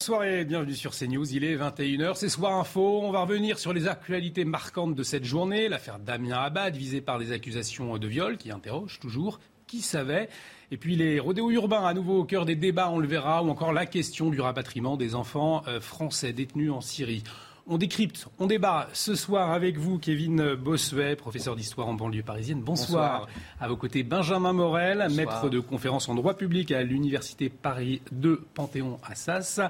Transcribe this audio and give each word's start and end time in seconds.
Bonsoir 0.00 0.24
et 0.24 0.46
bienvenue 0.46 0.74
sur 0.74 0.92
CNews. 0.92 1.30
Il 1.34 1.44
est 1.44 1.58
21h, 1.58 2.14
c'est 2.14 2.30
Soir 2.30 2.58
Info. 2.58 3.02
On 3.02 3.10
va 3.10 3.20
revenir 3.20 3.58
sur 3.58 3.74
les 3.74 3.86
actualités 3.86 4.46
marquantes 4.46 4.94
de 4.94 5.02
cette 5.02 5.26
journée. 5.26 5.68
L'affaire 5.68 5.98
Damien 5.98 6.38
Abad, 6.38 6.74
visé 6.74 7.02
par 7.02 7.18
des 7.18 7.32
accusations 7.32 7.98
de 7.98 8.06
viol, 8.06 8.38
qui 8.38 8.50
interroge 8.50 8.98
toujours 8.98 9.40
qui 9.66 9.82
savait. 9.82 10.30
Et 10.70 10.78
puis 10.78 10.96
les 10.96 11.20
rodéos 11.20 11.50
urbains, 11.50 11.84
à 11.84 11.92
nouveau 11.92 12.20
au 12.20 12.24
cœur 12.24 12.46
des 12.46 12.56
débats, 12.56 12.88
on 12.88 12.98
le 12.98 13.06
verra, 13.06 13.44
ou 13.44 13.50
encore 13.50 13.74
la 13.74 13.84
question 13.84 14.30
du 14.30 14.40
rapatriement 14.40 14.96
des 14.96 15.14
enfants 15.14 15.62
euh, 15.68 15.80
français 15.80 16.32
détenus 16.32 16.72
en 16.72 16.80
Syrie. 16.80 17.22
On 17.66 17.78
décrypte, 17.78 18.26
on 18.38 18.46
débat 18.46 18.88
ce 18.92 19.14
soir 19.14 19.52
avec 19.52 19.78
vous, 19.78 19.98
Kevin 19.98 20.54
Bossuet, 20.54 21.14
professeur 21.16 21.56
d'histoire 21.56 21.88
en 21.88 21.94
banlieue 21.94 22.22
parisienne. 22.22 22.62
Bonsoir. 22.62 23.28
À 23.60 23.68
vos 23.68 23.76
côtés, 23.76 24.02
Benjamin 24.02 24.52
Morel, 24.52 25.06
maître 25.14 25.48
de 25.48 25.60
conférence 25.60 26.08
en 26.08 26.14
droit 26.14 26.34
public 26.34 26.72
à 26.72 26.82
l'Université 26.82 27.48
Paris 27.48 28.02
2 28.12 28.42
Panthéon-Assas. 28.54 29.60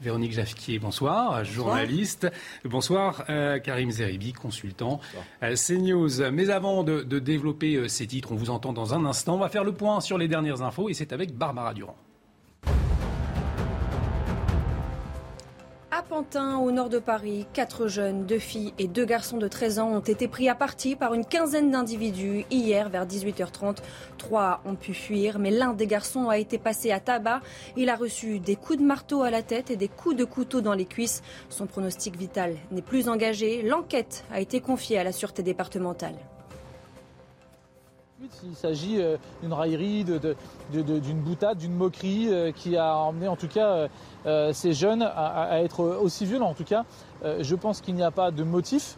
Véronique 0.00 0.32
Jafquier, 0.32 0.78
bonsoir, 0.78 1.44
journaliste. 1.44 2.30
Bonsoir, 2.64 3.24
euh, 3.30 3.58
Karim 3.58 3.90
Zeribi, 3.90 4.32
consultant 4.32 5.00
euh, 5.42 5.54
CNews. 5.54 6.30
Mais 6.32 6.50
avant 6.50 6.84
de, 6.84 7.02
de 7.02 7.18
développer 7.18 7.76
euh, 7.76 7.88
ces 7.88 8.06
titres, 8.06 8.32
on 8.32 8.36
vous 8.36 8.50
entend 8.50 8.72
dans 8.72 8.94
un 8.94 9.04
instant. 9.04 9.36
On 9.36 9.38
va 9.38 9.48
faire 9.48 9.64
le 9.64 9.72
point 9.72 10.00
sur 10.00 10.18
les 10.18 10.28
dernières 10.28 10.62
infos 10.62 10.88
et 10.88 10.94
c'est 10.94 11.12
avec 11.12 11.36
Barbara 11.36 11.74
Durand. 11.74 11.96
Au 16.10 16.70
nord 16.70 16.88
de 16.88 17.00
Paris, 17.00 17.46
quatre 17.52 17.88
jeunes, 17.88 18.26
deux 18.26 18.38
filles 18.38 18.72
et 18.78 18.86
deux 18.86 19.04
garçons 19.04 19.38
de 19.38 19.48
13 19.48 19.80
ans 19.80 19.90
ont 19.90 20.00
été 20.00 20.28
pris 20.28 20.48
à 20.48 20.54
partie 20.54 20.94
par 20.94 21.14
une 21.14 21.24
quinzaine 21.24 21.72
d'individus 21.72 22.44
hier 22.50 22.88
vers 22.88 23.06
18h30. 23.06 23.78
Trois 24.16 24.60
ont 24.64 24.76
pu 24.76 24.94
fuir, 24.94 25.40
mais 25.40 25.50
l'un 25.50 25.72
des 25.72 25.88
garçons 25.88 26.28
a 26.28 26.38
été 26.38 26.58
passé 26.58 26.92
à 26.92 27.00
tabac. 27.00 27.40
Il 27.76 27.90
a 27.90 27.96
reçu 27.96 28.38
des 28.38 28.54
coups 28.54 28.78
de 28.78 28.84
marteau 28.84 29.22
à 29.22 29.30
la 29.30 29.42
tête 29.42 29.70
et 29.70 29.76
des 29.76 29.88
coups 29.88 30.16
de 30.16 30.24
couteau 30.24 30.60
dans 30.60 30.74
les 30.74 30.86
cuisses. 30.86 31.22
Son 31.48 31.66
pronostic 31.66 32.16
vital 32.16 32.54
n'est 32.70 32.82
plus 32.82 33.08
engagé. 33.08 33.62
L'enquête 33.62 34.24
a 34.32 34.40
été 34.40 34.60
confiée 34.60 34.98
à 34.98 35.04
la 35.04 35.12
sûreté 35.12 35.42
départementale. 35.42 36.14
Il 38.44 38.56
s'agit 38.56 38.98
euh, 38.98 39.18
d'une 39.42 39.52
raillerie, 39.52 40.04
d'une 40.04 41.20
boutade, 41.20 41.58
d'une 41.58 41.74
moquerie 41.74 42.28
euh, 42.30 42.50
qui 42.50 42.76
a 42.76 42.96
emmené 42.96 43.28
en 43.28 43.36
tout 43.36 43.48
cas 43.48 43.88
euh, 44.24 44.52
ces 44.54 44.72
jeunes 44.72 45.02
à, 45.02 45.60
être 45.62 45.84
aussi 45.84 46.24
violents. 46.24 46.48
En 46.48 46.54
tout 46.54 46.64
cas, 46.64 46.84
je 47.24 47.54
pense 47.54 47.80
qu'il 47.80 47.94
n'y 47.94 48.02
a 48.02 48.10
pas 48.10 48.30
de 48.30 48.42
motif 48.42 48.96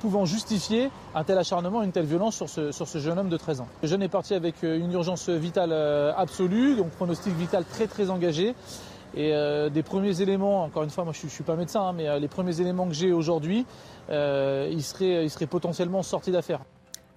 pouvant 0.00 0.26
justifier 0.26 0.90
un 1.14 1.24
tel 1.24 1.38
acharnement, 1.38 1.82
une 1.82 1.92
telle 1.92 2.04
violence 2.04 2.36
sur 2.44 2.48
ce, 2.86 2.98
jeune 2.98 3.18
homme 3.18 3.30
de 3.30 3.36
13 3.38 3.62
ans. 3.62 3.68
Le 3.80 3.88
jeune 3.88 4.02
est 4.02 4.08
parti 4.08 4.34
avec 4.34 4.62
une 4.62 4.92
urgence 4.92 5.30
vitale 5.30 5.72
absolue, 6.14 6.76
donc 6.76 6.90
pronostic 6.90 7.32
vital 7.34 7.64
très 7.64 7.86
très 7.86 8.10
engagé. 8.10 8.54
Et 9.14 9.32
des 9.72 9.82
premiers 9.82 10.20
éléments, 10.20 10.64
encore 10.64 10.82
une 10.82 10.90
fois, 10.90 11.04
moi 11.04 11.14
je 11.14 11.24
ne 11.24 11.30
suis 11.30 11.44
pas 11.44 11.56
médecin, 11.56 11.82
hein, 11.82 11.92
mais 11.94 12.20
les 12.20 12.28
premiers 12.28 12.60
éléments 12.60 12.86
que 12.86 12.94
j'ai 12.94 13.12
aujourd'hui, 13.12 13.64
euh, 14.10 14.70
il, 14.70 15.46
potentiellement 15.46 16.02
sorti 16.02 16.32
d'affaire. 16.32 16.60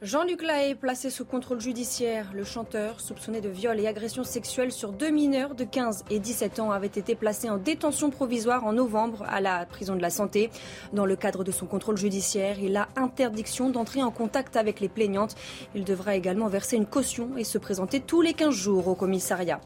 Jean-Luc 0.02 0.44
Lahaye, 0.44 0.76
placé 0.76 1.10
sous 1.10 1.24
contrôle 1.24 1.62
judiciaire, 1.62 2.32
le 2.34 2.44
chanteur, 2.44 3.00
soupçonné 3.00 3.40
de 3.40 3.48
viol 3.48 3.80
et 3.80 3.88
agression 3.88 4.26
sexuelle 4.26 4.74
sur 4.74 4.92
deux 4.92 5.10
mineurs 5.10 5.56
de 5.56 5.64
15 5.64 6.04
et 6.10 6.20
17 6.20 6.60
ans, 6.60 6.72
avait 6.72 6.88
été 6.88 7.16
placé 7.16 7.50
en 7.50 7.56
détention 7.56 8.10
provisoire 8.10 8.66
en 8.66 8.74
novembre 8.74 9.24
à 9.30 9.40
la 9.40 9.66
prison 9.66 9.96
de 9.96 10.02
la 10.02 10.10
Santé. 10.10 10.50
Dans 10.92 11.06
le 11.06 11.16
cadre 11.16 11.46
de 11.46 11.52
son 11.54 11.66
contrôle 11.66 11.96
judiciaire, 11.96 12.60
il 12.60 12.76
a 12.76 12.90
interdiction 12.98 13.70
d'entrer 13.70 14.04
en 14.04 14.12
contact 14.12 14.58
avec 14.58 14.82
les 14.82 14.90
plaignantes. 14.90 15.36
Il 15.76 15.86
devra 15.86 16.18
également 16.18 16.50
verser 16.50 16.76
une 16.76 16.86
caution 16.86 17.38
et 17.38 17.46
se 17.46 17.58
présenter 17.58 18.02
tous 18.02 18.22
les 18.22 18.34
15 18.34 18.54
jours 18.54 18.90
au 18.90 18.96
commissariat. 18.96 19.62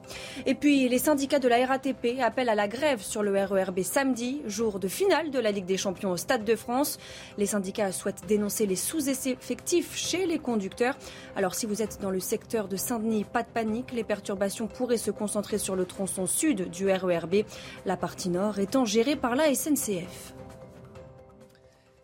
Et 0.46 0.54
puis, 0.54 0.88
les 0.88 1.00
syndicats 1.00 1.40
de 1.40 1.48
la 1.48 1.66
RATP 1.66 2.20
appellent 2.22 2.50
à 2.50 2.56
la 2.56 2.68
grève 2.68 3.02
sur 3.02 3.24
le 3.24 3.32
RERB 3.32 3.82
samedi, 3.82 4.44
jour 4.46 4.78
de 4.78 4.88
finale 4.88 5.32
de 5.32 5.40
la 5.40 5.50
Ligue 5.50 5.66
des 5.66 5.78
Champions 5.78 6.12
au 6.12 6.18
Stade 6.18 6.46
de 6.46 6.56
France. 6.56 7.00
Les 7.40 7.48
syndicats 7.48 7.92
souhaitent 7.92 8.28
dénoncer 8.28 8.68
les 8.68 8.76
sous-effectifs 8.76 9.98
chez 9.98 10.19
les 10.26 10.40
conducteurs. 10.40 10.98
Alors 11.36 11.56
si 11.56 11.66
vous 11.66 11.82
êtes 11.82 12.00
dans 12.02 12.12
le 12.12 12.20
secteur 12.20 12.68
de 12.68 12.76
Saint-Denis, 12.76 13.26
pas 13.26 13.44
de 13.44 13.50
panique, 13.50 13.92
les 13.92 14.04
perturbations 14.04 14.68
pourraient 14.68 14.98
se 14.98 15.12
concentrer 15.12 15.58
sur 15.58 15.76
le 15.76 15.86
tronçon 15.86 16.26
sud 16.28 16.70
du 16.70 16.90
RERB, 16.90 17.44
la 17.86 17.98
partie 17.98 18.30
nord 18.30 18.60
étant 18.60 18.86
gérée 18.86 19.16
par 19.16 19.36
la 19.36 19.54
SNCF. 19.54 20.34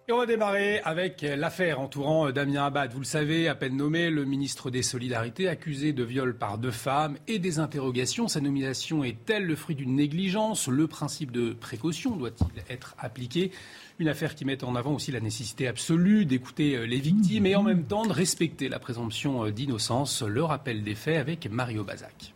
Et 0.07 0.11
on 0.11 0.19
va 0.19 0.27
démarrer 0.27 0.81
avec 0.81 1.23
l'affaire 1.23 1.79
entourant 1.79 2.29
Damien 2.29 2.65
Abad. 2.65 2.93
Vous 2.93 2.99
le 2.99 3.05
savez, 3.05 3.47
à 3.47 3.55
peine 3.55 3.75
nommé, 3.75 4.11
le 4.11 4.23
ministre 4.23 4.69
des 4.69 4.83
Solidarités, 4.83 5.47
accusé 5.47 5.93
de 5.93 6.03
viol 6.03 6.37
par 6.37 6.59
deux 6.59 6.69
femmes 6.69 7.17
et 7.27 7.39
des 7.39 7.57
interrogations. 7.57 8.27
Sa 8.27 8.39
nomination 8.39 9.03
est-elle 9.03 9.47
le 9.47 9.55
fruit 9.55 9.75
d'une 9.75 9.95
négligence? 9.95 10.67
Le 10.67 10.85
principe 10.85 11.31
de 11.31 11.53
précaution 11.53 12.15
doit-il 12.17 12.63
être 12.69 12.93
appliqué? 12.99 13.49
Une 13.97 14.09
affaire 14.09 14.35
qui 14.35 14.43
met 14.43 14.63
en 14.63 14.75
avant 14.75 14.93
aussi 14.93 15.11
la 15.11 15.21
nécessité 15.21 15.67
absolue 15.67 16.25
d'écouter 16.25 16.85
les 16.85 16.99
victimes 16.99 17.45
et 17.45 17.55
en 17.55 17.63
même 17.63 17.85
temps 17.85 18.05
de 18.05 18.11
respecter 18.11 18.67
la 18.67 18.77
présomption 18.77 19.49
d'innocence. 19.49 20.21
Le 20.21 20.43
rappel 20.43 20.83
des 20.83 20.95
faits 20.95 21.17
avec 21.17 21.49
Mario 21.49 21.83
Bazac. 21.85 22.33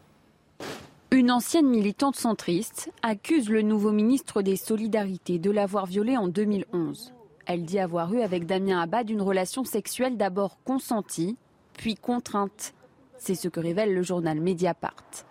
Une 1.12 1.32
ancienne 1.32 1.68
militante 1.68 2.16
centriste 2.16 2.92
accuse 3.02 3.50
le 3.50 3.62
nouveau 3.62 3.92
ministre 3.92 4.42
des 4.42 4.56
Solidarités 4.56 5.40
de 5.40 5.52
l'avoir 5.52 5.86
violée 5.86 6.16
en 6.16 6.28
2011. 6.28 7.14
Elle 7.48 7.66
dit 7.66 7.80
avoir 7.80 8.14
eu 8.14 8.22
avec 8.22 8.46
Damien 8.46 8.80
Abad 8.80 9.10
une 9.10 9.24
relation 9.24 9.64
sexuelle 9.64 10.18
d'abord 10.18 10.60
consentie, 10.64 11.36
puis 11.74 11.96
contrainte. 11.96 12.76
C'est 13.18 13.36
ce 13.36 13.48
que 13.48 13.60
révèle 13.60 13.94
le 13.96 14.04
journal 14.04 14.40
Mediapart. 14.40 15.26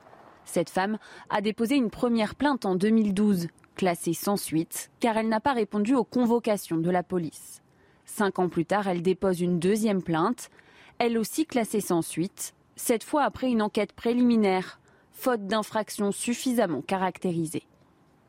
Cette 0.45 0.69
femme 0.69 0.99
a 1.31 1.41
déposé 1.41 1.77
une 1.77 1.91
première 1.91 2.35
plainte 2.35 2.67
en 2.67 2.75
2012, 2.75 3.47
classée 3.79 4.13
sans 4.13 4.37
suite, 4.37 4.91
car 4.99 5.17
elle 5.17 5.29
n'a 5.29 5.41
pas 5.41 5.53
répondu 5.55 5.95
aux 5.95 6.05
convocations 6.05 6.77
de 6.77 6.91
la 6.91 7.05
police. 7.05 7.63
Cinq 8.05 8.41
ans 8.41 8.49
plus 8.49 8.67
tard, 8.67 8.89
elle 8.89 9.03
dépose 9.03 9.41
une 9.41 9.61
deuxième 9.61 10.03
plainte, 10.03 10.51
elle 10.99 11.17
aussi 11.17 11.47
classée 11.47 11.81
sans 11.81 12.03
suite, 12.03 12.55
cette 12.75 13.05
fois 13.05 13.23
après 13.23 13.49
une 13.49 13.63
enquête 13.63 13.93
préliminaire, 13.93 14.81
faute 15.13 15.47
d'infraction 15.47 16.11
suffisamment 16.11 16.83
caractérisée. 16.83 17.63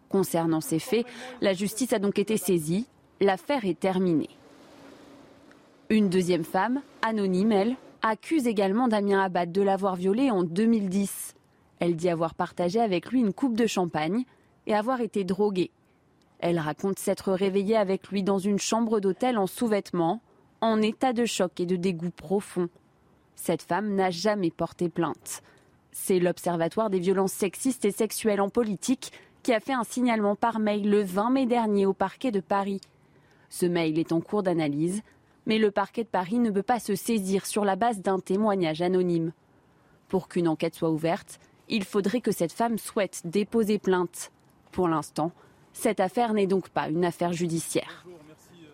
Concernant 0.07 0.61
ces 0.61 0.79
faits, 0.79 1.07
la 1.41 1.53
justice 1.53 1.93
a 1.93 1.99
donc 1.99 2.19
été 2.19 2.37
saisie, 2.37 2.85
l'affaire 3.19 3.65
est 3.65 3.79
terminée. 3.79 4.29
Une 5.89 6.09
deuxième 6.09 6.43
femme, 6.43 6.81
anonyme 7.01 7.51
elle, 7.51 7.75
accuse 8.03 8.45
également 8.45 8.87
Damien 8.87 9.23
Abad 9.23 9.51
de 9.51 9.63
l'avoir 9.63 9.95
violée 9.95 10.29
en 10.29 10.43
2010. 10.43 11.35
Elle 11.79 11.95
dit 11.95 12.09
avoir 12.09 12.35
partagé 12.35 12.79
avec 12.79 13.09
lui 13.11 13.19
une 13.19 13.33
coupe 13.33 13.55
de 13.55 13.65
champagne 13.65 14.25
et 14.69 14.75
avoir 14.75 15.01
été 15.01 15.25
droguée. 15.25 15.71
Elle 16.39 16.59
raconte 16.59 16.99
s'être 16.99 17.33
réveillée 17.33 17.75
avec 17.75 18.07
lui 18.09 18.23
dans 18.23 18.37
une 18.37 18.59
chambre 18.59 19.01
d'hôtel 19.01 19.37
en 19.37 19.47
sous-vêtements, 19.47 20.21
en 20.61 20.81
état 20.81 21.11
de 21.11 21.25
choc 21.25 21.59
et 21.59 21.65
de 21.65 21.75
dégoût 21.75 22.11
profond. 22.11 22.69
Cette 23.35 23.63
femme 23.63 23.95
n'a 23.95 24.11
jamais 24.11 24.51
porté 24.51 24.87
plainte. 24.87 25.41
C'est 25.91 26.19
l'Observatoire 26.19 26.89
des 26.89 26.99
violences 26.99 27.33
sexistes 27.33 27.83
et 27.83 27.91
sexuelles 27.91 28.41
en 28.41 28.49
politique 28.49 29.11
qui 29.41 29.53
a 29.53 29.59
fait 29.59 29.73
un 29.73 29.83
signalement 29.83 30.35
par 30.35 30.59
mail 30.59 30.87
le 30.87 31.01
20 31.01 31.31
mai 31.31 31.45
dernier 31.45 31.85
au 31.85 31.93
parquet 31.93 32.31
de 32.31 32.39
Paris. 32.39 32.79
Ce 33.49 33.65
mail 33.65 33.97
est 33.97 34.11
en 34.11 34.21
cours 34.21 34.43
d'analyse, 34.43 35.01
mais 35.47 35.57
le 35.57 35.71
parquet 35.71 36.03
de 36.03 36.09
Paris 36.09 36.37
ne 36.37 36.51
peut 36.51 36.61
pas 36.61 36.79
se 36.79 36.93
saisir 36.93 37.47
sur 37.47 37.65
la 37.65 37.75
base 37.75 38.01
d'un 38.01 38.19
témoignage 38.19 38.83
anonyme. 38.83 39.31
Pour 40.09 40.27
qu'une 40.27 40.47
enquête 40.47 40.75
soit 40.75 40.91
ouverte, 40.91 41.39
il 41.69 41.83
faudrait 41.83 42.21
que 42.21 42.31
cette 42.31 42.51
femme 42.53 42.77
souhaite 42.77 43.21
déposer 43.25 43.79
plainte. 43.79 44.31
Pour 44.71 44.87
l'instant, 44.87 45.31
cette 45.73 45.99
affaire 45.99 46.33
n'est 46.33 46.47
donc 46.47 46.69
pas 46.69 46.89
une 46.89 47.05
affaire 47.05 47.33
judiciaire. 47.33 48.05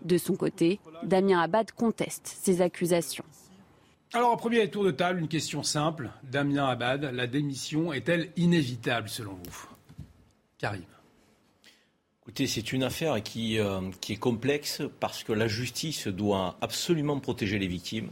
De 0.03 0.17
son 0.17 0.35
côté, 0.35 0.79
Damien 1.03 1.39
Abad 1.39 1.71
conteste 1.71 2.27
ces 2.41 2.61
accusations. 2.61 3.25
Alors, 4.13 4.33
au 4.33 4.37
premier 4.37 4.69
tour 4.69 4.83
de 4.83 4.91
table, 4.91 5.19
une 5.19 5.27
question 5.27 5.63
simple. 5.63 6.09
Damien 6.23 6.67
Abad, 6.67 7.03
la 7.03 7.27
démission 7.27 7.91
est-elle 7.91 8.29
inévitable 8.37 9.09
selon 9.09 9.33
vous? 9.33 9.67
Karim. 10.57 10.83
Écoutez, 12.21 12.47
c'est 12.47 12.71
une 12.71 12.83
affaire 12.83 13.21
qui, 13.21 13.59
euh, 13.59 13.81
qui 14.01 14.13
est 14.13 14.17
complexe 14.17 14.81
parce 14.99 15.23
que 15.23 15.33
la 15.33 15.47
justice 15.47 16.07
doit 16.07 16.57
absolument 16.61 17.19
protéger 17.19 17.59
les 17.59 17.67
victimes, 17.67 18.09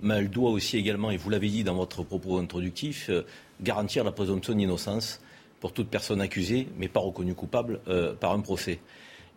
mais 0.00 0.14
elle 0.14 0.30
doit 0.30 0.50
aussi 0.50 0.76
également, 0.76 1.10
et 1.10 1.16
vous 1.16 1.30
l'avez 1.30 1.48
dit 1.48 1.62
dans 1.62 1.74
votre 1.74 2.02
propos 2.02 2.38
introductif, 2.38 3.10
euh, 3.10 3.22
garantir 3.60 4.04
la 4.04 4.12
présomption 4.12 4.54
d'innocence 4.54 5.20
pour 5.60 5.72
toute 5.72 5.88
personne 5.88 6.20
accusée, 6.20 6.68
mais 6.76 6.88
pas 6.88 7.00
reconnue 7.00 7.34
coupable 7.34 7.80
euh, 7.88 8.14
par 8.14 8.32
un 8.32 8.40
procès. 8.40 8.80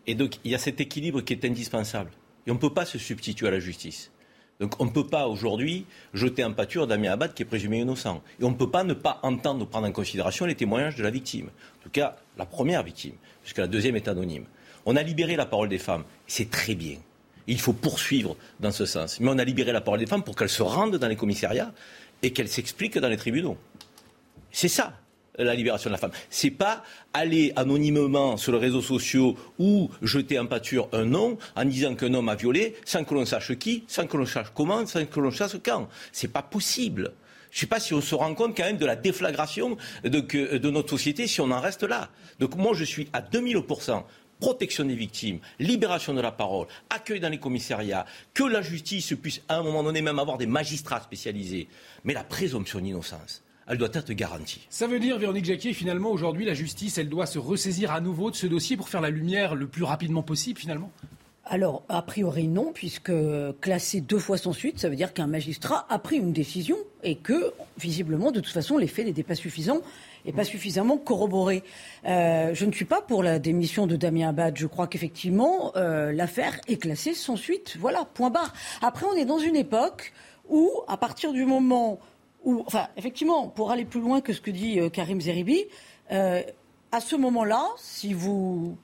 Et 0.07 0.15
donc, 0.15 0.38
il 0.44 0.51
y 0.51 0.56
a 0.56 0.59
cet 0.59 0.81
équilibre 0.81 1.21
qui 1.21 1.33
est 1.33 1.45
indispensable. 1.45 2.12
Et 2.47 2.51
on 2.51 2.56
ne 2.56 2.59
peut 2.59 2.73
pas 2.73 2.85
se 2.85 2.97
substituer 2.97 3.47
à 3.47 3.51
la 3.51 3.59
justice. 3.59 4.12
Donc 4.62 4.79
on 4.79 4.85
ne 4.85 4.91
peut 4.91 5.07
pas 5.07 5.27
aujourd'hui 5.27 5.88
jeter 6.13 6.44
en 6.44 6.53
pâture 6.53 6.85
Damien 6.85 7.13
Abad 7.13 7.33
qui 7.33 7.41
est 7.41 7.45
présumé 7.45 7.79
innocent. 7.79 8.21
Et 8.39 8.44
on 8.44 8.51
ne 8.51 8.56
peut 8.56 8.69
pas 8.69 8.83
ne 8.83 8.94
pas 8.94 9.19
entendre, 9.23 9.65
prendre 9.65 9.88
en 9.88 9.91
considération 9.91 10.45
les 10.45 10.53
témoignages 10.53 10.95
de 10.95 11.03
la 11.03 11.09
victime. 11.09 11.47
En 11.47 11.83
tout 11.83 11.89
cas, 11.89 12.18
la 12.38 12.45
première 12.45 12.83
victime, 12.83 13.15
puisque 13.41 13.57
la 13.57 13.65
deuxième 13.65 13.95
est 13.95 14.07
anonyme. 14.07 14.45
On 14.85 14.95
a 14.95 15.01
libéré 15.01 15.35
la 15.35 15.47
parole 15.47 15.67
des 15.67 15.79
femmes. 15.79 16.03
C'est 16.27 16.51
très 16.51 16.75
bien. 16.75 16.97
Il 17.47 17.59
faut 17.59 17.74
poursuivre 17.74 18.38
dans 18.59 18.71
ce 18.71 18.85
sens. 18.85 19.19
Mais 19.19 19.29
on 19.31 19.39
a 19.39 19.44
libéré 19.44 19.71
la 19.71 19.81
parole 19.81 20.00
des 20.00 20.06
femmes 20.06 20.24
pour 20.24 20.35
qu'elles 20.35 20.47
se 20.47 20.62
rendent 20.62 20.97
dans 20.97 21.07
les 21.07 21.15
commissariats 21.15 21.74
et 22.21 22.31
qu'elles 22.31 22.47
s'expliquent 22.47 23.00
dans 23.00 23.09
les 23.09 23.17
tribunaux. 23.17 23.57
C'est 24.51 24.67
ça 24.67 25.00
la 25.37 25.55
libération 25.55 25.89
de 25.89 25.93
la 25.93 25.97
femme. 25.97 26.11
C'est 26.29 26.51
pas 26.51 26.83
aller 27.13 27.53
anonymement 27.55 28.37
sur 28.37 28.51
les 28.53 28.59
réseaux 28.59 28.81
sociaux 28.81 29.35
ou 29.59 29.89
jeter 30.01 30.39
en 30.39 30.45
pâture 30.45 30.89
un 30.91 31.05
nom 31.05 31.37
en 31.55 31.65
disant 31.65 31.95
qu'un 31.95 32.13
homme 32.13 32.29
a 32.29 32.35
violé 32.35 32.75
sans 32.85 33.03
que 33.03 33.13
l'on 33.13 33.25
sache 33.25 33.53
qui, 33.55 33.83
sans 33.87 34.07
que 34.07 34.17
l'on 34.17 34.25
sache 34.25 34.47
comment, 34.53 34.85
sans 34.85 35.05
que 35.05 35.19
l'on 35.19 35.31
sache 35.31 35.57
quand. 35.63 35.87
C'est 36.11 36.27
pas 36.31 36.41
possible. 36.41 37.13
Je 37.51 37.57
ne 37.57 37.59
sais 37.61 37.67
pas 37.67 37.79
si 37.81 37.93
on 37.93 38.01
se 38.01 38.15
rend 38.15 38.33
compte 38.33 38.55
quand 38.55 38.63
même 38.63 38.77
de 38.77 38.85
la 38.85 38.95
déflagration 38.95 39.75
de, 40.03 40.19
de 40.57 40.69
notre 40.69 40.89
société 40.89 41.27
si 41.27 41.41
on 41.41 41.51
en 41.51 41.59
reste 41.59 41.83
là. 41.83 42.09
Donc 42.39 42.55
moi, 42.55 42.73
je 42.73 42.85
suis 42.85 43.09
à 43.11 43.21
2000% 43.21 44.03
protection 44.41 44.85
des 44.85 44.95
victimes, 44.95 45.39
libération 45.59 46.13
de 46.13 46.19
la 46.19 46.31
parole, 46.31 46.67
accueil 46.89 47.19
dans 47.19 47.29
les 47.29 47.37
commissariats, 47.37 48.05
que 48.33 48.43
la 48.43 48.61
justice 48.63 49.13
puisse 49.21 49.41
à 49.47 49.57
un 49.57 49.63
moment 49.63 49.83
donné 49.83 50.01
même 50.01 50.17
avoir 50.17 50.37
des 50.37 50.47
magistrats 50.47 50.99
spécialisés. 50.99 51.67
Mais 52.03 52.13
la 52.13 52.23
présomption 52.23 52.79
d'innocence, 52.79 53.43
elle 53.71 53.77
doit 53.77 53.89
être 53.94 54.12
garantie. 54.12 54.68
Ça 54.69 54.85
veut 54.85 55.00
dire, 55.00 55.18
Véronique 55.18 55.45
Jacquier, 55.45 55.71
finalement, 55.71 56.12
aujourd'hui, 56.12 56.44
la 56.44 56.53
justice, 56.53 56.97
elle 56.97 57.07
doit 57.07 57.25
se 57.25 57.39
ressaisir 57.39 57.94
à 57.94 58.01
nouveau 58.01 58.29
de 58.29 58.35
ce 58.35 58.45
dossier 58.45 58.75
pour 58.75 58.89
faire 58.89 59.00
la 59.00 59.09
lumière 59.09 59.56
le 59.56 59.65
plus 59.65 59.83
rapidement 59.83 60.23
possible, 60.23 60.59
finalement? 60.59 60.91
Alors, 61.45 61.83
a 61.88 62.01
priori 62.01 62.50
non, 62.50 62.71
puisque 62.73 63.13
classé 63.62 64.01
deux 64.01 64.19
fois 64.19 64.38
sans 64.38 64.51
suite, 64.51 64.77
ça 64.77 64.89
veut 64.89 64.97
dire 64.97 65.13
qu'un 65.13 65.25
magistrat 65.25 65.85
a 65.89 66.00
pris 66.00 66.18
une 66.18 66.33
décision 66.33 66.75
et 67.01 67.15
que, 67.15 67.53
visiblement, 67.79 68.31
de 68.31 68.41
toute 68.41 68.51
façon, 68.51 68.77
les 68.77 68.88
faits 68.88 69.06
n'étaient 69.06 69.23
pas 69.23 69.35
suffisants 69.35 69.81
et 70.25 70.33
pas 70.33 70.44
suffisamment 70.44 70.97
corroborés. 70.97 71.63
Euh, 72.06 72.53
je 72.53 72.65
ne 72.65 72.74
suis 72.74 72.85
pas 72.85 73.01
pour 73.01 73.24
la 73.24 73.39
démission 73.39 73.88
de 73.88 73.95
Damien 73.95 74.29
Abad. 74.29 74.57
Je 74.57 74.67
crois 74.67 74.88
qu'effectivement, 74.88 75.71
euh, 75.77 76.12
l'affaire 76.12 76.59
est 76.67 76.77
classée 76.77 77.13
sans 77.13 77.38
suite. 77.38 77.77
Voilà, 77.79 78.03
point 78.03 78.31
barre. 78.31 78.53
Après, 78.81 79.06
on 79.06 79.15
est 79.15 79.25
dans 79.25 79.39
une 79.39 79.56
époque 79.56 80.12
où, 80.50 80.69
à 80.89 80.97
partir 80.97 81.31
du 81.31 81.45
moment 81.45 82.00
enfin, 82.45 82.88
effectivement, 82.97 83.47
pour 83.47 83.71
aller 83.71 83.85
plus 83.85 84.01
loin 84.01 84.21
que 84.21 84.33
ce 84.33 84.41
que 84.41 84.51
dit 84.51 84.79
euh, 84.79 84.89
Karim 84.89 85.21
Zeribi, 85.21 85.65
euh, 86.11 86.41
à 86.91 86.99
ce 86.99 87.15
moment-là, 87.15 87.65
si 87.77 88.13
vous 88.13 88.77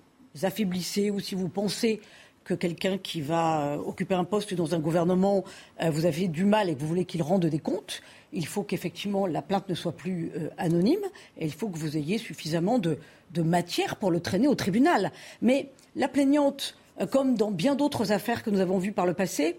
affaiblissez 0.43 1.09
ou 1.11 1.19
si 1.19 1.35
vous 1.35 1.49
pensez 1.49 1.99
que 2.43 2.53
quelqu'un 2.53 2.97
qui 2.97 3.21
va 3.21 3.73
euh, 3.73 3.77
occuper 3.77 4.15
un 4.15 4.23
poste 4.23 4.53
dans 4.53 4.75
un 4.75 4.79
gouvernement, 4.79 5.43
vous 5.91 6.05
avez 6.05 6.27
du 6.27 6.45
mal 6.45 6.69
et 6.69 6.75
que 6.75 6.79
vous 6.79 6.87
voulez 6.87 7.05
qu'il 7.05 7.21
rende 7.21 7.45
des 7.45 7.59
comptes, 7.59 8.01
il 8.31 8.45
faut 8.45 8.63
qu'effectivement 8.63 9.25
la 9.25 9.41
plainte 9.41 9.67
ne 9.69 9.75
soit 9.75 9.91
plus 9.91 10.31
anonyme 10.57 11.05
et 11.37 11.45
il 11.45 11.51
faut 11.51 11.69
que 11.69 11.77
vous 11.77 11.97
ayez 11.97 12.17
suffisamment 12.17 12.77
de, 12.77 12.97
de, 13.33 13.41
matière 13.41 13.95
pour 13.95 14.11
le 14.11 14.19
traîner 14.19 14.47
au 14.47 14.55
tribunal. 14.55 15.11
Mais 15.41 15.69
la 15.95 16.07
plaignante, 16.07 16.77
comme 17.11 17.35
dans 17.35 17.51
bien 17.51 17.75
d'autres 17.75 18.11
affaires 18.11 18.43
que 18.43 18.49
nous 18.49 18.59
avons 18.59 18.79
vues 18.79 18.91
par 18.91 19.05
le 19.05 19.13
passé, 19.13 19.57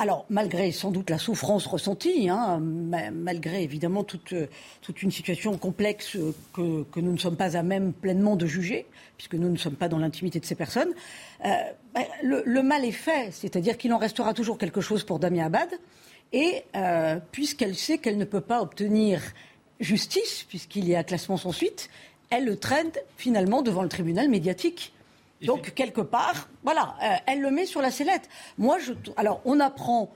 alors, 0.00 0.26
malgré 0.28 0.72
sans 0.72 0.90
doute 0.90 1.08
la 1.08 1.18
souffrance 1.18 1.66
ressentie, 1.66 2.28
hein, 2.28 2.58
malgré 2.60 3.62
évidemment 3.62 4.02
toute, 4.02 4.34
toute, 4.82 5.02
une 5.02 5.12
situation 5.12 5.56
complexe 5.56 6.16
que, 6.52 6.82
que, 6.82 7.00
nous 7.00 7.12
ne 7.12 7.18
sommes 7.18 7.36
pas 7.36 7.56
à 7.56 7.62
même 7.62 7.92
pleinement 7.92 8.34
de 8.34 8.44
juger, 8.44 8.86
puisque 9.16 9.34
nous 9.34 9.48
ne 9.48 9.56
sommes 9.56 9.76
pas 9.76 9.88
dans 9.88 9.98
l'intimité 9.98 10.40
de 10.40 10.44
ces 10.44 10.56
personnes, 10.56 10.92
euh, 11.44 11.50
bah, 11.94 12.00
le, 12.22 12.62
mal 12.62 12.84
est 12.84 12.90
fait, 12.90 13.32
c'est-à-dire 13.32 13.78
qu'il 13.78 13.92
en 13.92 13.98
restera 13.98 14.34
toujours 14.34 14.58
quelque 14.58 14.80
chose 14.80 15.04
pour 15.04 15.20
Damien 15.20 15.46
Abad, 15.46 15.68
et 16.32 16.64
euh, 16.74 17.20
puisqu'elle 17.30 17.76
sait 17.76 17.98
qu'elle 17.98 18.18
ne 18.18 18.24
peut 18.24 18.40
pas 18.40 18.62
obtenir 18.62 19.22
justice, 19.78 20.44
puisqu'il 20.48 20.88
y 20.88 20.96
a 20.96 21.04
classement 21.04 21.36
sans 21.36 21.52
suite, 21.52 21.88
elle 22.30 22.46
le 22.46 22.56
traîne 22.56 22.90
finalement 23.16 23.62
devant 23.62 23.82
le 23.82 23.88
tribunal 23.88 24.28
médiatique 24.28 24.93
donc, 25.44 25.74
quelque 25.74 26.00
part, 26.00 26.48
voilà, 26.62 26.96
euh, 27.02 27.16
elle 27.26 27.40
le 27.40 27.50
met 27.50 27.66
sur 27.66 27.80
la 27.80 27.90
sellette. 27.90 28.28
Moi, 28.58 28.78
je, 28.78 28.92
alors, 29.16 29.40
on 29.44 29.60
apprend, 29.60 30.10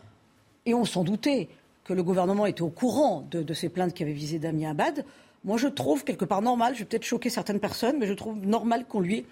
et 0.67 0.75
on 0.75 0.85
s'en 0.85 1.05
doutait, 1.05 1.49
que 1.89 1.95
le 1.95 2.03
gouvernement 2.03 2.45
était 2.45 2.63
au 2.63 2.69
courant 2.69 3.27
de, 3.31 3.55
ces 3.55 3.71
plaintes 3.71 3.95
qui 3.95 4.03
avaient 4.03 4.13
visé 4.13 4.39
Damien 4.39 4.71
Abad. 4.71 5.07
Moi, 5.45 5.57
je 5.57 5.69
trouve 5.69 6.05
quelque 6.05 6.27
part 6.27 6.43
normal, 6.43 6.75
je 6.75 6.81
vais 6.81 6.85
peut-être 6.85 7.05
choquer 7.05 7.31
certaines 7.31 7.61
personnes, 7.61 7.97
mais 7.99 8.07
je 8.07 8.13
trouve 8.13 8.37
normal 8.45 8.85
qu'on 8.85 9.01
lui 9.01 9.25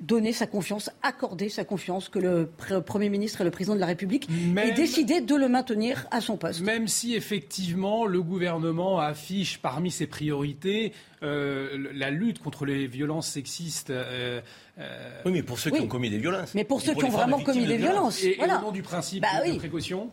donner 0.00 0.32
sa 0.32 0.46
confiance, 0.46 0.90
accorder 1.02 1.48
sa 1.48 1.64
confiance, 1.64 2.08
que 2.08 2.18
le 2.18 2.48
Premier 2.80 3.08
ministre 3.08 3.40
et 3.42 3.44
le 3.44 3.50
Président 3.50 3.74
de 3.74 3.80
la 3.80 3.86
République 3.86 4.28
aient 4.56 4.72
décidé 4.72 5.20
de 5.20 5.34
le 5.34 5.48
maintenir 5.48 6.06
à 6.10 6.20
son 6.20 6.36
poste. 6.36 6.60
Même 6.62 6.88
si 6.88 7.14
effectivement 7.14 8.06
le 8.06 8.22
gouvernement 8.22 8.98
affiche 8.98 9.58
parmi 9.58 9.90
ses 9.90 10.06
priorités 10.06 10.92
euh, 11.22 11.90
la 11.92 12.10
lutte 12.10 12.38
contre 12.38 12.64
les 12.64 12.86
violences 12.86 13.28
sexistes. 13.28 13.90
Euh, 13.90 14.40
euh, 14.78 15.22
oui, 15.26 15.32
mais 15.32 15.42
pour 15.42 15.58
ceux 15.58 15.70
qui 15.70 15.80
ont 15.80 15.86
commis 15.86 16.08
des 16.08 16.18
violences. 16.18 16.54
Mais 16.54 16.64
pour 16.64 16.80
ceux 16.80 16.94
qui 16.94 17.04
ont 17.04 17.10
vraiment 17.10 17.40
commis 17.40 17.66
des 17.66 17.76
violences. 17.76 18.24
Et, 18.24 18.38
au 18.42 18.46
nom 18.46 18.70
du 18.70 18.82
principe 18.82 19.22
bah 19.22 19.46
de 19.46 19.58
précaution 19.58 20.10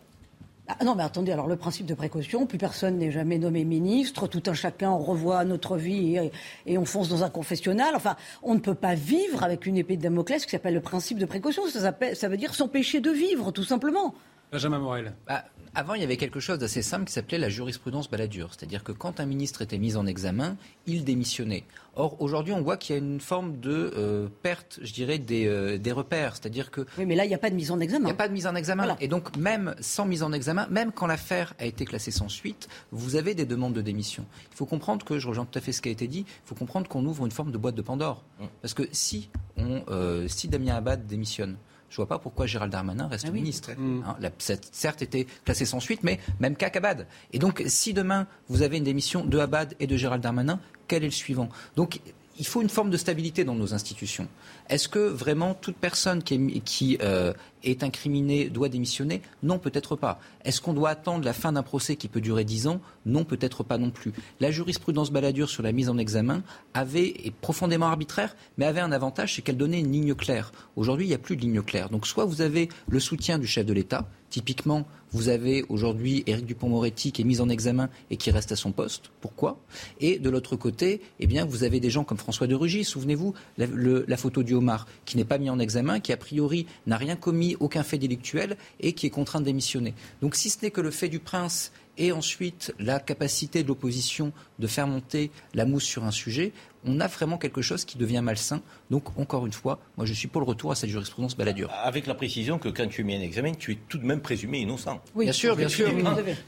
ah 0.68 0.84
non, 0.84 0.94
mais 0.94 1.02
attendez, 1.02 1.32
alors 1.32 1.46
le 1.46 1.56
principe 1.56 1.86
de 1.86 1.94
précaution, 1.94 2.46
plus 2.46 2.58
personne 2.58 2.98
n'est 2.98 3.10
jamais 3.10 3.38
nommé 3.38 3.64
ministre, 3.64 4.26
tout 4.26 4.42
un 4.46 4.52
chacun 4.52 4.90
revoit 4.90 5.42
notre 5.44 5.76
vie 5.76 6.30
et, 6.66 6.78
on 6.78 6.84
fonce 6.84 7.08
dans 7.08 7.24
un 7.24 7.30
confessionnal. 7.30 7.96
Enfin, 7.96 8.16
on 8.42 8.54
ne 8.54 8.60
peut 8.60 8.74
pas 8.74 8.94
vivre 8.94 9.42
avec 9.42 9.64
une 9.64 9.78
épée 9.78 9.96
de 9.96 10.02
Damoclès 10.02 10.44
qui 10.44 10.50
s'appelle 10.50 10.74
le 10.74 10.80
principe 10.80 11.18
de 11.18 11.24
précaution. 11.24 11.66
Ça, 11.68 11.92
ça 12.14 12.28
veut 12.28 12.36
dire 12.36 12.54
s'empêcher 12.54 13.00
de 13.00 13.10
vivre, 13.10 13.50
tout 13.50 13.64
simplement. 13.64 14.14
Benjamin 14.52 14.78
Morel. 14.78 15.14
Bah, 15.26 15.44
avant, 15.78 15.94
il 15.94 16.00
y 16.00 16.04
avait 16.04 16.16
quelque 16.16 16.40
chose 16.40 16.58
d'assez 16.58 16.82
simple 16.82 17.04
qui 17.04 17.12
s'appelait 17.12 17.38
la 17.38 17.48
jurisprudence 17.48 18.10
baladure. 18.10 18.50
C'est-à-dire 18.50 18.82
que 18.82 18.90
quand 18.90 19.20
un 19.20 19.26
ministre 19.26 19.62
était 19.62 19.78
mis 19.78 19.94
en 19.94 20.06
examen, 20.06 20.56
il 20.86 21.04
démissionnait. 21.04 21.64
Or, 21.94 22.20
aujourd'hui, 22.20 22.52
on 22.52 22.62
voit 22.62 22.76
qu'il 22.76 22.96
y 22.96 22.98
a 22.98 23.02
une 23.02 23.20
forme 23.20 23.60
de 23.60 23.92
euh, 23.96 24.28
perte, 24.42 24.80
je 24.82 24.92
dirais, 24.92 25.18
des, 25.18 25.46
euh, 25.46 25.78
des 25.78 25.92
repères. 25.92 26.34
C'est-à-dire 26.34 26.72
que. 26.72 26.84
Oui, 26.98 27.06
mais 27.06 27.14
là, 27.14 27.24
il 27.24 27.28
n'y 27.28 27.34
a 27.34 27.38
pas 27.38 27.50
de 27.50 27.54
mise 27.54 27.70
en 27.70 27.78
examen. 27.78 28.02
Il 28.02 28.06
n'y 28.06 28.12
a 28.12 28.16
pas 28.16 28.26
de 28.26 28.32
mise 28.32 28.48
en 28.48 28.56
examen. 28.56 28.96
Et 29.00 29.06
donc, 29.06 29.36
même 29.36 29.76
sans 29.80 30.04
mise 30.04 30.24
en 30.24 30.32
examen, 30.32 30.66
même 30.68 30.90
quand 30.90 31.06
l'affaire 31.06 31.54
a 31.60 31.64
été 31.64 31.84
classée 31.84 32.10
sans 32.10 32.28
suite, 32.28 32.68
vous 32.90 33.14
avez 33.14 33.34
des 33.34 33.46
demandes 33.46 33.74
de 33.74 33.82
démission. 33.82 34.26
Il 34.50 34.56
faut 34.56 34.66
comprendre 34.66 35.06
que, 35.06 35.20
je 35.20 35.28
rejoins 35.28 35.44
tout 35.44 35.58
à 35.58 35.62
fait 35.62 35.72
ce 35.72 35.80
qui 35.80 35.88
a 35.88 35.92
été 35.92 36.08
dit, 36.08 36.24
il 36.26 36.48
faut 36.48 36.56
comprendre 36.56 36.88
qu'on 36.88 37.04
ouvre 37.06 37.24
une 37.24 37.32
forme 37.32 37.52
de 37.52 37.58
boîte 37.58 37.76
de 37.76 37.82
Pandore. 37.82 38.24
Mmh. 38.40 38.44
Parce 38.62 38.74
que 38.74 38.82
si, 38.90 39.30
on, 39.56 39.82
euh, 39.88 40.26
si 40.26 40.48
Damien 40.48 40.74
Abad 40.74 41.06
démissionne, 41.06 41.56
je 41.90 41.96
vois 41.96 42.06
pas 42.06 42.18
pourquoi 42.18 42.46
Gérald 42.46 42.72
Darmanin 42.72 43.08
reste 43.08 43.26
ah 43.28 43.32
ministre. 43.32 43.70
Hein, 43.70 44.16
la, 44.20 44.30
certes, 44.38 45.02
été 45.02 45.26
classé 45.44 45.64
sans 45.64 45.80
suite, 45.80 46.02
mais 46.02 46.18
même 46.40 46.56
cas 46.56 46.70
qu'Abad. 46.70 47.06
Et 47.32 47.38
donc, 47.38 47.62
si 47.66 47.92
demain, 47.94 48.26
vous 48.48 48.62
avez 48.62 48.76
une 48.76 48.84
démission 48.84 49.24
de 49.24 49.38
Abad 49.38 49.74
et 49.80 49.86
de 49.86 49.96
Gérald 49.96 50.22
Darmanin, 50.22 50.60
quel 50.86 51.02
est 51.02 51.06
le 51.06 51.12
suivant? 51.12 51.48
Donc, 51.76 52.00
il 52.38 52.46
faut 52.46 52.62
une 52.62 52.68
forme 52.68 52.90
de 52.90 52.96
stabilité 52.96 53.44
dans 53.44 53.54
nos 53.54 53.74
institutions. 53.74 54.28
Est-ce 54.68 54.88
que 54.88 55.00
vraiment 55.00 55.54
toute 55.54 55.76
personne 55.76 56.22
qui 56.22 56.34
est, 56.34 56.60
qui, 56.60 56.98
euh, 57.02 57.32
est 57.64 57.82
incriminée 57.82 58.48
doit 58.48 58.68
démissionner 58.68 59.22
Non, 59.42 59.58
peut-être 59.58 59.96
pas. 59.96 60.20
Est-ce 60.44 60.60
qu'on 60.60 60.72
doit 60.72 60.90
attendre 60.90 61.24
la 61.24 61.32
fin 61.32 61.52
d'un 61.52 61.62
procès 61.62 61.96
qui 61.96 62.08
peut 62.08 62.20
durer 62.20 62.44
dix 62.44 62.66
ans? 62.66 62.80
Non, 63.06 63.24
peut-être 63.24 63.62
pas 63.62 63.78
non 63.78 63.90
plus. 63.90 64.12
La 64.40 64.50
jurisprudence 64.50 65.10
baladure 65.10 65.48
sur 65.48 65.62
la 65.62 65.72
mise 65.72 65.88
en 65.88 65.98
examen 65.98 66.42
avait, 66.74 67.08
est 67.24 67.34
profondément 67.34 67.86
arbitraire, 67.86 68.36
mais 68.56 68.66
avait 68.66 68.80
un 68.80 68.92
avantage, 68.92 69.34
c'est 69.34 69.42
qu'elle 69.42 69.56
donnait 69.56 69.80
une 69.80 69.92
ligne 69.92 70.14
claire. 70.14 70.52
Aujourd'hui, 70.76 71.06
il 71.06 71.08
n'y 71.08 71.14
a 71.14 71.18
plus 71.18 71.36
de 71.36 71.42
ligne 71.42 71.62
claire. 71.62 71.88
Donc 71.90 72.06
soit 72.06 72.24
vous 72.24 72.40
avez 72.40 72.68
le 72.88 73.00
soutien 73.00 73.38
du 73.38 73.46
chef 73.46 73.66
de 73.66 73.72
l'État, 73.72 74.08
Typiquement, 74.30 74.86
vous 75.10 75.30
avez 75.30 75.64
aujourd'hui 75.70 76.22
Éric 76.26 76.44
Dupont-Moretti 76.44 77.12
qui 77.12 77.22
est 77.22 77.24
mis 77.24 77.40
en 77.40 77.48
examen 77.48 77.88
et 78.10 78.18
qui 78.18 78.30
reste 78.30 78.52
à 78.52 78.56
son 78.56 78.72
poste. 78.72 79.10
Pourquoi? 79.22 79.58
Et 80.00 80.18
de 80.18 80.28
l'autre 80.28 80.54
côté, 80.54 81.00
eh 81.18 81.26
bien, 81.26 81.46
vous 81.46 81.64
avez 81.64 81.80
des 81.80 81.88
gens 81.88 82.04
comme 82.04 82.18
François 82.18 82.46
de 82.46 82.54
Rugy, 82.54 82.84
souvenez-vous, 82.84 83.32
la, 83.56 83.66
la, 84.06 84.16
photo 84.18 84.42
du 84.42 84.52
homard, 84.52 84.86
qui 85.06 85.16
n'est 85.16 85.24
pas 85.24 85.38
mis 85.38 85.48
en 85.48 85.58
examen, 85.58 85.98
qui 86.00 86.12
a 86.12 86.18
priori 86.18 86.66
n'a 86.86 86.98
rien 86.98 87.16
commis, 87.16 87.47
aucun 87.60 87.82
fait 87.82 87.98
délictuel 87.98 88.56
et 88.80 88.92
qui 88.92 89.06
est 89.06 89.10
contraint 89.10 89.40
de 89.40 89.46
démissionner. 89.46 89.94
Donc 90.22 90.34
si 90.34 90.50
ce 90.50 90.58
n'est 90.62 90.70
que 90.70 90.80
le 90.80 90.90
fait 90.90 91.08
du 91.08 91.18
prince 91.18 91.72
et 91.96 92.12
ensuite 92.12 92.74
la 92.78 93.00
capacité 93.00 93.62
de 93.62 93.68
l'opposition 93.68 94.32
de 94.58 94.66
faire 94.66 94.86
monter 94.86 95.30
la 95.54 95.64
mousse 95.64 95.84
sur 95.84 96.04
un 96.04 96.10
sujet, 96.10 96.52
on 96.84 97.00
a 97.00 97.06
vraiment 97.06 97.38
quelque 97.38 97.62
chose 97.62 97.84
qui 97.84 97.98
devient 97.98 98.20
malsain. 98.22 98.62
Donc, 98.90 99.18
encore 99.18 99.46
une 99.46 99.52
fois, 99.52 99.78
moi, 99.96 100.06
je 100.06 100.12
suis 100.12 100.28
pour 100.28 100.40
le 100.40 100.46
retour 100.46 100.72
à 100.72 100.74
cette 100.74 100.90
jurisprudence 100.90 101.36
baladure. 101.36 101.70
Avec 101.82 102.06
la 102.06 102.14
précision 102.14 102.58
que 102.58 102.68
quand 102.68 102.86
tu 102.88 103.02
es 103.02 103.04
mis 103.04 103.14
un 103.14 103.20
examen, 103.20 103.52
tu 103.54 103.72
es 103.72 103.78
tout 103.88 103.98
de 103.98 104.06
même 104.06 104.20
présumé 104.20 104.58
innocent. 104.58 105.00
Oui, 105.14 105.26
bien 105.26 105.32
sûr, 105.32 105.56
bien 105.56 105.68
sûr, 105.68 105.90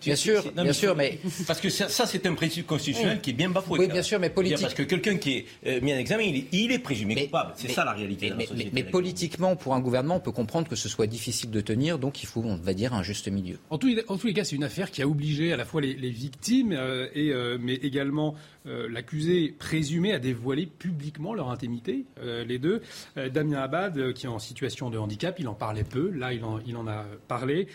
bien 0.03 0.17
sûr, 0.17 0.43
bien 0.53 0.73
sûr, 0.73 0.97
mais 0.97 1.19
parce 1.47 1.61
que 1.61 1.69
ça, 1.69 2.07
c'est 2.07 2.27
un 2.27 2.35
principe 2.35 2.67
constitutionnel 2.67 3.21
qui 3.21 3.31
est 3.31 3.35
bien 3.35 3.51
bafoué. 3.51 3.81
Oui, 3.81 3.89
bien 3.89 4.03
sûr, 4.03 4.19
mais 4.19 4.31
politiquement, 4.31 4.63
parce 4.63 4.75
que 4.75 4.83
quelqu'un 4.83 5.17
qui 5.17 5.39
est 5.39 5.47
euh, 5.67 5.81
mis 5.81 5.93
en 5.93 5.97
examen, 5.97 6.23
il 6.53 6.73
est, 6.73 6.79
présumé 6.79 7.25
coupable. 7.25 7.53
C'est 7.57 7.71
ça 7.71 7.85
la 7.85 7.93
réalité. 7.93 8.33
Mais, 8.37 8.49
mais, 8.73 8.83
politiquement, 8.85 9.57
pour 9.57 9.75
un 9.75 9.81
gouvernement, 9.81 10.17
on 10.17 10.21
peut 10.21 10.33
comprendre 10.33 10.69
que 10.69 10.77
ce 10.77 10.89
soit 10.89 11.07
difficile 11.07 11.51
de 11.51 11.61
tenir, 11.61 11.99
donc 11.99 12.23
il 12.23 12.27
faut, 12.27 12.43
on 12.45 12.57
va 12.57 12.75
dire, 12.75 12.95
un 12.95 13.03
juste 13.03 13.29
milieu. 13.29 13.59
En, 13.71 13.79
tous 13.79 13.89
les 13.89 14.33
cas, 14.33 14.45
c'est 14.45 14.57
une 14.57 14.65
affaire 14.65 14.91
qui 14.91 15.03
a 15.03 15.09
obligé 15.09 15.53
à 15.53 15.57
la 15.57 15.65
fois 15.65 15.81
les, 15.81 16.11
victimes 16.11 16.73
euh, 16.73 17.09
et 17.15 17.31
euh, 17.31 17.57
mais 17.61 17.75
également 17.75 18.00
également 18.01 18.35
l'accusé 18.65 19.55
présumé 19.59 20.13
a 20.13 20.19
dévoilé 20.19 20.67
publiquement 20.67 21.35
leur 21.35 21.51
intimité, 21.51 22.05
les 22.23 22.59
deux. 22.59 22.83
Damien 23.17 23.59
Abad, 23.59 24.13
qui 24.15 24.27
est 24.27 24.29
en 24.29 24.39
situation 24.39 24.91
de 24.91 24.99
handicap, 24.99 25.39
il 25.39 25.49
en 25.49 25.55
parlait 25.55 25.85
peu, 25.85 26.11
là 26.11 26.33
il 26.33 26.45
en, 26.45 26.59
il 26.61 26.77
en 26.77 26.87
a 26.87 27.05
parlé. 27.29 27.69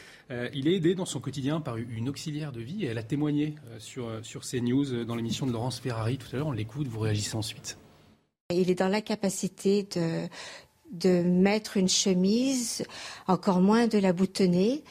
il 0.53 0.67
est 0.67 0.75
aidé 0.75 0.96
dans 0.96 1.05
son 1.05 1.20
quotidien 1.20 1.62
par 1.62 1.77
une 1.77 2.10
auxiliaire 2.10 2.51
de 2.51 2.62
vie 2.62 2.86
et 2.86 2.88
elle 2.88 2.98
a 2.98 3.03
témoigné 3.03 3.55
sur, 3.77 4.10
sur 4.24 4.41
CNews 4.41 5.05
dans 5.05 5.15
l'émission 5.15 5.46
de 5.46 5.51
Laurence 5.51 5.79
Ferrari 5.79 6.17
tout 6.17 6.27
à 6.34 6.38
l'heure. 6.38 6.48
On 6.48 6.51
l'écoute, 6.51 6.88
vous 6.88 7.00
réagissez 7.00 7.36
ensuite. 7.36 7.77
Il 8.53 8.70
est 8.70 8.75
dans 8.75 8.89
la 8.89 9.01
capacité 9.01 9.88
de, 9.96 10.27
de 10.91 11.24
mettre 11.24 11.77
une 11.77 11.89
chemise, 11.89 12.86
encore 13.27 13.60
moins 13.60 13.88
de 13.88 13.98
la 13.98 14.13
boutonner. 14.13 14.84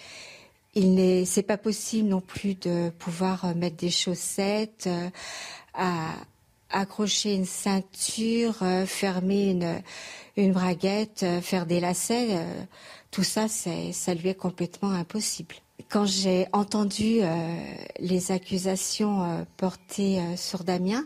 Il 0.74 0.94
n'est, 0.94 1.24
c'est 1.24 1.42
pas 1.42 1.56
possible 1.56 2.08
non 2.08 2.20
plus 2.20 2.54
de 2.54 2.90
pouvoir 2.98 3.54
mettre 3.54 3.76
des 3.76 3.90
chaussettes, 3.90 4.88
euh, 4.88 6.08
accrocher 6.70 7.34
une 7.34 7.44
ceinture, 7.44 8.56
euh, 8.62 8.84
fermer 8.84 9.50
une, 9.50 9.82
une 10.36 10.52
braguette, 10.52 11.22
euh, 11.22 11.40
faire 11.40 11.66
des 11.66 11.80
lacets. 11.80 12.44
Tout 13.10 13.22
ça, 13.22 13.46
ça 13.46 14.14
lui 14.14 14.28
est 14.28 14.34
complètement 14.34 14.90
impossible. 14.90 15.54
Quand 15.88 16.06
j'ai 16.06 16.46
entendu 16.52 17.20
les 18.00 18.32
accusations 18.32 19.46
portées 19.56 20.20
sur 20.36 20.64
Damien, 20.64 21.04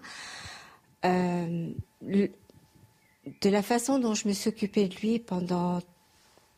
de 3.42 3.50
la 3.50 3.62
façon 3.62 3.98
dont 3.98 4.14
je 4.14 4.28
me 4.28 4.32
suis 4.32 4.48
occupée 4.48 4.88
de 4.88 4.96
lui 4.96 5.18
pendant 5.18 5.80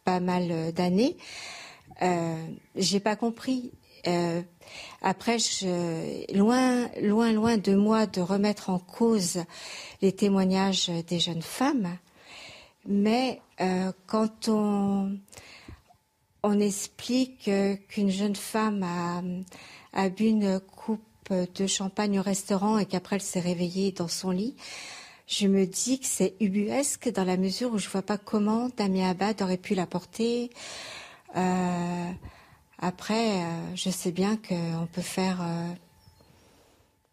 pas 0.05 0.21
mal 0.21 0.49
euh, 0.51 0.73
d'années, 0.73 1.17
euh, 2.03 2.47
j'ai 2.77 3.01
pas 3.01 3.17
compris. 3.17 3.73
Euh, 4.07 4.41
après, 5.03 5.37
loin, 6.33 6.89
loin, 7.03 7.33
loin 7.33 7.57
de 7.59 7.75
moi 7.75 8.07
de 8.07 8.21
remettre 8.21 8.71
en 8.71 8.79
cause 8.79 9.43
les 10.01 10.13
témoignages 10.13 10.91
des 11.09 11.19
jeunes 11.19 11.43
femmes, 11.43 11.99
mais 12.87 13.41
euh, 13.61 13.93
quand 14.07 14.49
on, 14.49 15.19
explique 16.61 17.51
qu'une 17.89 18.11
jeune 18.11 18.37
femme 18.37 18.83
a, 19.93 20.09
bu 20.09 20.25
une 20.25 20.61
coupe 20.61 21.03
de 21.31 21.67
champagne 21.67 22.19
au 22.19 22.23
restaurant 22.23 22.79
et 22.79 22.87
qu'après 22.87 23.17
elle 23.17 23.23
s'est 23.23 23.41
réveillée 23.41 23.93
dans 23.93 24.09
son 24.09 24.31
lit, 24.31 24.57
je 25.27 25.47
me 25.47 25.67
dis 25.67 26.01
que 26.01 26.07
c'est 26.07 26.35
ubuesque 26.41 27.13
dans 27.13 27.25
la 27.25 27.37
mesure 27.37 27.73
où 27.73 27.79
je 27.79 27.89
vois 27.89 28.03
pas 28.03 28.19
comment 28.19 28.71
Damien 28.77 29.11
Abad 29.11 29.41
aurait 29.43 29.59
pu 29.59 29.75
l'apporter. 29.75 30.51
Euh, 31.37 32.11
après, 32.79 33.43
euh, 33.43 33.77
je 33.77 33.91
sais 33.91 34.13
bien 34.13 34.37
qu'on 34.37 34.89
peut 34.93 35.03
faire 35.03 35.41
euh, 35.43 35.69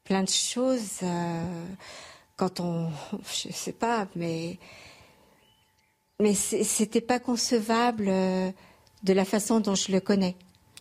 plein 0.03 0.24
de 0.24 0.29
choses 0.29 1.01
quand 2.36 2.59
on, 2.59 2.89
je 3.24 3.51
sais 3.51 3.74
pas, 3.74 4.07
mais 4.15 4.57
mais 6.19 6.33
c'était 6.33 7.01
pas 7.01 7.19
concevable 7.19 8.05
de 8.05 9.13
la 9.13 9.25
façon 9.25 9.59
dont 9.59 9.75
je 9.75 9.91
le 9.91 10.00
connais. 10.00 10.36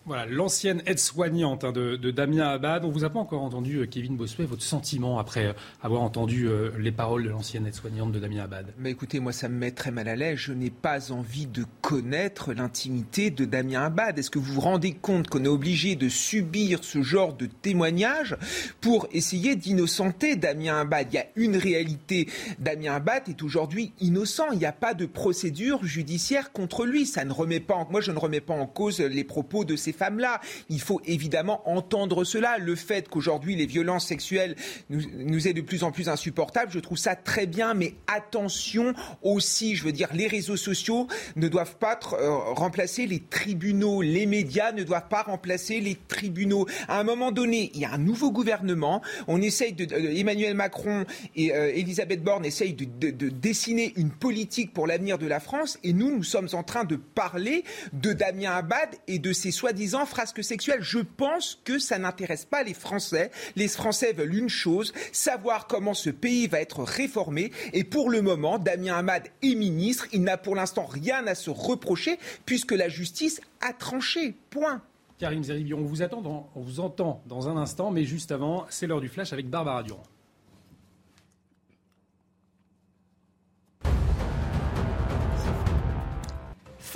Voilà, 0.06 0.24
l'ancienne 0.24 0.82
aide-soignante 0.86 1.64
hein, 1.64 1.72
de, 1.72 1.96
Damien 2.12 2.46
Abad. 2.46 2.84
On 2.84 2.90
vous 2.90 3.02
a 3.02 3.10
pas 3.10 3.18
encore 3.18 3.42
entendu, 3.42 3.78
euh, 3.78 3.86
Kevin 3.86 4.16
Bossuet, 4.16 4.44
votre 4.44 4.62
sentiment 4.62 5.18
après 5.18 5.46
euh, 5.46 5.52
avoir 5.82 6.00
entendu 6.02 6.46
euh, 6.46 6.70
les 6.78 6.92
paroles 6.92 7.24
de 7.24 7.28
l'ancienne 7.28 7.66
aide-soignante 7.66 8.12
de 8.12 8.20
Damien 8.20 8.44
Abad? 8.44 8.72
Mais 8.78 8.92
Écoutez, 8.92 9.18
moi, 9.18 9.32
ça 9.32 9.48
me 9.48 9.58
met 9.58 9.72
très 9.72 9.90
mal 9.90 10.06
à 10.06 10.14
l'aise. 10.14 10.38
Je 10.38 10.52
n'ai 10.52 10.70
pas 10.70 11.10
envie 11.10 11.46
de 11.46 11.64
connaître 11.80 12.52
l'intimité 12.52 13.32
de 13.32 13.44
Damien 13.44 13.82
Abad. 13.82 14.16
Est-ce 14.16 14.30
que 14.30 14.38
vous 14.38 14.54
vous 14.54 14.60
rendez 14.60 14.92
compte 14.92 15.26
qu'on 15.26 15.42
est 15.42 15.48
obligé 15.48 15.96
de 15.96 16.08
subir 16.08 16.84
ce 16.84 17.02
genre 17.02 17.32
de 17.32 17.46
témoignage 17.46 18.36
pour 18.80 19.08
essayer 19.10 19.56
d'innocenter 19.56 20.36
Damien 20.36 20.82
Abad? 20.82 21.08
Il 21.10 21.16
y 21.16 21.18
a 21.18 21.26
une 21.34 21.56
réalité. 21.56 22.28
Damien 22.60 22.94
Abad 22.94 23.28
est 23.28 23.42
aujourd'hui 23.42 23.92
innocent. 23.98 24.52
Il 24.52 24.60
n'y 24.60 24.66
a 24.66 24.72
pas 24.72 24.94
de 24.94 25.06
procédure 25.06 25.84
judiciaire 25.84 26.52
contre 26.52 26.84
lui. 26.84 27.06
Ça 27.06 27.24
ne 27.24 27.32
remet 27.32 27.58
pas 27.58 27.74
en... 27.74 27.90
Moi, 27.90 28.00
je 28.00 28.12
ne 28.12 28.18
remets 28.18 28.40
pas 28.40 28.54
en 28.54 28.68
cause 28.68 29.00
les 29.00 29.24
propos 29.24 29.64
de 29.64 29.74
ces 29.74 29.95
femmes-là. 29.96 30.40
Il 30.68 30.80
faut 30.80 31.00
évidemment 31.04 31.68
entendre 31.68 32.24
cela. 32.24 32.58
Le 32.58 32.74
fait 32.74 33.08
qu'aujourd'hui 33.08 33.56
les 33.56 33.66
violences 33.66 34.06
sexuelles 34.06 34.56
nous, 34.90 35.02
nous 35.16 35.48
est 35.48 35.52
de 35.52 35.60
plus 35.60 35.82
en 35.82 35.92
plus 35.92 36.08
insupportable, 36.08 36.70
je 36.72 36.78
trouve 36.78 36.98
ça 36.98 37.16
très 37.16 37.46
bien, 37.46 37.74
mais 37.74 37.94
attention 38.06 38.94
aussi, 39.22 39.74
je 39.76 39.84
veux 39.84 39.92
dire, 39.92 40.08
les 40.12 40.26
réseaux 40.26 40.56
sociaux 40.56 41.06
ne 41.36 41.48
doivent 41.48 41.76
pas 41.76 41.98
euh, 42.12 42.30
remplacer 42.54 43.06
les 43.06 43.20
tribunaux, 43.20 44.02
les 44.02 44.26
médias 44.26 44.72
ne 44.72 44.82
doivent 44.82 45.08
pas 45.08 45.22
remplacer 45.22 45.80
les 45.80 45.96
tribunaux. 46.08 46.66
À 46.88 47.00
un 47.00 47.04
moment 47.04 47.32
donné, 47.32 47.70
il 47.74 47.80
y 47.80 47.84
a 47.84 47.92
un 47.92 47.98
nouveau 47.98 48.30
gouvernement, 48.30 49.02
on 49.26 49.40
essaye 49.40 49.74
euh, 49.80 50.14
Emmanuel 50.16 50.54
Macron 50.54 51.04
et 51.34 51.54
euh, 51.54 51.72
Elisabeth 51.74 52.22
Borne 52.22 52.44
essayent 52.44 52.74
de 52.74 53.28
dessiner 53.28 53.92
une 53.96 54.10
politique 54.10 54.72
pour 54.72 54.86
l'avenir 54.86 55.18
de 55.18 55.26
la 55.26 55.40
France, 55.40 55.78
et 55.82 55.92
nous, 55.92 56.14
nous 56.14 56.24
sommes 56.24 56.48
en 56.52 56.62
train 56.62 56.84
de 56.84 56.96
parler 56.96 57.64
de 57.92 58.12
Damien 58.12 58.52
Abad 58.52 58.88
et 59.06 59.18
de 59.18 59.32
ses 59.32 59.50
soi-disant 59.50 59.85
disant 59.86 60.04
frasques 60.04 60.42
sexuelles. 60.42 60.82
Je 60.82 60.98
pense 60.98 61.60
que 61.64 61.78
ça 61.78 61.96
n'intéresse 61.96 62.44
pas 62.44 62.64
les 62.64 62.74
Français. 62.74 63.30
Les 63.54 63.68
Français 63.68 64.12
veulent 64.12 64.34
une 64.34 64.48
chose, 64.48 64.92
savoir 65.12 65.68
comment 65.68 65.94
ce 65.94 66.10
pays 66.10 66.48
va 66.48 66.60
être 66.60 66.82
réformé. 66.82 67.52
Et 67.72 67.84
pour 67.84 68.10
le 68.10 68.20
moment, 68.20 68.58
Damien 68.58 68.96
Hamad 68.96 69.28
est 69.42 69.54
ministre. 69.54 70.08
Il 70.12 70.22
n'a 70.22 70.38
pour 70.38 70.56
l'instant 70.56 70.86
rien 70.86 71.24
à 71.28 71.36
se 71.36 71.50
reprocher 71.50 72.18
puisque 72.46 72.72
la 72.72 72.88
justice 72.88 73.40
a 73.60 73.72
tranché. 73.72 74.34
Point. 74.50 74.82
Karim 75.18 75.44
Zeribi, 75.44 75.72
on 75.72 75.82
vous, 75.82 76.02
attend 76.02 76.50
on 76.56 76.60
vous 76.60 76.80
entend 76.80 77.22
dans 77.26 77.48
un 77.48 77.56
instant, 77.56 77.92
mais 77.92 78.04
juste 78.04 78.32
avant, 78.32 78.66
c'est 78.68 78.88
l'heure 78.88 79.00
du 79.00 79.08
flash 79.08 79.32
avec 79.32 79.48
Barbara 79.48 79.84
Durand. 79.84 80.02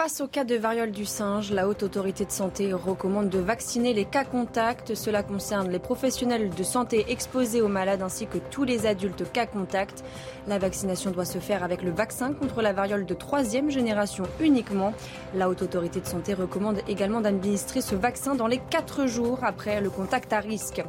Face 0.03 0.23
au 0.23 0.29
cas 0.29 0.45
de 0.45 0.55
variole 0.55 0.93
du 0.93 1.05
singe, 1.05 1.53
la 1.53 1.69
Haute 1.69 1.83
Autorité 1.83 2.25
de 2.25 2.31
Santé 2.31 2.73
recommande 2.73 3.29
de 3.29 3.39
vacciner 3.39 3.93
les 3.93 4.07
cas 4.07 4.25
contacts. 4.25 4.95
Cela 4.95 5.23
concerne 5.23 5.69
les 5.69 5.79
professionnels 5.79 6.49
de 6.49 6.63
santé 6.63 7.05
exposés 7.11 7.61
aux 7.61 7.69
malades 7.69 8.01
ainsi 8.01 8.27
que 8.27 8.39
tous 8.39 8.65
les 8.65 8.87
adultes 8.87 9.31
cas 9.31 9.45
contacts. 9.45 10.03
La 10.49 10.59
vaccination 10.59 11.11
doit 11.11 11.27
se 11.27 11.37
faire 11.37 11.63
avec 11.63 11.83
le 11.83 11.91
vaccin 11.91 12.33
contre 12.33 12.63
la 12.63 12.73
variole 12.73 13.05
de 13.05 13.13
troisième 13.13 13.71
génération 13.71 14.25
uniquement. 14.41 14.95
La 15.35 15.51
Haute 15.51 15.61
Autorité 15.61 16.01
de 16.01 16.07
Santé 16.07 16.33
recommande 16.33 16.79
également 16.89 17.21
d'administrer 17.21 17.83
ce 17.83 17.95
vaccin 17.95 18.35
dans 18.35 18.47
les 18.47 18.61
quatre 18.71 19.07
jours 19.07 19.41
après 19.43 19.83
le 19.83 19.91
contact 19.91 20.33
à 20.33 20.41
risque. 20.41 20.83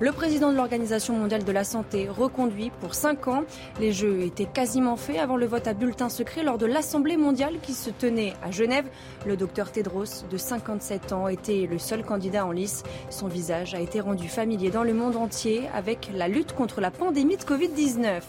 Le 0.00 0.12
président 0.12 0.50
de 0.50 0.56
l'Organisation 0.56 1.14
mondiale 1.14 1.44
de 1.44 1.52
la 1.52 1.64
santé 1.64 2.08
reconduit 2.10 2.70
pour 2.80 2.94
cinq 2.94 3.26
ans. 3.26 3.44
Les 3.80 3.92
Jeux 3.92 4.20
étaient 4.20 4.44
quasiment 4.44 4.96
faits 4.96 5.18
avant 5.18 5.38
le 5.38 5.46
vote 5.46 5.66
à 5.66 5.72
bulletin 5.72 6.10
secret 6.10 6.42
lors 6.42 6.58
de 6.58 6.66
l'Assemblée 6.66 7.16
mondiale 7.16 7.54
qui 7.62 7.72
se 7.72 7.88
tenait 7.88 8.34
à 8.42 8.49
Genève. 8.50 8.86
Le 9.26 9.36
docteur 9.36 9.72
Tedros, 9.72 10.24
de 10.30 10.36
57 10.36 11.12
ans, 11.12 11.28
était 11.28 11.68
le 11.70 11.78
seul 11.78 12.04
candidat 12.04 12.46
en 12.46 12.52
lice. 12.52 12.82
Son 13.10 13.28
visage 13.28 13.74
a 13.74 13.80
été 13.80 14.00
rendu 14.00 14.28
familier 14.28 14.70
dans 14.70 14.84
le 14.84 14.94
monde 14.94 15.16
entier 15.16 15.68
avec 15.74 16.10
la 16.14 16.28
lutte 16.28 16.52
contre 16.52 16.80
la 16.80 16.90
pandémie 16.90 17.36
de 17.36 17.42
Covid-19. 17.42 18.20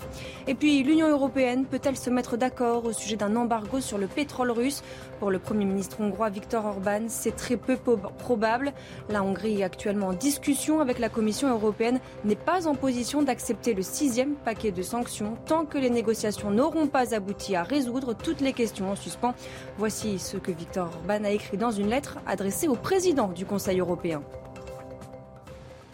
Et 0.47 0.55
puis, 0.55 0.83
l'Union 0.83 1.09
européenne 1.09 1.65
peut-elle 1.65 1.97
se 1.97 2.09
mettre 2.09 2.37
d'accord 2.37 2.85
au 2.85 2.93
sujet 2.93 3.15
d'un 3.15 3.35
embargo 3.35 3.79
sur 3.79 3.97
le 3.97 4.07
pétrole 4.07 4.51
russe? 4.51 4.83
Pour 5.21 5.29
le 5.29 5.37
Premier 5.37 5.65
ministre 5.65 6.01
hongrois 6.01 6.31
Viktor 6.31 6.65
Orban, 6.65 7.01
c'est 7.07 7.35
très 7.35 7.55
peu 7.55 7.77
probable. 7.77 8.73
La 9.07 9.21
Hongrie 9.21 9.61
actuellement 9.61 10.07
en 10.07 10.13
discussion 10.13 10.79
avec 10.79 10.97
la 10.97 11.09
Commission 11.09 11.47
européenne, 11.47 11.99
n'est 12.25 12.35
pas 12.35 12.67
en 12.67 12.73
position 12.73 13.21
d'accepter 13.21 13.75
le 13.75 13.83
sixième 13.83 14.33
paquet 14.33 14.71
de 14.71 14.81
sanctions 14.81 15.37
tant 15.45 15.65
que 15.65 15.77
les 15.77 15.91
négociations 15.91 16.49
n'auront 16.49 16.87
pas 16.87 17.13
abouti 17.13 17.55
à 17.55 17.61
résoudre 17.61 18.15
toutes 18.15 18.41
les 18.41 18.53
questions 18.53 18.89
en 18.89 18.95
suspens. 18.95 19.35
Voici 19.77 20.17
ce 20.17 20.37
que 20.37 20.51
Victor 20.51 20.87
Orban 20.87 21.23
a 21.23 21.29
écrit 21.29 21.57
dans 21.57 21.69
une 21.69 21.89
lettre 21.89 22.17
adressée 22.25 22.67
au 22.67 22.75
président 22.75 23.27
du 23.27 23.45
Conseil 23.45 23.79
européen. 23.79 24.23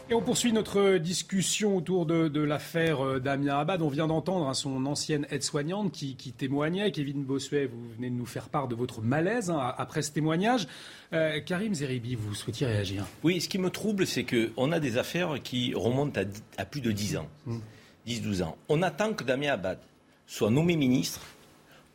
Et 0.10 0.14
on 0.14 0.22
poursuit 0.22 0.54
notre 0.54 1.00
discussion 1.00 1.76
autour 1.76 2.06
de, 2.06 2.40
l'affaire 2.40 3.06
euh, 3.06 3.20
Damien 3.20 3.60
Abad. 3.60 3.82
On 3.82 3.90
vient 3.90 4.08
d'entendre 4.08 4.48
hein, 4.48 4.54
son 4.54 4.86
ancienne 4.86 5.28
aide-soignante 5.32 5.92
qui, 5.92 6.16
témoignait. 6.32 6.92
Kevin 6.94 7.26
Bossuet, 7.26 7.66
vous 7.66 7.90
venez 7.98 8.10
de 8.10 8.16
nous 8.16 8.26
faire 8.26 8.48
part 8.48 8.70
de 8.70 8.76
votre 8.76 9.02
malaise 9.02 9.50
hein, 9.50 9.74
après 9.78 10.02
ce 10.02 10.12
témoignage. 10.12 10.66
Euh, 11.12 11.42
Karim 11.42 11.74
Zeribi, 11.74 12.16
vous 12.16 12.34
souhaitiez 12.36 12.68
réagir 12.68 13.06
Oui, 13.22 13.42
ce 13.42 13.50
qui 13.50 13.58
me 13.58 13.70
trouble, 13.70 14.08
c'est 14.08 14.24
qu'on 14.24 14.72
a 14.72 14.80
des 14.80 14.98
affaires 14.98 15.44
qui 15.44 15.74
remontent 15.76 16.22
à, 16.58 16.64
plus 16.64 16.80
de 16.80 16.94
10 16.94 17.18
ans, 17.18 17.28
10-12 18.08 18.44
ans. 18.44 18.58
On 18.70 18.84
attend 18.84 19.12
que 19.12 19.26
Damien 19.26 19.52
Abad 19.52 19.80
soit 20.26 20.50
nommé 20.50 20.78
ministre 20.78 21.20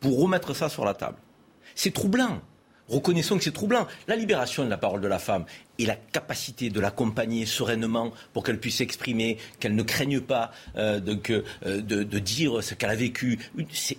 pour 0.01 0.21
remettre 0.21 0.55
ça 0.55 0.69
sur 0.69 0.85
la 0.85 0.93
table. 0.93 1.17
C'est 1.75 1.95
troublant. 1.95 2.43
Reconnaissons 2.93 3.39
que 3.39 3.45
c'est 3.45 3.53
troublant. 3.53 3.87
La 4.07 4.17
libération 4.17 4.65
de 4.67 4.69
la 4.69 4.77
parole 4.77 5.01
de 5.01 5.09
la 5.09 5.19
femme 5.19 5.47
et 5.79 5.87
la 5.87 5.97
capacité 5.97 6.69
de 6.69 6.79
l'accompagner 6.79 7.47
sereinement 7.47 8.13
pour 8.35 8.45
qu'elle 8.45 8.61
puisse 8.61 8.77
s'exprimer, 8.77 9.39
qu'elle 9.61 9.75
ne 9.75 9.83
craigne 9.83 10.21
pas 10.21 10.53
euh, 10.77 11.01
euh, 11.65 11.81
de, 11.81 12.19
dire 12.19 12.63
ce 12.63 12.75
qu'elle 12.75 12.91
a 12.91 12.95
vécu, 12.95 13.39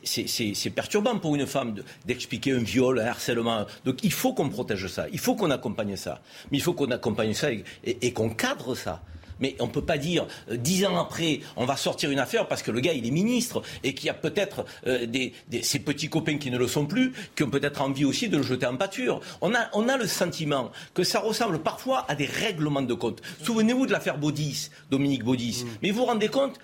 c'est 0.04 0.70
perturbant 0.70 1.18
pour 1.18 1.34
une 1.34 1.48
femme 1.48 1.74
d'expliquer 2.06 2.52
un 2.52 2.60
viol, 2.60 3.00
un 3.00 3.08
harcèlement. 3.08 3.66
Donc 3.84 4.04
il 4.04 4.14
faut 4.14 4.34
qu'on 4.36 4.50
protège 4.50 4.86
ça, 4.86 5.08
il 5.12 5.20
faut 5.20 5.34
qu'on 5.34 5.50
accompagne 5.50 5.96
ça. 5.96 6.22
Mais 6.52 6.60
il 6.60 6.62
faut 6.62 6.74
qu'on 6.74 6.92
accompagne 6.92 7.34
ça 7.34 7.48
et 7.52 8.14
qu'on 8.14 8.30
cadre 8.30 8.76
ça. 8.76 9.02
Mais 9.40 9.56
on 9.60 9.68
ne 9.68 9.72
peut 9.72 9.84
pas 9.84 9.98
dire, 9.98 10.28
euh, 10.50 10.58
dix 10.58 10.86
ans 10.86 10.98
après, 10.98 11.40
on 11.56 11.66
va 11.66 11.76
sortir 11.76 12.12
une 12.12 12.20
affaire 12.20 12.48
parce 12.48 12.64
que 12.64 12.72
le 12.72 12.80
gars, 12.80 12.94
il 12.94 13.06
est 13.06 13.12
ministre 13.12 13.62
et 13.84 13.94
qu'il 13.94 14.08
y 14.08 14.10
a 14.10 14.14
peut-être 14.14 14.66
euh, 14.88 15.06
des, 15.06 15.34
ses 15.62 15.80
petits 15.80 16.10
copains 16.10 16.38
qui 16.38 16.52
ne 16.52 16.58
le 16.58 16.68
sont 16.68 16.86
plus, 16.86 17.14
qui 17.36 17.44
ont 17.44 17.50
peut-être 17.50 17.82
envie 17.82 18.06
aussi 18.06 18.30
de 18.30 18.38
le 18.38 18.44
jeter 18.44 18.66
en 18.66 18.78
pâture. 18.78 19.20
On 19.42 19.54
a, 19.54 19.70
on 19.74 19.90
a 19.90 19.98
le 19.98 20.08
sentiment 20.08 20.72
que 20.94 21.04
ça 21.04 21.20
ressemble 21.20 21.60
parfois 21.60 22.06
à 22.08 22.16
des 22.16 22.26
règlements 22.26 22.82
de 22.82 22.94
compte. 22.94 23.22
Souvenez-vous 23.44 23.86
de 23.86 23.92
l'affaire 23.92 24.18
Baudis, 24.18 24.70
Dominique 24.90 25.24
Baudis. 25.24 25.64
Mm. 25.64 25.68
Mais 25.82 25.92
vous 25.92 26.00
vous 26.00 26.06
rendez 26.06 26.28
compte 26.28 26.60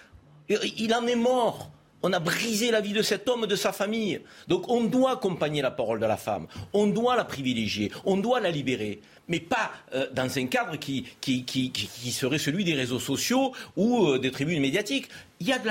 Il 0.49 0.93
en 0.93 1.05
est 1.07 1.15
mort. 1.15 1.71
On 2.01 2.13
a 2.13 2.19
brisé 2.19 2.71
la 2.71 2.79
vie 2.79 2.93
de 2.93 3.01
cet 3.01 3.27
homme, 3.27 3.45
de 3.45 3.55
sa 3.55 3.73
famille. 3.73 4.21
Donc 4.47 4.69
on 4.69 4.85
doit 4.85 5.11
accompagner 5.11 5.61
la 5.61 5.71
parole 5.71 5.99
de 5.99 6.05
la 6.05 6.17
femme. 6.17 6.47
On 6.73 6.87
doit 6.87 7.15
la 7.15 7.25
privilégier. 7.25 7.91
On 8.05 8.17
doit 8.17 8.39
la 8.39 8.51
libérer. 8.51 9.01
Mais 9.27 9.39
pas 9.39 9.71
euh, 9.93 10.07
dans 10.11 10.37
un 10.37 10.45
cadre 10.47 10.77
qui, 10.77 11.05
qui, 11.21 11.43
qui, 11.43 11.71
qui, 11.71 12.11
serait 12.11 12.39
celui 12.39 12.63
des 12.63 12.73
réseaux 12.73 12.99
sociaux 12.99 13.53
ou 13.75 14.07
euh, 14.07 14.17
des 14.17 14.31
tribunes 14.31 14.61
médiatiques. 14.61 15.07
Il 15.41 15.47
y, 15.47 15.53
a 15.53 15.59
de 15.59 15.69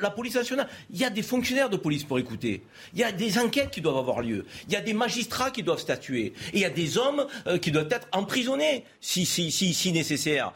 la, 0.00 0.10
police 0.10 0.34
nationale, 0.34 0.68
il 0.90 0.98
y 0.98 1.04
a 1.04 1.10
des 1.10 1.22
fonctionnaires 1.22 1.70
de 1.70 1.76
police 1.76 2.02
pour 2.02 2.18
écouter, 2.18 2.64
il 2.94 2.98
y 2.98 3.04
a 3.04 3.12
des 3.12 3.38
enquêtes 3.38 3.70
qui 3.70 3.80
doivent 3.80 3.98
avoir 3.98 4.22
lieu, 4.22 4.44
il 4.66 4.72
y 4.72 4.76
a 4.76 4.80
des 4.80 4.92
magistrats 4.92 5.52
qui 5.52 5.62
doivent 5.62 5.78
statuer, 5.78 6.32
et 6.52 6.54
il 6.54 6.60
y 6.60 6.64
a 6.64 6.70
des 6.70 6.98
hommes 6.98 7.24
euh, 7.46 7.58
qui 7.58 7.70
doivent 7.70 7.86
être 7.92 8.08
emprisonnés 8.10 8.84
si, 9.00 9.24
si, 9.24 9.52
si, 9.52 9.72
si 9.72 9.92
nécessaire. 9.92 10.52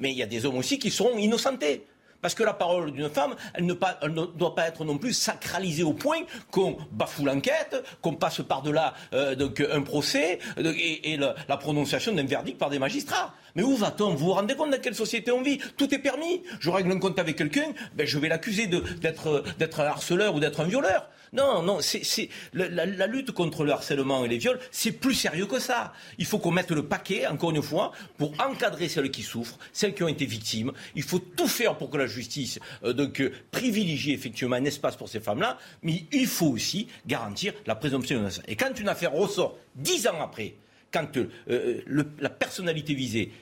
mais 0.00 0.10
il 0.10 0.16
y 0.16 0.24
a 0.24 0.26
des 0.26 0.44
hommes 0.44 0.56
aussi 0.56 0.80
qui 0.80 0.90
seront 0.90 1.16
innocentés. 1.18 1.84
Parce 2.22 2.34
que 2.34 2.44
la 2.44 2.54
parole 2.54 2.92
d'une 2.92 3.10
femme, 3.10 3.34
elle 3.52 3.66
ne, 3.66 3.74
doit 3.74 4.54
pas 4.54 4.68
être 4.68 4.84
non 4.84 4.96
plus 4.96 5.12
sacralisée 5.12 5.82
au 5.82 5.92
point 5.92 6.20
qu'on 6.50 6.78
bafoue 6.92 7.26
l'enquête, 7.26 7.84
qu'on 8.00 8.14
passe 8.14 8.40
par-delà 8.42 8.94
euh, 9.12 9.34
un 9.72 9.82
procès 9.82 10.38
et, 10.56 11.16
la, 11.18 11.56
prononciation 11.56 12.14
d'un 12.14 12.24
verdict 12.24 12.58
par 12.58 12.70
des 12.70 12.78
magistrats. 12.78 13.34
Mais 13.56 13.62
où 13.62 13.76
va-t-on? 13.76 14.14
Vous 14.14 14.26
vous 14.26 14.32
rendez 14.32 14.54
compte 14.54 14.70
dans 14.70 14.80
quelle 14.80 14.94
société 14.94 15.32
on 15.32 15.42
vit? 15.42 15.58
Tout 15.76 15.92
est 15.92 15.98
permis. 15.98 16.42
Je 16.60 16.70
règle 16.70 16.92
un 16.92 16.98
compte 16.98 17.18
avec 17.18 17.36
quelqu'un, 17.36 17.72
ben 17.94 18.06
je 18.06 18.18
vais 18.18 18.28
l'accuser 18.28 18.68
d'être 18.68 19.80
un 19.80 19.84
harceleur 19.84 20.34
ou 20.34 20.40
d'être 20.40 20.60
un 20.60 20.66
violeur. 20.66 21.08
Non, 21.32 21.62
non, 21.62 21.78
c'est 21.80 22.28
la, 22.52 23.06
lutte 23.06 23.30
contre 23.30 23.64
le 23.64 23.72
harcèlement 23.72 24.22
et 24.26 24.28
les 24.28 24.36
viols, 24.36 24.58
c'est 24.70 24.92
plus 24.92 25.14
sérieux 25.14 25.46
que 25.46 25.58
ça. 25.58 25.94
Il 26.18 26.26
faut 26.26 26.38
qu'on 26.38 26.50
mette 26.50 26.70
le 26.72 26.84
paquet, 26.84 27.26
encore 27.26 27.52
une 27.52 27.62
fois, 27.62 27.92
pour 28.18 28.34
encadrer 28.38 28.86
celles 28.90 29.10
qui 29.10 29.22
souffrent, 29.22 29.58
celles 29.72 29.94
qui 29.94 30.02
ont 30.02 30.08
été 30.08 30.26
victimes. 30.26 30.72
Il 30.94 31.02
faut 31.02 31.20
tout 31.20 31.48
faire 31.48 31.78
pour 31.78 31.88
que 31.88 31.96
la 31.96 32.06
justice 32.06 32.58
euh, 32.84 32.92
donc, 32.92 33.20
euh, 33.20 33.32
privilégie 33.50 34.12
effectivement 34.12 34.56
un 34.56 34.64
espace 34.66 34.94
pour 34.96 35.08
ces 35.08 35.20
femmes-là, 35.20 35.56
mais 35.82 36.04
il 36.12 36.26
faut 36.26 36.48
aussi 36.48 36.88
garantir 37.06 37.54
la 37.64 37.76
présomption 37.76 38.16
d'innocence. 38.16 38.44
Et 38.46 38.54
quand 38.54 38.78
une 38.78 38.90
affaire 38.90 39.12
ressort 39.12 39.56
dix 39.74 40.06
ans 40.06 40.20
après, 40.20 40.56
quand 40.92 41.16
euh, 41.16 41.80
la 42.18 42.28
personnalité 42.28 42.92
visée 42.92 43.32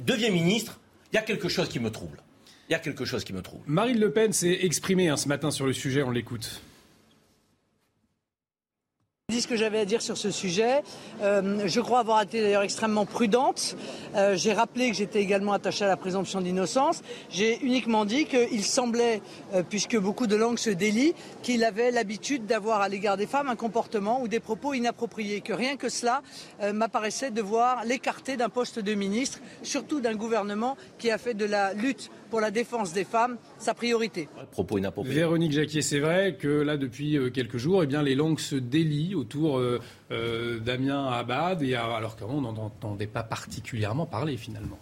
devient 0.00 0.30
ministre, 0.30 0.78
il 1.10 1.16
y 1.16 1.18
a 1.18 1.22
quelque 1.22 1.48
chose 1.48 1.68
qui 1.68 1.80
me 1.80 1.90
trouble. 1.90 2.22
Il 2.68 2.72
y 2.72 2.76
a 2.76 2.78
quelque 2.78 3.04
chose 3.04 3.24
qui 3.24 3.32
me 3.32 3.42
trouble. 3.42 3.64
Marine 3.66 3.98
Le 3.98 4.12
Pen 4.12 4.32
s'est 4.32 4.60
exprimée 4.62 5.08
hein, 5.08 5.16
ce 5.16 5.26
matin 5.26 5.50
sur 5.50 5.66
le 5.66 5.72
sujet, 5.72 6.04
on 6.04 6.12
l'écoute 6.12 6.62
dis 9.34 9.40
ce 9.40 9.48
que 9.48 9.56
j'avais 9.56 9.80
à 9.80 9.84
dire 9.86 10.02
sur 10.02 10.18
ce 10.18 10.30
sujet. 10.30 10.82
Euh, 11.22 11.62
je 11.64 11.80
crois 11.80 12.00
avoir 12.00 12.20
été 12.20 12.42
d'ailleurs 12.42 12.62
extrêmement 12.62 13.06
prudente. 13.06 13.74
Euh, 14.14 14.36
j'ai 14.36 14.52
rappelé 14.52 14.90
que 14.90 14.96
j'étais 14.96 15.22
également 15.22 15.54
attachée 15.54 15.86
à 15.86 15.88
la 15.88 15.96
présomption 15.96 16.42
d'innocence. 16.42 17.00
J'ai 17.30 17.58
uniquement 17.64 18.04
dit 18.04 18.26
qu'il 18.26 18.62
semblait, 18.62 19.22
euh, 19.54 19.62
puisque 19.66 19.96
beaucoup 19.96 20.26
de 20.26 20.36
langues 20.36 20.58
se 20.58 20.68
délient, 20.68 21.14
qu'il 21.42 21.64
avait 21.64 21.90
l'habitude 21.90 22.44
d'avoir 22.44 22.82
à 22.82 22.90
l'égard 22.90 23.16
des 23.16 23.26
femmes 23.26 23.48
un 23.48 23.56
comportement 23.56 24.20
ou 24.20 24.28
des 24.28 24.40
propos 24.40 24.74
inappropriés. 24.74 25.40
Que 25.40 25.54
rien 25.54 25.76
que 25.76 25.88
cela 25.88 26.20
m'apparaissait 26.74 27.30
devoir 27.30 27.84
l'écarter 27.86 28.36
d'un 28.36 28.50
poste 28.50 28.78
de 28.78 28.92
ministre, 28.92 29.40
surtout 29.62 30.00
d'un 30.00 30.14
gouvernement 30.14 30.76
qui 30.98 31.10
a 31.10 31.16
fait 31.16 31.32
de 31.32 31.46
la 31.46 31.72
lutte 31.72 32.10
pour 32.30 32.40
la 32.40 32.50
défense 32.50 32.92
des 32.92 33.04
femmes 33.04 33.36
sa 33.58 33.74
priorité. 33.74 34.28
Propos 34.50 34.78
inappropriés. 34.78 35.16
Véronique 35.16 35.52
Jacquier, 35.52 35.82
c'est 35.82 36.00
vrai 36.00 36.36
que 36.38 36.48
là, 36.48 36.76
depuis 36.76 37.16
euh, 37.16 37.30
quelques 37.30 37.56
jours, 37.56 37.82
eh 37.82 37.86
bien, 37.86 38.02
les 38.02 38.14
langues 38.14 38.40
se 38.40 38.56
délient 38.56 39.14
autour 39.14 39.58
euh, 39.58 39.80
euh, 40.10 40.58
d'Amien 40.58 41.06
Abad, 41.06 41.62
et, 41.62 41.74
alors 41.74 42.16
qu'on 42.16 42.40
n'entendait 42.40 43.06
pas 43.06 43.22
particulièrement 43.22 44.06
parler 44.06 44.36
finalement. 44.36 44.78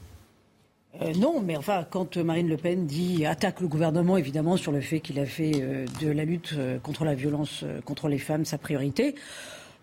non, 1.16 1.40
mais 1.40 1.56
enfin, 1.56 1.86
quand 1.90 2.16
Marine 2.16 2.48
Le 2.48 2.56
Pen 2.56 2.86
dit 2.86 3.24
attaque 3.26 3.60
le 3.60 3.68
gouvernement, 3.68 4.16
évidemment, 4.16 4.56
sur 4.56 4.72
le 4.72 4.80
fait 4.80 5.00
qu'il 5.00 5.18
a 5.18 5.26
fait 5.26 5.86
de 6.00 6.10
la 6.10 6.24
lutte 6.24 6.54
contre 6.82 7.04
la 7.04 7.14
violence 7.14 7.64
contre 7.84 8.08
les 8.08 8.18
femmes 8.18 8.44
sa 8.44 8.58
priorité, 8.58 9.14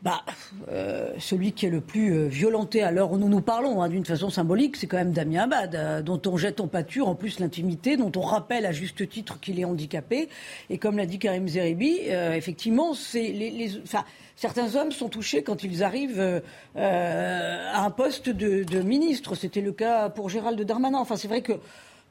bah, 0.01 0.23
euh, 0.71 1.11
celui 1.19 1.51
qui 1.51 1.65
est 1.65 1.69
le 1.69 1.81
plus 1.81 2.13
euh, 2.13 2.27
violenté 2.27 2.81
à 2.83 2.91
l'heure 2.91 3.11
où 3.11 3.17
nous 3.17 3.27
nous 3.27 3.41
parlons, 3.41 3.81
hein, 3.81 3.89
d'une 3.89 4.05
façon 4.05 4.29
symbolique, 4.29 4.77
c'est 4.77 4.87
quand 4.87 4.95
même 4.95 5.11
Damien 5.11 5.43
Abad, 5.43 5.75
euh, 5.75 6.01
dont 6.01 6.21
on 6.25 6.37
jette 6.37 6.61
en 6.61 6.67
pâture 6.67 7.09
en 7.09 7.15
plus 7.15 7.39
l'intimité, 7.39 7.97
dont 7.97 8.11
on 8.15 8.21
rappelle 8.21 8.65
à 8.65 8.71
juste 8.71 9.09
titre 9.09 9.41
qu'il 9.41 9.59
est 9.59 9.65
handicapé. 9.65 10.29
Et 10.69 10.77
comme 10.77 10.95
l'a 10.95 11.05
dit 11.05 11.19
Karim 11.19 11.49
Zeribi, 11.49 11.99
effectivement, 12.09 12.93
c'est 12.93 13.31
les, 13.31 13.49
les 13.49 13.77
enfin, 13.81 14.05
certains 14.37 14.75
hommes 14.75 14.91
sont 14.91 15.09
touchés 15.09 15.43
quand 15.43 15.63
ils 15.63 15.83
arrivent 15.83 16.41
à 16.75 17.83
un 17.83 17.89
poste 17.89 18.29
de, 18.29 18.63
de 18.63 18.81
ministre. 18.81 19.35
C'était 19.35 19.61
le 19.61 19.73
cas 19.73 20.09
pour 20.09 20.29
Gérald 20.29 20.61
Darmanin. 20.61 20.99
Enfin, 20.99 21.17
c'est 21.17 21.27
vrai 21.27 21.41
que 21.41 21.53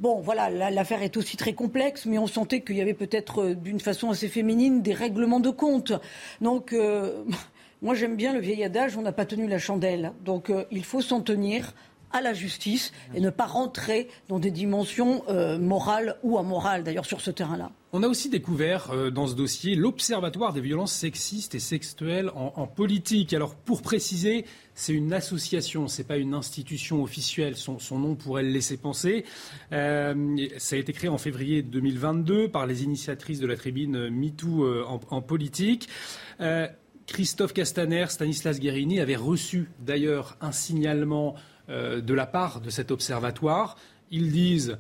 Bon, 0.01 0.20
voilà, 0.20 0.48
l'affaire 0.70 1.03
est 1.03 1.16
aussi 1.16 1.37
très 1.37 1.55
complexe, 1.55 2.07
mais 2.07 2.18
on 2.18 2.29
sentait 2.29 2.61
qu'il 2.61 2.77
y 2.77 2.81
avait 2.81 2.94
peut-être, 2.94 3.48
d'une 3.48 3.81
façon 3.81 4.11
assez 4.11 4.29
féminine, 4.29 4.81
des 4.81 4.94
règlements 4.94 5.40
de 5.40 5.51
compte. 5.51 5.92
Donc, 6.40 6.72
moi, 7.80 7.94
j'aime 7.94 8.16
bien 8.16 8.32
le 8.32 8.40
vieil 8.40 8.64
adage 8.64 8.96
on 8.96 9.02
n'a 9.02 9.12
pas 9.12 9.24
tenu 9.24 9.46
la 9.46 9.58
chandelle. 9.58 10.12
Donc, 10.24 10.50
euh, 10.50 10.64
il 10.70 10.84
faut 10.84 11.00
s'en 11.00 11.20
tenir 11.20 11.74
à 12.10 12.22
la 12.22 12.32
justice 12.32 12.92
et 13.14 13.20
ne 13.20 13.28
pas 13.28 13.44
rentrer 13.44 14.08
dans 14.28 14.38
des 14.38 14.50
dimensions 14.50 15.22
euh, 15.28 15.58
morales 15.58 16.16
ou 16.22 16.38
amorales, 16.38 16.82
d'ailleurs, 16.82 17.04
sur 17.04 17.20
ce 17.20 17.30
terrain-là. 17.30 17.70
On 17.92 18.02
a 18.02 18.08
aussi 18.08 18.30
découvert 18.30 18.90
euh, 18.90 19.10
dans 19.10 19.26
ce 19.26 19.34
dossier 19.34 19.74
l'Observatoire 19.74 20.54
des 20.54 20.62
violences 20.62 20.92
sexistes 20.92 21.54
et 21.54 21.58
sexuelles 21.58 22.30
en, 22.34 22.66
politique. 22.66 23.34
Alors, 23.34 23.54
pour 23.54 23.82
préciser, 23.82 24.46
c'est 24.74 24.94
une 24.94 25.12
association, 25.12 25.86
ce 25.86 26.00
n'est 26.00 26.08
pas 26.08 26.16
une 26.16 26.34
institution 26.34 27.02
officielle. 27.02 27.56
Son, 27.56 27.98
nom 27.98 28.16
pourrait 28.16 28.42
le 28.42 28.50
laisser 28.50 28.78
penser. 28.78 29.24
ça 29.70 29.76
a 29.76 30.76
été 30.76 30.92
créé 30.92 31.10
en 31.10 31.18
février 31.18 31.62
2022 31.62 32.48
par 32.48 32.66
les 32.66 32.84
initiatrices 32.84 33.38
de 33.38 33.46
la 33.46 33.56
tribune 33.56 34.08
MeToo 34.08 34.66
en, 34.84 35.00
en, 35.10 35.22
politique. 35.22 35.88
Christophe 37.09 37.55
Castaner, 37.55 38.07
Stanislas 38.11 38.61
Guérini 38.61 39.01
avaient 39.01 39.16
reçu 39.16 39.71
d'ailleurs 39.81 40.37
un 40.40 40.53
signalement 40.53 41.35
euh, 41.68 42.01
de 42.01 42.14
la 42.14 42.27
part 42.27 42.61
de 42.61 42.71
cet 42.71 42.90
observatoire. 42.90 43.77
Ils 44.11 44.31
disent 44.31 44.79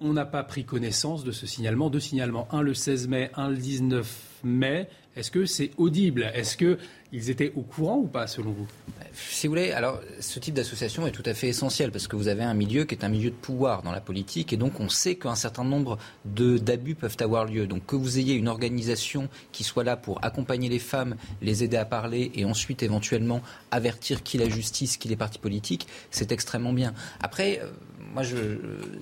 on 0.00 0.12
n'a 0.12 0.26
pas 0.26 0.42
pris 0.42 0.64
connaissance 0.64 1.24
de 1.24 1.32
ce 1.32 1.46
signalement, 1.46 1.88
deux 1.88 2.00
signalements, 2.00 2.48
un 2.50 2.60
le 2.60 2.74
16 2.74 3.08
mai, 3.08 3.30
un 3.34 3.48
le 3.48 3.56
19 3.56 4.40
mai. 4.44 4.88
Est-ce 5.16 5.30
que 5.30 5.46
c'est 5.46 5.70
audible? 5.78 6.30
Est-ce 6.34 6.58
qu'ils 6.58 7.30
étaient 7.30 7.50
au 7.56 7.62
courant 7.62 7.96
ou 7.96 8.06
pas, 8.06 8.26
selon 8.26 8.50
vous? 8.50 8.66
Si 9.14 9.46
vous 9.46 9.52
voulez, 9.52 9.72
alors 9.72 9.98
ce 10.20 10.38
type 10.38 10.52
d'association 10.52 11.06
est 11.06 11.10
tout 11.10 11.22
à 11.24 11.32
fait 11.32 11.48
essentiel 11.48 11.90
parce 11.90 12.06
que 12.06 12.16
vous 12.16 12.28
avez 12.28 12.42
un 12.42 12.52
milieu 12.52 12.84
qui 12.84 12.94
est 12.94 13.02
un 13.02 13.08
milieu 13.08 13.30
de 13.30 13.34
pouvoir 13.34 13.82
dans 13.82 13.92
la 13.92 14.02
politique 14.02 14.52
et 14.52 14.58
donc 14.58 14.78
on 14.78 14.90
sait 14.90 15.14
qu'un 15.14 15.34
certain 15.34 15.64
nombre 15.64 15.96
d'abus 16.26 16.94
peuvent 16.94 17.16
avoir 17.20 17.46
lieu. 17.46 17.66
Donc 17.66 17.86
que 17.86 17.96
vous 17.96 18.18
ayez 18.18 18.34
une 18.34 18.48
organisation 18.48 19.30
qui 19.52 19.64
soit 19.64 19.84
là 19.84 19.96
pour 19.96 20.22
accompagner 20.22 20.68
les 20.68 20.78
femmes, 20.78 21.16
les 21.40 21.64
aider 21.64 21.78
à 21.78 21.86
parler 21.86 22.30
et 22.34 22.44
ensuite 22.44 22.82
éventuellement 22.82 23.40
avertir 23.70 24.22
qui 24.22 24.36
la 24.36 24.50
justice, 24.50 24.98
qui 24.98 25.08
les 25.08 25.16
partis 25.16 25.38
politiques, 25.38 25.86
c'est 26.10 26.30
extrêmement 26.30 26.74
bien. 26.74 26.92
Après, 27.20 27.60
euh, 27.62 27.70
moi, 28.16 28.22
je, 28.22 28.56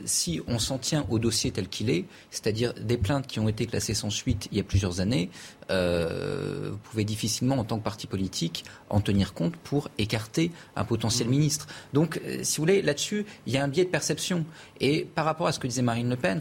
si 0.06 0.40
on 0.48 0.58
s'en 0.58 0.76
tient 0.76 1.06
au 1.08 1.20
dossier 1.20 1.52
tel 1.52 1.68
qu'il 1.68 1.88
est, 1.88 2.04
c'est-à-dire 2.32 2.74
des 2.74 2.96
plaintes 2.96 3.28
qui 3.28 3.38
ont 3.38 3.46
été 3.46 3.64
classées 3.64 3.94
sans 3.94 4.10
suite 4.10 4.48
il 4.50 4.58
y 4.58 4.60
a 4.60 4.64
plusieurs 4.64 4.98
années, 4.98 5.30
euh, 5.70 6.70
vous 6.72 6.78
pouvez 6.78 7.04
difficilement, 7.04 7.54
en 7.54 7.62
tant 7.62 7.78
que 7.78 7.84
parti 7.84 8.08
politique, 8.08 8.64
en 8.90 9.00
tenir 9.00 9.32
compte 9.32 9.54
pour 9.54 9.88
écarter 9.98 10.50
un 10.74 10.82
potentiel 10.82 11.28
mmh. 11.28 11.30
ministre. 11.30 11.66
Donc, 11.92 12.20
euh, 12.24 12.40
si 12.42 12.56
vous 12.56 12.62
voulez, 12.62 12.82
là-dessus, 12.82 13.24
il 13.46 13.52
y 13.52 13.56
a 13.56 13.62
un 13.62 13.68
biais 13.68 13.84
de 13.84 13.88
perception. 13.90 14.44
Et 14.80 15.04
par 15.14 15.26
rapport 15.26 15.46
à 15.46 15.52
ce 15.52 15.60
que 15.60 15.68
disait 15.68 15.82
Marine 15.82 16.10
Le 16.10 16.16
Pen, 16.16 16.40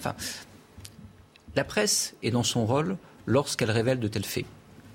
la 1.56 1.64
presse 1.64 2.16
est 2.24 2.32
dans 2.32 2.42
son 2.42 2.66
rôle 2.66 2.98
lorsqu'elle 3.28 3.70
révèle 3.70 4.00
de 4.00 4.08
tels 4.08 4.26
faits 4.26 4.48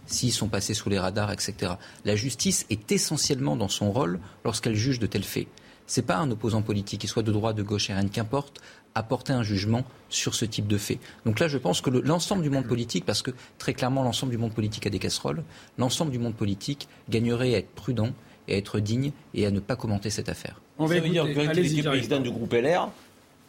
s'ils 0.06 0.32
sont 0.32 0.48
passés 0.48 0.74
sous 0.74 0.88
les 0.88 0.98
radars, 0.98 1.30
etc. 1.30 1.74
La 2.04 2.16
justice 2.16 2.66
est 2.70 2.90
essentiellement 2.90 3.54
dans 3.54 3.68
son 3.68 3.92
rôle 3.92 4.18
lorsqu'elle 4.44 4.74
juge 4.74 4.98
de 4.98 5.06
tels 5.06 5.22
faits 5.22 5.46
c'est 5.88 6.02
pas 6.02 6.16
un 6.18 6.30
opposant 6.30 6.62
politique, 6.62 7.00
qu'il 7.00 7.10
soit 7.10 7.24
de 7.24 7.32
droite, 7.32 7.56
de 7.56 7.64
gauche, 7.64 7.90
et 7.90 7.94
rien 7.94 8.06
qu'importe, 8.06 8.60
apporter 8.94 9.32
un 9.32 9.42
jugement 9.42 9.84
sur 10.08 10.34
ce 10.34 10.44
type 10.44 10.68
de 10.68 10.78
fait. 10.78 10.98
Donc 11.24 11.40
là, 11.40 11.48
je 11.48 11.58
pense 11.58 11.80
que 11.80 11.90
l'ensemble 11.90 12.42
du 12.42 12.50
monde 12.50 12.66
politique, 12.66 13.04
parce 13.04 13.22
que 13.22 13.32
très 13.58 13.74
clairement, 13.74 14.04
l'ensemble 14.04 14.30
du 14.30 14.38
monde 14.38 14.52
politique 14.52 14.86
a 14.86 14.90
des 14.90 14.98
casseroles, 15.00 15.42
l'ensemble 15.78 16.12
du 16.12 16.18
monde 16.18 16.34
politique 16.34 16.88
gagnerait 17.08 17.54
à 17.54 17.58
être 17.58 17.70
prudent 17.70 18.10
et 18.46 18.54
à 18.54 18.56
être 18.58 18.78
digne 18.80 19.12
et 19.34 19.46
à 19.46 19.50
ne 19.50 19.60
pas 19.60 19.76
commenter 19.76 20.10
cette 20.10 20.28
affaire. 20.28 20.60
On 20.78 20.86
va 20.86 21.00
dire 21.00 21.24
que 21.24 21.34
quand 21.34 21.52
il 21.54 21.78
était 21.78 21.88
président 21.88 22.20
du 22.20 22.30
groupe 22.30 22.52
LR, 22.52 22.90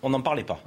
on 0.02 0.10
n'en 0.10 0.22
parlait 0.22 0.44
pas. 0.44 0.64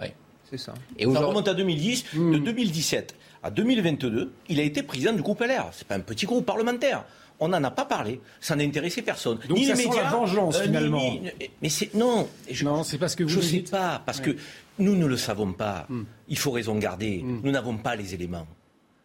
C'est 0.51 0.59
ça. 0.59 0.75
Et 0.99 1.11
ça 1.11 1.21
remonte 1.21 1.49
à 1.49 1.55
2010. 1.55 2.05
De 2.15 2.39
2017 2.39 3.17
à 3.43 3.51
2022, 3.51 4.33
il 4.49 4.61
a 4.61 4.63
été 4.63 4.83
président 4.83 5.13
du 5.13 5.23
groupe 5.23 5.41
LR. 5.41 5.71
C'est 5.73 5.89
pas 5.89 5.97
un 5.97 6.01
petit 6.01 6.27
groupe 6.27 6.47
parlementaire. 6.47 7.05
On 7.40 7.49
n'en 7.49 7.62
a 7.64 7.71
pas 7.71 7.85
parlé. 7.85 8.21
Ça 8.40 8.55
n'intéressait 8.57 9.03
personne. 9.03 9.38
Donc 9.49 9.59
ni 9.59 9.64
ça 9.66 9.75
les 9.75 9.83
sent 9.83 9.88
médias, 9.88 10.05
la 10.05 10.11
vengeance, 10.11 10.59
ni- 10.61 10.64
finalement. 10.66 11.03
ni- 11.11 11.31
mais 11.61 11.68
c'est 11.68 11.92
non. 11.95 12.29
Je, 12.51 12.64
Non, 12.64 12.85
c'est 12.85 12.99
parce 12.99 13.14
que 13.16 13.25
vous 13.25 13.29
je 13.29 13.37
le 13.37 13.42
sais 13.42 13.51
dites. 13.59 13.71
pas 13.71 14.03
parce 14.05 14.18
Ouais. 14.18 14.25
que 14.35 14.37
nous 14.79 14.95
ne 14.97 15.07
le 15.07 15.16
savons 15.16 15.53
pas. 15.53 15.87
Hmm. 15.88 16.05
Il 16.29 16.38
faut 16.38 16.51
raison 16.53 16.77
garder. 16.77 17.23
Nous 17.25 17.51
n'avons 17.51 17.77
pas 17.79 17.97
les 17.97 18.14
éléments. 18.14 18.47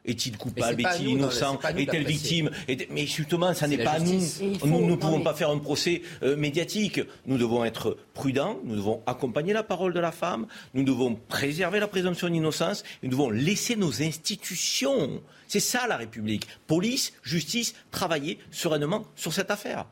Est-il 0.08 0.38
coupable 0.38 0.82
Est-il 0.82 1.10
innocent 1.10 1.60
Est-elle 1.78 2.06
victime 2.06 2.50
Est- 2.68 2.90
Mais 2.90 3.06
justement, 3.06 3.54
ça 3.54 3.68
n'est 3.68 3.78
pas 3.78 3.92
à 3.92 4.00
nous. 4.00 4.20
faut- 4.22 4.66
Nous 4.68 4.82
ne 4.82 4.90
non, 4.92 4.98
pouvons 4.98 5.18
mais- 5.18 5.24
pas 5.24 5.34
faire 5.34 5.50
un 5.50 5.58
procès 5.60 6.02
euh, 6.24 6.36
médiatique. 6.38 7.02
Nous 7.26 7.38
devons 7.38 7.66
être 7.66 7.98
prudents. 8.14 8.58
Nous 8.64 8.76
devons 8.78 9.02
accompagner 9.06 9.54
la 9.54 9.64
parole 9.64 9.94
de 9.94 10.00
la 10.00 10.12
femme. 10.12 10.48
Nous 10.74 10.84
devons 10.84 11.16
préserver 11.16 11.80
la 11.80 11.88
présomption 11.88 12.30
d'innocence. 12.30 12.84
Nous 13.04 13.10
devons 13.10 13.30
laisser 13.30 13.76
nos 13.76 14.02
institutions. 14.02 15.22
C'est 15.48 15.60
ça 15.60 15.88
la 15.88 15.98
République. 15.98 16.48
Police, 16.68 17.14
justice, 17.24 17.74
travailler 17.92 18.40
sereinement 18.52 19.06
sur 19.16 19.34
cette 19.34 19.52
affaire. 19.52 19.86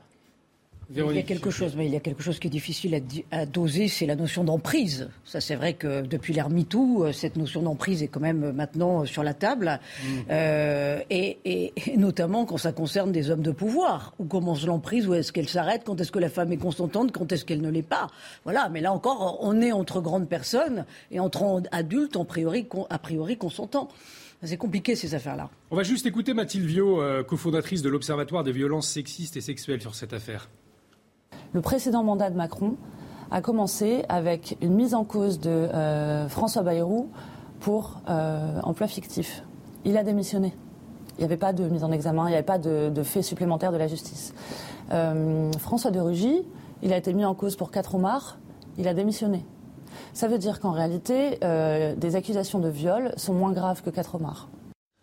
Il 0.91 0.97
y 1.15 1.17
a 1.19 1.23
quelque 1.23 1.49
chose, 1.49 1.75
mais 1.75 1.87
il 1.87 1.91
y 1.91 1.95
a 1.95 1.99
quelque 1.99 2.21
chose 2.21 2.37
qui 2.39 2.47
est 2.47 2.49
difficile 2.51 3.01
à, 3.31 3.45
doser, 3.45 3.87
c'est 3.87 4.05
la 4.05 4.15
notion 4.15 4.43
d'emprise. 4.43 5.09
Ça, 5.23 5.41
c'est 5.41 5.55
vrai 5.55 5.73
que 5.73 6.01
depuis 6.01 6.33
l'ère 6.33 6.49
MeToo, 6.49 7.05
euh, 7.05 7.11
cette 7.11 7.37
notion 7.37 7.63
d'emprise 7.63 8.03
est 8.03 8.07
quand 8.07 8.19
même 8.19 8.43
euh, 8.43 8.53
maintenant 8.53 9.01
euh, 9.01 9.05
sur 9.05 9.23
la 9.23 9.33
table, 9.33 9.79
Euh, 10.29 10.99
et, 11.09 11.37
et- 11.45 11.73
et 11.87 11.97
notamment 11.97 12.45
quand 12.45 12.57
ça 12.57 12.71
concerne 12.71 13.11
des 13.11 13.29
hommes 13.29 13.41
de 13.41 13.51
pouvoir. 13.51 14.13
Où 14.19 14.25
commence 14.25 14.65
l'emprise, 14.65 15.07
où 15.07 15.13
est-ce 15.13 15.31
qu'elle 15.31 15.49
s'arrête, 15.49 15.83
quand 15.85 15.99
est-ce 16.01 16.11
que 16.11 16.19
la 16.19 16.29
femme 16.29 16.51
est 16.51 16.57
consentante, 16.57 17.11
quand 17.11 17.31
est-ce 17.31 17.45
qu'elle 17.45 17.61
ne 17.61 17.69
l'est 17.69 17.81
pas. 17.81 18.07
Voilà, 18.43 18.69
mais 18.69 18.81
là 18.81 18.91
encore, 18.93 19.39
on 19.41 19.61
est 19.61 19.71
entre 19.71 20.01
grandes 20.01 20.29
personnes 20.29 20.85
et 21.11 21.19
entre 21.19 21.43
en- 21.43 21.63
adultes, 21.71 22.15
en 22.15 22.25
priori, 22.25 22.67
a 22.89 22.99
priori 22.99 23.37
consentants. 23.37 23.89
C'est 24.43 24.57
compliqué 24.57 24.95
ces 24.95 25.15
affaires-là. 25.15 25.49
On 25.71 25.75
va 25.75 25.83
juste 25.83 26.05
écouter 26.05 26.33
Mathilde 26.33 26.65
Viau, 26.67 27.01
euh, 27.01 27.23
cofondatrice 27.23 27.81
de 27.81 27.89
l'Observatoire 27.89 28.43
des 28.43 28.51
violences 28.51 28.87
sexistes 28.87 29.37
et 29.37 29.41
sexuelles 29.41 29.81
sur 29.81 29.95
cette 29.95 30.13
affaire. 30.13 30.49
Le 31.53 31.61
précédent 31.61 32.03
mandat 32.03 32.29
de 32.29 32.35
Macron 32.35 32.75
a 33.31 33.41
commencé 33.41 34.03
avec 34.09 34.57
une 34.61 34.73
mise 34.73 34.93
en 34.93 35.03
cause 35.03 35.39
de 35.39 35.49
euh, 35.49 36.27
François 36.27 36.63
Bayrou 36.63 37.09
pour 37.59 38.01
euh, 38.09 38.59
emploi 38.63 38.87
fictif. 38.87 39.43
Il 39.83 39.97
a 39.97 40.03
démissionné. 40.03 40.53
Il 41.17 41.19
n'y 41.19 41.25
avait 41.25 41.37
pas 41.37 41.53
de 41.53 41.67
mise 41.69 41.83
en 41.83 41.91
examen, 41.91 42.25
il 42.25 42.31
n'y 42.31 42.35
avait 42.35 42.43
pas 42.43 42.57
de, 42.57 42.89
de 42.89 43.03
fait 43.03 43.21
supplémentaire 43.21 43.71
de 43.71 43.77
la 43.77 43.87
justice. 43.87 44.33
Euh, 44.91 45.51
François 45.59 45.91
de 45.91 45.99
Rugy, 45.99 46.43
il 46.83 46.91
a 46.91 46.97
été 46.97 47.13
mis 47.13 47.23
en 47.23 47.35
cause 47.35 47.55
pour 47.55 47.71
quatre 47.71 47.95
homards, 47.95 48.37
il 48.77 48.87
a 48.87 48.93
démissionné. 48.93 49.45
Ça 50.13 50.27
veut 50.27 50.37
dire 50.37 50.59
qu'en 50.59 50.71
réalité, 50.71 51.39
des 51.41 52.15
accusations 52.15 52.59
de 52.59 52.67
viol 52.67 53.13
sont 53.15 53.33
moins 53.33 53.53
graves 53.53 53.81
que 53.81 53.89
quatre 53.89 54.15
homards. 54.15 54.49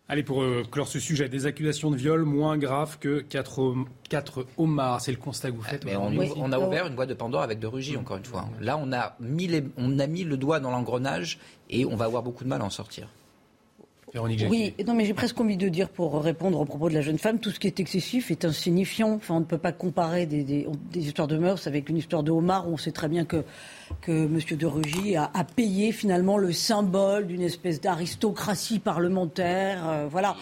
Allez, 0.09 0.23
pour 0.23 0.41
euh, 0.43 0.63
clore 0.69 0.87
ce 0.87 0.99
sujet, 0.99 1.29
des 1.29 1.45
accusations 1.45 1.89
de 1.89 1.95
viol 1.95 2.23
moins 2.23 2.57
graves 2.57 2.99
que 2.99 3.19
4, 3.21 3.73
quatre 4.09 4.45
homards. 4.57 4.99
C'est 5.01 5.11
le 5.13 5.17
constat 5.17 5.49
que 5.51 5.55
vous 5.55 5.61
faites. 5.63 5.85
Mais 5.85 5.95
on, 5.95 6.51
a 6.51 6.59
ouvert 6.59 6.87
une 6.87 6.95
boîte 6.95 7.09
de 7.09 7.13
Pandore 7.13 7.41
avec 7.41 7.59
de 7.59 7.67
Rugy, 7.67 7.95
encore 7.95 8.17
une 8.17 8.25
fois. 8.25 8.49
Là, 8.59 8.77
on 8.77 8.91
a, 8.91 9.15
mis 9.21 9.47
les- 9.47 9.63
on 9.77 9.97
a 9.99 10.07
mis 10.07 10.23
le 10.25 10.35
doigt 10.35 10.59
dans 10.59 10.71
l'engrenage 10.71 11.39
et 11.69 11.85
on 11.85 11.95
va 11.95 12.05
avoir 12.05 12.21
beaucoup 12.21 12.43
de 12.43 12.49
mal 12.49 12.61
à 12.61 12.65
en 12.65 12.69
sortir. 12.69 13.07
Oui, 14.49 14.73
non, 14.85 14.93
mais 14.93 15.05
j'ai 15.05 15.13
presque 15.13 15.39
envie 15.39 15.57
de 15.57 15.69
dire, 15.69 15.89
pour 15.89 16.21
répondre 16.21 16.59
au 16.59 16.65
propos 16.65 16.89
de 16.89 16.93
la 16.93 17.01
jeune 17.01 17.17
femme, 17.17 17.39
tout 17.39 17.49
ce 17.51 17.59
qui 17.59 17.67
est 17.67 17.79
excessif 17.79 18.29
est 18.31 18.45
insignifiant. 18.45 19.13
Enfin, 19.13 19.35
on 19.35 19.39
ne 19.39 19.45
peut 19.45 19.57
pas 19.57 19.71
comparer 19.71 20.25
des, 20.25 20.43
des- 20.43 20.67
des 20.91 21.07
histoires 21.07 21.27
de 21.27 21.37
mœurs 21.37 21.65
avec 21.67 21.89
une 21.89 21.97
histoire 21.97 22.21
de 22.21 22.31
homard 22.31 22.69
où 22.69 22.73
on 22.73 22.77
sait 22.77 22.91
très 22.91 23.07
bien 23.07 23.25
que, 23.25 23.43
que 24.01 24.11
M. 24.25 24.39
de 24.57 24.65
Rugy 24.65 25.15
a, 25.15 25.31
a 25.33 25.43
payé 25.43 25.91
finalement 25.91 26.37
le 26.37 26.51
symbole 26.51 27.27
d'une 27.27 27.41
espèce 27.41 27.81
d'aristocratie 27.81 28.79
parlementaire. 28.79 29.87
euh, 29.89 30.07
voilà. 30.09 30.35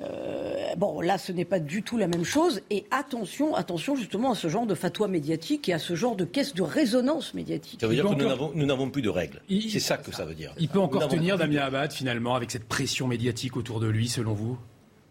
Euh, 0.00 0.74
bon, 0.76 1.00
là, 1.00 1.18
ce 1.18 1.32
n'est 1.32 1.44
pas 1.44 1.58
du 1.60 1.82
tout 1.82 1.96
la 1.98 2.06
même 2.08 2.24
chose. 2.24 2.62
Et 2.70 2.84
attention, 2.90 3.54
attention 3.54 3.94
justement 3.94 4.32
à 4.32 4.34
ce 4.34 4.48
genre 4.48 4.66
de 4.66 4.74
fatwa 4.74 5.06
médiatique 5.06 5.68
et 5.68 5.72
à 5.72 5.78
ce 5.78 5.94
genre 5.94 6.16
de 6.16 6.24
caisse 6.24 6.54
de 6.54 6.62
résonance 6.62 7.34
médiatique. 7.34 7.78
Ça 7.80 7.86
veut 7.86 7.94
dire 7.94 8.04
que 8.04 8.08
nous 8.08 8.14
encore- 8.14 8.28
n'avons- 8.28 8.52
nous 8.54 8.66
n'avons 8.66 8.90
plus 8.90 9.02
de 9.02 9.08
règles. 9.10 9.42
Il- 9.48 9.70
C'est 9.70 9.80
ça 9.80 9.98
que 9.98 10.12
ça 10.12 10.24
veut 10.24 10.34
dire. 10.34 10.52
Il 10.58 10.68
peut 10.68 10.80
encore 10.80 11.08
tenir 11.08 11.36
Damien 11.38 11.62
Abad, 11.62 11.92
finalement, 11.92 12.34
avec 12.34 12.50
cette 12.50 12.66
pression 12.66 13.06
médiatique 13.06 13.56
autour 13.56 13.80
de 13.80 13.86
lui, 13.86 14.08
selon 14.08 14.32
vous? 14.32 14.58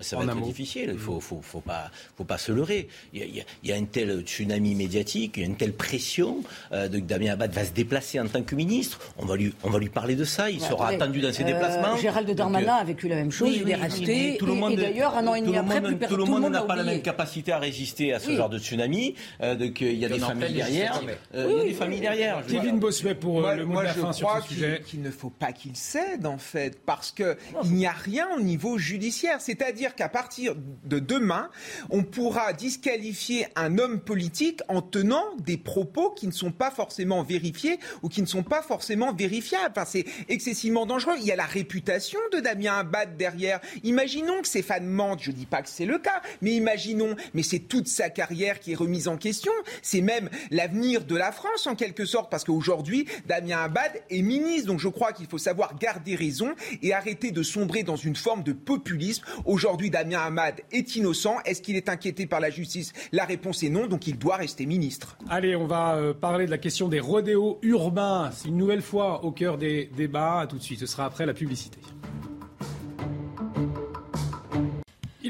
Ça 0.01 0.17
va 0.17 0.23
être 0.23 0.35
mot. 0.35 0.45
difficile, 0.45 0.89
il 0.93 0.99
faut, 0.99 1.19
faut, 1.19 1.41
faut 1.41 1.61
pas, 1.61 1.89
faut 2.17 2.23
pas 2.23 2.37
se 2.37 2.51
leurrer. 2.51 2.87
Il 3.13 3.19
y, 3.19 3.23
a, 3.23 3.43
il 3.63 3.69
y 3.69 3.73
a- 3.73 3.75
un 3.75 3.85
tel 3.85 4.21
tsunami 4.21 4.75
médiatique, 4.75 5.33
il 5.37 5.39
y 5.41 5.43
a 5.43 5.45
une 5.47 5.55
telle 5.55 5.73
pression 5.73 6.43
euh, 6.71 6.87
de 6.87 6.99
Damien 6.99 7.33
Abad 7.33 7.51
va 7.51 7.65
se 7.65 7.71
déplacer 7.71 8.19
en 8.19 8.27
tant 8.27 8.41
que 8.43 8.55
ministre. 8.55 8.99
On 9.17 9.25
va 9.25 9.35
lui, 9.35 9.53
on 9.63 9.69
va 9.69 9.79
lui 9.79 9.89
parler 9.89 10.15
de 10.15 10.23
ça. 10.23 10.49
Il 10.49 10.59
Ouais, 10.61 10.67
sera 10.67 10.87
attendez, 10.89 11.03
attendu 11.03 11.21
dans 11.21 11.33
ses 11.33 11.43
euh, 11.43 11.47
déplacements. 11.47 11.97
Gérald 11.97 12.27
Donc, 12.27 12.35
Darmanin 12.37 12.77
euh, 12.77 12.81
a 12.81 12.83
vécu 12.83 13.07
la 13.07 13.15
même 13.15 13.31
chose, 13.31 13.49
oui, 13.49 13.55
il 13.57 13.63
oui, 13.65 13.71
est 13.71 13.75
oui, 13.75 14.37
tout 14.37 14.45
le 14.45 14.53
et- 14.53 14.55
monde- 14.55 14.71
et 14.73 14.75
d'ailleurs, 14.77 15.15
un 15.17 15.25
an 15.27 15.35
et 15.35 15.41
demi 15.41 15.57
après, 15.57 15.75
monde- 15.81 15.87
plus 15.89 15.95
personne 15.97 16.17
tout 16.17 16.25
le 16.25 16.31
monde 16.31 16.51
n'a 16.51 16.61
pas 16.61 16.75
la 16.75 16.83
même 16.83 17.01
capacité 17.01 17.51
à 17.51 17.59
résister 17.59 18.13
à 18.13 18.19
ce 18.19 18.27
Oui. 18.29 18.35
genre 18.35 18.49
de 18.49 18.59
tsunami. 18.59 19.15
Euh, 19.41 19.55
donc, 19.55 19.81
euh, 19.81 19.91
il 19.91 19.97
y 19.99 20.05
a 20.05 20.09
des 20.09 20.19
familles 20.19 20.53
derrière. 20.53 21.01
il 21.33 21.39
y 21.39 21.43
a 21.59 21.63
des 21.63 21.73
familles 21.73 21.99
derrière. 22.01 22.43
Kevin 22.47 22.79
Bossuet, 22.79 23.15
pour 23.15 23.41
Moi, 23.41 23.55
le 23.55 23.65
mot 23.65 23.73
moi, 23.73 23.81
de 23.83 23.87
la 23.87 23.93
je 23.93 23.99
fin 23.99 24.13
sur 24.13 24.27
crois 24.27 24.41
ce 24.41 24.47
qu'il 24.47 24.57
sujet. 24.57 24.81
qu'il 24.85 25.01
ne 25.01 25.11
faut 25.11 25.29
pas 25.29 25.51
qu'il 25.53 25.75
cède, 25.75 26.25
en 26.25 26.37
fait, 26.37 26.79
parce 26.85 27.11
que 27.11 27.37
il 27.63 27.71
n'y 27.73 27.85
a 27.87 27.91
rien 27.91 28.27
au 28.37 28.41
niveau 28.41 28.77
judiciaire. 28.77 29.39
C'est-à-dire 29.41 29.90
qu'à 29.95 30.09
partir 30.09 30.55
de 30.55 30.99
demain, 30.99 31.49
on 31.89 32.03
pourra 32.03 32.53
disqualifier 32.53 33.47
un 33.55 33.77
homme 33.77 33.99
politique 33.99 34.61
en 34.67 34.81
tenant 34.81 35.23
des 35.39 35.57
propos 35.57 36.11
qui 36.11 36.27
ne 36.27 36.31
sont 36.31 36.51
pas 36.51 36.71
forcément 36.71 37.23
vérifiés 37.23 37.79
ou 38.01 38.09
qui 38.09 38.21
ne 38.21 38.27
sont 38.27 38.43
pas 38.43 38.61
forcément 38.61 39.13
vérifiables. 39.13 39.73
C'est 39.85 40.05
excessivement 40.29 40.85
dangereux. 40.85 41.15
Il 41.19 41.25
y 41.25 41.31
a 41.31 41.35
la 41.35 41.45
réputation 41.45 42.19
de 42.33 42.39
Damien 42.39 42.79
Abad 42.79 43.17
derrière. 43.17 43.59
Imaginons 43.83 44.41
que 44.41 44.47
ses 44.47 44.61
fans 44.61 44.81
mentent. 44.81 45.23
Je 45.23 45.31
dis 45.31 45.45
pas 45.45 45.61
que 45.61 45.69
c'est 45.69 45.85
le 45.85 45.97
cas, 45.97 46.21
mais 46.41 46.51
imaginons. 46.51 47.15
Mais 47.33 47.43
c'est 47.43 47.59
toute 47.59 47.87
sa 47.87 48.09
carrière 48.09 48.59
qui 48.59 48.73
est 48.73 48.75
remise 48.75 49.07
en 49.07 49.17
question. 49.17 49.51
C'est 49.81 50.01
même 50.01 50.29
l'avenir 50.51 51.03
de 51.05 51.15
la 51.15 51.31
France 51.31 51.67
en 51.67 51.75
quelque 51.75 52.05
sorte, 52.05 52.29
parce 52.29 52.43
qu'aujourd'hui, 52.43 53.07
Damien 53.27 53.63
Abad 53.63 53.91
est 54.09 54.21
ministre. 54.21 54.67
Donc 54.67 54.79
je 54.79 54.87
crois 54.87 55.13
qu'il 55.13 55.27
faut 55.27 55.37
savoir 55.37 55.77
garder 55.77 56.15
raison 56.15 56.53
et 56.81 56.93
arrêter 56.93 57.31
de 57.31 57.43
sombrer 57.43 57.83
dans 57.83 57.95
une 57.95 58.15
forme 58.15 58.43
de 58.43 58.53
populisme. 58.53 59.23
Aujourd'hui, 59.45 59.80
Damien 59.89 60.19
Abad 60.19 60.61
est 60.71 60.95
innocent. 60.95 61.37
Est-ce 61.45 61.61
qu'il 61.61 61.75
est 61.75 61.89
inquiété 61.89 62.25
par 62.25 62.39
la 62.39 62.49
justice? 62.49 62.93
La 63.11 63.25
réponse 63.25 63.63
est 63.63 63.69
non, 63.69 63.87
donc 63.87 64.07
il 64.07 64.17
doit 64.17 64.35
rester 64.35 64.65
ministre. 64.65 65.17
Allez, 65.29 65.55
on 65.55 65.67
va 65.67 65.95
euh, 65.95 66.13
parler 66.13 66.45
de 66.45 66.51
la 66.51 66.57
question 66.57 66.87
des 66.87 66.99
rodéos 66.99 67.59
urbains. 67.61 68.31
C'est 68.33 68.49
une 68.49 68.57
nouvelle 68.57 68.81
fois 68.81 69.23
au 69.23 69.31
cœur 69.31 69.57
des 69.57 69.89
débats. 69.95 70.45
Tout 70.49 70.57
de 70.57 70.63
suite, 70.63 70.79
ce 70.79 70.85
sera 70.85 71.05
après 71.05 71.25
la 71.25 71.33
publicité. 71.33 71.79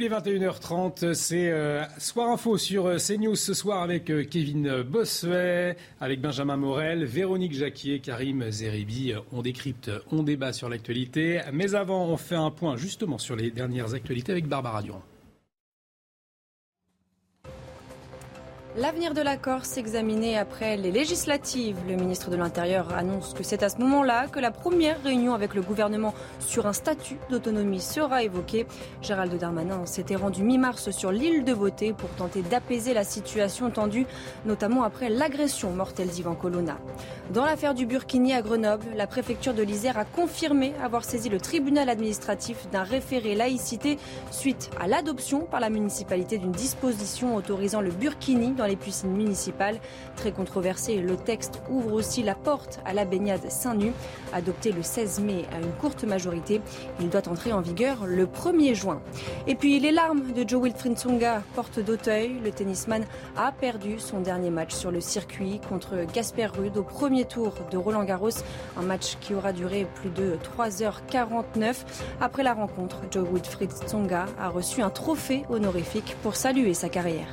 Il 0.01 0.05
est 0.05 0.17
21h30, 0.17 1.13
c'est 1.13 1.51
euh, 1.51 1.83
Soir 1.99 2.29
Info 2.29 2.57
sur 2.57 2.87
euh, 2.87 2.97
CNews 2.97 3.35
ce 3.35 3.53
soir 3.53 3.83
avec 3.83 4.09
euh, 4.09 4.23
Kevin 4.23 4.81
Bossuet, 4.81 5.77
avec 5.99 6.21
Benjamin 6.21 6.57
Morel, 6.57 7.05
Véronique 7.05 7.53
Jacquier, 7.53 7.99
Karim 7.99 8.49
Zeribi. 8.49 9.13
On 9.31 9.43
décrypte, 9.43 9.91
on 10.11 10.23
débat 10.23 10.53
sur 10.53 10.69
l'actualité. 10.69 11.41
Mais 11.53 11.75
avant, 11.75 12.07
on 12.07 12.17
fait 12.17 12.33
un 12.33 12.49
point 12.49 12.77
justement 12.77 13.19
sur 13.19 13.35
les 13.35 13.51
dernières 13.51 13.93
actualités 13.93 14.31
avec 14.31 14.47
Barbara 14.47 14.81
Durand. 14.81 15.03
L'avenir 18.77 19.13
de 19.13 19.19
la 19.19 19.36
Corse 19.36 19.75
examiné 19.75 20.38
après 20.38 20.77
les 20.77 20.91
législatives. 20.91 21.75
Le 21.89 21.97
ministre 21.97 22.29
de 22.29 22.38
l'Intérieur 22.38 22.93
annonce 22.93 23.34
que 23.34 23.43
c'est 23.43 23.63
à 23.63 23.69
ce 23.69 23.79
moment-là 23.79 24.27
que 24.27 24.39
la 24.39 24.49
première 24.49 25.03
réunion 25.03 25.34
avec 25.34 25.55
le 25.55 25.62
gouvernement 25.62 26.13
sur 26.39 26.67
un 26.67 26.71
statut 26.71 27.17
d'autonomie 27.29 27.81
sera 27.81 28.23
évoquée. 28.23 28.65
Gérald 29.01 29.38
Darmanin 29.38 29.86
s'était 29.86 30.15
rendu 30.15 30.41
mi-mars 30.43 30.91
sur 30.91 31.12
l'île 31.12 31.43
de 31.43 31.53
Beauté 31.53 31.91
pour 31.91 32.10
tenter 32.12 32.43
d'apaiser 32.43 32.93
la 32.93 33.03
situation 33.03 33.69
tendue, 33.71 34.05
notamment 34.45 34.84
après 34.84 35.10
l'agression 35.10 35.71
mortelle 35.71 36.07
d'Ivan 36.07 36.36
Colonna. 36.36 36.77
Dans 37.34 37.43
l'affaire 37.43 37.73
du 37.73 37.86
Burkini 37.86 38.34
à 38.34 38.41
Grenoble, 38.41 38.86
la 38.95 39.05
préfecture 39.05 39.53
de 39.53 39.63
l'Isère 39.63 39.97
a 39.97 40.05
confirmé 40.05 40.73
avoir 40.81 41.03
saisi 41.03 41.27
le 41.27 41.41
tribunal 41.41 41.89
administratif 41.89 42.69
d'un 42.71 42.84
référé 42.84 43.36
laïcité 43.36 43.97
suite 44.31 44.69
à 44.79 44.88
l'adoption 44.88 45.41
par 45.41 45.60
la 45.60 45.69
municipalité 45.69 46.38
d'une 46.38 46.53
disposition 46.53 47.36
autorisant 47.36 47.81
le 47.81 47.91
Burkini 47.91 48.53
dans 48.62 48.67
les 48.67 48.76
piscines 48.76 49.12
municipales. 49.12 49.80
Très 50.15 50.32
controversé, 50.32 50.97
le 50.97 51.17
texte 51.17 51.63
ouvre 51.69 51.93
aussi 51.93 52.21
la 52.21 52.36
porte 52.36 52.80
à 52.86 52.93
la 52.93 53.06
baignade 53.06 53.50
seins 53.50 53.74
nus. 53.74 53.91
Adopté 54.34 54.71
le 54.71 54.84
16 54.84 55.19
mai 55.21 55.45
à 55.52 55.58
une 55.58 55.71
courte 55.71 56.04
majorité, 56.04 56.62
il 57.00 57.10
doit 57.10 57.28
entrer 57.28 57.54
en 57.54 57.62
vigueur 57.62 58.06
le 58.06 58.28
1er 58.28 58.76
juin. 58.76 59.02
Et 59.47 59.56
puis 59.56 59.80
les 59.80 59.91
larmes 59.91 60.32
de 60.34 60.47
Joe 60.47 60.62
Wilfried 60.62 60.95
Tsonga 60.95 61.41
portent 61.56 61.80
d'Auteuil. 61.80 62.39
Le 62.43 62.52
tennisman 62.52 63.04
a 63.36 63.52
perdu 63.52 64.00
son 64.00 64.21
dernier 64.21 64.52
match 64.52 64.76
sur 64.76 64.91
le 64.91 65.02
circuit 65.02 65.60
contre 65.67 66.06
Gasper 66.13 66.45
Rude 66.45 66.78
au 66.78 66.84
premier 66.84 67.26
tour 67.26 67.56
de 67.71 67.78
Roland 67.78 68.04
Garros. 68.04 68.30
Un 68.78 68.84
match 68.84 69.17
qui 69.21 69.34
aura 69.34 69.54
duré 69.54 69.88
plus 69.95 70.12
de 70.12 70.38
3h49. 70.58 71.78
Après 72.21 72.43
la 72.43 72.54
rencontre, 72.54 72.97
Joe 73.10 73.28
Wilfried 73.28 73.71
Tsonga 73.71 74.28
a 74.39 74.50
reçu 74.50 74.84
un 74.84 74.91
trophée 74.91 75.45
honorifique 75.50 76.15
pour 76.21 76.36
saluer 76.36 76.76
sa 76.76 76.89
carrière. 76.89 77.28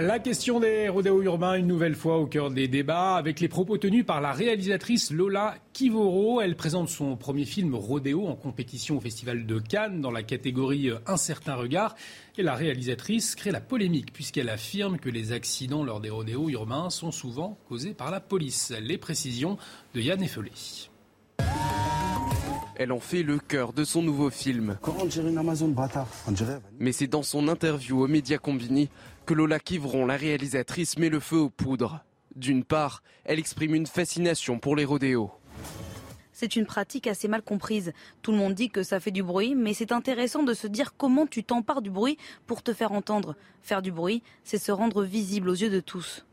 La 0.00 0.18
question 0.18 0.60
des 0.60 0.88
rodéos 0.88 1.20
urbains, 1.20 1.56
une 1.56 1.66
nouvelle 1.66 1.94
fois 1.94 2.16
au 2.16 2.24
cœur 2.24 2.50
des 2.50 2.68
débats, 2.68 3.16
avec 3.16 3.38
les 3.38 3.48
propos 3.48 3.76
tenus 3.76 4.06
par 4.06 4.22
la 4.22 4.32
réalisatrice 4.32 5.10
Lola 5.10 5.56
Kivoro. 5.74 6.40
Elle 6.40 6.56
présente 6.56 6.88
son 6.88 7.18
premier 7.18 7.44
film 7.44 7.74
Rodéo 7.74 8.26
en 8.26 8.34
compétition 8.34 8.96
au 8.96 9.00
Festival 9.00 9.44
de 9.44 9.58
Cannes 9.58 10.00
dans 10.00 10.10
la 10.10 10.22
catégorie 10.22 10.90
Un 11.06 11.18
certain 11.18 11.54
regard. 11.54 11.96
Et 12.38 12.42
la 12.42 12.54
réalisatrice 12.54 13.34
crée 13.34 13.50
la 13.50 13.60
polémique 13.60 14.14
puisqu'elle 14.14 14.48
affirme 14.48 14.96
que 14.96 15.10
les 15.10 15.32
accidents 15.32 15.84
lors 15.84 16.00
des 16.00 16.08
rodéos 16.08 16.48
urbains 16.48 16.88
sont 16.88 17.12
souvent 17.12 17.58
causés 17.68 17.92
par 17.92 18.10
la 18.10 18.20
police. 18.20 18.72
Les 18.80 18.96
précisions 18.96 19.58
de 19.92 20.00
Yann 20.00 20.22
Effelé. 20.22 20.52
Elle 22.82 22.92
en 22.92 23.00
fait 23.00 23.22
le 23.22 23.38
cœur 23.38 23.74
de 23.74 23.84
son 23.84 24.00
nouveau 24.00 24.30
film. 24.30 24.78
Mais 26.78 26.92
c'est 26.92 27.06
dans 27.08 27.22
son 27.22 27.48
interview 27.48 28.02
aux 28.02 28.08
médias 28.08 28.38
combinés 28.38 28.88
que 29.30 29.34
Lola 29.36 29.60
Kivron, 29.60 30.06
la 30.06 30.16
réalisatrice, 30.16 30.98
met 30.98 31.08
le 31.08 31.20
feu 31.20 31.36
aux 31.36 31.50
poudres. 31.50 32.00
D'une 32.34 32.64
part, 32.64 33.04
elle 33.24 33.38
exprime 33.38 33.76
une 33.76 33.86
fascination 33.86 34.58
pour 34.58 34.74
les 34.74 34.84
rodéos. 34.84 35.30
C'est 36.32 36.56
une 36.56 36.66
pratique 36.66 37.06
assez 37.06 37.28
mal 37.28 37.42
comprise. 37.42 37.92
Tout 38.22 38.32
le 38.32 38.38
monde 38.38 38.54
dit 38.54 38.70
que 38.70 38.82
ça 38.82 38.98
fait 38.98 39.12
du 39.12 39.22
bruit, 39.22 39.54
mais 39.54 39.72
c'est 39.72 39.92
intéressant 39.92 40.42
de 40.42 40.52
se 40.52 40.66
dire 40.66 40.96
comment 40.96 41.28
tu 41.28 41.44
t'empares 41.44 41.80
du 41.80 41.90
bruit 41.90 42.18
pour 42.48 42.64
te 42.64 42.72
faire 42.72 42.90
entendre. 42.90 43.36
Faire 43.62 43.82
du 43.82 43.92
bruit, 43.92 44.24
c'est 44.42 44.58
se 44.58 44.72
rendre 44.72 45.04
visible 45.04 45.48
aux 45.48 45.54
yeux 45.54 45.70
de 45.70 45.78
tous. 45.78 46.26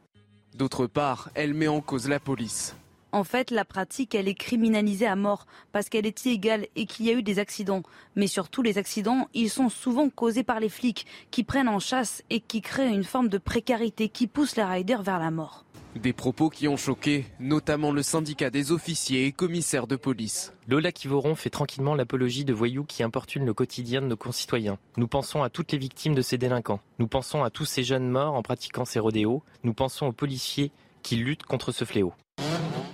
D'autre 0.56 0.88
part, 0.88 1.30
elle 1.36 1.54
met 1.54 1.68
en 1.68 1.82
cause 1.82 2.10
la 2.10 2.20
police. 2.20 2.76
En 3.18 3.24
fait, 3.24 3.50
la 3.50 3.66
pratique, 3.66 4.14
elle 4.14 4.28
est 4.28 4.36
criminalisée 4.36 5.08
à 5.08 5.16
mort 5.16 5.48
parce 5.72 5.90
qu'elle 5.90 6.06
est 6.06 6.24
illégale 6.26 6.68
et 6.76 6.86
qu'il 6.86 7.08
y 7.08 7.10
a 7.10 7.14
eu 7.14 7.24
des 7.24 7.40
accidents. 7.40 7.82
Mais 8.16 8.28
surtout, 8.28 8.62
les 8.62 8.78
accidents, 8.78 9.28
ils 9.34 9.50
sont 9.50 9.70
souvent 9.70 10.08
causés 10.12 10.44
par 10.44 10.60
les 10.60 10.70
flics 10.70 11.08
qui 11.32 11.44
prennent 11.44 11.68
en 11.68 11.80
chasse 11.80 12.24
et 12.30 12.40
qui 12.40 12.62
créent 12.62 12.94
une 12.94 13.04
forme 13.04 13.28
de 13.28 13.40
précarité 13.40 14.08
qui 14.08 14.28
pousse 14.28 14.56
les 14.56 14.64
riders 14.64 15.02
vers 15.02 15.18
la 15.18 15.32
mort. 15.32 15.66
Des 15.96 16.14
propos 16.14 16.52
qui 16.52 16.68
ont 16.68 16.78
choqué, 16.78 17.26
notamment 17.40 17.92
le 17.92 18.04
syndicat 18.04 18.52
des 18.52 18.72
officiers 18.72 19.26
et 19.26 19.32
commissaires 19.32 19.88
de 19.88 19.96
police. 19.96 20.54
Lola 20.68 20.92
Kivoron 20.92 21.34
fait 21.34 21.50
tranquillement 21.50 21.96
l'apologie 21.96 22.46
de 22.46 22.54
voyous 22.54 22.84
qui 22.84 23.02
importunent 23.02 23.48
le 23.48 23.56
quotidien 23.56 24.04
de 24.04 24.06
nos 24.06 24.16
concitoyens. 24.16 24.78
Nous 24.96 25.08
pensons 25.08 25.42
à 25.42 25.50
toutes 25.50 25.72
les 25.72 25.80
victimes 25.80 26.14
de 26.14 26.22
ces 26.22 26.38
délinquants. 26.38 26.82
Nous 27.00 27.08
pensons 27.08 27.44
à 27.44 27.50
tous 27.50 27.66
ces 27.66 27.84
jeunes 27.84 28.12
morts 28.12 28.36
en 28.36 28.44
pratiquant 28.44 28.86
ces 28.86 29.00
rodéos. 29.00 29.42
Nous 29.64 29.74
pensons 29.74 30.06
aux 30.06 30.14
policiers 30.14 30.70
qui 31.02 31.16
luttent 31.16 31.46
contre 31.48 31.72
ce 31.72 31.84
fléau. 31.84 32.14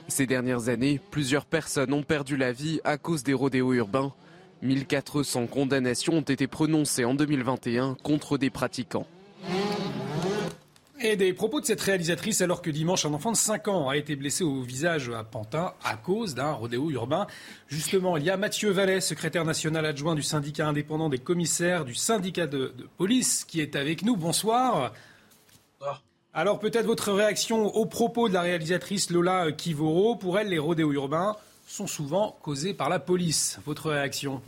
Ces 0.08 0.26
dernières 0.28 0.70
années, 0.70 1.00
plusieurs 1.12 1.46
personnes 1.46 1.94
ont 1.94 2.04
perdu 2.04 2.38
la 2.38 2.52
vie 2.52 2.80
à 2.84 2.98
cause 2.98 3.24
des 3.24 3.34
rodéos 3.34 3.74
urbains. 3.74 4.14
1400 4.62 5.48
condamnations 5.48 6.14
ont 6.14 6.22
été 6.22 6.48
prononcées 6.48 7.06
en 7.06 7.14
2021 7.14 7.96
contre 8.04 8.38
des 8.38 8.50
pratiquants. 8.50 9.08
Et 11.06 11.18
des 11.18 11.34
propos 11.34 11.60
de 11.60 11.66
cette 11.66 11.82
réalisatrice 11.82 12.40
alors 12.40 12.62
que 12.62 12.70
dimanche, 12.70 13.06
un 13.06 13.14
enfant 13.14 13.34
de 13.34 13.38
5 13.38 13.68
ans 13.68 13.90
a 13.90 13.98
été 13.98 14.16
blessé 14.16 14.46
au 14.46 14.62
visage 14.62 15.10
à 15.10 15.26
Pantin 15.26 15.74
à 15.84 15.98
cause 15.98 16.34
d'un 16.34 16.54
rodéo 16.54 16.90
urbain. 16.92 17.28
Justement, 17.68 18.16
il 18.16 18.24
y 18.24 18.30
a 18.30 18.38
Mathieu 18.38 18.70
Vallet, 18.72 19.02
secrétaire 19.02 19.44
national 19.44 19.86
adjoint 19.86 20.16
du 20.16 20.24
syndicat 20.24 20.66
indépendant 20.66 21.10
des 21.10 21.18
commissaires 21.18 21.84
du 21.84 21.94
syndicat 21.94 22.48
de, 22.48 22.74
police, 22.98 23.44
qui 23.44 23.60
est 23.60 23.76
avec 23.76 24.04
nous. 24.04 24.16
Bonsoir. 24.16 24.94
Alors 26.36 26.58
peut-être 26.58 26.88
votre 26.88 27.12
réaction 27.12 27.68
aux 27.76 27.86
propos 27.86 28.28
de 28.28 28.34
la 28.34 28.42
réalisatrice 28.42 29.12
Lola 29.12 29.52
Kivoro. 29.52 30.16
Pour 30.16 30.40
elle, 30.40 30.48
les 30.48 30.58
rodéos 30.58 30.92
urbains 30.92 31.36
sont 31.68 31.86
souvent 31.86 32.40
causés 32.42 32.74
par 32.74 32.90
la 32.90 32.98
police. 32.98 33.60
Votre 33.68 33.92
réaction? 33.92 34.42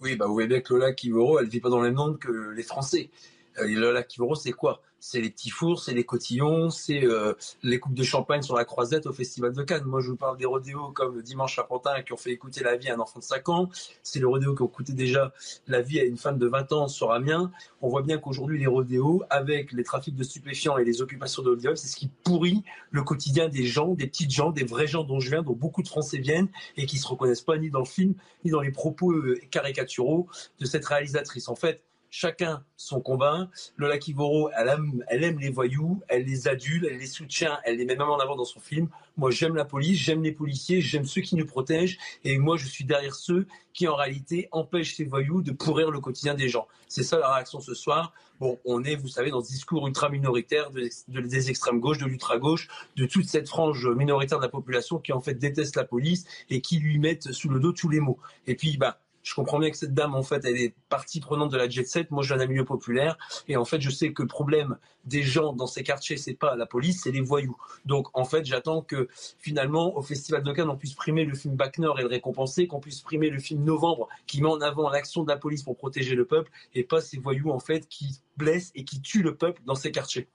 Oui, 0.00 0.16
bah 0.16 0.26
vous 0.26 0.32
voyez 0.32 0.48
bien 0.48 0.60
que 0.60 0.72
Lola 0.72 0.94
Kivoro, 0.94 1.38
elle 1.38 1.46
ne 1.46 1.50
vit 1.50 1.60
pas 1.60 1.68
dans 1.68 1.80
le 1.80 1.88
même 1.88 1.96
monde 1.96 2.18
que 2.18 2.50
les 2.56 2.62
Français. 2.62 3.10
Euh, 3.58 3.66
Lola 3.68 4.02
Kivoro, 4.02 4.34
c'est 4.34 4.52
quoi? 4.52 4.82
C'est 4.98 5.20
les 5.20 5.30
petits 5.30 5.50
fours, 5.50 5.82
c'est 5.82 5.92
les 5.92 6.04
cotillons, 6.04 6.70
c'est 6.70 7.04
euh, 7.04 7.34
les 7.62 7.78
coupes 7.78 7.94
de 7.94 8.02
champagne 8.02 8.42
sur 8.42 8.56
la 8.56 8.64
croisette 8.64 9.06
au 9.06 9.12
Festival 9.12 9.52
de 9.52 9.62
Cannes. 9.62 9.84
Moi, 9.84 10.00
je 10.00 10.10
vous 10.10 10.16
parle 10.16 10.36
des 10.36 10.46
rodéos 10.46 10.90
comme 10.92 11.22
Dimanche 11.22 11.58
à 11.58 11.64
Pantin 11.64 12.02
qui 12.02 12.12
ont 12.12 12.16
fait 12.16 12.32
écouter 12.32 12.64
la 12.64 12.76
vie 12.76 12.88
à 12.88 12.94
un 12.94 12.98
enfant 12.98 13.20
de 13.20 13.24
5 13.24 13.48
ans. 13.50 13.68
C'est 14.02 14.18
le 14.18 14.26
rodéo 14.26 14.54
qui 14.54 14.62
ont 14.62 14.68
coûté 14.68 14.94
déjà 14.94 15.32
la 15.68 15.82
vie 15.82 16.00
à 16.00 16.04
une 16.04 16.16
femme 16.16 16.38
de 16.38 16.46
20 16.46 16.72
ans 16.72 16.88
sur 16.88 17.12
Amiens. 17.12 17.52
On 17.82 17.88
voit 17.88 18.02
bien 18.02 18.18
qu'aujourd'hui, 18.18 18.58
les 18.58 18.66
rodéos, 18.66 19.22
avec 19.30 19.72
les 19.72 19.84
trafics 19.84 20.16
de 20.16 20.24
stupéfiants 20.24 20.78
et 20.78 20.84
les 20.84 21.02
occupations 21.02 21.42
de 21.42 21.54
viol, 21.54 21.76
c'est 21.76 21.88
ce 21.88 21.96
qui 21.96 22.08
pourrit 22.24 22.64
le 22.90 23.02
quotidien 23.02 23.48
des 23.48 23.64
gens, 23.64 23.94
des 23.94 24.06
petites 24.06 24.32
gens, 24.32 24.50
des 24.50 24.64
vrais 24.64 24.86
gens 24.86 25.04
dont 25.04 25.20
je 25.20 25.30
viens, 25.30 25.42
dont 25.42 25.52
beaucoup 25.52 25.82
de 25.82 25.88
Français 25.88 26.18
viennent 26.18 26.48
et 26.76 26.86
qui 26.86 26.98
se 26.98 27.06
reconnaissent 27.06 27.42
pas 27.42 27.58
ni 27.58 27.70
dans 27.70 27.80
le 27.80 27.84
film, 27.84 28.14
ni 28.44 28.50
dans 28.50 28.60
les 28.60 28.72
propos 28.72 29.12
euh, 29.12 29.38
caricaturaux 29.50 30.26
de 30.58 30.64
cette 30.64 30.84
réalisatrice. 30.84 31.48
En 31.48 31.54
fait, 31.54 31.82
chacun 32.16 32.64
son 32.78 33.02
combat. 33.02 33.50
Lola 33.76 33.98
Kivoro, 33.98 34.48
elle 34.56 34.68
aime, 34.68 35.04
elle 35.08 35.22
aime 35.22 35.38
les 35.38 35.50
voyous, 35.50 36.02
elle 36.08 36.24
les 36.24 36.48
adule, 36.48 36.88
elle 36.90 36.96
les 36.96 37.06
soutient, 37.06 37.58
elle 37.64 37.76
les 37.76 37.84
met 37.84 37.94
même 37.94 38.08
en 38.08 38.18
avant 38.18 38.36
dans 38.36 38.46
son 38.46 38.58
film. 38.58 38.88
Moi, 39.18 39.30
j'aime 39.30 39.54
la 39.54 39.66
police, 39.66 39.98
j'aime 39.98 40.22
les 40.22 40.32
policiers, 40.32 40.80
j'aime 40.80 41.04
ceux 41.04 41.20
qui 41.20 41.36
nous 41.36 41.44
protègent, 41.44 41.98
et 42.24 42.38
moi, 42.38 42.56
je 42.56 42.66
suis 42.66 42.84
derrière 42.84 43.14
ceux 43.14 43.46
qui, 43.74 43.86
en 43.86 43.94
réalité, 43.94 44.48
empêchent 44.50 44.96
ces 44.96 45.04
voyous 45.04 45.42
de 45.42 45.52
pourrir 45.52 45.90
le 45.90 46.00
quotidien 46.00 46.32
des 46.32 46.48
gens. 46.48 46.66
C'est 46.88 47.02
ça 47.02 47.18
la 47.18 47.34
réaction 47.34 47.60
ce 47.60 47.74
soir. 47.74 48.14
Bon, 48.40 48.58
on 48.64 48.82
est, 48.84 48.96
vous 48.96 49.08
savez, 49.08 49.30
dans 49.30 49.42
ce 49.42 49.48
discours 49.48 49.86
ultra-minoritaire 49.86 50.70
des 50.70 51.50
extrêmes 51.50 51.80
gauches, 51.80 51.98
de 51.98 52.06
l'ultra-gauche, 52.06 52.68
de 52.96 53.04
toute 53.04 53.26
cette 53.26 53.48
frange 53.48 53.86
minoritaire 53.86 54.38
de 54.38 54.44
la 54.44 54.50
population 54.50 54.98
qui, 54.98 55.12
en 55.12 55.20
fait, 55.20 55.34
déteste 55.34 55.76
la 55.76 55.84
police 55.84 56.24
et 56.48 56.62
qui 56.62 56.78
lui 56.78 56.98
mettent 56.98 57.32
sous 57.32 57.50
le 57.50 57.60
dos 57.60 57.72
tous 57.72 57.90
les 57.90 58.00
mots. 58.00 58.18
Et 58.46 58.54
puis, 58.54 58.78
bah, 58.78 59.00
je 59.26 59.34
comprends 59.34 59.58
bien 59.58 59.70
que 59.72 59.76
cette 59.76 59.92
dame, 59.92 60.14
en 60.14 60.22
fait, 60.22 60.44
elle 60.44 60.56
est 60.56 60.72
partie 60.88 61.18
prenante 61.18 61.50
de 61.50 61.56
la 61.56 61.68
jet 61.68 61.84
set. 61.84 62.12
Moi, 62.12 62.22
je 62.22 62.28
viens 62.28 62.36
d'un 62.36 62.46
milieu 62.46 62.64
populaire. 62.64 63.18
Et 63.48 63.56
en 63.56 63.64
fait, 63.64 63.80
je 63.80 63.90
sais 63.90 64.12
que 64.12 64.22
le 64.22 64.28
problème 64.28 64.78
des 65.04 65.24
gens 65.24 65.52
dans 65.52 65.66
ces 65.66 65.82
quartiers, 65.82 66.16
c'est 66.16 66.34
pas 66.34 66.54
la 66.54 66.64
police, 66.64 67.00
c'est 67.02 67.10
les 67.10 67.20
voyous. 67.20 67.56
Donc, 67.86 68.06
en 68.16 68.24
fait, 68.24 68.46
j'attends 68.46 68.82
que 68.82 69.08
finalement, 69.40 69.96
au 69.96 70.02
Festival 70.02 70.44
de 70.44 70.52
Cannes, 70.52 70.70
on 70.70 70.76
puisse 70.76 70.94
primer 70.94 71.24
le 71.24 71.34
film 71.34 71.56
Bac 71.56 71.78
Nord 71.78 71.98
et 71.98 72.02
le 72.02 72.08
récompenser, 72.08 72.68
qu'on 72.68 72.78
puisse 72.78 73.00
primer 73.00 73.28
le 73.28 73.40
film 73.40 73.64
Novembre 73.64 74.08
qui 74.28 74.40
met 74.42 74.48
en 74.48 74.60
avant 74.60 74.90
l'action 74.90 75.24
de 75.24 75.28
la 75.28 75.36
police 75.36 75.64
pour 75.64 75.76
protéger 75.76 76.14
le 76.14 76.24
peuple 76.24 76.52
et 76.76 76.84
pas 76.84 77.00
ces 77.00 77.18
voyous, 77.18 77.50
en 77.50 77.58
fait, 77.58 77.88
qui 77.88 78.20
blessent 78.36 78.70
et 78.76 78.84
qui 78.84 79.00
tuent 79.00 79.24
le 79.24 79.34
peuple 79.34 79.60
dans 79.66 79.74
ces 79.74 79.90
quartiers. 79.90 80.28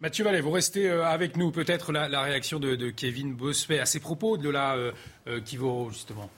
Mathieu 0.00 0.24
Vallet, 0.24 0.40
vous 0.40 0.52
restez 0.52 0.88
euh, 0.88 1.04
avec 1.04 1.36
nous. 1.36 1.50
Peut-être 1.50 1.92
la, 1.92 2.22
réaction 2.22 2.60
de, 2.60 2.88
Kevin 2.90 3.34
Bossuet 3.34 3.80
à 3.80 3.84
ces 3.84 4.00
propos 4.00 4.38
de 4.38 4.48
la 4.48 4.76
euh, 4.76 4.92
euh, 5.26 5.40
justement. 5.90 6.30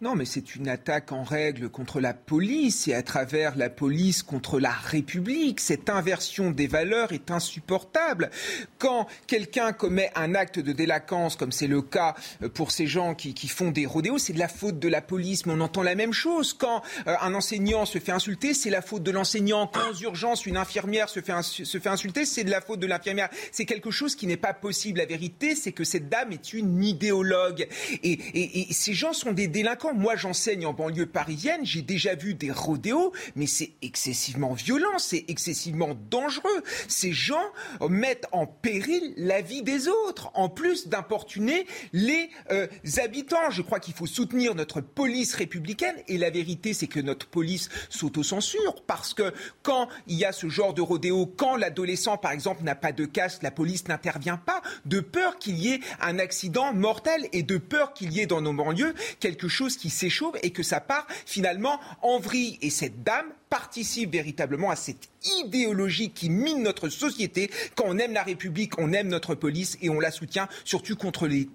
Non, 0.00 0.14
mais 0.14 0.26
c'est 0.26 0.54
une 0.54 0.68
attaque 0.68 1.10
en 1.10 1.24
règle 1.24 1.68
contre 1.68 1.98
la 1.98 2.14
police 2.14 2.86
et 2.86 2.94
à 2.94 3.02
travers 3.02 3.56
la 3.56 3.68
police 3.68 4.22
contre 4.22 4.60
la 4.60 4.70
République. 4.70 5.58
Cette 5.58 5.90
inversion 5.90 6.52
des 6.52 6.68
valeurs 6.68 7.10
est 7.10 7.32
insupportable. 7.32 8.30
Quand 8.78 9.08
quelqu'un 9.26 9.72
commet 9.72 10.12
un 10.14 10.36
acte 10.36 10.60
de 10.60 10.70
délinquance, 10.70 11.34
comme 11.34 11.50
c'est 11.50 11.66
le 11.66 11.82
cas 11.82 12.14
euh, 12.44 12.48
pour 12.48 12.70
ces 12.70 12.86
gens 12.86 13.16
qui, 13.16 13.34
font 13.48 13.72
des 13.72 13.86
rodéos, 13.86 14.18
c'est 14.18 14.32
de 14.32 14.38
la 14.38 14.46
faute 14.46 14.78
de 14.78 14.86
la 14.86 15.00
police. 15.00 15.46
Mais 15.46 15.52
on 15.52 15.60
entend 15.60 15.82
la 15.82 15.96
même 15.96 16.12
chose. 16.12 16.52
Quand 16.52 16.80
euh, 17.08 17.16
un 17.20 17.34
enseignant 17.34 17.84
se 17.84 17.98
fait 17.98 18.12
insulter, 18.12 18.54
c'est 18.54 18.70
la 18.70 18.82
faute 18.82 19.02
de 19.02 19.10
l'enseignant. 19.10 19.66
Quand 19.66 19.80
en 19.80 20.00
urgence, 20.00 20.46
une 20.46 20.58
infirmière 20.58 21.08
se 21.08 21.20
fait, 21.20 21.42
se 21.42 21.78
fait 21.80 21.88
insulter, 21.88 22.24
c'est 22.24 22.44
de 22.44 22.50
la 22.50 22.60
faute 22.60 22.78
de 22.78 22.86
l'infirmière. 22.86 23.30
C'est 23.50 23.66
quelque 23.66 23.90
chose 23.90 24.14
qui 24.14 24.28
n'est 24.28 24.36
pas 24.36 24.54
possible. 24.54 25.00
La 25.00 25.06
vérité, 25.06 25.56
c'est 25.56 25.72
que 25.72 25.82
cette 25.82 26.08
dame 26.08 26.30
est 26.30 26.52
une 26.52 26.84
idéologue. 26.84 27.66
et 28.04 28.68
ces 28.70 28.94
gens 28.94 29.12
sont 29.12 29.32
des 29.32 29.48
délinquants 29.48 29.87
moi, 29.94 30.16
j'enseigne 30.16 30.66
en 30.66 30.72
banlieue 30.72 31.06
parisienne, 31.06 31.64
j'ai 31.64 31.82
déjà 31.82 32.14
vu 32.14 32.34
des 32.34 32.50
rodéos, 32.50 33.12
mais 33.36 33.46
c'est 33.46 33.72
excessivement 33.82 34.52
violent, 34.52 34.98
c'est 34.98 35.24
excessivement 35.28 35.96
dangereux. 36.10 36.62
Ces 36.88 37.12
gens 37.12 37.44
mettent 37.88 38.26
en 38.32 38.46
péril 38.46 39.14
la 39.16 39.40
vie 39.40 39.62
des 39.62 39.88
autres, 39.88 40.30
en 40.34 40.48
plus 40.48 40.88
d'importuner 40.88 41.66
les 41.92 42.30
euh, 42.50 42.66
habitants. 42.98 43.50
Je 43.50 43.62
crois 43.62 43.80
qu'il 43.80 43.94
faut 43.94 44.06
soutenir 44.06 44.54
notre 44.54 44.80
police 44.80 45.34
républicaine, 45.34 45.96
et 46.08 46.18
la 46.18 46.30
vérité, 46.30 46.74
c'est 46.74 46.86
que 46.86 47.00
notre 47.00 47.26
police 47.26 47.68
s'autocensure, 47.88 48.82
parce 48.86 49.14
que 49.14 49.32
quand 49.62 49.88
il 50.06 50.16
y 50.16 50.24
a 50.24 50.32
ce 50.32 50.48
genre 50.48 50.74
de 50.74 50.82
rodéo, 50.82 51.26
quand 51.26 51.56
l'adolescent, 51.56 52.16
par 52.16 52.32
exemple, 52.32 52.62
n'a 52.64 52.74
pas 52.74 52.92
de 52.92 53.04
casque, 53.04 53.42
la 53.42 53.50
police 53.50 53.88
n'intervient 53.88 54.36
pas, 54.36 54.62
de 54.84 55.00
peur 55.00 55.38
qu'il 55.38 55.58
y 55.58 55.72
ait 55.72 55.80
un 56.00 56.18
accident 56.18 56.72
mortel 56.72 57.28
et 57.32 57.42
de 57.42 57.58
peur 57.58 57.92
qu'il 57.92 58.12
y 58.12 58.20
ait 58.20 58.26
dans 58.26 58.40
nos 58.40 58.52
banlieues 58.52 58.94
quelque 59.20 59.48
chose 59.48 59.76
qui 59.78 59.90
s'échauffe 59.90 60.36
et 60.42 60.50
que 60.50 60.62
ça 60.62 60.80
part 60.80 61.06
finalement 61.24 61.80
en 62.02 62.18
vrille. 62.18 62.58
Et 62.60 62.70
cette 62.70 63.02
dame 63.02 63.26
participe 63.48 64.12
véritablement 64.12 64.70
à 64.70 64.76
cette 64.76 65.08
idéologie 65.40 66.10
qui 66.10 66.30
mine 66.30 66.62
notre 66.62 66.88
société. 66.88 67.50
Quand 67.74 67.84
on 67.86 67.98
aime 67.98 68.12
la 68.12 68.22
République, 68.22 68.78
on 68.78 68.92
aime 68.92 69.08
notre 69.08 69.34
police 69.34 69.78
et 69.80 69.88
on 69.88 70.00
la 70.00 70.10
soutient 70.10 70.48
surtout 70.64 70.96
contre, 70.96 71.26
les, 71.26 71.48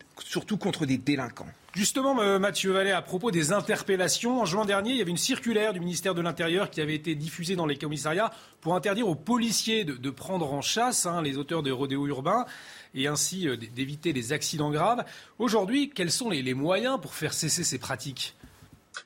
des 0.87 0.97
délinquants. 0.97 1.47
Justement, 1.75 2.19
euh, 2.21 2.37
Mathieu 2.37 2.71
Vallet, 2.71 2.91
à 2.91 3.01
propos 3.01 3.31
des 3.31 3.51
interpellations, 3.51 4.41
en 4.41 4.45
juin 4.45 4.63
dernier, 4.63 4.91
il 4.91 4.97
y 4.97 5.01
avait 5.01 5.09
une 5.09 5.17
circulaire 5.17 5.73
du 5.73 5.79
ministère 5.79 6.13
de 6.13 6.21
l'Intérieur 6.21 6.69
qui 6.69 6.81
avait 6.81 6.93
été 6.93 7.15
diffusée 7.15 7.55
dans 7.55 7.65
les 7.65 7.77
commissariats 7.77 8.31
pour 8.61 8.75
interdire 8.75 9.07
aux 9.07 9.15
policiers 9.15 9.83
de, 9.83 10.09
prendre 10.11 10.53
en 10.53 10.61
chasse 10.61 11.07
hein, 11.07 11.23
les 11.23 11.37
auteurs 11.39 11.63
de 11.63 11.71
rodéos 11.71 12.05
urbains 12.05 12.45
et 12.93 13.07
ainsi 13.07 13.47
euh, 13.47 13.57
d'éviter 13.57 14.13
les 14.13 14.33
accidents 14.33 14.71
graves. 14.71 15.03
Aujourd'hui, 15.39 15.89
quels 15.89 16.11
sont 16.11 16.29
les, 16.29 16.53
moyens 16.53 16.99
pour 17.01 17.15
faire 17.15 17.33
cesser 17.33 17.63
ces 17.63 17.79
pratiques? 17.79 18.35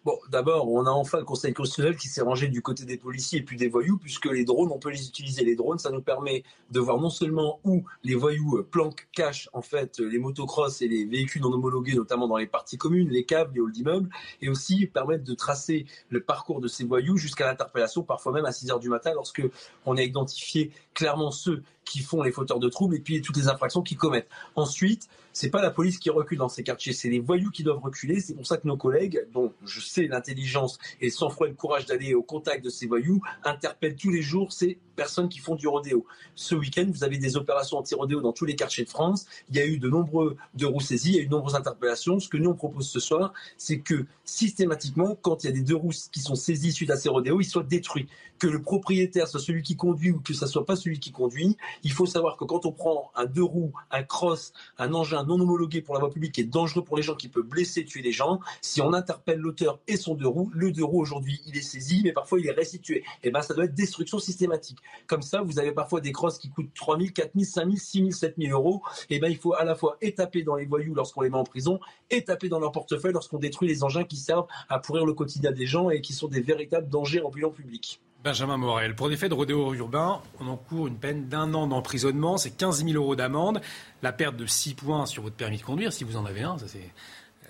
Bon, 0.06 0.18
d'abord, 0.30 0.70
on 0.70 0.86
a 0.86 0.90
enfin 0.90 1.20
le 1.20 1.24
Conseil 1.24 1.54
constitutionnel 1.54 1.98
qui 1.98 2.08
s'est 2.08 2.22
rangé 2.22 2.48
du 2.48 2.62
côté 2.62 2.86
des 2.86 2.98
policiers 2.98 3.40
et 3.40 3.42
puis 3.44 3.58
des 3.58 3.68
voyous, 3.68 3.98
puisque 3.98 4.26
les 4.26 4.46
drones, 4.46 4.72
on 4.72 4.80
peut 4.80 4.90
les 4.90 5.08
utiliser. 5.08 5.44
Les 5.44 5.56
drones, 5.56 5.80
ça 5.80 5.92
nous 5.92 6.02
permet 6.02 6.44
de 6.72 6.80
voir 6.80 7.00
non 7.00 7.10
seulement 7.10 7.60
où 7.64 7.86
les 8.04 8.16
voyous 8.16 8.58
euh, 8.58 8.68
planquent, 8.70 9.08
cachent 9.14 9.50
en 9.54 9.62
fait 9.62 10.00
les 10.00 10.20
motocross 10.20 10.82
et 10.82 10.88
les 10.88 11.06
véhicules 11.06 11.42
non 11.42 11.52
homologués, 11.54 11.96
notamment 11.96 12.28
dans 12.28 12.38
les 12.38 12.48
parties 12.48 12.78
communes, 12.78 13.10
les 13.10 13.24
caves, 13.24 13.52
les 13.54 13.62
halls 13.62 13.72
d'immeubles, 13.72 14.10
et 14.42 14.50
aussi 14.50 14.86
permettre 14.88 15.24
de 15.24 15.34
tracer 15.34 15.86
le 16.10 16.22
parcours 16.22 16.62
de 16.62 16.68
ces 16.68 16.84
voyous 16.84 17.18
jusqu'à 17.18 17.48
l'interpellation, 17.48 18.04
parfois 18.04 18.32
même 18.32 18.46
à 18.46 18.52
6 18.52 18.72
heures 18.72 18.80
du 18.80 18.90
matin, 18.90 19.12
lorsque 19.14 19.44
on 19.86 19.98
a 19.98 20.02
identifié 20.02 20.72
clairement 20.94 21.32
ceux 21.32 21.64
qui 21.88 22.00
font 22.00 22.22
les 22.22 22.32
fauteurs 22.32 22.60
de 22.60 22.70
troubles 22.70 22.96
et 22.96 23.00
puis 23.00 23.22
toutes 23.22 23.38
les 23.38 23.48
infractions 23.48 23.82
qu'ils 23.82 23.98
commettent. 23.98 24.28
Ensuite, 24.56 25.08
c'est 25.34 25.50
pas 25.50 25.62
la 25.62 25.72
police 25.72 26.00
qui 26.00 26.10
recule 26.10 26.38
dans 26.38 26.50
ces 26.50 26.64
quartiers, 26.64 26.94
c'est 26.94 27.10
les 27.10 27.20
voyous 27.20 27.52
qui 27.52 27.64
doivent 27.64 27.80
reculer. 27.80 28.20
C'est 28.20 28.34
pour 28.34 28.46
ça 28.46 28.58
que 28.58 28.68
nos 28.68 28.78
collègues, 28.78 29.26
dont 29.34 29.54
je 29.66 29.77
sais 29.82 30.08
l'intelligence 30.08 30.78
et 31.02 31.10
sans 31.10 31.30
froid 31.30 31.48
et 31.48 31.52
le 31.52 31.56
courage 31.56 31.86
d'aller 31.86 32.14
au 32.14 32.24
contact 32.24 32.64
de 32.64 32.70
ces 32.70 32.88
voyous, 32.88 33.22
interpellent 33.44 33.96
tous 33.96 34.12
les 34.12 34.22
jours 34.22 34.52
ces 34.52 34.80
personnes 34.96 35.30
qui 35.30 35.40
font 35.40 35.56
du 35.56 35.68
rodéo. 35.68 36.06
Ce 36.36 36.56
week-end, 36.56 36.86
vous 36.90 37.04
avez 37.04 37.18
des 37.18 37.38
opérations 37.38 37.78
anti-rodéo 37.78 38.20
dans 38.20 38.34
tous 38.34 38.46
les 38.46 38.56
quartiers 38.56 38.84
de 38.84 38.90
France. 38.90 39.26
Il 39.50 39.56
y 39.56 39.60
a 39.60 39.66
eu 39.66 39.78
de 39.78 39.88
nombreux 39.88 40.36
de 40.56 40.66
roues 40.66 40.82
saisies, 40.82 41.12
il 41.12 41.16
y 41.16 41.20
a 41.20 41.22
eu 41.22 41.28
de 41.28 41.32
nombreuses 41.32 41.56
interpellations. 41.56 42.20
Ce 42.20 42.28
que 42.28 42.38
nous 42.38 42.50
on 42.50 42.56
propose 42.56 42.90
ce 42.90 43.00
soir, 43.00 43.32
c'est 43.58 43.80
que 43.80 44.06
systématiquement, 44.26 45.16
quand 45.22 45.44
il 45.44 45.48
y 45.48 45.50
a 45.50 45.54
des 45.54 45.62
deux 45.62 45.76
roues 45.76 45.94
qui 46.12 46.20
sont 46.20 46.36
saisies 46.36 46.72
suite 46.72 46.90
à 46.90 46.98
ces 46.98 47.10
rodéos, 47.10 47.40
ils 47.40 47.46
soient 47.46 47.64
détruits. 47.64 48.08
Que 48.40 48.48
le 48.48 48.62
propriétaire 48.62 49.28
soit 49.28 49.40
celui 49.40 49.64
qui 49.64 49.76
conduit 49.76 50.12
ou 50.12 50.20
que 50.20 50.34
ce 50.34 50.46
soit 50.46 50.66
pas 50.66 50.76
celui 50.76 51.00
qui 51.00 51.12
conduit. 51.12 51.58
Il 51.84 51.92
faut 51.92 52.06
savoir 52.06 52.38
que 52.38 52.44
quand 52.44 52.66
on 52.66 52.72
prend 52.72 53.12
un 53.16 53.26
deux 53.26 53.44
roues, 53.44 53.74
un 53.92 54.04
cross, 54.04 54.54
un 54.78 54.94
engin 54.94 55.24
non 55.24 55.40
homologué 55.40 55.82
pour 55.82 55.94
la 55.94 56.00
voie 56.00 56.10
publique 56.10 56.34
qui 56.34 56.42
est 56.42 56.46
dangereux 56.46 56.84
pour 56.84 56.98
les 56.98 57.04
gens, 57.04 57.16
qui 57.16 57.30
peut 57.30 57.42
blesser, 57.42 57.86
tuer 57.86 58.02
les 58.02 58.12
gens, 58.12 58.40
si 58.62 58.82
on 58.82 58.94
interpelle 58.94 59.40
l'auteur 59.40 59.67
et 59.88 59.98
son 59.98 60.16
deux 60.16 60.28
roues, 60.28 60.52
le 60.54 60.72
deux 60.72 60.84
roues 60.84 61.02
aujourd'hui, 61.02 61.42
il 61.48 61.58
est 61.58 61.62
saisi, 61.62 62.02
mais 62.04 62.12
parfois 62.12 62.40
il 62.40 62.48
est 62.48 62.52
restitué. 62.52 62.98
Et 62.98 63.04
eh 63.24 63.32
ben 63.32 63.42
ça 63.42 63.54
doit 63.54 63.66
être 63.66 63.74
destruction 63.74 64.20
systématique. 64.20 64.78
Comme 65.08 65.22
ça, 65.22 65.42
vous 65.42 65.60
avez 65.60 65.72
parfois 65.72 66.02
des 66.02 66.12
crosses 66.12 66.38
qui 66.38 66.50
coûtent 66.50 66.74
3 66.76 66.98
000, 66.98 67.10
4 67.14 67.32
000, 67.36 67.46
5 67.46 67.66
000, 67.66 67.76
6 67.78 68.00
000, 68.00 68.12
7 68.12 68.36
000 68.38 68.52
euros. 68.52 68.82
Et 69.10 69.16
eh 69.16 69.20
ben 69.20 69.30
il 69.30 69.38
faut 69.38 69.54
à 69.54 69.64
la 69.64 69.76
fois 69.76 69.98
étaper 70.02 70.44
dans 70.44 70.56
les 70.56 70.66
voyous 70.66 70.94
lorsqu'on 70.94 71.22
les 71.22 71.30
met 71.30 71.38
en 71.38 71.44
prison, 71.44 71.80
étaper 72.10 72.50
dans 72.50 72.60
leur 72.60 72.72
portefeuille 72.72 73.14
lorsqu'on 73.14 73.40
détruit 73.40 73.68
les 73.68 73.84
engins 73.84 74.04
qui 74.04 74.18
servent 74.18 74.48
à 74.70 74.80
pourrir 74.80 75.06
le 75.06 75.14
quotidien 75.14 75.52
des 75.52 75.66
gens 75.66 75.90
et 75.90 76.02
qui 76.02 76.14
sont 76.14 76.28
des 76.28 76.42
véritables 76.42 76.90
dangers 76.90 77.22
en 77.22 77.30
bilan 77.30 77.52
public. 77.52 78.02
Benjamin 78.24 78.58
Morel. 78.58 78.96
Pour 78.96 79.10
des 79.10 79.16
faits 79.16 79.30
de 79.30 79.36
rodéo 79.36 79.74
urbain, 79.74 80.22
on 80.40 80.48
encourt 80.48 80.88
une 80.88 80.98
peine 80.98 81.28
d'un 81.28 81.54
an 81.54 81.68
d'emprisonnement, 81.68 82.38
c'est 82.38 82.52
15 82.52 82.84
000 82.84 83.02
euros 83.02 83.16
d'amende, 83.16 83.62
la 84.02 84.12
perte 84.12 84.36
de 84.36 84.46
6 84.46 84.74
points 84.74 85.06
sur 85.06 85.24
votre 85.24 85.36
permis 85.36 85.58
de 85.58 85.64
conduire, 85.64 85.94
si 85.94 86.04
vous 86.04 86.18
en 86.18 86.26
avez 86.26 86.42
un, 86.42 86.58
ça 86.58 86.68
c'est 86.68 86.92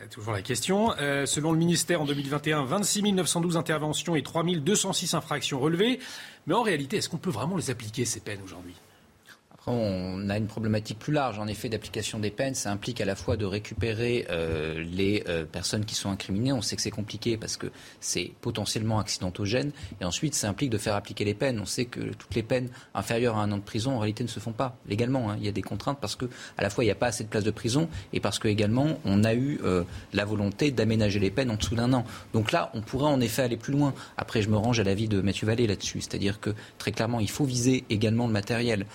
toujours 0.09 0.33
la 0.33 0.41
question. 0.41 0.93
Euh, 0.99 1.25
selon 1.25 1.51
le 1.51 1.57
ministère, 1.57 2.01
en 2.01 2.05
2021, 2.05 2.63
26 2.65 3.13
912 3.13 3.57
interventions 3.57 4.15
et 4.15 4.23
3 4.23 4.43
206 4.43 5.13
infractions 5.13 5.59
relevées. 5.59 5.99
Mais 6.45 6.53
en 6.53 6.63
réalité, 6.63 6.97
est-ce 6.97 7.09
qu'on 7.09 7.17
peut 7.17 7.31
vraiment 7.31 7.57
les 7.57 7.69
appliquer, 7.69 8.05
ces 8.05 8.19
peines, 8.19 8.41
aujourd'hui? 8.43 8.75
On 9.67 10.29
a 10.29 10.37
une 10.37 10.47
problématique 10.47 10.97
plus 10.97 11.11
large, 11.11 11.39
en 11.39 11.47
effet, 11.47 11.67
d'application 11.67 12.19
des 12.19 12.31
peines. 12.31 12.55
Ça 12.55 12.71
implique 12.71 13.01
à 13.01 13.05
la 13.05 13.15
fois 13.15 13.35
de 13.35 13.45
récupérer 13.45 14.25
euh, 14.29 14.81
les 14.81 15.23
euh, 15.27 15.43
personnes 15.45 15.83
qui 15.83 15.93
sont 15.93 16.09
incriminées. 16.09 16.53
On 16.53 16.61
sait 16.61 16.77
que 16.77 16.81
c'est 16.81 16.89
compliqué 16.89 17.35
parce 17.35 17.57
que 17.57 17.67
c'est 17.99 18.31
potentiellement 18.39 18.99
accidentogène. 18.99 19.71
Et 19.99 20.05
ensuite, 20.05 20.35
ça 20.35 20.47
implique 20.47 20.69
de 20.69 20.77
faire 20.77 20.95
appliquer 20.95 21.25
les 21.25 21.33
peines. 21.33 21.59
On 21.59 21.65
sait 21.65 21.85
que 21.85 21.99
toutes 21.99 22.33
les 22.33 22.43
peines 22.43 22.69
inférieures 22.95 23.35
à 23.35 23.43
un 23.43 23.51
an 23.51 23.57
de 23.57 23.61
prison, 23.61 23.95
en 23.95 23.99
réalité, 23.99 24.23
ne 24.23 24.29
se 24.29 24.39
font 24.39 24.53
pas 24.53 24.77
légalement. 24.87 25.29
Hein. 25.29 25.35
Il 25.39 25.45
y 25.45 25.49
a 25.49 25.51
des 25.51 25.61
contraintes 25.61 25.99
parce 25.99 26.15
que, 26.15 26.25
à 26.57 26.61
la 26.61 26.69
fois, 26.69 26.85
il 26.85 26.87
n'y 26.87 26.91
a 26.91 26.95
pas 26.95 27.07
assez 27.07 27.25
de 27.25 27.29
places 27.29 27.43
de 27.43 27.51
prison 27.51 27.89
et 28.13 28.21
parce 28.21 28.39
que 28.39 28.47
également, 28.47 28.99
on 29.03 29.25
a 29.25 29.33
eu 29.33 29.59
euh, 29.65 29.83
la 30.13 30.23
volonté 30.23 30.71
d'aménager 30.71 31.19
les 31.19 31.29
peines 31.29 31.51
en 31.51 31.55
dessous 31.55 31.75
d'un 31.75 31.91
an. 31.91 32.05
Donc 32.33 32.53
là, 32.53 32.71
on 32.73 32.81
pourrait 32.81 33.11
en 33.11 33.19
effet 33.19 33.41
aller 33.41 33.57
plus 33.57 33.73
loin. 33.73 33.93
Après, 34.15 34.41
je 34.41 34.49
me 34.49 34.55
range 34.55 34.79
à 34.79 34.83
l'avis 34.83 35.09
de 35.09 35.19
Mathieu 35.19 35.45
Vallée 35.45 35.67
là-dessus. 35.67 35.99
C'est-à-dire 35.99 36.39
que, 36.39 36.51
très 36.77 36.93
clairement, 36.93 37.19
il 37.19 37.29
faut 37.29 37.43
viser 37.43 37.83
également 37.89 38.27
le 38.27 38.33
matériel. 38.33 38.85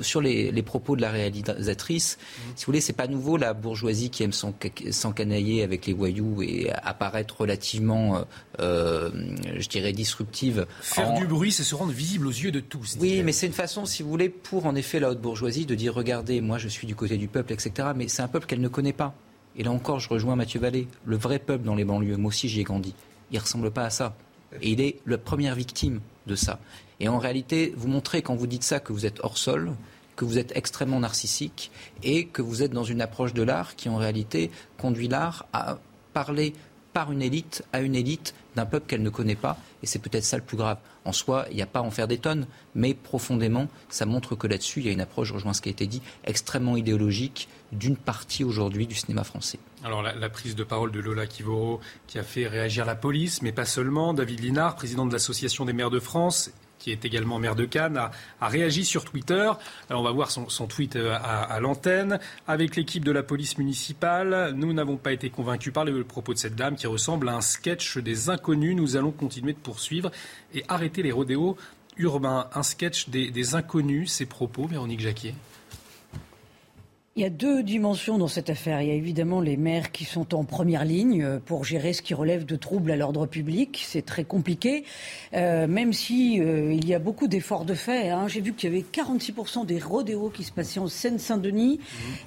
Sur 0.00 0.20
les, 0.20 0.62
propos 0.62 0.96
de 0.96 1.00
la 1.00 1.10
réalisatrice, 1.10 2.16
mmh. 2.16 2.40
si 2.56 2.64
vous 2.64 2.66
voulez, 2.66 2.80
c'est 2.80 2.92
pas 2.92 3.06
nouveau 3.06 3.36
la 3.36 3.54
bourgeoisie 3.54 4.10
qui 4.10 4.22
aime 4.22 4.32
s'encanailler 4.32 5.62
avec 5.62 5.86
les 5.86 5.92
voyous 5.92 6.42
et 6.42 6.70
apparaître 6.82 7.40
relativement, 7.40 8.16
euh, 8.16 8.22
euh, 8.60 9.10
je 9.58 9.68
dirais, 9.68 9.92
disruptive. 9.92 10.66
Faire 10.80 11.14
du 11.14 11.26
bruit, 11.26 11.52
c'est 11.52 11.62
se 11.62 11.74
rendre 11.74 11.92
visible 11.92 12.26
aux 12.26 12.30
yeux 12.30 12.52
de 12.52 12.60
tous. 12.60 12.96
Oui, 13.00 13.22
mais 13.22 13.32
c'est 13.32 13.46
une 13.46 13.52
façon, 13.52 13.84
si 13.84 14.02
vous 14.02 14.10
voulez, 14.10 14.28
pour 14.28 14.66
en 14.66 14.74
effet 14.74 15.00
la 15.00 15.10
haute 15.10 15.20
bourgeoisie 15.20 15.66
de 15.66 15.74
dire 15.74 15.94
regardez, 15.94 16.40
moi 16.40 16.58
je 16.58 16.68
suis 16.68 16.86
du 16.86 16.94
côté 16.94 17.16
du 17.16 17.28
peuple, 17.28 17.52
etc. 17.52 17.88
Mais 17.94 18.08
c'est 18.08 18.22
un 18.22 18.28
peuple 18.28 18.46
qu'elle 18.46 18.60
ne 18.60 18.68
connaît 18.68 18.92
pas. 18.92 19.14
Et 19.56 19.62
là 19.62 19.70
encore, 19.70 20.00
je 20.00 20.08
rejoins 20.08 20.36
Mathieu 20.36 20.60
Vallée. 20.60 20.88
Le 21.04 21.16
vrai 21.16 21.38
peuple 21.38 21.64
dans 21.64 21.74
les 21.74 21.84
banlieues, 21.84 22.16
moi 22.16 22.28
aussi 22.28 22.48
j'y 22.48 22.60
ai 22.60 22.64
grandi. 22.64 22.94
Il 23.30 23.38
ressemble 23.38 23.70
pas 23.70 23.84
à 23.84 23.90
ça. 23.90 24.16
Et 24.60 24.70
il 24.70 24.80
est 24.80 25.00
la 25.06 25.18
première 25.18 25.54
victime 25.54 26.00
de 26.26 26.34
ça. 26.34 26.58
Et 27.00 27.08
en 27.08 27.18
réalité, 27.18 27.72
vous 27.76 27.88
montrez 27.88 28.22
quand 28.22 28.34
vous 28.34 28.46
dites 28.46 28.62
ça 28.62 28.80
que 28.80 28.92
vous 28.92 29.06
êtes 29.06 29.20
hors 29.22 29.38
sol, 29.38 29.72
que 30.16 30.24
vous 30.24 30.38
êtes 30.38 30.56
extrêmement 30.56 31.00
narcissique 31.00 31.70
et 32.02 32.26
que 32.26 32.42
vous 32.42 32.62
êtes 32.62 32.72
dans 32.72 32.84
une 32.84 33.00
approche 33.00 33.34
de 33.34 33.42
l'art 33.42 33.76
qui 33.76 33.88
en 33.88 33.96
réalité 33.96 34.50
conduit 34.78 35.08
l'art 35.08 35.46
à 35.52 35.78
parler 36.12 36.54
par 36.94 37.10
une 37.10 37.22
élite 37.22 37.64
à 37.72 37.80
une 37.80 37.96
élite 37.96 38.34
d'un 38.54 38.66
peuple 38.66 38.86
qu'elle 38.86 39.02
ne 39.02 39.10
connaît 39.10 39.34
pas. 39.34 39.58
Et 39.82 39.86
c'est 39.86 39.98
peut-être 39.98 40.24
ça 40.24 40.36
le 40.36 40.44
plus 40.44 40.56
grave. 40.56 40.78
En 41.04 41.12
soi, 41.12 41.44
il 41.50 41.56
n'y 41.56 41.62
a 41.62 41.66
pas 41.66 41.80
à 41.80 41.82
en 41.82 41.90
faire 41.90 42.06
des 42.06 42.18
tonnes, 42.18 42.46
mais 42.76 42.94
profondément, 42.94 43.68
ça 43.88 44.06
montre 44.06 44.36
que 44.36 44.46
là-dessus, 44.46 44.78
il 44.78 44.86
y 44.86 44.88
a 44.88 44.92
une 44.92 45.00
approche, 45.00 45.28
je 45.28 45.34
rejoins 45.34 45.52
ce 45.52 45.60
qui 45.60 45.68
a 45.68 45.72
été 45.72 45.88
dit, 45.88 46.00
extrêmement 46.24 46.76
idéologique 46.76 47.48
d'une 47.72 47.96
partie 47.96 48.44
aujourd'hui 48.44 48.86
du 48.86 48.94
cinéma 48.94 49.24
français. 49.24 49.58
Alors 49.82 50.02
la, 50.02 50.30
prise 50.30 50.54
de 50.54 50.62
parole 50.62 50.92
de 50.92 51.00
Lola 51.00 51.26
Kivoro 51.26 51.80
qui 52.06 52.18
a 52.18 52.22
fait 52.22 52.46
réagir 52.46 52.86
la 52.86 52.94
police, 52.94 53.42
mais 53.42 53.52
pas 53.52 53.66
seulement. 53.66 54.14
David 54.14 54.40
Linard, 54.40 54.76
président 54.76 55.04
de 55.04 55.12
l'Association 55.12 55.64
des 55.64 55.72
maires 55.72 55.90
de 55.90 56.00
France, 56.00 56.52
qui 56.84 56.92
est 56.92 57.06
également 57.06 57.38
maire 57.38 57.54
de 57.56 57.64
Cannes, 57.64 57.96
a, 57.96 58.48
réagi 58.48 58.84
sur 58.84 59.06
Twitter. 59.06 59.50
on 59.88 60.02
va 60.02 60.10
voir 60.10 60.30
son, 60.30 60.66
tweet 60.66 60.96
euh, 60.96 61.16
à, 61.16 61.58
l'antenne. 61.58 62.20
Avec 62.46 62.76
l'équipe 62.76 63.02
de 63.02 63.10
la 63.10 63.22
police 63.22 63.56
municipale, 63.56 64.52
nous 64.54 64.74
n'avons 64.74 64.98
pas 64.98 65.12
été 65.12 65.30
convaincus 65.30 65.72
par 65.72 65.86
les 65.86 66.04
propos 66.04 66.34
de 66.34 66.38
cette 66.38 66.56
dame 66.56 66.76
qui 66.76 66.86
ressemble 66.86 67.30
à 67.30 67.36
un 67.36 67.40
sketch 67.40 67.96
des 67.96 68.28
inconnus. 68.28 68.76
Nous 68.76 68.96
allons 68.96 69.12
continuer 69.12 69.54
de 69.54 69.58
poursuivre 69.58 70.10
et 70.52 70.62
arrêter 70.68 71.02
les 71.02 71.10
rodéos 71.10 71.56
urbains. 71.96 72.48
Un 72.54 72.62
sketch 72.62 73.08
des, 73.08 73.30
des 73.30 73.54
inconnus, 73.54 74.12
ces 74.12 74.26
propos, 74.26 74.66
Véronique 74.66 75.00
Jacquier 75.00 75.34
il 77.16 77.22
y 77.22 77.26
a 77.26 77.30
deux 77.30 77.62
dimensions 77.62 78.18
dans 78.18 78.26
cette 78.26 78.50
affaire. 78.50 78.82
Il 78.82 78.88
y 78.88 78.90
a 78.90 78.94
évidemment 78.94 79.40
les 79.40 79.56
maires 79.56 79.92
qui 79.92 80.04
sont 80.04 80.34
en 80.34 80.42
première 80.42 80.84
ligne 80.84 81.22
euh, 81.22 81.38
pour 81.38 81.64
gérer 81.64 81.92
ce 81.92 82.02
qui 82.02 82.12
relève 82.12 82.44
de 82.44 82.56
troubles 82.56 82.90
à 82.90 82.96
l'ordre 82.96 83.26
public. 83.26 83.84
C'est 83.86 84.04
très 84.04 84.24
compliqué, 84.24 84.82
euh, 85.32 85.68
même 85.68 85.92
si 85.92 86.40
euh, 86.40 86.72
il 86.72 86.88
y 86.88 86.92
a 86.92 86.98
beaucoup 86.98 87.28
d'efforts 87.28 87.66
de 87.66 87.74
fait. 87.74 88.10
Hein. 88.10 88.26
J'ai 88.26 88.40
vu 88.40 88.52
qu'il 88.52 88.68
y 88.68 88.72
avait 88.72 88.84
46% 88.84 89.64
des 89.64 89.78
rodéos 89.78 90.28
qui 90.28 90.42
se 90.42 90.50
passaient 90.50 90.80
en 90.80 90.88
Seine-Saint-Denis 90.88 91.78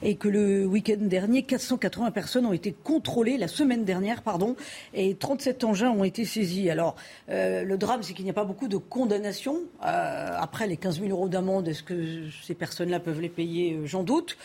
et 0.03 0.15
que 0.15 0.29
le 0.29 0.65
week-end 0.65 0.95
dernier, 1.01 1.43
480 1.43 2.11
personnes 2.11 2.45
ont 2.45 2.53
été 2.53 2.71
contrôlées, 2.71 3.37
la 3.37 3.49
semaine 3.49 3.83
dernière, 3.83 4.21
pardon, 4.21 4.55
et 4.93 5.15
37 5.15 5.65
engins 5.65 5.91
ont 5.91 6.05
été 6.05 6.23
saisis. 6.23 6.69
Alors, 6.69 6.95
le 7.27 7.75
drame, 7.75 8.03
c'est 8.03 8.13
qu'il 8.13 8.23
n'y 8.23 8.31
a 8.31 8.33
pas 8.33 8.45
beaucoup 8.45 8.69
de 8.69 8.77
condamnations. 8.77 9.59
après 9.81 10.67
les 10.67 10.77
15 10.77 11.01
000 11.01 11.09
euros 11.09 11.27
d'amende, 11.27 11.67
est-ce 11.67 11.83
que 11.83 12.29
ces 12.43 12.53
personnes-là 12.53 12.99
peuvent 12.99 13.21
les 13.21 13.29
payer? 13.29 13.79
J'en 13.83 14.03
doute. 14.03 14.37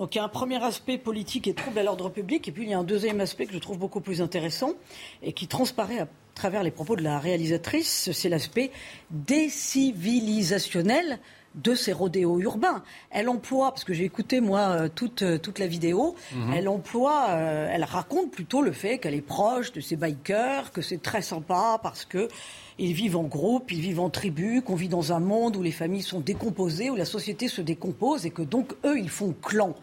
Donc 0.00 0.14
il 0.14 0.18
y 0.18 0.20
a 0.22 0.24
un 0.24 0.28
premier 0.28 0.64
aspect 0.64 0.96
politique 0.96 1.46
et 1.46 1.52
trouble 1.52 1.78
à 1.78 1.82
l'ordre 1.82 2.08
public, 2.08 2.48
et 2.48 2.52
puis 2.52 2.62
il 2.62 2.70
y 2.70 2.72
a 2.72 2.78
un 2.78 2.84
deuxième 2.84 3.20
aspect 3.20 3.44
que 3.44 3.52
je 3.52 3.58
trouve 3.58 3.76
beaucoup 3.76 4.00
plus 4.00 4.22
intéressant 4.22 4.72
et 5.22 5.34
qui 5.34 5.46
transparaît 5.46 5.98
à 5.98 6.08
travers 6.34 6.62
les 6.62 6.70
propos 6.70 6.96
de 6.96 7.02
la 7.02 7.18
réalisatrice, 7.18 8.10
c'est 8.10 8.30
l'aspect 8.30 8.70
décivilisationnel 9.10 11.18
de 11.54 11.74
ces 11.74 11.92
rodéos 11.92 12.38
urbains. 12.40 12.82
Elle 13.10 13.28
emploie, 13.28 13.70
parce 13.70 13.84
que 13.84 13.92
j'ai 13.92 14.04
écouté 14.04 14.40
moi 14.40 14.60
euh, 14.60 14.88
toute, 14.88 15.22
euh, 15.22 15.38
toute 15.38 15.58
la 15.58 15.66
vidéo, 15.66 16.14
mhm. 16.34 16.52
elle 16.54 16.68
emploie, 16.68 17.26
euh, 17.30 17.68
elle 17.70 17.84
raconte 17.84 18.30
plutôt 18.30 18.62
le 18.62 18.72
fait 18.72 18.98
qu'elle 18.98 19.14
est 19.14 19.20
proche 19.20 19.72
de 19.72 19.80
ces 19.80 19.96
bikers, 19.96 20.72
que 20.72 20.82
c'est 20.82 21.02
très 21.02 21.22
sympa 21.22 21.78
parce 21.82 22.04
que 22.04 22.28
ils 22.78 22.94
vivent 22.94 23.16
en 23.16 23.24
groupe, 23.24 23.70
ils 23.72 23.80
vivent 23.80 24.00
en 24.00 24.08
tribu, 24.08 24.62
qu'on 24.62 24.74
vit 24.74 24.88
dans 24.88 25.12
un 25.12 25.20
monde 25.20 25.56
où 25.56 25.62
les 25.62 25.72
familles 25.72 26.02
sont 26.02 26.20
décomposées, 26.20 26.88
où 26.88 26.96
la 26.96 27.04
société 27.04 27.46
se 27.46 27.60
décompose 27.60 28.24
et 28.24 28.30
que 28.30 28.42
donc 28.42 28.72
eux, 28.84 28.98
ils 28.98 29.10
font 29.10 29.34
clan. 29.42 29.74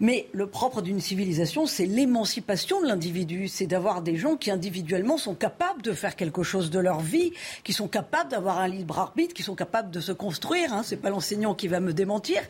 Mais 0.00 0.28
le 0.32 0.46
propre 0.46 0.82
d'une 0.82 1.00
civilisation, 1.00 1.66
c'est 1.66 1.86
l'émancipation 1.86 2.80
de 2.80 2.86
l'individu, 2.86 3.48
c'est 3.48 3.66
d'avoir 3.66 4.02
des 4.02 4.16
gens 4.16 4.36
qui 4.36 4.50
individuellement 4.50 5.18
sont 5.18 5.34
capables 5.34 5.82
de 5.82 5.92
faire 5.92 6.16
quelque 6.16 6.42
chose 6.42 6.70
de 6.70 6.78
leur 6.78 7.00
vie, 7.00 7.32
qui 7.62 7.72
sont 7.72 7.88
capables 7.88 8.30
d'avoir 8.30 8.58
un 8.58 8.68
libre 8.68 8.98
arbitre, 8.98 9.34
qui 9.34 9.42
sont 9.42 9.54
capables 9.54 9.90
de 9.90 10.00
se 10.00 10.12
construire. 10.12 10.72
Hein, 10.72 10.82
c'est 10.84 10.96
pas 10.96 11.10
l'enseignant 11.10 11.54
qui 11.54 11.68
va 11.68 11.80
me 11.80 11.92
démentir. 11.92 12.40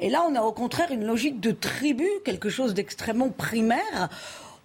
Et 0.00 0.10
là, 0.10 0.24
on 0.28 0.34
a 0.34 0.42
au 0.42 0.52
contraire 0.52 0.90
une 0.90 1.04
logique 1.04 1.40
de 1.40 1.50
tribu, 1.50 2.08
quelque 2.24 2.48
chose 2.48 2.74
d'extrêmement 2.74 3.30
primaire 3.30 4.08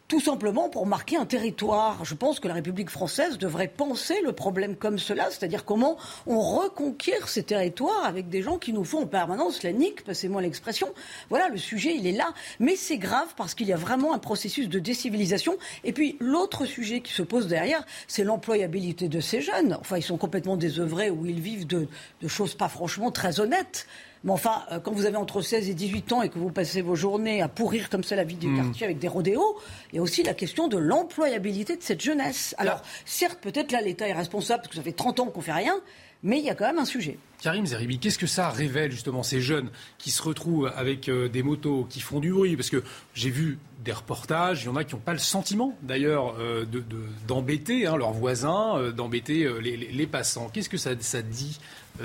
tout 0.07 0.19
simplement 0.21 0.69
pour 0.69 0.85
marquer 0.85 1.17
un 1.17 1.25
territoire. 1.25 2.05
Je 2.05 2.13
pense 2.13 2.39
que 2.39 2.47
la 2.47 2.53
République 2.53 2.89
française 2.89 3.37
devrait 3.37 3.67
penser 3.67 4.15
le 4.23 4.31
problème 4.31 4.75
comme 4.75 4.99
cela, 4.99 5.29
c'est-à-dire 5.29 5.65
comment 5.65 5.97
on 6.25 6.39
reconquiert 6.39 7.27
ces 7.27 7.43
territoires 7.43 8.05
avec 8.05 8.29
des 8.29 8.41
gens 8.41 8.57
qui 8.57 8.71
nous 8.71 8.85
font 8.85 9.03
en 9.03 9.07
permanence 9.07 9.63
la 9.63 9.73
nique, 9.73 10.03
passez-moi 10.03 10.41
l'expression. 10.41 10.87
Voilà, 11.29 11.49
le 11.49 11.57
sujet, 11.57 11.95
il 11.95 12.07
est 12.07 12.13
là. 12.13 12.33
Mais 12.59 12.75
c'est 12.75 12.97
grave 12.97 13.27
parce 13.35 13.53
qu'il 13.53 13.67
y 13.67 13.73
a 13.73 13.77
vraiment 13.77 14.13
un 14.13 14.19
processus 14.19 14.69
de 14.69 14.79
décivilisation. 14.79 15.57
Et 15.83 15.91
puis, 15.91 16.15
l'autre 16.19 16.65
sujet 16.65 17.01
qui 17.01 17.11
se 17.11 17.23
pose 17.23 17.47
derrière, 17.47 17.85
c'est 18.07 18.23
l'employabilité 18.23 19.09
de 19.09 19.19
ces 19.19 19.41
jeunes. 19.41 19.77
Enfin, 19.79 19.97
ils 19.97 20.03
sont 20.03 20.17
complètement 20.17 20.55
désœuvrés 20.55 21.09
où 21.09 21.25
ils 21.25 21.41
vivent 21.41 21.67
de 21.67 21.87
choses 22.27 22.55
pas 22.55 22.69
franchement 22.69 23.11
très 23.11 23.39
honnêtes. 23.39 23.87
Mais 24.23 24.31
enfin, 24.31 24.63
euh, 24.71 24.79
quand 24.79 24.91
vous 24.91 25.05
avez 25.05 25.17
entre 25.17 25.41
16 25.41 25.69
et 25.69 25.73
18 25.73 26.11
ans 26.13 26.21
et 26.21 26.29
que 26.29 26.39
vous 26.39 26.49
passez 26.51 26.81
vos 26.81 26.95
journées 26.95 27.41
à 27.41 27.47
pourrir 27.47 27.89
comme 27.89 28.03
ça 28.03 28.15
la 28.15 28.23
vie 28.23 28.35
du 28.35 28.47
Hmm. 28.47 28.63
quartier 28.63 28.85
avec 28.85 28.99
des 28.99 29.07
rodéos, 29.07 29.57
il 29.91 29.97
y 29.97 29.99
a 29.99 30.01
aussi 30.01 30.23
la 30.23 30.33
question 30.33 30.67
de 30.67 30.77
l'employabilité 30.77 31.75
de 31.75 31.83
cette 31.83 32.01
jeunesse. 32.01 32.55
Alors, 32.57 32.81
certes, 33.05 33.39
peut-être 33.41 33.71
là, 33.71 33.81
l'État 33.81 34.07
est 34.07 34.13
responsable 34.13 34.61
parce 34.63 34.69
que 34.69 34.75
ça 34.77 34.83
fait 34.83 34.91
30 34.91 35.19
ans 35.19 35.25
qu'on 35.27 35.41
fait 35.41 35.51
rien, 35.53 35.75
mais 36.23 36.39
il 36.39 36.45
y 36.45 36.49
a 36.49 36.55
quand 36.55 36.65
même 36.67 36.79
un 36.79 36.85
sujet. 36.85 37.17
Karim 37.41 37.65
Zeribi, 37.67 37.99
qu'est-ce 37.99 38.17
que 38.17 38.25
ça 38.27 38.49
révèle 38.49 38.91
justement 38.91 39.21
ces 39.21 39.41
jeunes 39.41 39.69
qui 39.99 40.09
se 40.09 40.23
retrouvent 40.23 40.71
avec 40.75 41.07
euh, 41.07 41.29
des 41.29 41.43
motos, 41.43 41.85
qui 41.89 41.99
font 41.99 42.19
du 42.19 42.31
bruit? 42.31 42.55
Parce 42.55 42.71
que 42.71 42.83
j'ai 43.13 43.29
vu 43.29 43.59
des 43.85 43.91
reportages, 43.91 44.63
il 44.63 44.65
y 44.65 44.69
en 44.69 44.75
a 44.75 44.83
qui 44.83 44.95
n'ont 44.95 45.01
pas 45.01 45.13
le 45.13 45.19
sentiment 45.19 45.77
d'ailleurs 45.83 46.35
euh, 46.39 46.65
de- 46.65 46.79
de- 46.79 47.03
d'embêter 47.27 47.85
hein, 47.85 47.95
leurs 47.95 48.11
voisins, 48.13 48.77
euh, 48.77 48.91
d'embêter 48.91 49.43
euh, 49.43 49.59
les, 49.59 49.77
les- 49.77 49.91
les 49.91 50.07
passants. 50.07 50.49
Qu'est-ce 50.51 50.67
que 50.69 50.77
ça, 50.77 50.91
ça 50.99 51.21
dit 51.21 51.59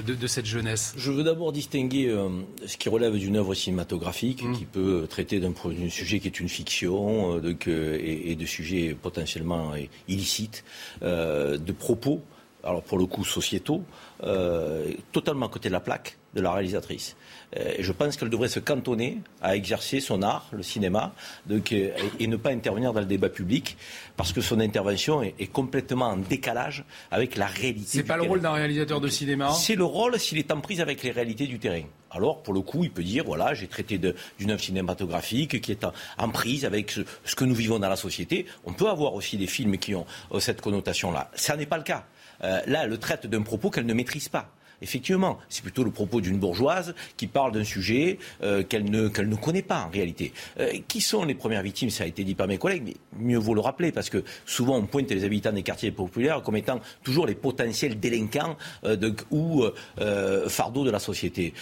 de, 0.07 0.15
de 0.15 0.27
cette 0.27 0.45
jeunesse? 0.47 0.93
Je 0.99 1.11
veux 1.11 1.25
d'abord 1.25 1.51
distinguer 1.53 2.09
euh, 2.09 2.29
ce 2.67 2.77
qui 2.77 2.91
relève 2.91 3.17
d'une 3.17 3.37
œuvre 3.37 3.55
cinématographique 3.55 4.45
Mm. 4.45 4.53
qui 4.59 4.65
peut 4.67 5.07
traiter 5.09 5.41
d'un 5.41 5.55
sujet 5.89 6.21
qui 6.21 6.29
est 6.29 6.41
une 6.41 6.49
fiction 6.51 7.37
euh, 7.37 7.41
de, 7.41 7.53
que- 7.53 7.95
et, 7.99 8.33
et 8.33 8.35
de 8.37 8.45
sujets 8.47 8.95
potentiellement 9.01 9.73
illicites, 10.09 10.63
euh, 11.03 11.57
de 11.57 11.73
propos, 11.73 12.21
alors 12.65 12.83
pour 12.83 12.99
le 12.99 13.07
coup 13.07 13.25
sociétaux, 13.25 13.83
euh, 14.23 14.93
totalement 15.11 15.47
à 15.47 15.49
côté 15.49 15.69
de 15.69 15.73
la 15.73 15.81
plaque 15.81 16.19
de 16.35 16.41
la 16.41 16.53
réalisatrice. 16.53 17.17
Euh, 17.57 17.75
je 17.79 17.93
pense 17.93 18.17
qu'elle 18.17 18.31
devrait 18.31 18.49
se 18.49 18.61
cantonner 18.61 19.19
à 19.43 19.55
exercer 19.55 20.01
son 20.01 20.23
art, 20.23 20.49
le 20.53 20.63
cinéma, 20.63 21.13
donc, 21.47 21.73
euh, 21.73 21.91
et, 22.19 22.25
et 22.25 22.27
ne 22.27 22.37
pas 22.37 22.51
intervenir 22.51 22.93
dans 22.93 23.01
le 23.01 23.07
débat 23.07 23.29
public, 23.29 23.77
parce 24.17 24.33
que 24.33 24.41
son 24.41 24.61
intervention 24.61 25.23
est, 25.23 25.35
est 25.39 25.49
complètement 25.49 26.07
en 26.07 26.17
décalage 26.17 26.85
avec 27.11 27.37
la 27.37 27.47
réalité. 27.47 27.87
C'est 27.87 28.03
pas 28.05 28.17
le 28.17 28.23
rôle 28.23 28.41
d'un 28.41 28.53
réalisateur 28.53 29.01
de 29.01 29.09
cinéma 29.09 29.53
C'est 29.53 29.75
le 29.75 29.85
rôle 29.85 30.19
s'il 30.19 30.39
est 30.39 30.51
en 30.53 30.61
prise 30.61 30.81
avec 30.81 31.03
les 31.03 31.11
réalités 31.11 31.47
du 31.47 31.59
terrain. 31.59 31.83
Alors, 32.11 32.43
pour 32.43 32.55
le 32.55 32.61
coup, 32.61 32.85
il 32.85 32.91
peut 32.91 33.03
dire, 33.03 33.25
voilà, 33.25 33.55
j'ai 33.55 33.67
traité 33.67 33.99
d'une 33.99 34.51
œuvre 34.51 34.61
cinématographique 34.61 35.61
qui 35.61 35.73
est 35.73 35.85
en, 35.85 35.93
en 36.19 36.29
prise 36.29 36.65
avec 36.65 36.91
ce, 36.91 37.01
ce 37.25 37.35
que 37.35 37.45
nous 37.45 37.55
vivons 37.55 37.79
dans 37.79 37.89
la 37.89 37.97
société. 37.97 38.47
On 38.65 38.73
peut 38.73 38.89
avoir 38.89 39.15
aussi 39.15 39.37
des 39.37 39.47
films 39.47 39.79
qui 39.79 39.95
ont 39.95 40.07
euh, 40.33 40.41
cette 40.41 40.61
connotation-là. 40.61 41.31
Ça 41.35 41.57
n'est 41.57 41.67
pas 41.67 41.79
le 41.79 41.85
cas. 41.85 42.07
Euh, 42.45 42.61
là, 42.67 42.85
elle 42.85 42.91
le 42.91 42.99
traite 42.99 43.27
d'un 43.27 43.43
propos 43.43 43.71
qu'elle 43.71 43.87
ne 43.87 43.95
maîtrise 43.95 44.29
pas. 44.29 44.53
Effectivement, 44.83 45.39
c'est 45.49 45.63
plutôt 45.63 45.85
le 45.85 45.91
propos 45.91 46.21
d'une 46.21 46.39
bourgeoise 46.39 46.95
qui 47.17 47.27
parle 47.27 47.53
d'un 47.53 47.65
sujet 47.65 48.19
euh, 48.43 48.63
qu'elle 48.63 48.91
ne, 48.91 49.09
qu'elle 49.09 49.29
ne 49.29 49.37
connaît 49.37 49.63
pas 49.63 49.85
en 49.87 49.91
réalité. 49.91 50.33
Euh, 50.59 50.73
qui 50.89 51.01
sont 51.01 51.25
les 51.25 51.35
premières 51.35 51.63
victimes 51.63 51.91
Ça 51.91 52.05
a 52.05 52.07
été 52.07 52.25
dit 52.25 52.35
par 52.35 52.49
mes 52.49 52.59
collègues, 52.59 52.83
mais 52.85 52.95
mieux 53.19 53.39
vaut 53.39 53.55
le 53.55 53.61
rappeler 53.61 53.93
parce 53.93 54.11
que 54.11 54.25
souvent 54.45 54.77
on 54.77 54.87
pointe 54.87 55.11
les 55.11 55.25
habitants 55.25 55.53
des 55.53 55.63
quartiers 55.63 55.93
populaires 55.93 56.43
comme 56.43 56.57
étant 56.57 56.81
toujours 57.05 57.27
les 57.27 57.35
potentiels 57.35 58.01
délinquants 58.01 58.57
euh, 58.85 59.13
ou 59.31 59.65
fardeaux 60.49 60.85
de 60.85 60.91
la 60.91 60.99
société. 60.99 61.55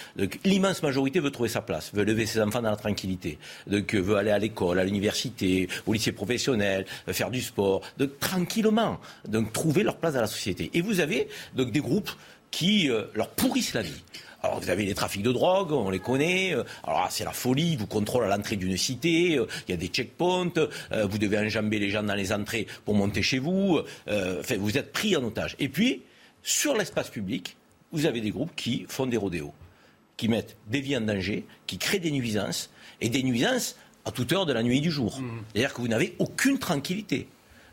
L'immense 0.43 0.81
majorité 0.81 1.19
veut 1.19 1.31
trouver 1.31 1.49
sa 1.49 1.61
place, 1.61 1.91
veut 1.93 2.03
lever 2.03 2.25
ses 2.25 2.41
enfants 2.41 2.61
dans 2.61 2.69
la 2.69 2.75
tranquillité, 2.75 3.37
veut 3.67 4.15
aller 4.15 4.31
à 4.31 4.39
l'école, 4.39 4.79
à 4.79 4.83
l'université, 4.83 5.67
au 5.85 5.93
lycée 5.93 6.11
professionnel, 6.11 6.85
faire 7.07 7.29
du 7.29 7.41
sport, 7.41 7.81
donc 7.97 8.19
tranquillement, 8.19 8.99
trouver 9.53 9.83
leur 9.83 9.97
place 9.97 10.13
dans 10.13 10.21
la 10.21 10.27
société. 10.27 10.69
Et 10.73 10.81
vous 10.81 10.99
avez 10.99 11.27
donc 11.55 11.71
des 11.71 11.81
groupes 11.81 12.11
qui 12.51 12.89
euh, 12.89 13.05
leur 13.15 13.29
pourrissent 13.29 13.73
la 13.73 13.81
vie. 13.81 14.03
Alors 14.43 14.59
vous 14.59 14.69
avez 14.69 14.85
les 14.85 14.95
trafics 14.95 15.21
de 15.23 15.31
drogue, 15.31 15.71
on 15.71 15.89
les 15.89 15.99
connaît. 15.99 16.53
euh, 16.53 16.63
Alors 16.83 17.03
ah, 17.05 17.07
c'est 17.09 17.23
la 17.23 17.31
folie, 17.31 17.75
vous 17.75 17.87
contrôlez 17.87 18.27
à 18.27 18.35
l'entrée 18.35 18.55
d'une 18.55 18.75
cité, 18.77 19.37
euh, 19.37 19.45
il 19.67 19.71
y 19.71 19.73
a 19.73 19.77
des 19.77 19.87
checkpoints, 19.87 20.51
vous 21.09 21.17
devez 21.17 21.37
enjamber 21.39 21.79
les 21.79 21.89
gens 21.89 22.03
dans 22.03 22.15
les 22.15 22.33
entrées 22.33 22.67
pour 22.85 22.95
monter 22.95 23.21
chez 23.21 23.39
vous. 23.39 23.79
enfin, 24.07 24.57
vous 24.57 24.77
êtes 24.77 24.91
pris 24.91 25.15
en 25.15 25.23
otage. 25.23 25.55
Et 25.59 25.69
puis, 25.69 26.01
sur 26.43 26.75
l'espace 26.75 27.09
public, 27.09 27.55
vous 27.91 28.05
avez 28.05 28.21
des 28.21 28.31
groupes 28.31 28.55
qui 28.55 28.85
font 28.87 29.05
des 29.05 29.17
rodéos, 29.17 29.53
qui 30.17 30.27
mettent 30.27 30.57
des 30.67 30.81
vies 30.81 30.97
en 30.97 31.01
danger, 31.01 31.45
qui 31.67 31.77
créent 31.77 31.99
des 31.99 32.11
nuisances, 32.11 32.69
et 32.99 33.09
des 33.09 33.23
nuisances 33.23 33.75
à 34.05 34.11
toute 34.11 34.31
heure 34.33 34.45
de 34.47 34.53
la 34.53 34.63
nuit 34.63 34.79
et 34.79 34.81
du 34.81 34.91
jour. 34.91 35.19
C'est-à-dire 35.53 35.73
que 35.73 35.81
vous 35.81 35.87
n'avez 35.87 36.15
aucune 36.17 36.57
tranquillité. 36.57 37.27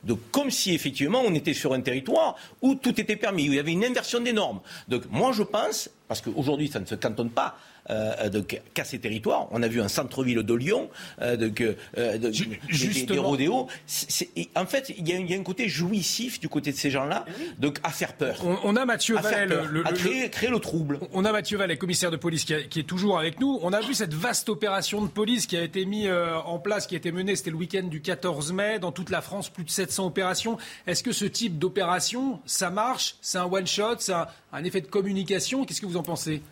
Donc, 0.04 0.20
comme 0.30 0.50
si 0.50 0.74
effectivement 0.74 1.22
on 1.24 1.34
était 1.34 1.54
sur 1.54 1.72
un 1.72 1.80
territoire 1.80 2.36
où 2.62 2.74
tout 2.74 3.00
était 3.00 3.16
permis, 3.16 3.48
où 3.48 3.52
il 3.52 3.56
y 3.56 3.60
avait 3.60 3.72
une 3.72 3.84
inversion 3.84 4.20
des 4.20 4.32
normes. 4.32 4.60
Donc, 4.88 5.04
moi 5.10 5.32
je 5.32 5.42
pense, 5.42 5.90
parce 6.06 6.20
qu'aujourd'hui 6.20 6.68
ça 6.68 6.80
ne 6.80 6.86
se 6.86 6.94
cantonne 6.94 7.30
pas 7.30 7.58
euh, 7.90 8.28
donc, 8.28 8.60
qu'à 8.74 8.84
ces 8.84 8.98
territoires, 8.98 9.48
on 9.50 9.62
a 9.62 9.68
vu 9.68 9.80
un 9.80 9.88
centre-ville 9.88 10.42
de 10.42 10.54
Lyon, 10.54 10.90
euh, 11.22 11.36
de- 11.36 11.48
des- 11.48 11.76
des, 12.18 12.18
des 12.18 12.52
justement. 12.68 13.22
rodéos. 13.22 13.66
C'est- 13.86 14.10
c'est- 14.10 14.30
et 14.36 14.48
en 14.56 14.66
fait, 14.66 14.92
il 14.96 15.08
y, 15.08 15.12
a, 15.12 15.16
il 15.18 15.30
y 15.30 15.34
a 15.34 15.38
un 15.38 15.42
côté 15.42 15.68
jouissif 15.68 16.40
du 16.40 16.48
côté 16.48 16.72
de 16.72 16.76
ces 16.76 16.90
gens-là, 16.90 17.24
donc 17.58 17.78
à 17.82 17.90
faire 17.90 18.12
peur. 18.14 18.36
On, 18.44 18.56
on 18.64 18.76
a 18.76 18.84
Mathieu 18.84 19.16
Vallet, 19.16 19.46
le, 19.46 19.66
le- 19.66 19.86
à 19.86 19.90
le- 19.90 19.96
créer, 19.96 20.30
créer 20.30 20.50
le 20.50 20.58
trouble. 20.58 21.00
On 21.12 21.24
a 21.24 21.32
Mathieu 21.32 21.56
Vallet, 21.58 21.76
commissaire 21.76 22.10
de 22.10 22.16
police, 22.16 22.44
qui, 22.44 22.54
a- 22.54 22.62
qui 22.62 22.80
est 22.80 22.84
toujours 22.84 23.18
avec 23.18 23.40
nous. 23.40 23.58
On 23.62 23.72
a 23.72 23.80
vu 23.80 23.94
cette 23.94 24.14
vaste 24.14 24.48
opération 24.48 25.02
de 25.02 25.08
police 25.08 25.46
qui 25.46 25.56
a 25.56 25.62
été 25.62 25.84
mise 25.84 26.06
euh, 26.08 26.34
en 26.44 26.58
place, 26.58 26.86
qui 26.86 26.94
a 26.94 26.98
été 26.98 27.12
menée, 27.12 27.36
c'était 27.36 27.50
le 27.50 27.56
week-end 27.56 27.84
du 27.84 28.00
14 28.00 28.52
mai, 28.52 28.78
dans 28.78 28.92
toute 28.92 29.10
la 29.10 29.20
France, 29.22 29.48
plus 29.48 29.64
de 29.64 29.70
700 29.70 30.06
opérations. 30.06 30.58
Est-ce 30.86 31.02
que 31.02 31.12
ce 31.12 31.24
type 31.24 31.58
d'opération, 31.58 32.40
ça 32.46 32.70
marche? 32.70 33.16
C'est 33.20 33.38
un 33.38 33.44
one-shot 33.46 33.96
C'est 33.98 34.12
un, 34.12 34.26
un 34.52 34.64
effet 34.64 34.80
de 34.80 34.86
communication? 34.86 35.64
Qu'est-ce 35.64 35.80
que 35.80 35.86
vous 35.86 35.96
en 35.96 36.02
pensez? 36.02 36.42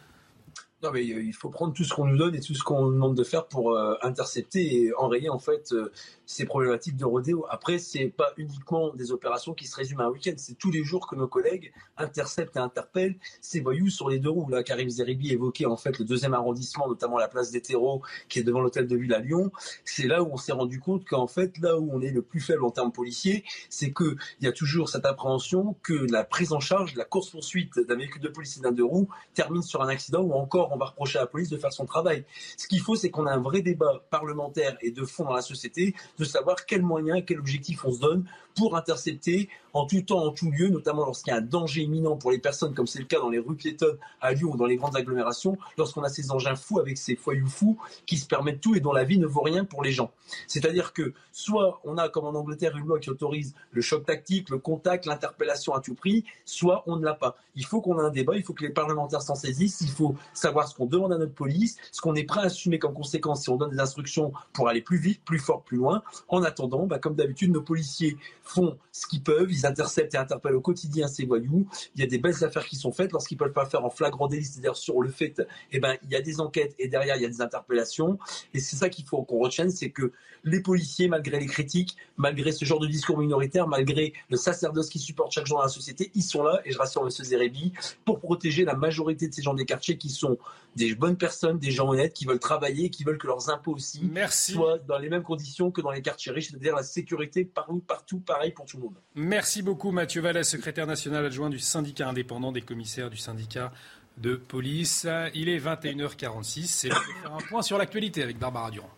Non, 0.83 0.91
mais 0.93 1.01
euh, 1.01 1.23
il 1.23 1.33
faut 1.33 1.49
prendre 1.49 1.73
tout 1.73 1.85
ce 1.85 1.95
qu'on 1.95 2.07
nous 2.07 2.19
donne 2.19 2.35
et 2.35 2.41
tout 2.41 2.55
ce 2.55 2.63
qu'on 2.63 2.83
nous 2.83 2.93
demande 2.93 3.17
de 3.17 3.25
faire 3.25 3.47
pour 3.47 3.73
euh, 3.73 3.95
intercepter 4.03 4.83
et 4.83 4.95
enrayer 4.95 5.31
en 5.31 5.39
fait 5.39 5.73
euh, 5.73 5.91
ces 6.27 6.45
problématiques 6.45 6.97
de 6.97 7.05
rodéo. 7.05 7.47
Après, 7.49 7.79
c'est 7.79 8.09
pas 8.09 8.33
uniquement 8.37 8.93
des 8.95 9.13
opérations 9.13 9.55
qui 9.55 9.67
se 9.67 9.77
résument 9.77 10.01
à 10.01 10.07
un 10.07 10.11
week-end. 10.11 10.35
C'est 10.37 10.59
tous 10.59 10.71
les 10.71 10.83
jours 10.83 11.07
que 11.07 11.15
nos 11.15 11.29
collègues 11.29 11.73
interceptent 11.97 12.57
et 12.57 12.61
interpellent 12.61 13.17
ces 13.41 13.61
voyous 13.61 13.89
sur 13.89 14.11
les 14.11 14.19
deux 14.19 14.31
roues. 14.31 14.49
Là, 14.51 14.63
Karim 14.63 14.91
Zeribi 14.91 15.33
évoquait 15.33 15.67
en 15.67 15.77
fait 15.77 15.99
le 15.99 16.05
deuxième 16.05 16.35
arrondissement, 16.35 16.89
notamment 16.89 17.19
la 17.19 17.29
place 17.29 17.51
des 17.51 17.63
terreaux 17.63 18.03
qui 18.29 18.41
est 18.41 18.43
devant 18.43 18.61
l'hôtel 18.61 18.87
de 18.87 18.97
ville 18.97 19.15
à 19.15 19.21
Lyon. 19.21 19.53
C'est 19.85 20.07
là 20.07 20.23
où 20.23 20.31
on 20.33 20.37
s'est 20.37 20.53
rendu 20.53 20.81
compte 20.81 21.05
qu'en 21.05 21.27
fait, 21.29 21.57
là 21.59 21.79
où 21.79 21.91
on 21.93 22.01
est 22.01 22.11
le 22.11 22.23
plus 22.23 22.41
faible 22.41 22.65
en 22.65 22.71
termes 22.71 22.93
policiers, 22.93 23.45
c'est 23.71 23.93
que 23.93 24.17
il 24.41 24.47
y 24.47 24.49
a 24.49 24.53
toujours 24.53 24.89
cette 24.89 25.07
appréhension 25.07 25.77
que 25.83 25.95
la 26.11 26.25
prise 26.25 26.53
en 26.53 26.61
charge, 26.61 26.95
la 26.97 27.05
course 27.05 27.31
poursuite 27.31 27.79
d'un 27.79 27.97
véhicule 27.97 28.23
de 28.23 28.29
police 28.29 28.57
et 28.59 28.61
d'un 28.61 28.73
deux 28.73 28.85
roues 28.85 29.09
termine 29.35 29.63
sur 29.63 29.83
un 29.83 29.89
accident 29.89 30.23
ou 30.23 30.33
encore 30.33 30.73
on 30.73 30.77
va 30.77 30.87
reprocher 30.87 31.19
à 31.19 31.23
la 31.23 31.27
police 31.27 31.51
de 31.51 31.57
faire 31.57 31.73
son 31.73 31.87
travail. 31.87 32.25
Ce 32.57 32.67
qu'il 32.67 32.81
faut, 32.81 32.97
c'est 32.97 33.11
qu'on 33.11 33.27
a 33.27 33.33
un 33.33 33.41
vrai 33.41 33.63
débat 33.63 34.05
parlementaire 34.11 34.77
et 34.81 34.91
de 34.91 35.05
fond 35.05 35.25
dans 35.25 35.35
la 35.35 35.43
société 35.43 35.95
de 36.19 36.25
savoir 36.25 36.67
quels 36.67 36.83
moyens, 36.83 37.23
quel 37.27 37.39
objectif 37.39 37.85
on 37.85 37.93
se 37.93 38.01
donne 38.01 38.25
pour 38.57 38.77
intercepter 38.77 39.49
en 39.75 39.85
tout 39.87 40.01
temps, 40.01 40.25
en 40.25 40.31
tout 40.31 40.51
lieu, 40.51 40.69
notamment 40.69 41.05
lorsqu'il 41.05 41.33
y 41.33 41.35
a 41.35 41.39
un 41.39 41.43
danger 41.43 41.83
imminent 41.83 42.17
pour 42.17 42.31
les 42.31 42.39
personnes, 42.39 42.73
comme 42.73 42.87
c'est 42.87 42.99
le 42.99 43.05
cas 43.05 43.19
dans 43.19 43.29
les 43.29 43.39
rues 43.39 43.57
piétonnes 43.57 43.99
à 44.23 44.33
Lyon 44.33 44.53
ou 44.55 44.57
dans 44.57 44.65
les 44.65 44.77
grandes 44.77 44.97
agglomérations, 44.97 45.59
lorsqu'on 45.77 46.03
a 46.03 46.09
ces 46.09 46.31
engins 46.31 46.57
fous 46.57 46.81
avec 46.81 46.97
ces 46.97 47.15
foyous 47.15 47.47
fous 47.47 47.77
qui 48.07 48.17
se 48.17 48.27
permettent 48.27 48.63
tout 48.63 48.75
et 48.75 48.81
dont 48.81 48.93
la 48.93 49.05
vie 49.05 49.19
ne 49.19 49.27
vaut 49.27 49.43
rien 49.43 49.67
pour 49.67 49.83
les 49.83 49.93
gens. 49.93 50.11
C'est-à-dire 50.47 50.95
que 50.95 51.13
soit 51.31 51.81
on 51.85 51.99
a, 51.99 52.09
comme 52.09 52.25
en 52.25 52.35
Angleterre, 52.35 52.75
une 52.77 52.87
loi 52.87 52.99
qui 52.99 53.11
autorise 53.11 53.55
le 53.71 53.83
choc 53.83 54.07
tactique, 54.07 54.49
le 54.49 54.59
contact, 54.59 55.05
l'interpellation 55.05 55.75
à 55.75 55.81
tout 55.81 55.95
prix, 55.95 56.25
soit 56.47 56.83
on 56.87 56.97
ne 56.97 57.05
l'a 57.05 57.15
pas. 57.15 57.37
Il 57.55 57.67
faut 57.67 57.83
qu'on 57.83 58.01
ait 58.01 58.05
un 58.05 58.11
débat, 58.11 58.37
il 58.37 58.43
faut 58.43 58.55
que 58.55 58.65
les 58.65 58.71
parlementaires 58.71 59.23
s'en 59.23 59.35
saisissent, 59.35 59.83
il 59.83 59.91
faut 59.91 60.15
savoir 60.33 60.69
ce 60.69 60.75
qu'on 60.75 60.87
demande 60.87 61.13
à 61.13 61.19
notre 61.19 61.35
police, 61.35 61.77
ce 61.93 62.01
qu'on 62.01 62.15
est 62.15 62.25
prêt 62.25 62.41
à 62.41 62.45
assumer 62.45 62.79
comme 62.79 62.95
conséquence 62.95 63.43
si 63.43 63.51
on 63.51 63.57
donne 63.57 63.71
des 63.71 63.81
instructions 63.81 64.33
pour 64.55 64.69
aller 64.69 64.81
plus 64.81 64.99
vite, 64.99 65.23
plus 65.25 65.39
fort, 65.39 65.63
plus 65.63 65.77
loin. 65.77 66.03
En 66.29 66.43
attendant, 66.43 66.87
bah, 66.87 66.99
comme 66.99 67.15
d'habitude, 67.15 67.53
nos 67.53 67.63
policiers 67.63 68.17
font 68.43 68.79
ce 68.93 69.07
qu'ils 69.07 69.23
peuvent, 69.23 69.51
ils 69.51 69.67
interceptent 69.67 70.15
et 70.15 70.19
interpellent 70.19 70.55
au 70.55 70.61
quotidien 70.61 71.09
ces 71.09 71.27
voyous. 71.27 71.67
Il 71.95 72.01
y 72.01 72.05
a 72.05 72.07
des 72.07 72.19
belles 72.19 72.45
affaires 72.45 72.65
qui 72.67 72.77
sont 72.77 72.93
faites 72.93 73.13
lorsqu'ils 73.13 73.37
peuvent 73.37 73.53
pas 73.53 73.67
faire 73.67 73.85
en 73.85 73.91
flagrant 73.91 74.27
délit, 74.27 74.45
c'est-à-dire 74.45 74.77
sur 74.77 75.03
le 75.03 75.11
fait, 75.11 75.43
eh 75.73 75.81
ben, 75.81 75.97
il 76.03 76.11
y 76.11 76.17
a 76.17 76.23
des 76.23 76.41
enquêtes 76.41 76.75
et 76.79 76.89
derrière 76.89 77.17
il 77.17 77.23
y 77.23 77.27
a 77.27 77.29
des 77.29 77.41
interpellations. 77.41 78.19
Et 78.55 78.61
c'est 78.61 78.77
ça 78.77 78.89
qu'il 78.89 79.05
faut 79.05 79.23
qu'on 79.23 79.39
retienne, 79.39 79.71
c'est 79.71 79.91
que 79.91 80.13
les 80.45 80.61
policiers, 80.61 81.09
malgré 81.09 81.39
les 81.39 81.47
critiques, 81.47 81.97
malgré 82.17 82.53
ce 82.53 82.65
genre 82.65 82.79
de 82.79 82.87
discours 82.87 83.19
minoritaire, 83.19 83.67
malgré 83.67 84.13
le 84.31 84.37
sacerdoce 84.37 84.89
qui 84.89 84.99
supporte 84.99 85.33
chaque 85.33 85.47
jour 85.47 85.59
dans 85.59 85.65
la 85.65 85.69
société, 85.69 86.11
ils 86.15 86.23
sont 86.23 86.43
là, 86.43 86.61
et 86.65 86.73
je 86.73 86.79
rassure 86.79 87.03
M. 87.03 87.11
Zerebi, 87.11 87.73
pour 88.05 88.21
protéger 88.21 88.65
la 88.65 88.75
majorité 88.75 89.29
de 89.29 89.35
ces 89.35 89.43
gens 89.43 89.55
des 89.55 89.65
quartiers 89.65 89.99
qui 89.99 90.09
sont 90.09 90.39
des 90.77 90.95
bonnes 90.95 91.17
personnes, 91.17 91.59
des 91.59 91.71
gens 91.71 91.89
honnêtes, 91.89 92.13
qui 92.13 92.27
veulent 92.27 92.39
travailler, 92.39 92.91
qui 92.91 93.03
veulent 93.03 93.19
que 93.19 93.27
leurs 93.27 93.51
impôts 93.51 93.75
aussi 93.75 94.11
soient 94.31 94.79
dans 94.79 94.99
les 94.99 95.09
mêmes 95.09 95.23
conditions 95.23 95.71
que 95.71 95.81
dans 95.81 95.91
les 95.97 96.03
quartiers 96.03 96.33
riches, 96.33 96.51
c'est-à-dire 96.51 96.77
la 96.77 96.83
sécurité 96.83 97.45
partout, 97.45 97.83
partout, 97.87 98.21
pareil 98.21 98.53
pour 98.53 98.67
tout 98.67 98.77
le 98.77 98.85
monde. 98.85 98.97
Merci 99.15 99.63
beaucoup 99.63 99.91
Mathieu 99.91 100.21
Vallet, 100.21 100.45
secrétaire 100.45 100.87
national 100.87 101.27
adjoint 101.27 101.51
du 101.51 101.59
syndicat 101.59 102.09
indépendant 102.09 102.53
des 102.53 102.63
commissaires 102.63 103.11
du 103.11 103.17
syndicat 103.17 103.73
de 104.19 104.37
police. 104.37 105.07
Il 105.35 105.49
est 105.49 105.59
21h46, 105.59 106.67
c'est 106.67 106.89
l'heure 106.89 107.01
de 107.01 107.23
faire 107.23 107.35
un 107.35 107.49
point 107.49 107.63
sur 107.63 107.79
l'actualité 107.79 108.23
avec 108.23 108.39
Barbara 108.39 108.71
Durand. 108.71 108.91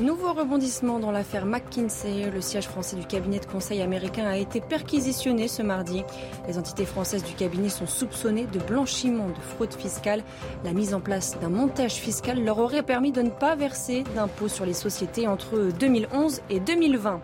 Nouveau 0.00 0.32
rebondissement 0.32 0.98
dans 0.98 1.10
l'affaire 1.10 1.44
McKinsey. 1.44 2.30
Le 2.30 2.40
siège 2.40 2.68
français 2.68 2.96
du 2.96 3.04
cabinet 3.04 3.38
de 3.38 3.44
conseil 3.44 3.82
américain 3.82 4.26
a 4.26 4.38
été 4.38 4.62
perquisitionné 4.62 5.46
ce 5.46 5.60
mardi. 5.60 6.04
Les 6.48 6.56
entités 6.56 6.86
françaises 6.86 7.22
du 7.22 7.34
cabinet 7.34 7.68
sont 7.68 7.86
soupçonnées 7.86 8.46
de 8.46 8.60
blanchiment 8.60 9.28
de 9.28 9.40
fraude 9.40 9.74
fiscale. 9.74 10.22
La 10.64 10.72
mise 10.72 10.94
en 10.94 11.00
place 11.00 11.38
d'un 11.38 11.50
montage 11.50 11.96
fiscal 11.96 12.42
leur 12.42 12.60
aurait 12.60 12.82
permis 12.82 13.12
de 13.12 13.20
ne 13.20 13.28
pas 13.28 13.56
verser 13.56 14.04
d'impôts 14.14 14.48
sur 14.48 14.64
les 14.64 14.72
sociétés 14.72 15.28
entre 15.28 15.68
2011 15.78 16.40
et 16.48 16.60
2020. 16.60 17.20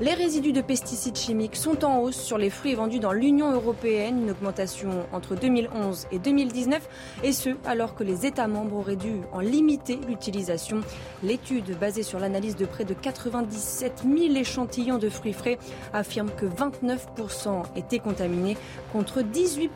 Les 0.00 0.14
résidus 0.14 0.52
de 0.52 0.62
pesticides 0.62 1.16
chimiques 1.16 1.54
sont 1.54 1.84
en 1.84 2.00
hausse 2.00 2.16
sur 2.16 2.38
les 2.38 2.48
fruits 2.48 2.74
vendus 2.74 2.98
dans 2.98 3.12
l'Union 3.12 3.52
européenne, 3.52 4.22
une 4.22 4.30
augmentation 4.30 5.06
entre 5.12 5.36
2011 5.36 6.06
et 6.10 6.18
2019, 6.18 6.88
et 7.22 7.32
ce 7.32 7.50
alors 7.66 7.94
que 7.94 8.02
les 8.02 8.24
États 8.24 8.48
membres 8.48 8.76
auraient 8.76 8.96
dû 8.96 9.20
en 9.32 9.40
limiter 9.40 10.00
l'utilisation. 10.08 10.80
L'étude 11.22 11.78
basée 11.78 12.02
sur 12.02 12.18
l'analyse 12.18 12.56
de 12.56 12.64
près 12.64 12.84
de 12.84 12.94
97 12.94 14.02
000 14.04 14.34
échantillons 14.34 14.98
de 14.98 15.10
fruits 15.10 15.34
frais 15.34 15.58
affirme 15.92 16.30
que 16.30 16.46
29% 16.46 17.62
étaient 17.76 17.98
contaminés 17.98 18.56
contre 18.92 19.20
18% 19.20 19.68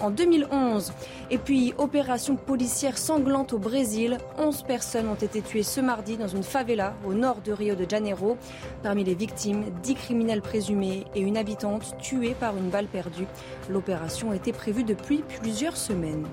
en 0.00 0.10
2011. 0.10 0.92
Et 1.30 1.38
puis, 1.38 1.74
opération 1.78 2.36
policière 2.36 2.98
sanglante 2.98 3.52
au 3.52 3.58
Brésil. 3.58 4.18
11 4.38 4.62
personnes 4.64 5.08
ont 5.08 5.14
été 5.14 5.40
tuées 5.40 5.62
ce 5.62 5.80
mardi 5.80 6.16
dans 6.16 6.28
une 6.28 6.42
favela 6.42 6.94
au 7.06 7.14
nord 7.14 7.40
de 7.42 7.52
Rio 7.52 7.76
de 7.76 7.88
Janeiro. 7.88 8.36
Parmi 8.82 9.04
les 9.04 9.14
victimes, 9.14 9.43
dix 9.82 9.94
criminels 9.94 10.42
présumés 10.42 11.04
et 11.14 11.20
une 11.20 11.36
habitante 11.36 11.96
tuée 11.98 12.34
par 12.38 12.56
une 12.56 12.70
balle 12.70 12.86
perdue. 12.86 13.26
L'opération 13.68 14.32
était 14.32 14.52
prévue 14.52 14.84
depuis 14.84 15.22
plusieurs 15.40 15.76
semaines. 15.76 16.26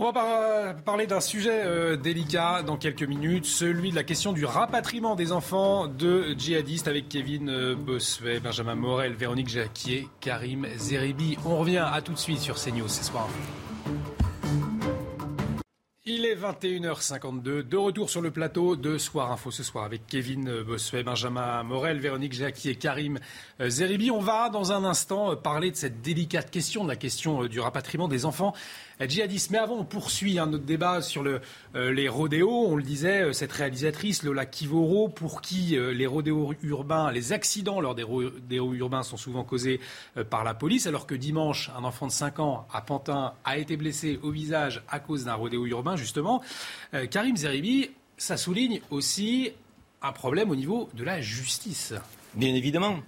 On 0.00 0.12
va 0.12 0.74
parler 0.84 1.08
d'un 1.08 1.20
sujet 1.20 1.64
euh, 1.64 1.96
délicat 1.96 2.62
dans 2.62 2.76
quelques 2.76 3.02
minutes, 3.02 3.46
celui 3.46 3.90
de 3.90 3.96
la 3.96 4.04
question 4.04 4.32
du 4.32 4.44
rapatriement 4.44 5.16
des 5.16 5.32
enfants 5.32 5.88
de 5.88 6.36
djihadistes 6.38 6.86
avec 6.86 7.08
Kevin 7.08 7.50
euh, 7.50 7.74
Bossuet, 7.74 8.38
Benjamin 8.38 8.76
Morel, 8.76 9.14
Véronique 9.14 9.48
Jacquier, 9.48 10.06
Karim 10.20 10.68
Zeribi. 10.76 11.36
On 11.44 11.58
revient 11.58 11.84
à 11.84 12.00
tout 12.00 12.12
de 12.12 12.18
suite 12.18 12.38
sur 12.38 12.54
CNews 12.54 12.86
ce 12.86 13.02
soir. 13.02 13.28
Il 16.10 16.24
est 16.24 16.36
21h52, 16.36 17.68
de 17.68 17.76
retour 17.76 18.08
sur 18.08 18.22
le 18.22 18.30
plateau 18.30 18.76
de 18.76 18.96
Soir 18.96 19.30
Info 19.30 19.50
ce 19.50 19.62
soir 19.62 19.84
avec 19.84 20.06
Kevin 20.06 20.62
Bossuet, 20.62 21.02
Benjamin 21.02 21.62
Morel, 21.64 21.98
Véronique 21.98 22.32
Jacqui 22.32 22.70
et 22.70 22.76
Karim 22.76 23.18
euh, 23.60 23.68
Zeribi. 23.68 24.10
On 24.10 24.18
va 24.18 24.48
dans 24.48 24.72
un 24.72 24.84
instant 24.84 25.32
euh, 25.32 25.36
parler 25.36 25.70
de 25.70 25.76
cette 25.76 26.00
délicate 26.00 26.50
question, 26.50 26.84
de 26.84 26.88
la 26.88 26.96
question 26.96 27.42
euh, 27.42 27.48
du 27.50 27.60
rapatriement 27.60 28.08
des 28.08 28.24
enfants 28.24 28.54
djihadistes. 29.06 29.50
Mais 29.50 29.58
avant, 29.58 29.76
on 29.76 29.84
poursuit 29.84 30.38
hein, 30.38 30.46
notre 30.46 30.64
débat 30.64 31.02
sur 31.02 31.22
le, 31.22 31.40
les 31.74 32.08
rodéos. 32.08 32.66
On 32.66 32.76
le 32.76 32.82
disait, 32.82 33.32
cette 33.32 33.52
réalisatrice, 33.52 34.22
Lola 34.22 34.46
Kivoro, 34.46 35.08
pour 35.08 35.40
qui 35.40 35.76
les 35.78 36.06
rodéos 36.06 36.54
urbains, 36.62 37.12
les 37.12 37.32
accidents 37.32 37.80
lors 37.80 37.94
des 37.94 38.02
rodéos 38.02 38.74
urbains 38.74 39.02
sont 39.02 39.16
souvent 39.16 39.44
causés 39.44 39.80
par 40.30 40.44
la 40.44 40.54
police, 40.54 40.86
alors 40.86 41.06
que 41.06 41.14
dimanche, 41.14 41.70
un 41.78 41.84
enfant 41.84 42.06
de 42.06 42.12
5 42.12 42.40
ans 42.40 42.66
à 42.72 42.80
Pantin 42.80 43.34
a 43.44 43.58
été 43.58 43.76
blessé 43.76 44.18
au 44.22 44.30
visage 44.30 44.82
à 44.88 45.00
cause 45.00 45.24
d'un 45.24 45.34
rodéo 45.34 45.66
urbain 45.66 45.96
justement. 45.96 46.42
Euh, 46.94 47.06
Karim 47.06 47.36
Zeribi, 47.36 47.90
ça 48.16 48.36
souligne 48.36 48.80
aussi 48.90 49.52
un 50.02 50.12
problème 50.12 50.50
au 50.50 50.56
niveau 50.56 50.88
de 50.94 51.04
la 51.04 51.20
justice. 51.20 51.94
Bien 52.34 52.54
évidemment, 52.54 52.98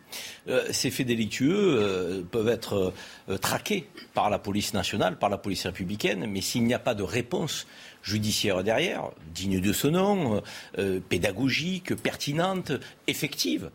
euh, 0.49 0.67
ces 0.73 0.91
faits 0.91 1.07
délictueux 1.07 1.79
euh, 1.79 2.23
peuvent 2.23 2.49
être 2.49 2.93
traqués 3.41 3.87
par 4.15 4.31
la 4.31 4.39
police 4.39 4.75
nationale, 4.75 5.19
par 5.19 5.29
la 5.29 5.39
police 5.39 5.67
républicaine, 5.67 6.27
mais 6.27 6.41
s'il 6.41 6.65
n'y 6.65 6.75
a 6.75 6.79
pas 6.79 6.95
de 6.95 7.03
réponse 7.03 7.67
judiciaire 8.03 8.63
derrière, 8.65 9.11
digne 9.35 9.61
de 9.61 9.73
ce 9.73 9.87
nom, 9.89 10.43
pédagogique, 11.09 11.95
pertinente, 11.95 12.73
effective, 13.07 13.71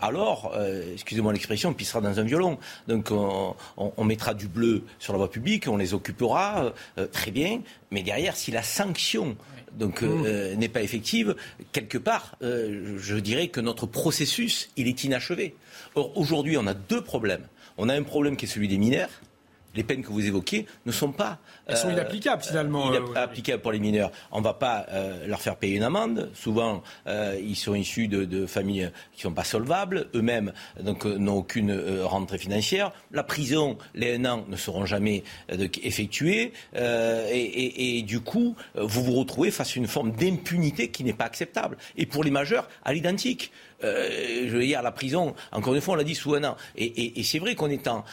alors, 0.00 0.56
excusez-moi 0.92 1.32
l'expression, 1.32 1.70
on 1.70 1.74
pissera 1.74 2.00
dans 2.00 2.18
un 2.18 2.22
violon. 2.22 2.58
Donc 2.86 3.10
on, 3.10 4.04
mettra 4.04 4.34
du 4.34 4.48
bleu 4.48 4.84
sur 4.98 5.12
la 5.12 5.18
voie 5.18 5.30
publique, 5.30 5.68
on 5.68 5.76
les 5.76 5.94
occupera, 5.94 6.72
très 7.12 7.30
bien, 7.30 7.60
mais 7.90 8.02
derrière, 8.02 8.36
si 8.36 8.50
la 8.50 8.62
sanction 8.62 9.36
donc 9.78 10.02
euh, 10.02 10.06
mmh. 10.06 10.24
euh, 10.26 10.54
n'est 10.56 10.68
pas 10.68 10.82
effective, 10.82 11.36
quelque 11.72 11.98
part, 11.98 12.36
euh, 12.42 12.96
je 12.98 13.16
dirais 13.16 13.48
que 13.48 13.60
notre 13.60 13.86
processus, 13.86 14.70
il 14.76 14.88
est 14.88 15.04
inachevé. 15.04 15.54
Or, 15.94 16.16
aujourd'hui, 16.16 16.56
on 16.58 16.66
a 16.66 16.74
deux 16.74 17.02
problèmes. 17.02 17.46
On 17.76 17.88
a 17.88 17.94
un 17.94 18.02
problème 18.02 18.36
qui 18.36 18.46
est 18.46 18.48
celui 18.48 18.68
des 18.68 18.78
mineurs, 18.78 19.10
les 19.74 19.84
peines 19.84 20.02
que 20.02 20.10
vous 20.10 20.26
évoquez 20.26 20.66
ne 20.86 20.92
sont 20.92 21.12
pas. 21.12 21.38
Elles 21.66 21.76
sont 21.76 21.90
inapplicables 21.90 22.42
finalement. 22.42 22.90
applicables 23.14 23.62
pour 23.62 23.72
les 23.72 23.78
mineurs. 23.78 24.10
On 24.32 24.38
ne 24.38 24.44
va 24.44 24.54
pas 24.54 24.86
leur 25.26 25.40
faire 25.40 25.56
payer 25.56 25.76
une 25.76 25.82
amende. 25.82 26.30
Souvent, 26.34 26.82
ils 27.06 27.56
sont 27.56 27.74
issus 27.74 28.08
de, 28.08 28.46
familles 28.46 28.90
qui 29.12 29.18
ne 29.18 29.30
sont 29.30 29.34
pas 29.34 29.44
solvables. 29.44 30.08
Eux-mêmes 30.14 30.52
donc 30.82 31.04
n'ont 31.04 31.36
aucune 31.36 31.78
rentrée 32.02 32.38
financière. 32.38 32.92
La 33.12 33.22
prison, 33.22 33.78
les 33.94 34.16
un 34.16 34.24
an 34.24 34.44
ne 34.48 34.56
seront 34.56 34.86
jamais 34.86 35.22
effectués. 35.82 36.52
Et, 36.74 37.98
et, 37.98 38.02
du 38.02 38.20
coup, 38.20 38.56
vous 38.74 39.04
vous 39.04 39.14
retrouvez 39.14 39.50
face 39.50 39.76
à 39.76 39.78
une 39.78 39.86
forme 39.86 40.12
d'impunité 40.12 40.88
qui 40.90 41.04
n'est 41.04 41.12
pas 41.12 41.26
acceptable. 41.26 41.76
Et 41.96 42.06
pour 42.06 42.24
les 42.24 42.30
majeurs, 42.30 42.68
à 42.84 42.92
l'identique. 42.92 43.52
Euh, 43.84 44.46
je 44.48 44.56
veux 44.56 44.64
dire, 44.64 44.82
la 44.82 44.92
prison, 44.92 45.34
encore 45.52 45.74
une 45.74 45.80
fois, 45.80 45.94
on 45.94 45.96
l'a 45.96 46.04
dit 46.04 46.14
sous 46.14 46.34
un 46.34 46.44
an. 46.44 46.56
Et, 46.76 47.22
c'est 47.22 47.38
vrai 47.38 47.54
qu'on 47.54 47.70
est 47.70 47.88
en, 47.88 48.04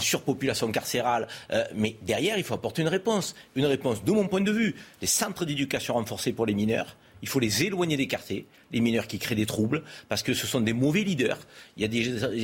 surpopulation 0.00 0.70
carcérale, 0.72 1.28
euh, 1.52 1.64
mais 1.74 1.96
derrière, 2.02 2.38
il 2.38 2.44
faut 2.44 2.54
apporter 2.54 2.82
une 2.82 2.88
réponse. 2.88 3.34
Une 3.54 3.66
réponse, 3.66 4.04
de 4.04 4.12
mon 4.12 4.26
point 4.26 4.40
de 4.40 4.52
vue, 4.52 4.74
les 5.00 5.06
centres 5.06 5.44
d'éducation 5.44 5.94
renforcés 5.94 6.32
pour 6.32 6.46
les 6.46 6.54
mineurs. 6.54 6.96
Il 7.22 7.28
faut 7.28 7.40
les 7.40 7.64
éloigner 7.64 7.96
des 7.96 8.06
quartiers, 8.06 8.44
les 8.70 8.80
mineurs 8.80 9.06
qui 9.06 9.18
créent 9.18 9.34
des 9.34 9.46
troubles, 9.46 9.82
parce 10.10 10.22
que 10.22 10.34
ce 10.34 10.46
sont 10.46 10.60
des 10.60 10.74
mauvais 10.74 11.04
leaders. 11.04 11.38
Il 11.78 11.82
y 11.82 11.86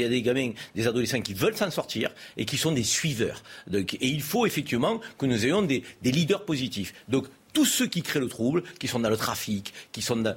a 0.05 0.09
des, 0.09 0.23
gamins, 0.23 0.53
des 0.75 0.87
adolescents 0.87 1.21
qui 1.21 1.35
veulent 1.35 1.57
s'en 1.57 1.71
sortir 1.71 2.11
et 2.39 2.47
qui 2.47 2.57
sont 2.57 2.73
des 2.73 2.83
suiveurs. 2.83 3.43
Et 3.71 4.09
il 4.09 4.23
faut 4.23 4.47
effectivement 4.47 4.99
que 5.18 5.27
nous 5.27 5.45
ayons 5.45 5.61
des, 5.61 5.83
leaders 6.03 6.47
positifs. 6.47 6.95
Tous 7.53 7.65
ceux 7.65 7.87
qui 7.87 8.03
créent 8.03 8.21
le 8.21 8.29
trouble, 8.29 8.63
qui 8.79 8.89
sont 8.89 9.01
dans 9.01 9.11
le 9.11 9.17
trafic, 9.17 9.73
qui 9.93 10.03
sont 10.03 10.17
dans, 10.17 10.37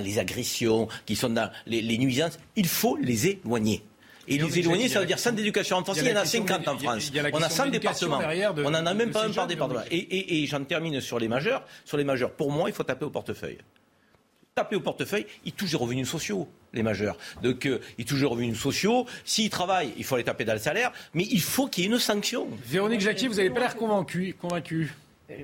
les 0.00 0.18
agressions, 0.18 0.88
qui 1.06 1.16
sont 1.16 1.30
dans 1.30 1.50
les, 1.66 1.98
nuisances, 1.98 2.38
il 2.56 2.68
faut 2.68 2.96
les 2.96 3.26
éloigner. 3.28 3.82
Et 4.30 4.36
les 4.36 4.58
éloigner, 4.58 4.88
ça 4.88 5.00
veut 5.00 5.06
dire 5.06 5.18
centre 5.18 5.36
d'éducation 5.36 5.76
enfantine, 5.76 6.04
il 6.04 6.10
y 6.10 6.14
en 6.14 6.20
a 6.20 6.24
50 6.26 6.68
en 6.68 6.78
France. 6.78 7.12
On 7.32 7.42
a 7.42 7.48
100 7.48 7.68
départements. 7.68 8.20
On 8.58 8.70
n'en 8.70 8.84
a 8.84 8.94
même 8.94 9.10
pas 9.10 9.24
un 9.24 9.30
par 9.30 9.46
département. 9.46 9.80
Et, 9.90 10.42
et 10.42 10.46
j'en 10.46 10.62
termine 10.64 11.00
sur 11.00 11.18
les 11.18 11.28
majeurs. 11.28 11.64
Sur 11.84 11.96
les 11.96 12.04
majeurs, 12.04 12.32
pour 12.32 12.50
moi, 12.50 12.68
il 12.68 12.74
faut 12.74 12.82
taper 12.82 13.06
au 13.06 13.10
portefeuille 13.10 13.58
taper 14.58 14.74
au 14.74 14.80
portefeuille, 14.80 15.26
ils 15.44 15.52
touchent 15.52 15.70
des 15.70 15.76
revenus 15.76 16.08
sociaux, 16.08 16.48
les 16.72 16.82
majeurs. 16.82 17.16
Donc, 17.42 17.64
euh, 17.64 17.78
ils 17.96 18.04
touchent 18.04 18.20
des 18.20 18.26
revenus 18.26 18.58
sociaux. 18.58 19.06
S'ils 19.24 19.50
travaillent, 19.50 19.92
il 19.96 20.02
faut 20.02 20.16
les 20.16 20.24
taper 20.24 20.44
dans 20.44 20.52
le 20.52 20.58
salaire, 20.58 20.92
mais 21.14 21.24
il 21.30 21.40
faut 21.40 21.68
qu'il 21.68 21.84
y 21.84 21.86
ait 21.86 21.90
une 21.90 21.98
sanction. 22.00 22.48
Véronique 22.66 23.00
Jacquier, 23.00 23.28
vous 23.28 23.36
n'avez 23.36 23.50
pas 23.50 23.60
l'air 23.60 23.76
convaincu. 23.76 24.34
convaincu. 24.40 24.92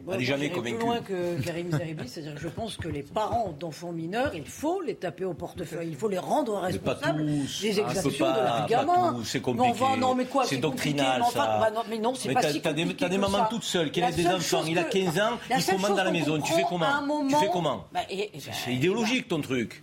Moi, 0.03 0.19
jamais 0.21 0.49
convaincu. 0.49 0.77
plus 0.77 0.85
loin 0.87 1.01
que 1.01 1.43
Karim 1.43 1.71
Zeribi, 1.71 2.09
c'est-à-dire 2.09 2.35
que 2.37 2.41
je 2.41 2.49
pense 2.49 2.79
que 2.79 2.89
les 2.89 3.03
parents 3.03 3.55
d'enfants 3.61 3.93
mineurs, 3.93 4.35
il 4.35 4.47
faut 4.47 4.81
les 4.81 4.95
taper 4.95 5.27
au 5.27 5.35
portefeuille, 5.35 5.89
il 5.91 5.97
faut 5.97 6.09
les 6.09 6.19
rendre 6.19 6.59
responsables 6.59 7.27
des 7.27 7.81
ah, 7.81 7.91
exactions 7.91 8.33
de 8.33 8.41
leur 8.41 8.67
gamin. 8.67 9.21
C'est 9.25 9.43
compliqué. 9.43 9.79
non, 9.99 10.15
mais 10.15 10.25
quoi 10.25 10.47
C'est 10.47 10.57
doctrinal, 10.57 11.23
ça. 11.31 11.59
Bah, 11.61 11.71
non, 11.71 11.83
mais 11.91 11.99
non, 11.99 12.15
c'est 12.15 12.33
pas 12.33 12.41
si 12.43 12.63
compliqué 12.63 12.97
T'as 12.97 13.09
des, 13.11 13.19
mamans 13.19 13.47
toutes 13.51 13.65
seules 13.65 13.91
qui 13.91 14.03
ont 14.03 14.11
des 14.11 14.27
enfants, 14.27 14.65
il 14.67 14.79
a 14.79 14.85
15 14.85 15.19
ans, 15.21 15.39
il 15.51 15.65
commande 15.65 15.97
dans 15.97 16.05
la 16.05 16.11
maison. 16.11 16.41
Tu 16.41 16.53
fais 16.53 16.65
comment 16.67 16.87
Tu 17.29 17.37
fais 17.37 17.51
comment 17.53 17.85
bah, 17.93 18.01
C'est 18.41 18.75
idéologique 18.75 19.29
ton 19.29 19.43
truc. 19.43 19.83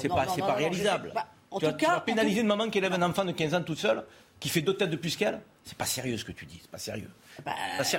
C'est 0.00 0.08
pas 0.08 0.54
réalisable. 0.56 1.12
En 1.52 1.60
tout 1.60 1.66
cas, 1.66 1.72
tu 1.74 1.86
vas 1.86 2.00
pénaliser 2.00 2.40
une 2.40 2.48
maman 2.48 2.68
qui 2.68 2.78
élève 2.78 2.92
un 2.94 3.02
enfant 3.02 3.24
de 3.24 3.30
15 3.32 3.54
ans 3.54 3.62
toute 3.62 3.78
seule, 3.78 4.04
qui 4.40 4.48
fait 4.48 4.60
deux 4.60 4.76
têtes 4.76 4.90
de 4.90 4.96
plus 4.96 5.16
qu'elle 5.16 5.40
C'est 5.64 5.78
pas 5.78 5.86
sérieux 5.86 6.16
ce 6.18 6.24
que 6.24 6.32
tu 6.32 6.46
dis, 6.46 6.58
c'est 6.60 6.70
pas 6.70 6.78
sérieux. 6.78 7.10
Bah, 7.44 7.52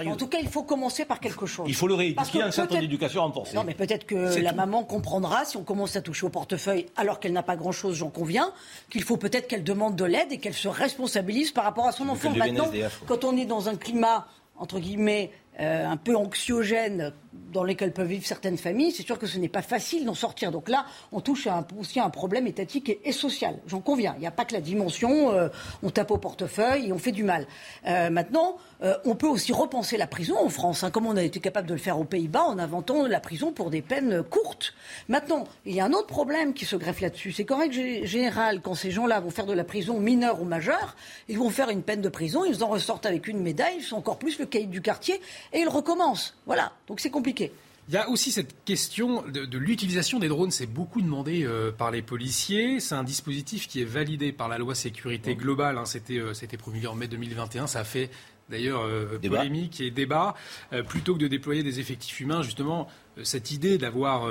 en 0.08 0.16
tout 0.16 0.28
cas, 0.28 0.40
il 0.42 0.48
faut 0.48 0.64
commencer 0.64 1.06
par 1.06 1.20
quelque 1.20 1.46
chose. 1.46 1.66
Il 1.68 1.76
faut 1.76 1.88
le 1.88 1.94
rééduquer 1.94 2.42
un 2.42 2.52
centre 2.52 2.78
d'éducation 2.80 3.22
renforcé. 3.22 3.56
Non, 3.56 3.64
mais 3.64 3.76
peut-être 3.76 4.06
que 4.06 4.40
la 4.40 4.54
maman 4.54 4.84
comprendra, 4.84 5.46
si 5.46 5.58
on 5.58 5.64
commence 5.64 5.96
à 5.96 6.02
toucher 6.02 6.26
au 6.26 6.30
portefeuille 6.30 6.88
alors 6.96 7.20
qu'elle 7.20 7.34
n'a 7.34 7.44
pas 7.44 7.56
grand-chose, 7.56 7.98
j'en 7.98 8.10
conviens, 8.10 8.52
qu'il 8.90 9.04
faut 9.04 9.18
peut-être 9.18 9.48
qu'elle 9.48 9.64
demande 9.64 9.96
de 9.96 10.06
l'aide 10.06 10.32
et 10.32 10.40
qu'elle 10.40 10.54
se 10.54 10.68
responsabilise 10.68 11.52
par 11.52 11.64
rapport 11.64 11.88
à 11.88 11.92
son 11.92 12.10
enfant. 12.10 12.32
Maintenant, 12.32 12.72
quand 13.06 13.24
on 13.24 13.38
est 13.38 13.46
dans 13.46 13.70
un 13.70 13.76
climat, 13.76 14.28
entre 14.58 14.80
guillemets, 14.80 15.32
euh, 15.60 15.88
un 15.88 15.98
peu 15.98 16.16
anxiogène 16.16 17.14
dans 17.52 17.64
lesquels 17.64 17.92
peuvent 17.92 18.08
vivre 18.08 18.26
certaines 18.26 18.58
familles, 18.58 18.92
c'est 18.92 19.06
sûr 19.06 19.18
que 19.18 19.26
ce 19.26 19.38
n'est 19.38 19.50
pas 19.50 19.62
facile 19.62 20.06
d'en 20.06 20.14
sortir. 20.14 20.52
Donc 20.52 20.70
là, 20.70 20.86
on 21.12 21.22
touche 21.22 21.48
aussi 21.80 22.00
à 22.00 22.06
un 22.06 22.10
problème 22.10 22.46
étatique 22.46 23.00
et, 23.04 23.12
social. 23.12 23.58
J'en 23.68 23.80
conviens. 23.80 24.14
Il 24.18 24.22
n'y 24.22 24.28
a 24.28 24.32
pas 24.32 24.46
que 24.46 24.54
la 24.54 24.62
dimension, 24.62 25.32
euh, 25.32 25.50
on 25.82 25.90
tape 25.90 26.12
au 26.12 26.18
portefeuille 26.18 26.88
et 26.88 26.94
on 26.94 27.00
fait 27.00 27.12
du 27.12 27.24
mal. 27.24 27.48
Euh, 27.88 28.10
maintenant, 28.10 28.58
on 29.06 29.16
peut 29.16 29.28
aussi 29.28 29.54
repenser 29.54 29.98
la 29.98 30.06
prison 30.06 30.38
en 30.38 30.50
France, 30.50 30.84
hein, 30.84 30.92
comme 30.92 31.08
on 31.08 31.18
a 31.18 31.24
été 31.24 31.40
capable 31.40 31.68
de 31.68 31.74
le 31.74 31.80
faire 31.80 32.00
aux 32.00 32.04
Pays-Bas 32.04 32.44
en 32.44 32.60
inventant 32.60 33.08
la 33.08 33.20
prison 33.20 33.52
pour 33.52 33.72
des 33.72 33.82
peines 33.82 34.22
courtes. 34.22 34.76
Maintenant, 35.08 35.48
il 35.66 35.74
y 35.74 35.80
a 35.80 35.86
un 35.86 35.94
autre 35.94 36.06
problème 36.06 36.54
qui 36.54 36.66
se 36.66 36.76
greffe 36.76 37.02
là-dessus. 37.02 37.32
C'est 37.32 37.44
qu'en 37.44 37.58
règle 37.58 38.06
générale, 38.06 38.62
quand 38.62 38.76
ces 38.76 38.92
gens-là 38.92 39.20
vont 39.20 39.32
faire 39.32 39.48
de 39.48 39.54
la 39.54 39.64
prison 39.64 40.00
mineure 40.00 40.44
ou 40.44 40.46
majeure, 40.46 40.96
ils 41.28 41.40
vont 41.40 41.50
faire 41.50 41.70
une 41.70 41.82
peine 41.82 42.02
de 42.02 42.10
prison, 42.10 42.46
ils 42.46 42.64
en 42.64 42.68
ressortent 42.68 43.08
avec 43.08 43.28
une 43.28 43.42
médaille, 43.42 43.78
ils 43.78 43.84
sont 43.84 43.98
encore 43.98 44.20
plus 44.20 44.38
le 44.38 44.46
cahier 44.46 44.68
du 44.68 44.82
quartier 44.82 45.20
et 45.54 45.60
ils 45.60 45.70
recommencent. 45.70 46.36
Voilà. 46.46 46.74
Donc 46.88 47.00
c'est 47.00 47.10
compliqué. 47.10 47.52
Il 47.90 47.94
y 47.94 47.98
a 47.98 48.10
aussi 48.10 48.32
cette 48.32 48.66
question 48.66 49.24
de, 49.26 49.58
l'utilisation 49.58 50.20
des 50.20 50.28
drones. 50.28 50.52
C'est 50.52 50.66
beaucoup 50.66 51.02
demandé 51.02 51.46
euh, 51.46 51.72
par 51.72 51.90
les 51.90 52.02
policiers. 52.02 52.82
C'est 52.82 52.96
un 52.96 53.04
dispositif 53.04 53.68
qui 53.70 53.82
est 53.82 53.86
validé 53.86 54.34
par 54.34 54.50
la 54.50 54.58
loi 54.58 54.76
sécurité 54.76 55.36
globale. 55.36 55.78
Hein. 55.78 55.86
C'était, 55.86 56.20
euh, 56.20 56.34
promulgué 56.60 56.88
en 56.88 56.96
mai 56.96 57.08
2021. 57.08 57.66
Ça 57.68 57.80
a 57.80 57.84
fait 57.86 58.10
d'ailleurs 58.50 58.82
euh, 58.82 59.18
polémique 59.20 59.80
et 59.80 59.90
débat. 59.90 60.36
plutôt 60.90 61.14
que 61.14 61.20
de 61.20 61.28
déployer 61.30 61.64
des 61.64 61.80
effectifs 61.80 62.20
humains, 62.20 62.42
justement, 62.42 62.90
cette 63.24 63.52
idée 63.52 63.78
d'avoir 63.78 64.30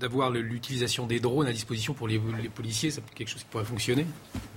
d'avoir 0.00 0.30
l'utilisation 0.30 1.06
des 1.06 1.20
drones 1.20 1.46
à 1.46 1.52
disposition 1.52 1.92
pour 1.92 2.08
les, 2.08 2.18
policiers, 2.54 2.90
c'est 2.90 3.02
quelque 3.14 3.28
chose 3.28 3.42
qui 3.42 3.48
pourrait 3.50 3.64
fonctionner? 3.64 4.06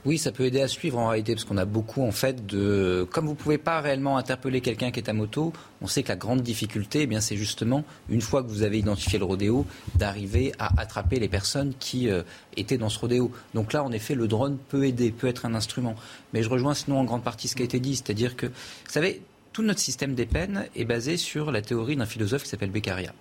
Oui, 0.05 0.17
ça 0.17 0.31
peut 0.31 0.45
aider 0.45 0.61
à 0.61 0.67
suivre 0.67 0.97
en 0.97 1.09
réalité, 1.09 1.33
parce 1.33 1.43
qu'on 1.43 1.57
a 1.57 1.65
beaucoup 1.65 2.01
en 2.01 2.11
fait 2.11 2.45
de... 2.45 3.05
Comme 3.11 3.25
vous 3.25 3.33
ne 3.33 3.37
pouvez 3.37 3.57
pas 3.57 3.81
réellement 3.81 4.17
interpeller 4.17 4.61
quelqu'un 4.61 4.91
qui 4.91 4.99
est 4.99 5.09
à 5.09 5.13
moto, 5.13 5.51
on 5.81 5.87
sait 5.87 6.03
que 6.03 6.09
la 6.09 6.15
grande 6.15 6.41
difficulté, 6.41 7.07
eh 7.11 7.21
c'est 7.21 7.35
justement, 7.35 7.83
une 8.09 8.21
fois 8.21 8.41
que 8.41 8.47
vous 8.47 8.63
avez 8.63 8.79
identifié 8.79 9.19
le 9.19 9.25
rodéo, 9.25 9.65
d'arriver 9.95 10.53
à 10.59 10.79
attraper 10.79 11.19
les 11.19 11.27
personnes 11.27 11.73
qui 11.77 12.09
euh, 12.09 12.23
étaient 12.55 12.77
dans 12.77 12.89
ce 12.89 12.99
rodéo. 12.99 13.31
Donc 13.53 13.73
là, 13.73 13.83
en 13.83 13.91
effet, 13.91 14.15
le 14.15 14.27
drone 14.27 14.57
peut 14.69 14.85
aider, 14.85 15.11
peut 15.11 15.27
être 15.27 15.45
un 15.45 15.55
instrument. 15.55 15.95
Mais 16.33 16.41
je 16.41 16.49
rejoins 16.49 16.73
sinon 16.73 16.99
en 16.99 17.03
grande 17.03 17.23
partie 17.23 17.49
ce 17.49 17.55
qui 17.55 17.63
a 17.63 17.65
été 17.65 17.79
dit, 17.79 17.97
c'est-à-dire 17.97 18.37
que, 18.37 18.45
vous 18.45 18.53
savez, 18.91 19.21
tout 19.51 19.61
notre 19.61 19.81
système 19.81 20.15
des 20.15 20.25
peines 20.25 20.67
est 20.75 20.85
basé 20.85 21.17
sur 21.17 21.51
la 21.51 21.61
théorie 21.61 21.97
d'un 21.97 22.05
philosophe 22.05 22.43
qui 22.43 22.49
s'appelle 22.49 22.71
Beccaria. 22.71 23.13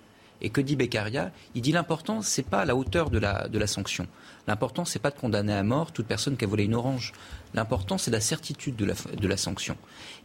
Et 0.43 0.51
que 0.51 0.61
dit 0.61 0.76
Beccaria? 0.76 1.32
Il 1.55 1.62
dit 1.62 1.72
l'important, 1.72 2.22
c'est 2.22 2.43
pas 2.43 2.64
la 2.64 2.76
hauteur 2.76 3.11
de 3.11 3.18
la, 3.18 3.66
sanction. 3.66 4.07
L'important, 4.47 4.84
c'est 4.84 4.99
pas 4.99 5.11
de 5.11 5.18
condamner 5.18 5.53
à 5.53 5.62
mort 5.62 5.93
toute 5.93 6.07
personne 6.07 6.36
qui 6.36 6.45
a 6.45 6.49
volé 6.49 6.64
une 6.64 6.74
orange. 6.74 7.12
L'important, 7.55 7.99
c'est 7.99 8.11
la 8.11 8.20
certitude 8.20 8.76
de 8.76 9.28
la, 9.28 9.36
sanction. 9.36 9.76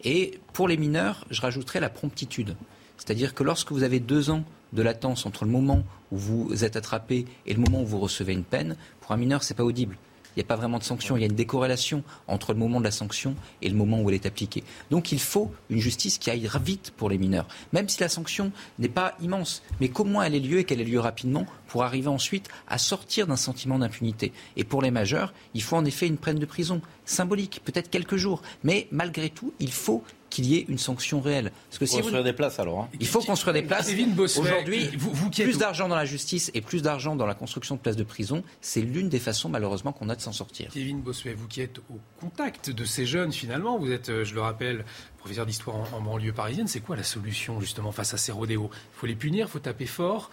Et 0.03 0.39
pour 0.53 0.67
les 0.67 0.77
mineurs, 0.77 1.25
je 1.31 1.41
rajouterais 1.41 1.79
la 1.79 1.89
promptitude. 1.89 2.55
C'est-à-dire 2.97 3.33
que 3.33 3.43
lorsque 3.43 3.71
vous 3.71 3.83
avez 3.83 3.99
deux 3.99 4.29
ans 4.29 4.43
de 4.73 4.81
latence 4.81 5.25
entre 5.25 5.45
le 5.45 5.51
moment 5.51 5.83
où 6.11 6.17
vous 6.17 6.63
êtes 6.63 6.75
attrapé 6.75 7.25
et 7.45 7.53
le 7.53 7.59
moment 7.59 7.81
où 7.81 7.85
vous 7.85 7.99
recevez 7.99 8.33
une 8.33 8.43
peine, 8.43 8.77
pour 9.01 9.11
un 9.11 9.17
mineur, 9.17 9.43
c'est 9.43 9.53
pas 9.53 9.63
audible 9.63 9.97
il 10.35 10.39
n'y 10.39 10.43
a 10.43 10.47
pas 10.47 10.55
vraiment 10.55 10.79
de 10.79 10.83
sanction. 10.83 11.17
Il 11.17 11.21
y 11.21 11.23
a 11.23 11.27
une 11.27 11.35
décorrélation 11.35 12.03
entre 12.27 12.53
le 12.53 12.59
moment 12.59 12.79
de 12.79 12.85
la 12.85 12.91
sanction 12.91 13.35
et 13.61 13.69
le 13.69 13.75
moment 13.75 14.01
où 14.01 14.09
elle 14.09 14.15
est 14.15 14.25
appliquée. 14.25 14.63
Donc 14.91 15.11
il 15.11 15.19
faut 15.19 15.51
une 15.69 15.79
justice 15.79 16.17
qui 16.17 16.29
aille 16.29 16.49
vite 16.63 16.93
pour 16.95 17.09
les 17.09 17.17
mineurs, 17.17 17.47
même 17.73 17.89
si 17.89 17.99
la 18.01 18.09
sanction 18.09 18.51
n'est 18.79 18.89
pas 18.89 19.15
immense, 19.21 19.63
mais 19.79 19.89
qu'au 19.89 20.03
moins 20.03 20.23
elle 20.23 20.35
ait 20.35 20.39
lieu 20.39 20.59
et 20.59 20.63
qu'elle 20.63 20.81
ait 20.81 20.85
lieu 20.85 20.99
rapidement 20.99 21.45
pour 21.67 21.83
arriver 21.83 22.07
ensuite 22.07 22.47
à 22.67 22.77
sortir 22.77 23.27
d'un 23.27 23.35
sentiment 23.35 23.79
d'impunité. 23.79 24.31
Et 24.57 24.63
pour 24.63 24.81
les 24.81 24.91
majeurs, 24.91 25.33
il 25.53 25.61
faut 25.61 25.75
en 25.75 25.85
effet 25.85 26.07
une 26.07 26.17
peine 26.17 26.39
de 26.39 26.45
prison 26.45 26.81
symbolique, 27.05 27.61
peut-être 27.63 27.89
quelques 27.89 28.17
jours, 28.17 28.41
mais 28.63 28.87
malgré 28.91 29.29
tout, 29.29 29.53
il 29.59 29.71
faut 29.71 30.03
qu'il 30.35 30.47
y 30.47 30.57
ait 30.57 30.65
une 30.67 30.77
sanction 30.77 31.21
réelle. 31.21 31.53
Parce 31.69 31.79
que 31.79 31.85
si 31.85 31.95
construire 31.95 32.23
des 32.23 32.33
places 32.33 32.59
alors. 32.59 32.81
Hein. 32.81 32.89
Il 32.99 33.07
faut 33.07 33.21
construire 33.21 33.53
des 33.53 33.61
places. 33.61 33.89
Aujourd'hui, 34.37 34.89
plus 35.31 35.57
d'argent 35.57 35.87
dans 35.87 35.95
la 35.95 36.03
justice 36.03 36.51
et 36.53 36.59
plus 36.59 36.81
d'argent 36.81 37.15
dans 37.15 37.25
la 37.25 37.35
construction 37.35 37.75
de 37.75 37.79
places 37.79 37.95
de 37.95 38.03
prison, 38.03 38.43
c'est 38.59 38.81
l'une 38.81 39.07
des 39.07 39.19
façons 39.19 39.47
malheureusement 39.47 39.93
qu'on 39.93 40.09
a 40.09 40.15
de 40.15 40.21
s'en 40.21 40.33
sortir. 40.33 40.71
Kevin 40.73 40.99
Bossuet, 40.99 41.33
vous 41.33 41.47
qui 41.47 41.61
êtes 41.61 41.79
au 41.89 41.99
contact 42.19 42.69
de 42.69 42.83
ces 42.83 43.05
jeunes 43.05 43.31
finalement, 43.31 43.77
vous 43.77 43.91
êtes, 43.91 44.09
euh, 44.09 44.25
je 44.25 44.35
le 44.35 44.41
rappelle, 44.41 44.83
professeur 45.19 45.45
d'histoire 45.45 45.77
en, 45.77 45.97
en 45.97 46.01
banlieue 46.01 46.33
parisienne, 46.33 46.67
c'est 46.67 46.81
quoi 46.81 46.97
la 46.97 47.03
solution 47.03 47.61
justement 47.61 47.93
face 47.93 48.13
à 48.13 48.17
ces 48.17 48.33
rodéos? 48.33 48.69
Il 48.73 48.99
faut 48.99 49.07
les 49.07 49.15
punir, 49.15 49.47
il 49.47 49.49
faut 49.49 49.59
taper 49.59 49.85
fort, 49.85 50.31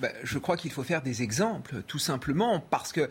bah, 0.00 0.08
je 0.22 0.38
crois 0.38 0.56
qu'il 0.56 0.70
faut 0.70 0.82
faire 0.82 1.02
des 1.02 1.22
exemples, 1.22 1.82
tout 1.86 1.98
simplement, 1.98 2.60
parce 2.60 2.92
que 2.92 3.08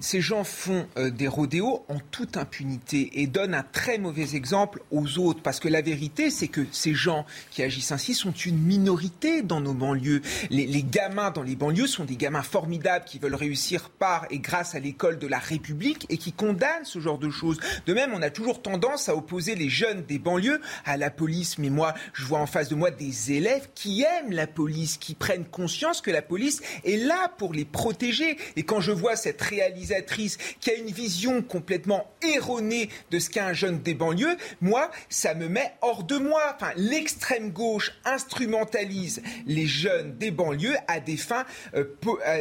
ces 0.00 0.20
gens 0.20 0.44
font 0.44 0.86
euh, 0.96 1.10
des 1.10 1.28
rodéos 1.28 1.84
en 1.88 1.98
toute 2.10 2.36
impunité 2.36 3.20
et 3.20 3.26
donnent 3.26 3.54
un 3.54 3.62
très 3.62 3.98
mauvais 3.98 4.34
exemple 4.34 4.82
aux 4.90 5.18
autres. 5.18 5.42
Parce 5.42 5.60
que 5.60 5.68
la 5.68 5.80
vérité, 5.80 6.30
c'est 6.30 6.48
que 6.48 6.66
ces 6.72 6.94
gens 6.94 7.26
qui 7.50 7.62
agissent 7.62 7.92
ainsi 7.92 8.14
sont 8.14 8.32
une 8.32 8.58
minorité 8.58 9.42
dans 9.42 9.60
nos 9.60 9.74
banlieues. 9.74 10.22
Les, 10.50 10.82
gamins 10.82 11.30
dans 11.30 11.42
les 11.42 11.56
banlieues 11.56 11.86
sont 11.86 12.04
des 12.04 12.16
gamins 12.16 12.42
formidables 12.42 13.04
qui 13.04 13.18
veulent 13.18 13.34
réussir 13.34 13.90
par 13.90 14.26
et 14.30 14.38
grâce 14.38 14.74
à 14.74 14.80
l'école 14.80 15.18
de 15.18 15.26
la 15.26 15.38
République 15.38 16.06
et 16.08 16.18
qui 16.18 16.32
condamnent 16.32 16.84
ce 16.84 16.98
genre 16.98 17.18
de 17.18 17.30
choses. 17.30 17.58
De 17.86 17.94
même, 17.94 18.12
on 18.14 18.22
a 18.22 18.30
toujours 18.30 18.62
tendance 18.62 19.08
à 19.08 19.16
opposer 19.16 19.54
les 19.54 19.68
jeunes 19.68 20.02
des 20.02 20.18
banlieues 20.18 20.60
à 20.84 20.96
la 20.96 21.10
police. 21.10 21.58
Mais 21.58 21.70
moi, 21.70 21.94
je 22.12 22.24
vois 22.24 22.40
en 22.40 22.46
face 22.46 22.68
de 22.68 22.74
moi 22.74 22.90
des 22.90 23.32
élèves 23.32 23.68
qui 23.74 24.02
aiment 24.02 24.32
la 24.32 24.46
police, 24.46 24.96
qui 24.96 25.14
prennent 25.14 25.44
conscience 25.44 25.61
que 26.02 26.10
la 26.10 26.22
police 26.22 26.60
est 26.84 26.96
là 26.96 27.30
pour 27.38 27.52
les 27.52 27.64
protéger. 27.64 28.36
Et 28.56 28.62
quand 28.62 28.80
je 28.80 28.92
vois 28.92 29.16
cette 29.16 29.40
réalisatrice 29.40 30.38
qui 30.60 30.70
a 30.70 30.74
une 30.74 30.90
vision 30.90 31.42
complètement 31.42 32.10
erronée 32.22 32.88
de 33.10 33.18
ce 33.18 33.30
qu'est 33.30 33.40
un 33.40 33.52
jeune 33.52 33.80
des 33.80 33.94
banlieues, 33.94 34.36
moi, 34.60 34.90
ça 35.08 35.34
me 35.34 35.48
met 35.48 35.72
hors 35.82 36.04
de 36.04 36.18
moi. 36.18 36.42
Enfin, 36.54 36.72
l'extrême 36.76 37.50
gauche 37.50 37.92
instrumentalise 38.04 39.22
les 39.46 39.66
jeunes 39.66 40.16
des 40.16 40.30
banlieues 40.30 40.76
à 40.88 41.00
des 41.00 41.16
fins, 41.16 41.44
euh, 41.74 41.84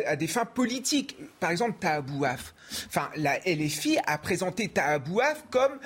à 0.06 0.16
des 0.16 0.28
fins 0.28 0.46
politiques. 0.46 1.18
Par 1.40 1.52
exemple, 1.52 1.78
Tahabouaf. 1.80 2.54
Enfin, 2.88 3.10
la 3.16 3.38
LFI 3.40 3.98
a 4.06 4.18
présenté 4.18 4.70
Tahabouaf 4.70 5.44
comme 5.50 5.80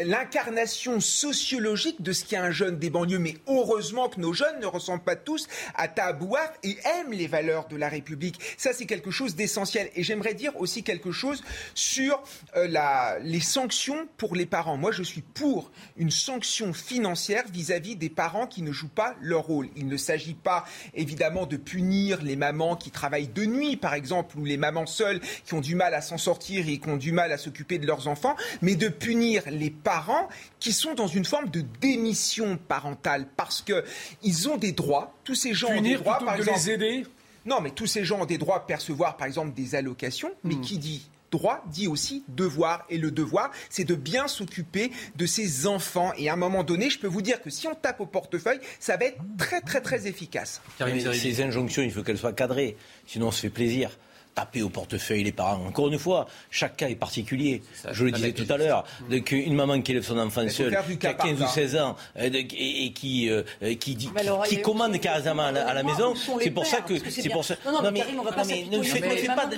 l'incarnation 0.00 1.00
sociologique 1.00 2.02
de 2.02 2.12
ce 2.12 2.24
qu'est 2.24 2.36
un 2.36 2.50
jeune 2.50 2.78
des 2.78 2.90
banlieues. 2.90 3.18
Mais 3.18 3.36
heureusement 3.46 4.08
que 4.08 4.20
nos 4.20 4.32
jeunes 4.32 4.60
ne 4.60 4.66
ressemblent 4.66 5.04
pas 5.04 5.16
tous 5.16 5.46
à 5.74 5.88
Tahabouaf 5.88 6.25
et 6.62 6.76
aiment 6.84 7.12
les 7.12 7.26
valeurs 7.26 7.68
de 7.68 7.76
la 7.76 7.88
République. 7.88 8.40
Ça, 8.56 8.72
c'est 8.72 8.86
quelque 8.86 9.10
chose 9.10 9.34
d'essentiel. 9.34 9.90
Et 9.94 10.02
j'aimerais 10.02 10.34
dire 10.34 10.52
aussi 10.56 10.82
quelque 10.82 11.12
chose 11.12 11.42
sur 11.74 12.22
euh, 12.56 13.18
les 13.22 13.40
sanctions 13.40 14.08
pour 14.16 14.34
les 14.34 14.46
parents. 14.46 14.76
Moi, 14.76 14.92
je 14.92 15.02
suis 15.02 15.22
pour 15.22 15.70
une 15.96 16.10
sanction 16.10 16.72
financière 16.72 17.44
vis-à-vis 17.52 17.96
des 17.96 18.08
parents 18.08 18.46
qui 18.46 18.62
ne 18.62 18.72
jouent 18.72 18.88
pas 18.88 19.14
leur 19.20 19.44
rôle. 19.44 19.68
Il 19.76 19.88
ne 19.88 19.96
s'agit 19.96 20.34
pas, 20.34 20.64
évidemment, 20.94 21.46
de 21.46 21.56
punir 21.56 22.22
les 22.22 22.36
mamans 22.36 22.76
qui 22.76 22.90
travaillent 22.90 23.28
de 23.28 23.44
nuit, 23.44 23.76
par 23.76 23.94
exemple, 23.94 24.38
ou 24.38 24.44
les 24.44 24.56
mamans 24.56 24.86
seules 24.86 25.20
qui 25.44 25.54
ont 25.54 25.60
du 25.60 25.74
mal 25.74 25.94
à 25.94 26.00
s'en 26.00 26.18
sortir 26.18 26.68
et 26.68 26.78
qui 26.78 26.88
ont 26.88 26.96
du 26.96 27.12
mal 27.12 27.32
à 27.32 27.38
s'occuper 27.38 27.78
de 27.78 27.86
leurs 27.86 28.08
enfants, 28.08 28.36
mais 28.62 28.74
de 28.74 28.88
punir 28.88 29.42
les 29.50 29.70
parents 29.70 30.28
qui 30.66 30.72
sont 30.72 30.94
dans 30.94 31.06
une 31.06 31.24
forme 31.24 31.48
de 31.48 31.60
démission 31.80 32.56
parentale 32.56 33.28
parce 33.36 33.62
qu'ils 33.62 34.48
ont 34.48 34.56
des 34.56 34.72
droits. 34.72 35.14
Tous 35.22 35.36
ces 35.36 35.54
gens 35.54 35.68
ont 35.68 35.80
des 35.80 35.94
droits, 35.94 36.18
par 36.18 36.34
exemple. 36.34 36.58
Les 36.58 36.70
aider 36.70 37.06
non, 37.44 37.60
mais 37.60 37.70
tous 37.70 37.86
ces 37.86 38.04
gens 38.04 38.22
ont 38.22 38.26
des 38.26 38.38
droits 38.38 38.56
à 38.56 38.60
percevoir, 38.60 39.16
par 39.16 39.28
exemple, 39.28 39.54
des 39.54 39.76
allocations. 39.76 40.32
Mais 40.42 40.56
hmm. 40.56 40.60
qui 40.62 40.78
dit 40.78 41.08
droit 41.30 41.62
dit 41.70 41.86
aussi 41.86 42.24
devoir. 42.26 42.84
Et 42.90 42.98
le 42.98 43.12
devoir, 43.12 43.52
c'est 43.70 43.84
de 43.84 43.94
bien 43.94 44.26
s'occuper 44.26 44.90
de 45.14 45.26
ses 45.26 45.68
enfants. 45.68 46.12
Et 46.18 46.28
à 46.28 46.32
un 46.32 46.36
moment 46.36 46.64
donné, 46.64 46.90
je 46.90 46.98
peux 46.98 47.06
vous 47.06 47.22
dire 47.22 47.40
que 47.40 47.50
si 47.50 47.68
on 47.68 47.76
tape 47.76 48.00
au 48.00 48.06
portefeuille, 48.06 48.58
ça 48.80 48.96
va 48.96 49.04
être 49.04 49.20
très, 49.38 49.60
très, 49.60 49.80
très 49.80 50.08
efficace. 50.08 50.60
ces 50.80 51.42
injonctions, 51.42 51.82
il 51.82 51.92
faut 51.92 52.02
qu'elles 52.02 52.18
soient 52.18 52.32
cadrées. 52.32 52.76
Sinon, 53.06 53.28
on 53.28 53.30
se 53.30 53.42
fait 53.42 53.50
plaisir 53.50 53.96
taper 54.36 54.62
au 54.62 54.68
portefeuille 54.68 55.24
les 55.24 55.32
parents. 55.32 55.64
Encore 55.66 55.88
une 55.88 55.98
fois, 55.98 56.26
chaque 56.50 56.76
cas 56.76 56.88
est 56.88 56.94
particulier. 56.94 57.62
je 57.90 58.04
le 58.04 58.12
disais 58.12 58.32
tout 58.32 58.46
à 58.52 58.56
l'heure. 58.58 58.84
Une 59.30 59.54
maman 59.54 59.80
qui 59.80 59.92
élève 59.92 60.04
son 60.04 60.18
enfant 60.18 60.46
seul, 60.48 60.76
qui 61.00 61.06
a 61.06 61.14
15 61.14 61.42
ou 61.42 61.46
16 61.46 61.76
ans, 61.76 61.96
euh, 62.18 62.28
et, 62.32 62.92
qui, 62.92 63.30
euh, 63.30 63.42
qui, 63.80 63.94
dit, 63.94 64.10
qui, 64.48 64.60
commande 64.60 65.00
carrément 65.00 65.44
à 65.44 65.74
la, 65.74 65.82
maison, 65.82 66.14
c'est 66.40 66.50
pour 66.50 66.66
ça 66.66 66.82
que. 66.82 66.94
C'est 67.10 67.30
pour 67.30 67.44
ça. 67.44 67.56
Non, 67.64 67.90
mais 67.90 68.04
on 68.18 68.22
va 68.22 68.32
pas 68.32 68.44
ne 68.44 68.82
faites 68.82 69.26
pas. 69.26 69.48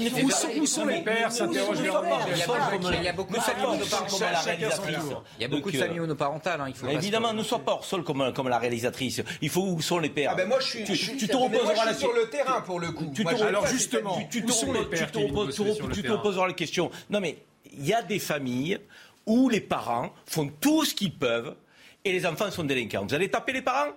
Où 0.58 0.66
sont 0.66 0.86
les 0.86 1.00
pères 1.00 1.32
s'interroge 1.32 1.78
Il 1.80 3.04
y 3.04 3.08
a 3.08 3.12
beaucoup 3.12 3.34
de 3.34 3.38
familles 3.38 3.68
Il 5.38 5.42
y 5.42 5.44
a 5.44 5.48
beaucoup 5.48 5.70
de 5.70 5.76
familles 5.76 6.00
monoparentales. 6.00 6.60
Évidemment, 6.90 7.32
ne 7.32 7.42
sois 7.42 7.58
pas 7.58 7.72
hors 7.72 7.84
sol 7.84 8.04
comme 8.04 8.48
la 8.48 8.58
réalisatrice. 8.58 9.22
Il 9.42 9.48
faut 9.48 9.62
où 9.62 9.80
sont 9.82 9.98
les 9.98 10.10
pères? 10.10 10.30
Ah 10.32 10.36
ben 10.36 10.46
moi, 10.46 10.58
je 10.60 10.66
suis. 10.66 10.84
Tu 10.84 11.26
te 11.26 11.36
reposeras 11.36 11.94
sur 11.94 12.12
le 12.12 12.28
terrain 12.30 12.60
pour 12.60 12.78
le 12.78 12.92
coup. 12.92 13.12
Alors 13.42 13.66
justement, 13.66 14.18
tu 14.30 14.44
te 14.44 14.52
tu 15.92 16.02
te 16.02 16.22
poseras 16.22 16.46
la 16.46 16.52
question. 16.52 16.90
Non, 17.10 17.20
mais 17.20 17.38
il 17.72 17.86
y 17.86 17.92
a 17.92 18.02
des 18.02 18.18
familles 18.18 18.78
où 19.26 19.48
les 19.48 19.60
parents 19.60 20.12
font 20.26 20.50
tout 20.60 20.84
ce 20.84 20.94
qu'ils 20.94 21.14
peuvent 21.14 21.54
et 22.04 22.12
les 22.12 22.26
enfants 22.26 22.50
sont 22.50 22.64
délinquants. 22.64 23.04
Vous 23.06 23.14
allez 23.14 23.30
taper 23.30 23.52
les 23.52 23.62
parents 23.62 23.92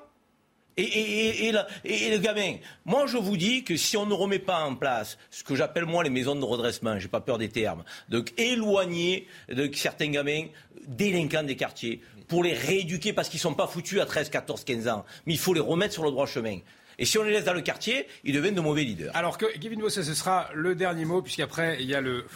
et, 0.77 1.49
et, 1.49 1.51
le 1.51 2.17
gamin, 2.17 2.55
moi 2.85 3.05
je 3.05 3.17
vous 3.17 3.35
dis 3.35 3.63
que 3.63 3.75
si 3.75 3.97
on 3.97 4.05
ne 4.05 4.13
remet 4.13 4.39
pas 4.39 4.63
en 4.63 4.75
place 4.75 5.17
ce 5.29 5.43
que 5.43 5.53
j'appelle 5.53 5.85
moi 5.85 6.01
les 6.01 6.09
maisons 6.09 6.33
de 6.33 6.45
redressement, 6.45 6.97
j'ai 6.97 7.09
pas 7.09 7.19
peur 7.19 7.37
des 7.37 7.49
termes, 7.49 7.83
donc 8.07 8.33
éloigner 8.37 9.27
de 9.49 9.69
certains 9.75 10.09
gamins 10.09 10.45
délinquants 10.87 11.43
des 11.43 11.57
quartiers 11.57 12.01
pour 12.29 12.43
les 12.45 12.53
rééduquer 12.53 13.11
parce 13.11 13.27
qu'ils 13.27 13.41
sont 13.41 13.53
pas 13.53 13.67
foutus 13.67 13.99
à 13.99 14.05
13, 14.05 14.29
14, 14.29 14.63
15 14.63 14.87
ans, 14.87 15.05
mais 15.25 15.33
il 15.33 15.39
faut 15.39 15.53
les 15.53 15.59
remettre 15.59 15.93
sur 15.93 16.05
le 16.05 16.11
droit 16.11 16.25
chemin. 16.25 16.59
Et 17.01 17.05
si 17.05 17.17
on 17.17 17.23
les 17.23 17.31
laisse 17.31 17.45
dans 17.45 17.53
le 17.53 17.61
quartier, 17.61 18.05
ils 18.23 18.31
deviennent 18.31 18.53
de 18.53 18.61
mauvais 18.61 18.83
leaders. 18.83 19.15
Alors 19.15 19.39
que 19.39 19.47
Kevin 19.57 19.79
Bossé, 19.79 20.03
ce 20.03 20.13
sera 20.13 20.49
le 20.53 20.75
dernier 20.75 21.03
mot, 21.03 21.23
puisqu'après, 21.23 21.77
il 21.79 21.89
y 21.89 21.95
a 21.95 21.99
le 21.99 22.27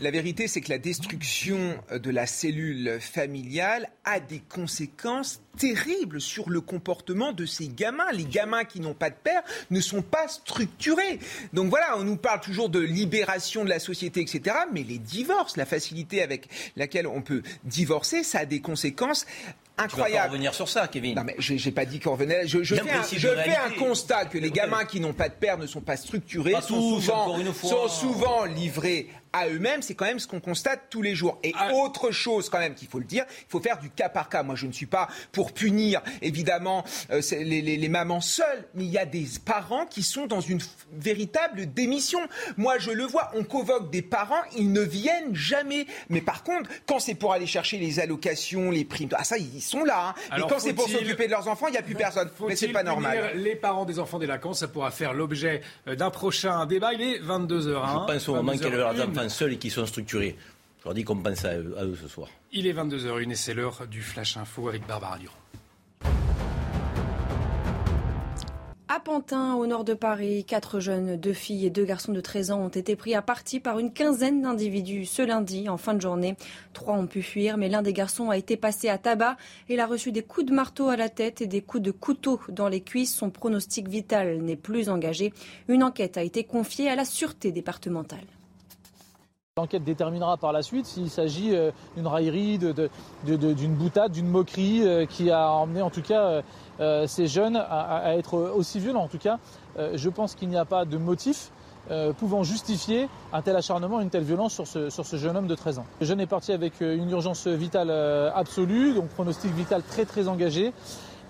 La 0.00 0.10
vérité, 0.10 0.48
c'est 0.48 0.60
que 0.60 0.70
la 0.70 0.78
destruction 0.78 1.78
de 1.92 2.10
la 2.10 2.26
cellule 2.26 2.98
familiale 3.00 3.88
a 4.04 4.18
des 4.18 4.40
conséquences 4.40 5.40
terribles 5.56 6.20
sur 6.20 6.50
le 6.50 6.60
comportement 6.60 7.32
de 7.32 7.46
ces 7.46 7.68
gamins. 7.68 8.10
Les 8.12 8.24
gamins 8.24 8.64
qui 8.64 8.80
n'ont 8.80 8.94
pas 8.94 9.10
de 9.10 9.14
père 9.14 9.42
ne 9.70 9.80
sont 9.80 10.02
pas 10.02 10.26
structurés. 10.26 11.20
Donc 11.52 11.68
voilà, 11.68 11.96
on 11.96 12.02
nous 12.02 12.16
parle 12.16 12.40
toujours 12.40 12.70
de 12.70 12.80
libération 12.80 13.62
de 13.62 13.68
la 13.68 13.78
société, 13.78 14.20
etc. 14.20 14.56
Mais 14.72 14.82
les 14.82 14.98
divorces, 14.98 15.56
la 15.56 15.66
facilité 15.66 16.22
avec 16.22 16.48
laquelle 16.74 17.06
on 17.06 17.22
peut 17.22 17.42
divorcer, 17.62 18.24
ça 18.24 18.40
a 18.40 18.46
des 18.46 18.60
conséquences 18.60 19.26
incroyable. 19.78 20.12
Tu 20.12 20.16
vas 20.16 20.24
revenir 20.24 20.54
sur 20.54 20.68
ça, 20.68 20.88
Kevin. 20.88 21.16
Non, 21.16 21.24
mais 21.24 21.36
j'ai 21.38 21.72
pas 21.72 21.84
dit 21.84 22.00
qu'on 22.00 22.12
revenait. 22.12 22.46
Je, 22.46 22.62
je 22.62 22.74
fais, 22.74 22.90
un, 22.90 23.02
je 23.02 23.28
fais 23.28 23.56
un, 23.56 23.70
constat 23.78 24.26
que 24.26 24.38
les 24.38 24.50
gamins 24.50 24.84
qui 24.84 25.00
n'ont 25.00 25.12
pas 25.12 25.28
de 25.28 25.34
père 25.34 25.58
ne 25.58 25.66
sont 25.66 25.80
pas 25.80 25.96
structurés, 25.96 26.54
sont, 26.60 27.00
souvent, 27.00 27.36
sont 27.52 27.88
souvent 27.88 28.44
livrés 28.44 29.08
à 29.32 29.48
eux-mêmes, 29.48 29.82
c'est 29.82 29.94
quand 29.94 30.04
même 30.04 30.18
ce 30.18 30.26
qu'on 30.26 30.40
constate 30.40 30.82
tous 30.90 31.02
les 31.02 31.14
jours. 31.14 31.38
Et 31.42 31.52
ah. 31.58 31.72
autre 31.72 32.10
chose 32.10 32.48
quand 32.48 32.58
même 32.58 32.74
qu'il 32.74 32.88
faut 32.88 32.98
le 32.98 33.04
dire, 33.04 33.24
il 33.28 33.46
faut 33.48 33.60
faire 33.60 33.78
du 33.78 33.90
cas 33.90 34.08
par 34.08 34.28
cas. 34.28 34.42
Moi, 34.42 34.56
je 34.56 34.66
ne 34.66 34.72
suis 34.72 34.86
pas 34.86 35.08
pour 35.32 35.52
punir 35.52 36.02
évidemment 36.20 36.84
euh, 37.10 37.20
les, 37.32 37.62
les, 37.62 37.76
les, 37.76 37.88
mamans 37.88 38.20
seules, 38.20 38.64
mais 38.74 38.84
il 38.84 38.90
y 38.90 38.98
a 38.98 39.06
des 39.06 39.26
parents 39.44 39.86
qui 39.86 40.02
sont 40.02 40.26
dans 40.26 40.40
une 40.40 40.60
véritable 40.92 41.72
démission. 41.72 42.20
Moi, 42.56 42.78
je 42.78 42.90
le 42.90 43.04
vois, 43.04 43.30
on 43.34 43.44
convoque 43.44 43.90
des 43.90 44.02
parents, 44.02 44.42
ils 44.56 44.72
ne 44.72 44.80
viennent 44.80 45.34
jamais. 45.34 45.86
Mais 46.08 46.20
par 46.20 46.42
contre, 46.42 46.70
quand 46.86 46.98
c'est 46.98 47.14
pour 47.14 47.32
aller 47.32 47.46
chercher 47.46 47.78
les 47.78 48.00
allocations, 48.00 48.70
les 48.70 48.84
primes, 48.84 49.08
ah 49.14 49.24
ça, 49.24 49.38
ils 49.38 49.62
sont 49.62 49.84
là. 49.84 50.08
Hein. 50.08 50.36
Mais 50.36 50.42
quand 50.48 50.58
c'est 50.58 50.74
pour 50.74 50.88
s'occuper 50.88 51.26
de 51.26 51.30
leurs 51.30 51.48
enfants, 51.48 51.68
il 51.68 51.72
n'y 51.72 51.78
a 51.78 51.82
plus 51.82 51.94
personne. 51.94 52.30
Mais 52.46 52.56
c'est 52.56 52.68
pas 52.68 52.82
normal. 52.82 53.32
Les 53.36 53.56
parents 53.56 53.84
des 53.84 53.98
enfants 53.98 54.18
délinquants, 54.18 54.52
ça 54.52 54.68
pourra 54.68 54.90
faire 54.90 55.14
l'objet 55.14 55.62
euh, 55.88 55.94
d'un 55.94 56.10
prochain 56.10 56.64
débat. 56.66 56.92
Il 56.92 57.02
est 57.02 57.18
22h01. 57.20 57.48
Je 57.52 58.12
pense 58.12 58.28
au 58.28 58.34
moment 58.34 58.52
qu'elle 58.56 58.74
seuls 59.28 59.54
et 59.54 59.58
qui 59.58 59.70
sont 59.70 59.86
structurés. 59.86 60.36
Je 60.80 60.84
leur 60.84 60.94
dis 60.94 61.04
qu'on 61.04 61.16
pense 61.16 61.44
à 61.44 61.56
eux, 61.56 61.98
ce 62.00 62.08
soir. 62.08 62.28
Il 62.50 62.66
est 62.66 62.72
22h01 62.72 63.30
et 63.30 63.34
c'est 63.36 63.54
l'heure 63.54 63.86
du 63.86 64.02
Flash 64.02 64.36
Info 64.36 64.68
avec 64.68 64.86
Barbara 64.86 65.18
Durand. 65.18 65.36
À 68.94 69.00
Pantin, 69.00 69.54
au 69.54 69.66
nord 69.66 69.84
de 69.84 69.94
Paris, 69.94 70.44
quatre 70.44 70.78
jeunes, 70.78 71.16
deux 71.16 71.32
filles 71.32 71.64
et 71.64 71.70
deux 71.70 71.86
garçons 71.86 72.12
de 72.12 72.20
13 72.20 72.50
ans 72.50 72.60
ont 72.60 72.68
été 72.68 72.94
pris 72.94 73.14
à 73.14 73.22
partie 73.22 73.58
par 73.58 73.78
une 73.78 73.90
quinzaine 73.90 74.42
d'individus 74.42 75.06
ce 75.06 75.22
lundi 75.22 75.70
en 75.70 75.78
fin 75.78 75.94
de 75.94 76.00
journée. 76.02 76.36
Trois 76.74 76.96
ont 76.96 77.06
pu 77.06 77.22
fuir, 77.22 77.56
mais 77.56 77.70
l'un 77.70 77.80
des 77.80 77.94
garçons 77.94 78.28
a 78.28 78.36
été 78.36 78.58
passé 78.58 78.90
à 78.90 78.98
tabac. 78.98 79.38
Il 79.70 79.80
a 79.80 79.86
reçu 79.86 80.12
des 80.12 80.22
coups 80.22 80.44
de 80.44 80.52
marteau 80.52 80.88
à 80.88 80.96
la 80.96 81.08
tête 81.08 81.40
et 81.40 81.46
des 81.46 81.62
coups 81.62 81.82
de 81.82 81.90
couteau 81.90 82.38
dans 82.50 82.68
les 82.68 82.82
cuisses. 82.82 83.14
Son 83.14 83.30
pronostic 83.30 83.88
vital 83.88 84.42
n'est 84.42 84.56
plus 84.56 84.90
engagé. 84.90 85.32
Une 85.68 85.84
enquête 85.84 86.18
a 86.18 86.22
été 86.22 86.44
confiée 86.44 86.90
à 86.90 86.94
la 86.94 87.06
sûreté 87.06 87.50
départementale. 87.50 88.26
L'enquête 89.58 89.84
déterminera 89.84 90.38
par 90.38 90.50
la 90.50 90.62
suite 90.62 90.86
s'il 90.86 91.10
s'agit 91.10 91.54
euh, 91.54 91.72
d'une 91.94 92.06
raillerie, 92.06 92.58
d'une 92.58 93.74
boutade, 93.74 94.10
d'une 94.10 94.26
moquerie 94.26 94.80
euh, 94.82 95.04
qui 95.04 95.30
a 95.30 95.50
emmené 95.50 95.82
en 95.82 95.90
tout 95.90 96.00
cas 96.00 96.40
euh, 96.80 97.06
ces 97.06 97.26
jeunes 97.26 97.56
à, 97.56 98.16
être 98.16 98.38
aussi 98.38 98.80
violents. 98.80 99.02
En 99.02 99.08
tout 99.08 99.18
cas, 99.18 99.38
je 99.76 100.08
pense 100.08 100.34
qu'il 100.36 100.48
n'y 100.48 100.56
a 100.56 100.64
pas 100.64 100.86
de 100.86 100.96
motif 100.96 101.50
pouvant 102.16 102.44
justifier 102.44 103.10
un 103.34 103.42
tel 103.42 103.54
acharnement, 103.54 104.00
une 104.00 104.08
telle 104.08 104.22
violence 104.22 104.54
sur 104.54 104.66
ce, 104.66 105.16
jeune 105.18 105.36
homme 105.36 105.48
de 105.48 105.54
13 105.54 105.80
ans. 105.80 105.86
Le 106.00 106.06
jeune 106.06 106.20
est 106.20 106.26
parti 106.26 106.52
avec 106.52 106.80
une 106.80 107.10
urgence 107.10 107.46
vitale 107.46 107.90
absolue, 108.34 108.94
donc 108.94 109.08
pronostic 109.08 109.52
vital 109.52 109.82
très 109.82 110.06
très 110.06 110.28
engagé. 110.28 110.72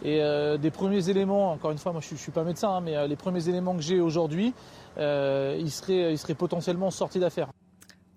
Et 0.05 0.23
des 0.61 0.71
premiers 0.71 1.09
éléments, 1.11 1.51
encore 1.51 1.73
une 1.73 1.79
fois, 1.79 1.91
moi 1.91 2.01
je 2.01 2.15
ne 2.15 2.19
suis, 2.19 2.31
pas 2.31 2.45
médecin, 2.45 2.71
hein, 2.71 2.81
mais 2.83 3.09
les 3.09 3.17
premiers 3.17 3.49
éléments 3.49 3.75
que 3.75 3.83
j'ai 3.83 4.01
aujourd'hui, 4.01 4.55
il 4.97 5.71
serait 5.73 6.35
potentiellement 6.39 6.93
sorti 6.93 7.19
d'affaire. 7.19 7.49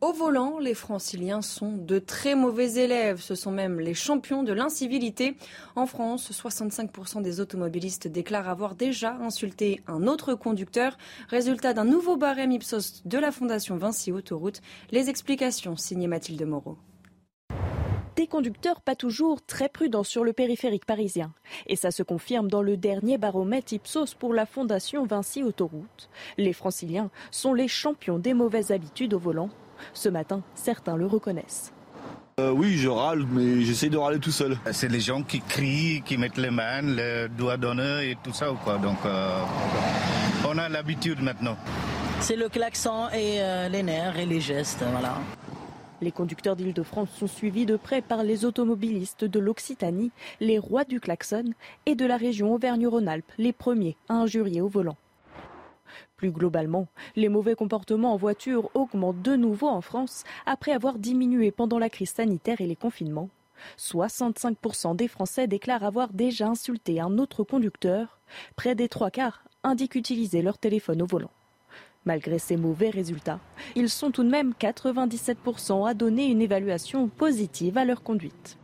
Au 0.06 0.14
volant, 0.14 0.60
les 0.60 0.76
franciliens 0.76 1.41
sont 1.41 1.72
de 1.72 1.97
très 1.97 2.36
mauvais 2.36 2.76
élèves. 2.76 3.22
Ce 3.22 3.34
sont 3.34 3.49
même 3.49 3.80
les 3.80 3.95
champions 3.95 4.43
de 4.43 4.53
l'incivilité. 4.53 5.36
En 5.76 5.88
France, 5.88 6.32
65% 6.32 7.24
des 7.24 7.39
automobilistes 7.39 8.08
déclarent 8.08 8.47
avoir 8.47 8.76
déjà 8.76 9.16
insulté 9.16 9.82
un 9.88 10.06
autre 10.06 10.36
conducteur. 10.36 10.99
Résultat 11.30 11.74
d'un 11.74 11.86
nouveau 11.86 12.18
barème 12.18 12.51
Ipsos 12.51 13.01
de 13.03 13.18
la 13.18 13.32
Fondation 13.32 13.78
Vinci 13.78 14.12
Autoroute. 14.12 14.62
Les 14.91 15.10
explications 15.10 15.76
signées 15.76 16.06
Mathilde 16.06 16.45
Moreau 16.45 16.78
des 18.16 18.28
conducteurs 18.28 18.80
pas 18.80 18.95
toujours 18.95 19.45
très 19.45 19.68
prudents 19.68 20.06
sur 20.06 20.24
le 20.24 20.32
périphérique 20.32 20.86
parisien. 20.86 21.34
Et 21.68 21.76
ça 21.76 21.91
se 21.91 22.01
confirme 22.01 22.47
dans 22.47 22.62
le 22.62 22.78
dernier 22.78 23.18
baromètre 23.18 23.74
Ipsos 23.74 24.14
pour 24.18 24.34
la 24.34 24.45
Fondation 24.45 25.06
Vinci 25.06 25.43
Autoroute. 25.43 26.10
Les 26.38 26.53
franciliens 26.53 27.12
sont 27.30 27.53
les 27.53 27.68
champions 27.68 28.18
des 28.18 28.34
mauvaises 28.34 28.72
habitudes 28.72 29.14
au 29.14 29.20
volant 29.20 29.49
ce 29.93 30.09
matin, 30.09 30.41
certains 30.55 30.95
le 30.95 31.05
reconnaissent. 31.05 31.71
Euh, 32.38 32.51
oui, 32.51 32.76
je 32.78 32.89
râle, 32.89 33.26
mais 33.32 33.61
j'essaie 33.61 33.88
de 33.88 33.97
râler 33.97 34.19
tout 34.19 34.32
seul. 34.32 34.57
C'est 34.73 34.91
les 34.91 34.99
gens 34.99 35.23
qui 35.23 35.39
crient, 35.39 36.01
qui 36.03 36.17
mettent 36.17 36.38
les 36.38 36.51
mains, 36.51 36.82
les 36.82 37.28
doigts 37.30 37.55
d'honneur 37.55 38.01
et 38.01 38.17
tout 38.21 38.34
ça. 38.34 38.47
Quoi. 38.61 38.78
Donc, 38.78 38.97
euh, 39.05 39.39
on 40.45 40.57
a 40.57 40.67
l'habitude 40.67 41.21
maintenant. 41.21 41.55
C'est 42.19 42.36
le 42.36 42.49
klaxon 42.49 43.07
et 43.13 43.41
euh, 43.41 43.69
les 43.69 43.84
nerfs 43.84 44.19
et 44.19 44.26
les 44.26 44.41
gestes, 44.41 44.84
voilà. 44.91 45.17
Les 46.01 46.11
conducteurs 46.11 46.57
d'Île-de-France 46.57 47.09
sont 47.17 47.28
suivis 47.28 47.65
de 47.65 47.78
près 47.78 48.01
par 48.01 48.23
les 48.23 48.43
automobilistes 48.43 49.23
de 49.23 49.39
l'Occitanie, 49.39 50.11
les 50.41 50.59
rois 50.59 50.84
du 50.84 50.99
klaxon, 50.99 51.53
et 51.86 51.95
de 51.95 52.05
la 52.05 52.17
région 52.17 52.53
Auvergne-Rhône-Alpes, 52.53 53.32
les 53.38 53.53
premiers 53.53 53.95
à 54.09 54.15
injurier 54.15 54.59
au 54.59 54.67
volant. 54.67 54.97
Plus 56.26 56.32
globalement, 56.32 56.88
les 57.15 57.30
mauvais 57.30 57.53
comportements 57.53 58.13
en 58.13 58.17
voiture 58.17 58.71
augmentent 58.73 59.21
de 59.21 59.36
nouveau 59.36 59.67
en 59.67 59.82
France 59.82 60.23
après 60.47 60.71
avoir 60.71 60.97
diminué 60.97 61.51
pendant 61.51 61.78
la 61.78 61.88
crise 61.88 62.09
sanitaire 62.09 62.61
et 62.61 62.65
les 62.65 62.76
confinements. 62.76 63.30
65% 63.78 64.95
des 64.95 65.07
Français 65.07 65.45
déclarent 65.45 65.84
avoir 65.84 66.11
déjà 66.13 66.47
insulté 66.47 66.99
un 66.99 67.19
autre 67.19 67.43
conducteur. 67.43 68.17
Près 68.55 68.73
des 68.73 68.89
trois 68.89 69.11
quarts 69.11 69.43
indiquent 69.63 69.93
utiliser 69.93 70.41
leur 70.41 70.57
téléphone 70.57 71.03
au 71.03 71.05
volant. 71.05 71.30
Malgré 72.05 72.39
ces 72.39 72.57
mauvais 72.57 72.89
résultats, 72.89 73.39
ils 73.76 73.91
sont 73.91 74.09
tout 74.09 74.23
de 74.23 74.30
même 74.32 74.53
97% 74.59 75.88
à 75.88 75.93
donner 75.93 76.26
une 76.26 76.41
évaluation 76.41 77.07
positive 77.07 77.78
à 77.78 77.86
leur 77.86 78.01
conduite. 78.01 78.57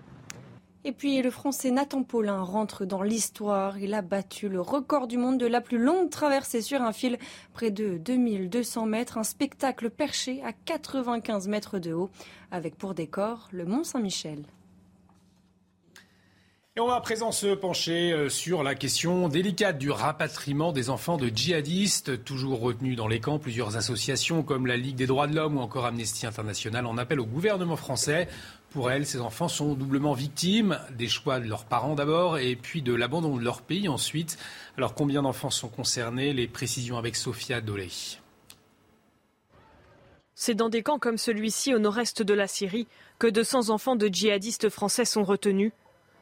Et 0.83 0.93
puis 0.93 1.21
le 1.21 1.29
Français 1.29 1.69
Nathan 1.69 2.01
Paulin 2.01 2.41
rentre 2.41 2.85
dans 2.85 3.03
l'histoire. 3.03 3.77
Il 3.77 3.93
a 3.93 4.01
battu 4.01 4.49
le 4.49 4.59
record 4.59 5.07
du 5.07 5.17
monde 5.17 5.37
de 5.37 5.45
la 5.45 5.61
plus 5.61 5.77
longue 5.77 6.09
traversée 6.09 6.61
sur 6.61 6.81
un 6.81 6.91
fil, 6.91 7.19
près 7.53 7.69
de 7.69 7.97
2200 7.97 8.87
mètres, 8.87 9.19
un 9.19 9.23
spectacle 9.23 9.91
perché 9.91 10.41
à 10.43 10.53
95 10.53 11.47
mètres 11.47 11.77
de 11.77 11.93
haut, 11.93 12.09
avec 12.49 12.75
pour 12.77 12.95
décor 12.95 13.47
le 13.51 13.65
Mont 13.65 13.83
Saint-Michel. 13.83 14.43
Et 16.77 16.79
on 16.79 16.87
va 16.87 16.95
à 16.95 17.01
présent 17.01 17.33
se 17.33 17.53
pencher 17.53 18.13
euh, 18.13 18.29
sur 18.29 18.63
la 18.63 18.75
question 18.75 19.27
délicate 19.27 19.77
du 19.77 19.91
rapatriement 19.91 20.71
des 20.71 20.89
enfants 20.89 21.17
de 21.17 21.27
djihadistes, 21.27 22.23
toujours 22.23 22.61
retenus 22.61 22.95
dans 22.95 23.09
les 23.09 23.19
camps. 23.19 23.39
Plusieurs 23.39 23.75
associations 23.75 24.41
comme 24.41 24.65
la 24.65 24.77
Ligue 24.77 24.95
des 24.95 25.05
droits 25.05 25.27
de 25.27 25.35
l'homme 25.35 25.57
ou 25.57 25.59
encore 25.59 25.85
Amnesty 25.85 26.25
International 26.25 26.85
en 26.85 26.97
appellent 26.97 27.19
au 27.19 27.25
gouvernement 27.25 27.75
français 27.75 28.29
pour 28.71 28.89
elles, 28.89 29.05
ces 29.05 29.19
enfants 29.19 29.49
sont 29.49 29.73
doublement 29.73 30.13
victimes 30.13 30.79
des 30.97 31.07
choix 31.07 31.39
de 31.39 31.47
leurs 31.47 31.65
parents 31.65 31.93
d'abord 31.93 32.37
et 32.37 32.55
puis 32.55 32.81
de 32.81 32.93
l'abandon 32.93 33.35
de 33.35 33.43
leur 33.43 33.61
pays 33.61 33.87
ensuite. 33.89 34.37
Alors 34.77 34.95
combien 34.95 35.21
d'enfants 35.21 35.49
sont 35.49 35.67
concernés? 35.67 36.33
Les 36.33 36.47
précisions 36.47 36.97
avec 36.97 37.15
Sophia 37.15 37.61
Doley. 37.61 37.89
C'est 40.33 40.55
dans 40.55 40.69
des 40.69 40.81
camps 40.81 40.99
comme 40.99 41.17
celui-ci 41.17 41.75
au 41.75 41.79
nord-est 41.79 42.23
de 42.23 42.33
la 42.33 42.47
Syrie 42.47 42.87
que 43.19 43.27
200 43.27 43.69
enfants 43.69 43.95
de 43.95 44.07
djihadistes 44.07 44.69
français 44.69 45.05
sont 45.05 45.23
retenus, 45.23 45.73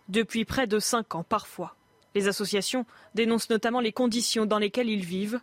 depuis 0.09 0.43
près 0.43 0.67
de 0.67 0.79
5 0.79 1.15
ans 1.15 1.23
parfois. 1.23 1.75
Les 2.15 2.27
associations 2.27 2.85
dénoncent 3.13 3.49
notamment 3.49 3.79
les 3.79 3.93
conditions 3.93 4.45
dans 4.45 4.57
lesquelles 4.57 4.89
ils 4.89 5.05
vivent, 5.05 5.39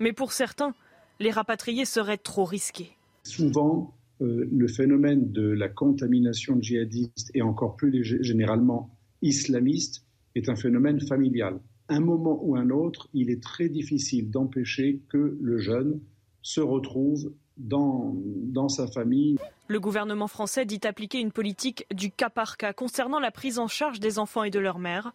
mais 0.00 0.12
pour 0.12 0.32
certains, 0.32 0.74
les 1.20 1.30
rapatrier 1.30 1.84
serait 1.84 2.18
trop 2.18 2.44
risqué. 2.44 2.96
Souvent, 3.22 3.94
euh, 4.20 4.48
le 4.50 4.68
phénomène 4.68 5.30
de 5.30 5.48
la 5.48 5.68
contamination 5.68 6.60
djihadiste 6.60 7.30
et 7.34 7.42
encore 7.42 7.76
plus 7.76 8.04
généralement 8.22 8.90
islamiste 9.22 10.04
est 10.34 10.48
un 10.48 10.56
phénomène 10.56 11.00
familial. 11.00 11.60
Un 11.88 12.00
moment 12.00 12.38
ou 12.42 12.56
un 12.56 12.70
autre, 12.70 13.08
il 13.14 13.30
est 13.30 13.42
très 13.42 13.68
difficile 13.68 14.30
d'empêcher 14.30 15.00
que 15.08 15.38
le 15.40 15.58
jeune 15.58 16.00
se 16.42 16.60
retrouve 16.60 17.32
dans, 17.56 18.14
dans 18.24 18.68
sa 18.68 18.86
famille. 18.86 19.38
Le 19.68 19.80
gouvernement 19.80 20.28
français 20.28 20.64
dit 20.64 20.80
appliquer 20.84 21.20
une 21.20 21.32
politique 21.32 21.86
du 21.94 22.10
cas 22.10 22.30
par 22.30 22.56
cas 22.56 22.72
concernant 22.72 23.20
la 23.20 23.30
prise 23.30 23.58
en 23.58 23.68
charge 23.68 24.00
des 24.00 24.18
enfants 24.18 24.44
et 24.44 24.50
de 24.50 24.58
leurs 24.58 24.78
mères, 24.78 25.12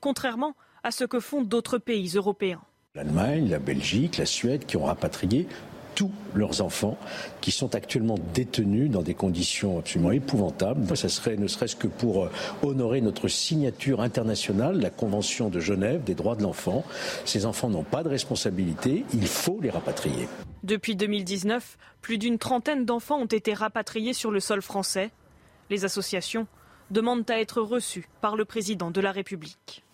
contrairement 0.00 0.54
à 0.82 0.90
ce 0.90 1.04
que 1.04 1.20
font 1.20 1.42
d'autres 1.42 1.78
pays 1.78 2.12
européens. 2.14 2.62
L'Allemagne, 2.94 3.48
la 3.48 3.58
Belgique, 3.58 4.16
la 4.16 4.26
Suède 4.26 4.64
qui 4.64 4.76
ont 4.76 4.84
rapatrié 4.84 5.46
tous 5.96 6.12
leurs 6.34 6.60
enfants 6.60 6.96
qui 7.40 7.50
sont 7.50 7.74
actuellement 7.74 8.18
détenus 8.34 8.90
dans 8.90 9.02
des 9.02 9.14
conditions 9.14 9.80
absolument 9.80 10.12
épouvantables. 10.12 10.96
Ça 10.96 11.08
serait 11.08 11.36
ne 11.36 11.48
serait-ce 11.48 11.74
que 11.74 11.88
pour 11.88 12.24
euh, 12.24 12.30
honorer 12.62 13.00
notre 13.00 13.26
signature 13.26 14.00
internationale, 14.00 14.78
la 14.78 14.90
Convention 14.90 15.48
de 15.48 15.58
Genève 15.58 16.04
des 16.04 16.14
droits 16.14 16.36
de 16.36 16.42
l'enfant. 16.42 16.84
Ces 17.24 17.46
enfants 17.46 17.70
n'ont 17.70 17.82
pas 17.82 18.04
de 18.04 18.08
responsabilité, 18.08 19.04
il 19.14 19.26
faut 19.26 19.58
les 19.60 19.70
rapatrier. 19.70 20.28
Depuis 20.62 20.96
2019, 20.96 21.78
plus 22.02 22.18
d'une 22.18 22.38
trentaine 22.38 22.84
d'enfants 22.84 23.18
ont 23.18 23.26
été 23.26 23.54
rapatriés 23.54 24.12
sur 24.12 24.30
le 24.30 24.40
sol 24.40 24.60
français. 24.60 25.10
Les 25.70 25.84
associations 25.84 26.46
demandent 26.90 27.28
à 27.30 27.40
être 27.40 27.62
reçus 27.62 28.06
par 28.20 28.36
le 28.36 28.44
président 28.44 28.90
de 28.90 29.00
la 29.00 29.12
République. 29.12 29.85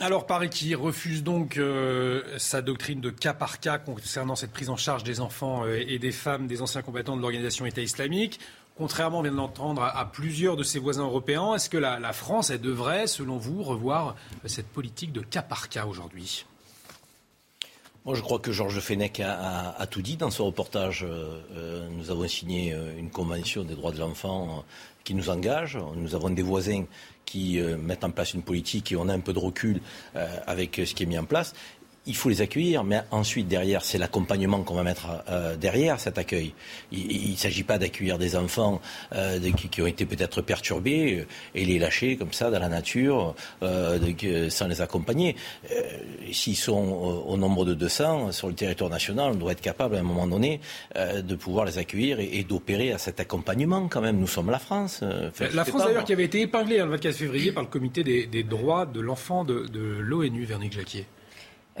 Alors 0.00 0.26
Paris 0.26 0.48
qui 0.48 0.74
refuse 0.74 1.22
donc 1.22 1.58
euh, 1.58 2.22
sa 2.38 2.62
doctrine 2.62 3.00
de 3.00 3.10
cas 3.10 3.34
par 3.34 3.60
cas 3.60 3.78
concernant 3.78 4.34
cette 4.34 4.50
prise 4.50 4.70
en 4.70 4.76
charge 4.76 5.04
des 5.04 5.20
enfants 5.20 5.64
euh, 5.64 5.84
et 5.86 5.98
des 5.98 6.12
femmes 6.12 6.46
des 6.46 6.62
anciens 6.62 6.82
combattants 6.82 7.16
de 7.16 7.20
l'organisation 7.20 7.66
État 7.66 7.82
islamique. 7.82 8.40
contrairement, 8.76 9.20
on 9.20 9.22
vient 9.22 9.30
de 9.30 9.36
l'entendre, 9.36 9.82
à, 9.82 10.10
plusieurs 10.10 10.56
de 10.56 10.62
ses 10.62 10.78
voisins 10.78 11.04
européens. 11.04 11.54
Est-ce 11.54 11.68
que 11.68 11.76
la, 11.76 12.12
France, 12.12 12.50
elle 12.50 12.60
devrait, 12.60 13.06
selon 13.06 13.36
vous, 13.36 13.62
revoir 13.62 14.16
cette 14.46 14.66
politique 14.66 15.12
de 15.12 15.20
cas 15.20 15.42
par 15.42 15.68
cas 15.68 15.86
aujourd'hui? 15.86 16.46
Moi, 18.04 18.16
je 18.16 18.20
crois 18.20 18.40
que 18.40 18.50
Georges 18.50 18.80
Fenech 18.80 19.20
a, 19.20 19.86
tout 19.88 20.02
dit 20.02 20.16
dans 20.16 20.30
son 20.30 20.46
reportage. 20.46 21.04
Euh, 21.04 21.40
euh, 21.52 21.88
nous 21.92 22.10
avons 22.10 22.26
signé 22.26 22.72
euh, 22.72 22.98
une 22.98 23.10
convention 23.10 23.62
des 23.62 23.76
droits 23.76 23.92
de 23.92 24.00
l'enfant 24.00 24.64
qui 25.04 25.14
nous 25.14 25.30
engage. 25.30 25.78
Nous 25.94 26.16
avons 26.16 26.30
des 26.30 26.42
voisins 26.42 26.84
qui 27.24 27.60
mettent 27.60 28.04
en 28.04 28.10
place 28.10 28.34
une 28.34 28.42
politique 28.42 28.92
et 28.92 28.96
on 28.96 29.08
a 29.08 29.14
un 29.14 29.20
peu 29.20 29.32
de 29.32 29.38
recul 29.38 29.80
avec 30.46 30.80
ce 30.84 30.94
qui 30.94 31.02
est 31.04 31.06
mis 31.06 31.18
en 31.18 31.24
place 31.24 31.54
il 32.06 32.16
faut 32.16 32.28
les 32.28 32.42
accueillir, 32.42 32.82
mais 32.82 33.00
ensuite, 33.12 33.46
derrière, 33.46 33.84
c'est 33.84 33.98
l'accompagnement 33.98 34.62
qu'on 34.62 34.74
va 34.74 34.82
mettre 34.82 35.22
euh, 35.28 35.56
derrière 35.56 36.00
cet 36.00 36.18
accueil. 36.18 36.52
Il 36.90 37.30
ne 37.30 37.36
s'agit 37.36 37.62
pas 37.62 37.78
d'accueillir 37.78 38.18
des 38.18 38.34
enfants 38.34 38.80
euh, 39.14 39.38
qui, 39.70 39.80
ont 39.80 39.86
été 39.86 40.04
peut-être 40.04 40.42
perturbés 40.42 41.20
euh, 41.20 41.26
et 41.54 41.64
les 41.64 41.78
lâcher 41.78 42.16
comme 42.16 42.32
ça 42.32 42.50
dans 42.50 42.58
la 42.58 42.68
nature 42.68 43.34
sans 43.60 44.66
les 44.66 44.80
accompagner. 44.80 45.36
S'ils 46.32 46.56
sont 46.56 47.22
au 47.26 47.36
nombre 47.36 47.64
de 47.64 47.74
200 47.74 48.32
sur 48.32 48.48
le 48.48 48.54
territoire 48.54 48.90
national, 48.90 49.32
on 49.32 49.36
doit 49.36 49.52
être 49.52 49.60
capable 49.60 49.96
à 49.96 50.00
un 50.00 50.02
moment 50.02 50.26
donné 50.26 50.60
de 50.96 51.34
pouvoir 51.34 51.64
les 51.64 51.78
accueillir 51.78 52.18
et, 52.20 52.44
d'opérer 52.44 52.92
à 52.92 52.98
cet 52.98 53.20
accompagnement 53.20 53.88
quand 53.88 54.00
même. 54.00 54.18
Nous 54.18 54.26
sommes 54.26 54.50
la 54.50 54.58
France. 54.58 55.02
la 55.02 55.64
France 55.64 55.84
d'ailleurs 55.84 56.04
qui 56.04 56.12
avait 56.12 56.24
été 56.24 56.40
épinglée 56.40 56.80
hein, 56.80 56.86
le 56.86 56.92
24 56.92 57.14
février 57.14 57.52
par 57.52 57.62
le 57.62 57.68
comité 57.68 58.02
des, 58.02 58.42
droits 58.42 58.86
de 58.86 59.00
l'enfant 59.00 59.44
de, 59.44 59.66
de 59.66 59.80
l'ONU, 60.00 60.44
Vernick 60.44 60.72
Jacquier. 60.72 61.06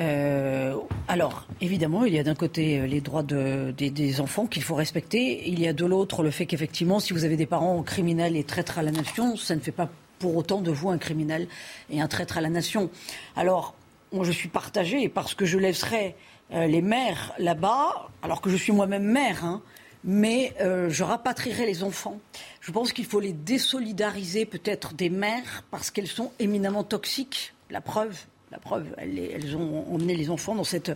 Euh, 0.00 0.76
alors, 1.08 1.46
évidemment, 1.60 2.04
il 2.04 2.14
y 2.14 2.18
a 2.18 2.22
d'un 2.22 2.34
côté 2.34 2.80
euh, 2.80 2.86
les 2.86 3.00
droits 3.00 3.22
des, 3.22 4.20
enfants 4.20 4.46
qu'il 4.46 4.62
faut 4.62 4.74
respecter. 4.74 5.48
Il 5.48 5.60
y 5.60 5.68
a 5.68 5.72
de 5.72 5.84
l'autre 5.84 6.22
le 6.22 6.30
fait 6.30 6.46
qu'effectivement, 6.46 7.00
si 7.00 7.12
vous 7.12 7.24
avez 7.24 7.36
des 7.36 7.46
parents 7.46 7.82
criminels 7.82 8.36
et 8.36 8.44
traîtres 8.44 8.78
à 8.78 8.82
la 8.82 8.90
nation, 8.90 9.36
ça 9.36 9.54
ne 9.54 9.60
fait 9.60 9.72
pas 9.72 9.90
pour 10.18 10.36
autant 10.36 10.60
de 10.60 10.70
vous 10.70 10.90
un 10.90 10.98
criminel 10.98 11.48
et 11.90 12.00
un 12.00 12.08
traître 12.08 12.38
à 12.38 12.40
la 12.40 12.48
nation. 12.48 12.90
Alors, 13.36 13.74
je 14.18 14.30
suis 14.30 14.48
partagée 14.48 15.08
parce 15.08 15.34
que 15.34 15.44
je 15.44 15.58
laisserai 15.58 16.14
euh, 16.52 16.66
les 16.66 16.82
mères 16.82 17.34
là-bas, 17.38 18.08
alors 18.22 18.40
que 18.40 18.48
je 18.48 18.56
suis 18.56 18.72
moi-même 18.72 19.04
mère, 19.04 19.44
hein, 19.44 19.62
mais 20.04 20.52
je 20.58 21.04
rapatrierai 21.04 21.64
les 21.64 21.84
enfants. 21.84 22.18
Je 22.60 22.72
pense 22.72 22.92
qu'il 22.92 23.04
faut 23.04 23.20
les 23.20 23.32
désolidariser 23.32 24.46
peut-être 24.46 24.94
des 24.94 25.10
mères 25.10 25.62
parce 25.70 25.92
qu'elles 25.92 26.08
sont 26.08 26.32
éminemment 26.40 26.82
toxiques. 26.82 27.54
La 27.70 27.80
preuve, 27.80 28.18
la 28.52 28.58
preuve, 28.58 28.94
elles, 28.98 29.56
ont 29.56 29.86
emmené 29.92 30.14
les 30.14 30.28
enfants 30.28 30.54
dans 30.54 30.62
cette, 30.62 30.94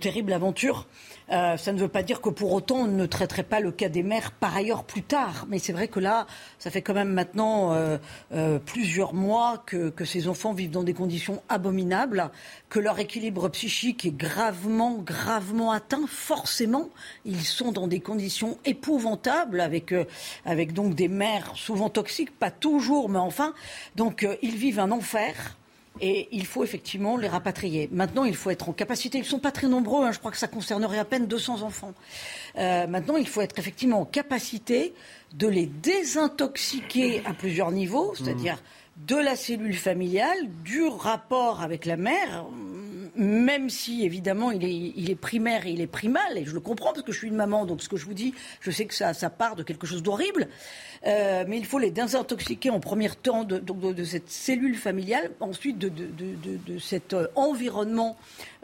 terrible 0.00 0.32
aventure. 0.32 0.86
Euh, 1.30 1.58
ça 1.58 1.72
ne 1.72 1.78
veut 1.78 1.88
pas 1.88 2.02
dire 2.02 2.22
que 2.22 2.30
pour 2.30 2.54
autant 2.54 2.76
on 2.76 2.86
ne 2.86 3.04
traiterait 3.04 3.42
pas 3.42 3.60
le 3.60 3.70
cas 3.70 3.90
des 3.90 4.02
mères 4.02 4.32
par 4.32 4.56
ailleurs 4.56 4.84
plus 4.84 5.02
tard. 5.02 5.44
Mais 5.50 5.58
c'est 5.58 5.74
vrai 5.74 5.88
que 5.88 6.00
là, 6.00 6.26
ça 6.58 6.70
fait 6.70 6.80
quand 6.80 6.94
même 6.94 7.12
maintenant 7.12 7.74
euh, 7.74 7.98
euh, 8.32 8.58
plusieurs 8.58 9.12
mois 9.12 9.62
que, 9.66 9.90
que, 9.90 10.06
ces 10.06 10.26
enfants 10.26 10.54
vivent 10.54 10.70
dans 10.70 10.84
des 10.84 10.94
conditions 10.94 11.42
abominables, 11.50 12.30
que 12.70 12.80
leur 12.80 12.98
équilibre 12.98 13.50
psychique 13.50 14.06
est 14.06 14.16
gravement, 14.16 14.94
gravement 14.94 15.70
atteint. 15.70 16.06
Forcément, 16.08 16.88
ils 17.26 17.44
sont 17.44 17.72
dans 17.72 17.88
des 17.88 18.00
conditions 18.00 18.56
épouvantables, 18.64 19.60
avec, 19.60 19.94
avec 20.46 20.72
donc 20.72 20.94
des 20.94 21.08
mères 21.08 21.52
souvent 21.56 21.90
toxiques, 21.90 22.38
pas 22.38 22.50
toujours, 22.50 23.10
mais 23.10 23.18
enfin. 23.18 23.52
Donc 23.96 24.26
ils 24.40 24.56
vivent 24.56 24.80
un 24.80 24.92
enfer. 24.92 25.57
Et 26.00 26.28
il 26.32 26.46
faut 26.46 26.64
effectivement 26.64 27.16
les 27.16 27.28
rapatrier. 27.28 27.88
Maintenant, 27.92 28.24
il 28.24 28.36
faut 28.36 28.50
être 28.50 28.68
en 28.68 28.72
capacité. 28.72 29.18
Ils 29.18 29.22
ne 29.22 29.26
sont 29.26 29.38
pas 29.38 29.52
très 29.52 29.68
nombreux. 29.68 30.04
Hein, 30.04 30.12
je 30.12 30.18
crois 30.18 30.30
que 30.30 30.36
ça 30.36 30.48
concernerait 30.48 30.98
à 30.98 31.04
peine 31.04 31.26
200 31.26 31.62
enfants. 31.62 31.92
Euh, 32.56 32.86
maintenant, 32.86 33.16
il 33.16 33.26
faut 33.26 33.40
être 33.40 33.58
effectivement 33.58 34.00
en 34.00 34.04
capacité 34.04 34.94
de 35.34 35.46
les 35.46 35.66
désintoxiquer 35.66 37.22
à 37.24 37.34
plusieurs 37.34 37.72
niveaux, 37.72 38.14
c'est-à-dire 38.16 38.62
de 39.06 39.16
la 39.16 39.36
cellule 39.36 39.76
familiale, 39.76 40.48
du 40.64 40.84
rapport 40.84 41.62
avec 41.62 41.84
la 41.86 41.96
mère, 41.96 42.46
même 43.18 43.68
si 43.68 44.04
évidemment 44.04 44.52
il 44.52 44.64
est, 44.64 44.92
il 44.96 45.10
est, 45.10 45.16
primaire 45.16 45.66
et 45.66 45.72
il 45.72 45.80
est 45.80 45.88
primal, 45.88 46.38
et 46.38 46.44
je 46.44 46.54
le 46.54 46.60
comprends 46.60 46.92
parce 46.92 47.04
que 47.04 47.12
je 47.12 47.18
suis 47.18 47.28
une 47.28 47.36
maman, 47.36 47.66
donc 47.66 47.82
ce 47.82 47.88
que 47.88 47.96
je 47.96 48.06
vous 48.06 48.14
dis, 48.14 48.32
je 48.60 48.70
sais 48.70 48.86
que 48.86 48.94
ça, 48.94 49.12
ça 49.12 49.28
part 49.28 49.56
de 49.56 49.64
quelque 49.64 49.86
chose 49.86 50.02
d'horrible, 50.02 50.48
euh, 51.06 51.44
mais 51.46 51.58
il 51.58 51.66
faut 51.66 51.78
les 51.78 51.90
désintoxiquer 51.90 52.70
en 52.70 52.80
premier 52.80 53.10
temps 53.10 53.44
de, 53.44 53.58
de, 53.58 53.92
de 53.92 54.04
cette 54.04 54.30
cellule 54.30 54.76
familiale, 54.76 55.32
ensuite 55.40 55.78
de, 55.78 55.88
de 55.88 56.78
cet 56.78 57.12
euh, 57.12 57.26
environnement 57.34 58.16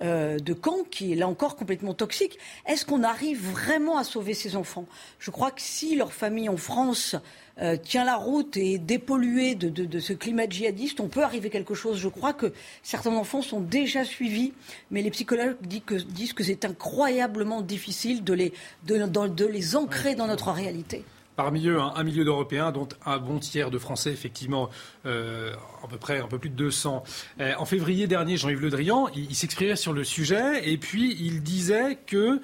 euh, 0.03 0.39
de 0.39 0.53
camp 0.53 0.85
qui 0.91 1.13
est 1.13 1.17
là 1.17 1.29
encore 1.29 1.57
complètement 1.57 1.95
toxique. 1.95 2.39
Est-ce 2.67 2.85
qu'on 2.85 3.03
arrive 3.03 3.51
vraiment 3.51 3.97
à 3.99 4.05
sauver 4.05 4.35
ces 4.35 4.57
enfants? 4.57 4.87
Je 5.19 5.31
crois 5.31 5.51
que 5.51 5.61
si 5.61 5.97
leur 5.97 6.13
famille 6.13 6.49
en 6.49 6.57
France 6.57 7.17
euh, 7.61 7.77
tient 7.77 8.05
la 8.05 8.17
route 8.17 8.57
et 8.57 8.75
est 8.75 8.79
de, 8.79 9.69
de, 9.69 9.99
ce 10.01 10.13
climat 10.13 10.49
djihadiste, 10.49 11.01
on 11.01 11.09
peut 11.09 11.23
arriver 11.23 11.49
à 11.49 11.53
quelque 11.53 11.75
chose. 11.75 11.99
Je 11.99 12.09
crois 12.09 12.33
que 12.33 12.53
certains 12.83 13.15
enfants 13.15 13.43
sont 13.43 13.61
déjà 13.61 14.05
suivis, 14.05 14.53
mais 14.91 15.03
les 15.03 15.11
psychologues 15.11 15.57
disent 15.63 16.33
que, 16.33 16.43
c'est 16.45 16.65
incroyablement 16.65 17.61
difficile 17.61 18.25
de 18.25 18.33
les, 18.35 18.53
de 18.85 19.45
les 19.47 19.77
ancrer 19.77 20.15
dans 20.15 20.27
notre 20.27 20.51
réalité. 20.51 21.05
Parmi 21.37 21.67
eux, 21.67 21.81
un, 21.81 22.05
million 22.05 22.25
d'Européens, 22.25 22.71
dont 22.71 22.89
un 23.05 23.19
bon 23.19 23.41
tiers 23.41 23.73
de 23.73 23.79
Français, 23.79 24.13
effectivement, 24.13 24.71
euh, 25.05 25.53
à 25.83 25.89
peu 25.89 25.97
près 25.97 26.21
un 26.21 26.29
peu 26.29 26.39
plus 26.39 26.49
de 26.49 26.55
200. 26.55 27.03
Euh, 27.41 27.53
en 27.59 27.65
février 27.65 28.07
dernier, 28.07 28.37
Jean-Yves 28.37 28.61
Le 28.61 28.71
Drian, 28.71 29.09
il, 29.17 29.35
s'exprimait 29.35 29.75
sur 29.75 29.93
le 29.93 30.05
sujet 30.05 30.71
et 30.71 30.79
puis 30.79 31.17
il 31.19 31.43
disait 31.43 31.99
que 32.07 32.41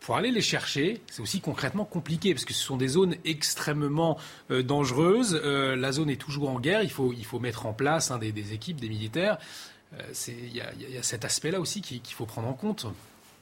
pour 0.00 0.16
aller 0.16 0.30
les 0.30 0.40
chercher, 0.40 1.00
c'est 1.10 1.20
aussi 1.20 1.40
concrètement 1.40 1.84
compliqué 1.84 2.32
parce 2.32 2.44
que 2.44 2.54
ce 2.54 2.62
sont 2.62 2.76
des 2.76 2.88
zones 2.88 3.16
extrêmement 3.24 4.18
euh, 4.50 4.62
dangereuses. 4.62 5.34
la 5.34 5.92
zone 5.92 6.10
est 6.10 6.20
toujours 6.20 6.50
en 6.50 6.60
guerre. 6.60 6.82
Il 6.82 6.90
faut, 6.90 7.12
il 7.12 7.24
faut 7.24 7.40
mettre 7.40 7.66
en 7.66 7.72
place 7.72 8.10
hein, 8.10 8.18
des, 8.18 8.52
équipes, 8.52 8.80
des 8.80 8.88
militaires. 8.88 9.38
Il 10.28 10.54
y, 10.54 10.60
a 10.60 11.02
cet 11.02 11.24
aspect-là 11.24 11.60
aussi 11.60 11.80
qu'il 11.80 12.14
faut 12.14 12.26
prendre 12.26 12.48
en 12.48 12.52
compte 12.52 12.86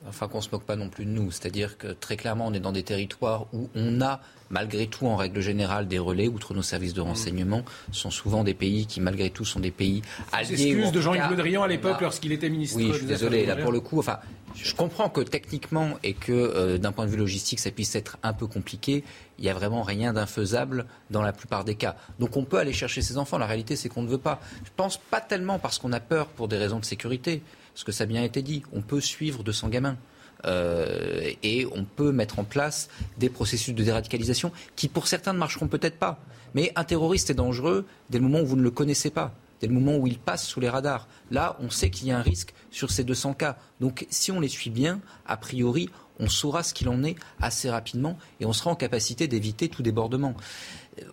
enfin 0.08 0.28
qu'on 0.28 0.40
se 0.40 0.50
moque 0.50 0.64
pas 0.64 0.76
non 0.76 0.88
plus 0.88 1.04
de 1.04 1.10
nous. 1.10 1.30
C'est-à-dire 1.30 1.78
que 1.78 1.88
très 1.88 2.16
clairement, 2.16 2.46
on 2.46 2.52
est 2.52 2.60
dans 2.60 2.72
des 2.72 2.82
territoires 2.82 3.46
où 3.52 3.68
on 3.74 4.00
a 4.00 4.20
malgré 4.50 4.86
tout, 4.86 5.06
en 5.06 5.16
règle 5.16 5.40
générale, 5.40 5.88
des 5.88 5.98
relais, 5.98 6.28
outre 6.28 6.54
nos 6.54 6.62
services 6.62 6.94
de 6.94 7.00
renseignement, 7.00 7.64
sont 7.92 8.10
souvent 8.10 8.44
des 8.44 8.54
pays 8.54 8.86
qui, 8.86 9.00
malgré 9.00 9.30
tout, 9.30 9.44
sont 9.44 9.60
des 9.60 9.70
pays 9.70 10.02
alliés. 10.32 10.52
Excuse 10.52 10.92
de 10.92 11.00
Jean-Yves 11.00 11.30
Le 11.30 11.36
Drian 11.36 11.62
à 11.62 11.68
l'époque, 11.68 12.00
lorsqu'il 12.00 12.32
était 12.32 12.48
ministre. 12.48 12.76
Oui, 12.76 12.90
je 12.92 12.98
suis 12.98 13.06
désolé. 13.06 13.46
Là, 13.46 13.56
pour 13.56 13.72
le 13.72 13.80
coup, 13.80 13.98
enfin, 13.98 14.18
je 14.54 14.74
comprends 14.74 15.08
que 15.08 15.20
techniquement 15.20 15.98
et 16.02 16.14
que 16.14 16.32
euh, 16.32 16.78
d'un 16.78 16.92
point 16.92 17.06
de 17.06 17.10
vue 17.10 17.16
logistique, 17.16 17.60
ça 17.60 17.70
puisse 17.70 17.94
être 17.94 18.18
un 18.22 18.32
peu 18.32 18.46
compliqué. 18.46 19.04
Il 19.38 19.42
n'y 19.42 19.50
a 19.50 19.54
vraiment 19.54 19.82
rien 19.82 20.12
d'infaisable 20.12 20.86
dans 21.10 21.22
la 21.22 21.32
plupart 21.32 21.64
des 21.64 21.74
cas. 21.74 21.96
Donc 22.18 22.36
on 22.36 22.44
peut 22.44 22.58
aller 22.58 22.72
chercher 22.72 23.02
ces 23.02 23.18
enfants. 23.18 23.36
La 23.36 23.46
réalité, 23.46 23.76
c'est 23.76 23.88
qu'on 23.88 24.02
ne 24.02 24.08
veut 24.08 24.18
pas. 24.18 24.40
Je 24.64 24.70
pense 24.74 24.96
pas 24.96 25.20
tellement 25.20 25.58
parce 25.58 25.78
qu'on 25.78 25.92
a 25.92 26.00
peur 26.00 26.28
pour 26.28 26.48
des 26.48 26.56
raisons 26.56 26.78
de 26.78 26.84
sécurité 26.86 27.42
parce 27.76 27.84
que 27.84 27.92
ça 27.92 28.04
a 28.04 28.06
bien 28.06 28.22
été 28.22 28.40
dit, 28.40 28.62
on 28.72 28.80
peut 28.80 29.02
suivre 29.02 29.42
200 29.42 29.68
gamins. 29.68 29.98
Euh, 30.46 31.30
et 31.42 31.66
on 31.72 31.84
peut 31.84 32.10
mettre 32.10 32.38
en 32.38 32.44
place 32.44 32.88
des 33.18 33.28
processus 33.28 33.74
de 33.74 33.84
déradicalisation 33.84 34.50
qui, 34.76 34.88
pour 34.88 35.08
certains, 35.08 35.34
ne 35.34 35.38
marcheront 35.38 35.68
peut-être 35.68 35.98
pas. 35.98 36.18
Mais 36.54 36.72
un 36.74 36.84
terroriste 36.84 37.28
est 37.28 37.34
dangereux 37.34 37.84
dès 38.08 38.16
le 38.16 38.24
moment 38.24 38.40
où 38.40 38.46
vous 38.46 38.56
ne 38.56 38.62
le 38.62 38.70
connaissez 38.70 39.10
pas, 39.10 39.34
dès 39.60 39.66
le 39.66 39.74
moment 39.74 39.98
où 39.98 40.06
il 40.06 40.18
passe 40.18 40.46
sous 40.46 40.58
les 40.58 40.70
radars. 40.70 41.06
Là, 41.30 41.58
on 41.60 41.68
sait 41.68 41.90
qu'il 41.90 42.08
y 42.08 42.12
a 42.12 42.18
un 42.18 42.22
risque 42.22 42.54
sur 42.70 42.90
ces 42.90 43.04
200 43.04 43.34
cas. 43.34 43.58
Donc, 43.80 44.06
si 44.08 44.32
on 44.32 44.40
les 44.40 44.48
suit 44.48 44.70
bien, 44.70 45.02
a 45.26 45.36
priori, 45.36 45.90
on 46.18 46.30
saura 46.30 46.62
ce 46.62 46.72
qu'il 46.72 46.88
en 46.88 47.04
est 47.04 47.16
assez 47.42 47.68
rapidement 47.68 48.16
et 48.40 48.46
on 48.46 48.54
sera 48.54 48.70
en 48.70 48.76
capacité 48.76 49.28
d'éviter 49.28 49.68
tout 49.68 49.82
débordement 49.82 50.34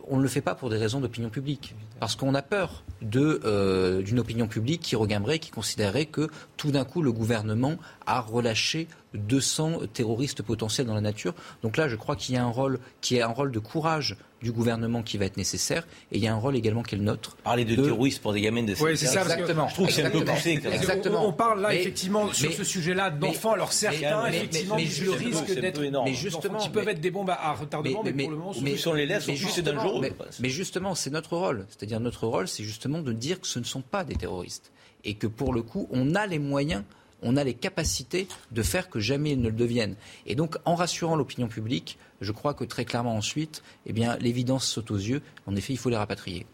on 0.08 0.18
ne 0.18 0.22
le 0.22 0.28
fait 0.28 0.42
pas 0.42 0.56
pour 0.56 0.70
des 0.70 0.78
raisons 0.78 1.00
d'opinion 1.00 1.30
publique. 1.30 1.76
Parce 2.00 2.16
qu'on 2.16 2.36
a 2.36 2.42
peur 2.42 2.84
euh, 3.16 4.02
d'une 4.02 4.20
opinion 4.20 4.48
publique 4.48 4.82
qui 4.82 4.96
regimberait, 4.96 5.40
qui 5.40 5.52
considérerait 5.52 6.06
que 6.06 6.30
tout 6.58 6.72
d'un 6.72 6.86
coup 6.86 7.02
le 7.02 7.12
gouvernement 7.12 7.78
a 8.06 8.20
relâché 8.20 8.88
200 9.14 9.82
terroristes 9.94 10.42
potentiels 10.42 10.88
dans 10.88 10.96
la 10.96 11.02
nature. 11.02 11.34
Donc 11.62 11.78
là, 11.78 11.88
je 11.88 11.96
crois 11.96 12.16
qu'il 12.16 12.36
y 12.36 12.38
a 12.38 12.44
un 12.44 12.50
rôle 12.50 12.80
qui 13.02 13.18
est 13.18 13.22
un 13.22 13.28
rôle 13.28 13.52
de 13.52 13.60
courage 13.60 14.18
du 14.44 14.52
gouvernement 14.52 15.02
qui 15.02 15.18
va 15.18 15.26
être 15.26 15.38
nécessaire, 15.38 15.88
et 16.12 16.18
il 16.18 16.24
y 16.24 16.28
a 16.28 16.34
un 16.34 16.38
rôle 16.38 16.56
également 16.56 16.84
qui 16.84 16.96
est 16.96 16.98
le 16.98 17.04
nôtre. 17.06 17.38
Parler 17.44 17.64
de, 17.64 17.76
terroristes 17.82 18.22
pour 18.22 18.34
des 18.34 18.42
gamins 18.42 18.64
de 18.64 18.76
Oui, 18.82 18.98
c'est 18.98 19.08
ça. 19.08 19.22
Exactement. 19.22 19.70
Je 19.70 19.74
trouve 19.74 19.88
que 19.88 19.94
c'est 19.94 20.04
un 20.04 20.12
peu 20.12 20.24
poussé. 20.24 20.60
Exactement. 20.72 21.26
On 21.26 21.32
parle 21.32 21.62
là, 21.62 21.74
effectivement, 21.74 22.32
sur 22.34 22.52
ce 22.52 22.64
sujet-là, 22.64 23.10
d'enfants. 23.10 23.54
Alors 23.54 23.72
certains, 23.72 24.28
effectivement, 24.28 24.76
mais, 24.76 24.86
le 25.04 25.12
risque 25.12 25.60
d'être... 25.60 25.82
Mais 25.82 26.14
justement... 26.14 26.60
Qui 26.60 26.70
peuvent 26.70 26.90
être 26.90 27.00
des 27.00 27.12
bombes 27.12 27.30
à 27.30 27.54
retardement, 27.54 28.04
mais, 28.04 28.12
pour 28.12 28.32
le 28.32 28.38
moment, 28.38 28.54
mais, 28.62 28.88
on 28.88 28.94
les 28.94 29.06
laisse, 29.06 29.26
plus 29.26 29.64
dangereux. 29.64 30.10
Mais 30.40 30.50
justement, 30.50 30.94
c'est 30.94 31.10
notre 31.10 31.36
rôle. 31.38 31.66
C'est-à-dire 31.70 32.02
notre 32.02 32.28
rôle, 32.28 32.48
c'est 32.48 32.64
justement 32.64 33.00
de 33.00 33.14
dire 33.14 33.40
que 33.40 33.48
ce 33.48 33.60
ne 33.60 33.64
sont 33.64 33.82
pas 33.82 34.04
des 34.04 34.16
terroristes. 34.16 34.72
Et 35.06 35.16
que 35.16 35.28
pour 35.28 35.54
le 35.54 35.62
coup, 35.62 35.88
on 35.92 36.16
a 36.16 36.28
les 36.28 36.40
moyens 36.40 36.84
on 37.24 37.38
a 37.38 37.44
les 37.44 37.54
capacités 37.54 38.28
de 38.52 38.62
faire 38.62 38.90
que 38.90 39.00
jamais 39.00 39.32
ils 39.32 39.42
ne 39.42 39.50
le 39.50 39.56
deviennent. 39.56 39.96
Et 40.26 40.36
donc, 40.36 40.58
en 40.66 40.76
rassurant 40.76 41.16
l'opinion 41.16 41.48
publique, 41.48 41.98
je 42.22 42.32
crois 42.32 42.54
que 42.54 42.64
très 42.64 42.86
clairement 42.86 43.16
ensuite, 43.16 43.64
eh 43.86 43.94
bien, 43.94 44.18
l'évidence 44.18 44.66
saute 44.66 44.92
aux 44.92 44.98
yeux. 44.98 45.22
En 45.46 45.56
effet, 45.56 45.74
il 45.74 45.78
faut 45.78 45.90
les 45.90 45.98
rapatrier. 45.98 46.46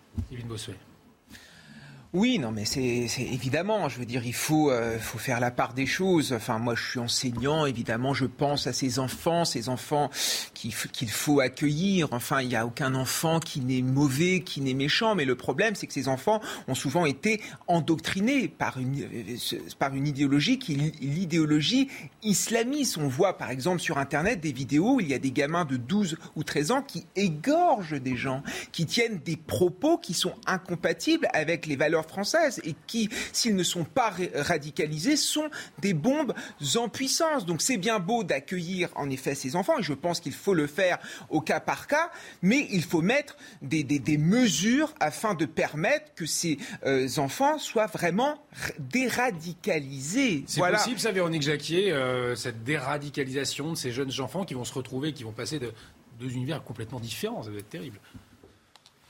Oui, 2.11 2.39
non, 2.39 2.51
mais 2.51 2.65
c'est 2.65 3.05
évidemment, 3.19 3.87
je 3.87 3.99
veux 3.99 4.05
dire, 4.05 4.25
il 4.25 4.33
faut, 4.33 4.71
euh, 4.71 4.97
faut 4.97 5.19
faire 5.19 5.39
la 5.39 5.51
part 5.51 5.75
des 5.75 5.85
choses. 5.85 6.33
Enfin, 6.33 6.57
moi, 6.57 6.73
je 6.73 6.83
suis 6.83 6.99
enseignant, 6.99 7.67
évidemment, 7.67 8.15
je 8.15 8.25
pense 8.25 8.65
à 8.65 8.73
ces 8.73 8.97
enfants, 8.97 9.45
ces 9.45 9.69
enfants 9.69 10.09
qu'il 10.55 10.73
faut 10.73 11.39
accueillir. 11.39 12.07
Enfin, 12.09 12.41
il 12.41 12.47
n'y 12.47 12.55
a 12.55 12.65
aucun 12.65 12.95
enfant 12.95 13.39
qui 13.39 13.61
n'est 13.61 13.83
mauvais, 13.83 14.39
qui 14.39 14.61
n'est 14.61 14.73
méchant, 14.73 15.13
mais 15.13 15.23
le 15.23 15.35
problème, 15.35 15.75
c'est 15.75 15.85
que 15.85 15.93
ces 15.93 16.07
enfants 16.07 16.41
ont 16.67 16.73
souvent 16.73 17.05
été 17.05 17.43
endoctrinés 17.67 18.47
par 18.47 18.79
une, 18.79 19.03
euh, 19.03 19.59
par 19.77 19.93
une 19.93 20.07
idéologie 20.07 20.57
qui 20.57 20.77
l'idéologie 21.01 21.89
islamiste. 22.23 22.97
On 22.97 23.07
voit, 23.07 23.37
par 23.37 23.51
exemple, 23.51 23.81
sur 23.81 23.99
Internet 23.99 24.41
des 24.41 24.51
vidéos 24.51 24.95
où 24.95 24.99
il 24.99 25.09
y 25.09 25.13
a 25.13 25.19
des 25.19 25.31
gamins 25.31 25.63
de 25.63 25.77
12 25.77 26.17
ou 26.35 26.43
13 26.43 26.71
ans 26.71 26.81
qui 26.81 27.05
égorgent 27.15 28.01
des 28.01 28.15
gens, 28.15 28.41
qui 28.71 28.87
tiennent 28.87 29.19
des 29.19 29.37
propos 29.37 29.99
qui 29.99 30.15
sont 30.15 30.33
incompatibles 30.47 31.27
avec 31.33 31.67
les 31.67 31.75
valeurs 31.75 31.98
françaises 32.07 32.61
et 32.63 32.75
qui, 32.87 33.09
s'ils 33.33 33.55
ne 33.55 33.63
sont 33.63 33.83
pas 33.83 34.13
radicalisés, 34.35 35.17
sont 35.17 35.49
des 35.79 35.93
bombes 35.93 36.33
en 36.75 36.89
puissance. 36.89 37.45
Donc 37.45 37.61
c'est 37.61 37.77
bien 37.77 37.99
beau 37.99 38.23
d'accueillir 38.23 38.89
en 38.95 39.09
effet 39.09 39.35
ces 39.35 39.55
enfants 39.55 39.79
et 39.79 39.83
je 39.83 39.93
pense 39.93 40.19
qu'il 40.19 40.33
faut 40.33 40.53
le 40.53 40.67
faire 40.67 40.99
au 41.29 41.41
cas 41.41 41.59
par 41.59 41.87
cas, 41.87 42.11
mais 42.41 42.67
il 42.71 42.83
faut 42.83 43.01
mettre 43.01 43.37
des, 43.61 43.83
des, 43.83 44.17
mesures 44.17 44.93
afin 44.99 45.33
de 45.33 45.45
permettre 45.45 46.13
que 46.15 46.25
ces 46.25 46.57
euh, 46.85 47.07
enfants 47.17 47.57
soient 47.57 47.87
vraiment 47.87 48.43
déradicalisés. 48.79 50.43
C'est 50.47 50.61
possible, 50.61 50.99
ça, 50.99 51.11
Véronique 51.11 51.41
Jacquier, 51.43 51.91
euh, 51.91 52.35
cette 52.35 52.63
déradicalisation 52.63 53.71
de 53.71 53.75
ces 53.75 53.91
jeunes 53.91 54.11
enfants 54.19 54.45
qui 54.45 54.53
vont 54.53 54.65
se 54.65 54.73
retrouver, 54.73 55.13
qui 55.13 55.23
vont 55.23 55.31
passer 55.31 55.59
de 55.59 55.71
deux 56.19 56.31
univers 56.31 56.63
complètement 56.63 56.99
différents. 56.99 57.43
Ça 57.43 57.51
va 57.51 57.59
être 57.59 57.69
terrible. 57.69 57.99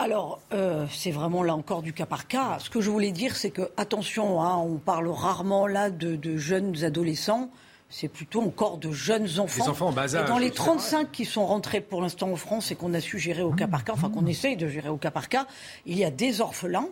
Alors, 0.02 0.40
euh, 0.54 0.86
c'est 0.90 1.12
vraiment 1.12 1.44
là 1.44 1.54
encore 1.54 1.82
du 1.82 1.92
cas 1.92 2.06
par 2.06 2.26
cas. 2.26 2.58
Ce 2.60 2.70
que 2.70 2.80
je 2.80 2.90
voulais 2.90 3.12
dire, 3.12 3.36
c'est 3.36 3.50
que, 3.50 3.70
attention, 3.76 4.42
hein, 4.42 4.56
on 4.56 4.78
parle 4.78 5.10
rarement 5.10 5.68
là 5.68 5.90
de, 5.90 6.38
jeunes 6.38 6.86
adolescents. 6.86 7.50
C'est 7.90 8.08
plutôt 8.08 8.42
encore 8.42 8.78
de 8.78 8.92
jeunes 8.92 9.40
enfants. 9.40 9.66
Des 9.66 9.70
enfants 9.70 9.88
en 9.88 9.92
bas 9.92 10.16
âge. 10.16 10.24
Et 10.24 10.28
dans 10.30 10.38
les 10.38 10.52
35 10.52 11.12
qui 11.12 11.26
sont 11.26 11.46
rentrés 11.46 11.82
pour 11.82 12.02
l'instant 12.02 12.32
en 12.32 12.38
France 12.38 12.72
et 12.72 12.76
qu'on 12.76 12.94
a 12.94 13.02
su 13.02 13.20
gérer 13.20 13.42
au 13.42 13.52
cas 13.52 13.68
par 13.68 13.84
cas, 13.84 13.92
enfin 13.92 14.10
qu'on 14.10 14.26
essaye 14.26 14.56
de 14.56 14.70
gérer 14.70 14.88
au 14.88 14.98
cas 14.98 15.12
par 15.12 15.28
cas, 15.28 15.48
il 15.86 15.98
y 15.98 16.06
a 16.06 16.12
des 16.12 16.40
orphelins. 16.40 16.88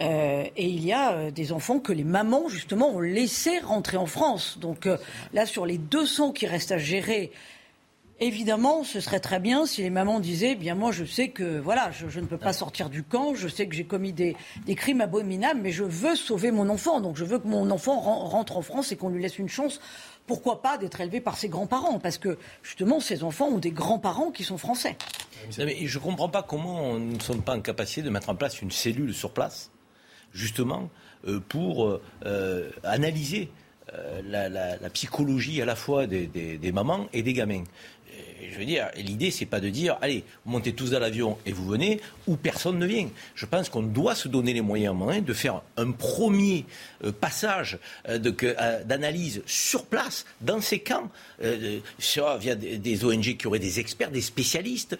Euh, 0.00 0.44
et 0.56 0.66
il 0.66 0.84
y 0.84 0.92
a 0.92 1.12
euh, 1.12 1.30
des 1.30 1.52
enfants 1.52 1.78
que 1.78 1.92
les 1.92 2.04
mamans, 2.04 2.48
justement, 2.48 2.90
ont 2.90 3.00
laissé 3.00 3.58
rentrer 3.60 3.96
en 3.96 4.06
France. 4.06 4.58
Donc 4.60 4.88
là, 5.32 5.46
sur 5.46 5.66
les 5.66 5.78
200 5.78 6.32
qui 6.32 6.46
restent 6.46 6.72
à 6.72 6.78
gérer, 6.78 7.32
Évidemment, 8.20 8.84
ce 8.84 9.00
serait 9.00 9.18
très 9.18 9.40
bien 9.40 9.66
si 9.66 9.82
les 9.82 9.90
mamans 9.90 10.20
disaient, 10.20 10.52
eh 10.52 10.54
bien 10.54 10.76
moi 10.76 10.92
je 10.92 11.04
sais 11.04 11.30
que 11.30 11.58
voilà, 11.58 11.90
je, 11.90 12.20
ne 12.20 12.26
peux 12.26 12.38
pas 12.38 12.52
sortir 12.52 12.88
du 12.88 13.02
camp, 13.02 13.34
je 13.34 13.48
sais 13.48 13.66
que 13.66 13.74
j'ai 13.74 13.84
commis 13.84 14.12
des, 14.12 14.36
crimes 14.76 15.00
abominables, 15.00 15.60
mais 15.60 15.72
je 15.72 15.82
veux 15.82 16.14
sauver 16.14 16.52
mon 16.52 16.68
enfant, 16.68 17.00
donc 17.00 17.16
je 17.16 17.24
veux 17.24 17.40
que 17.40 17.48
mon 17.48 17.70
enfant 17.72 17.98
rentre 17.98 18.56
en 18.56 18.62
France 18.62 18.92
et 18.92 18.96
qu'on 18.96 19.08
lui 19.08 19.20
laisse 19.20 19.38
une 19.38 19.48
chance. 19.48 19.80
Pourquoi 20.26 20.62
pas 20.62 20.78
d'être 20.78 21.00
élevé 21.00 21.20
par 21.20 21.36
ses 21.36 21.48
grands-parents 21.48 21.98
Parce 21.98 22.18
que 22.18 22.38
justement, 22.62 23.00
ces 23.00 23.24
enfants 23.24 23.48
ont 23.48 23.58
des 23.58 23.72
grands-parents 23.72 24.30
qui 24.30 24.44
sont 24.44 24.58
français. 24.58 24.96
mais 25.58 25.76
je 25.84 25.98
ne 25.98 26.02
comprends 26.02 26.28
pas 26.28 26.44
comment 26.44 26.96
nous 26.98 27.16
ne 27.16 27.20
sommes 27.20 27.42
pas 27.42 27.56
en 27.56 27.60
capacité 27.60 28.02
de 28.02 28.10
mettre 28.10 28.30
en 28.30 28.36
place 28.36 28.62
une 28.62 28.70
cellule 28.70 29.12
sur 29.12 29.32
place, 29.32 29.72
justement, 30.32 30.88
euh, 31.26 31.40
pour 31.40 31.86
euh, 31.86 32.02
euh, 32.26 32.70
analyser 32.84 33.50
la, 34.24 34.90
psychologie 34.92 35.62
à 35.62 35.64
la 35.64 35.76
fois 35.76 36.06
des, 36.06 36.26
des 36.26 36.72
mamans 36.72 37.06
et 37.12 37.22
des 37.22 37.32
gamins 37.32 37.62
je 38.52 38.58
veux 38.58 38.64
dire, 38.64 38.88
l'idée, 38.96 39.30
c'est 39.30 39.46
pas 39.46 39.60
de 39.60 39.68
dire, 39.68 39.96
allez, 40.00 40.24
montez 40.44 40.72
tous 40.72 40.90
dans 40.90 40.98
l'avion 40.98 41.38
et 41.46 41.52
vous 41.52 41.66
venez, 41.66 42.00
ou 42.26 42.36
personne 42.36 42.78
ne 42.78 42.86
vient. 42.86 43.08
Je 43.34 43.46
pense 43.46 43.68
qu'on 43.68 43.82
doit 43.82 44.14
se 44.14 44.28
donner 44.28 44.52
les 44.52 44.60
moyens 44.60 44.94
de 45.24 45.32
faire 45.32 45.62
un 45.76 45.90
premier 45.92 46.64
euh, 47.04 47.12
passage 47.12 47.78
euh, 48.08 48.18
euh, 48.42 48.84
d'analyse 48.84 49.42
sur 49.46 49.86
place, 49.86 50.24
dans 50.40 50.60
ces 50.60 50.80
camps, 50.80 51.10
soit 51.98 52.38
via 52.38 52.54
des 52.54 53.04
ONG 53.04 53.36
qui 53.36 53.46
auraient 53.46 53.58
des 53.58 53.80
experts, 53.80 54.10
des 54.10 54.20
spécialistes, 54.20 54.98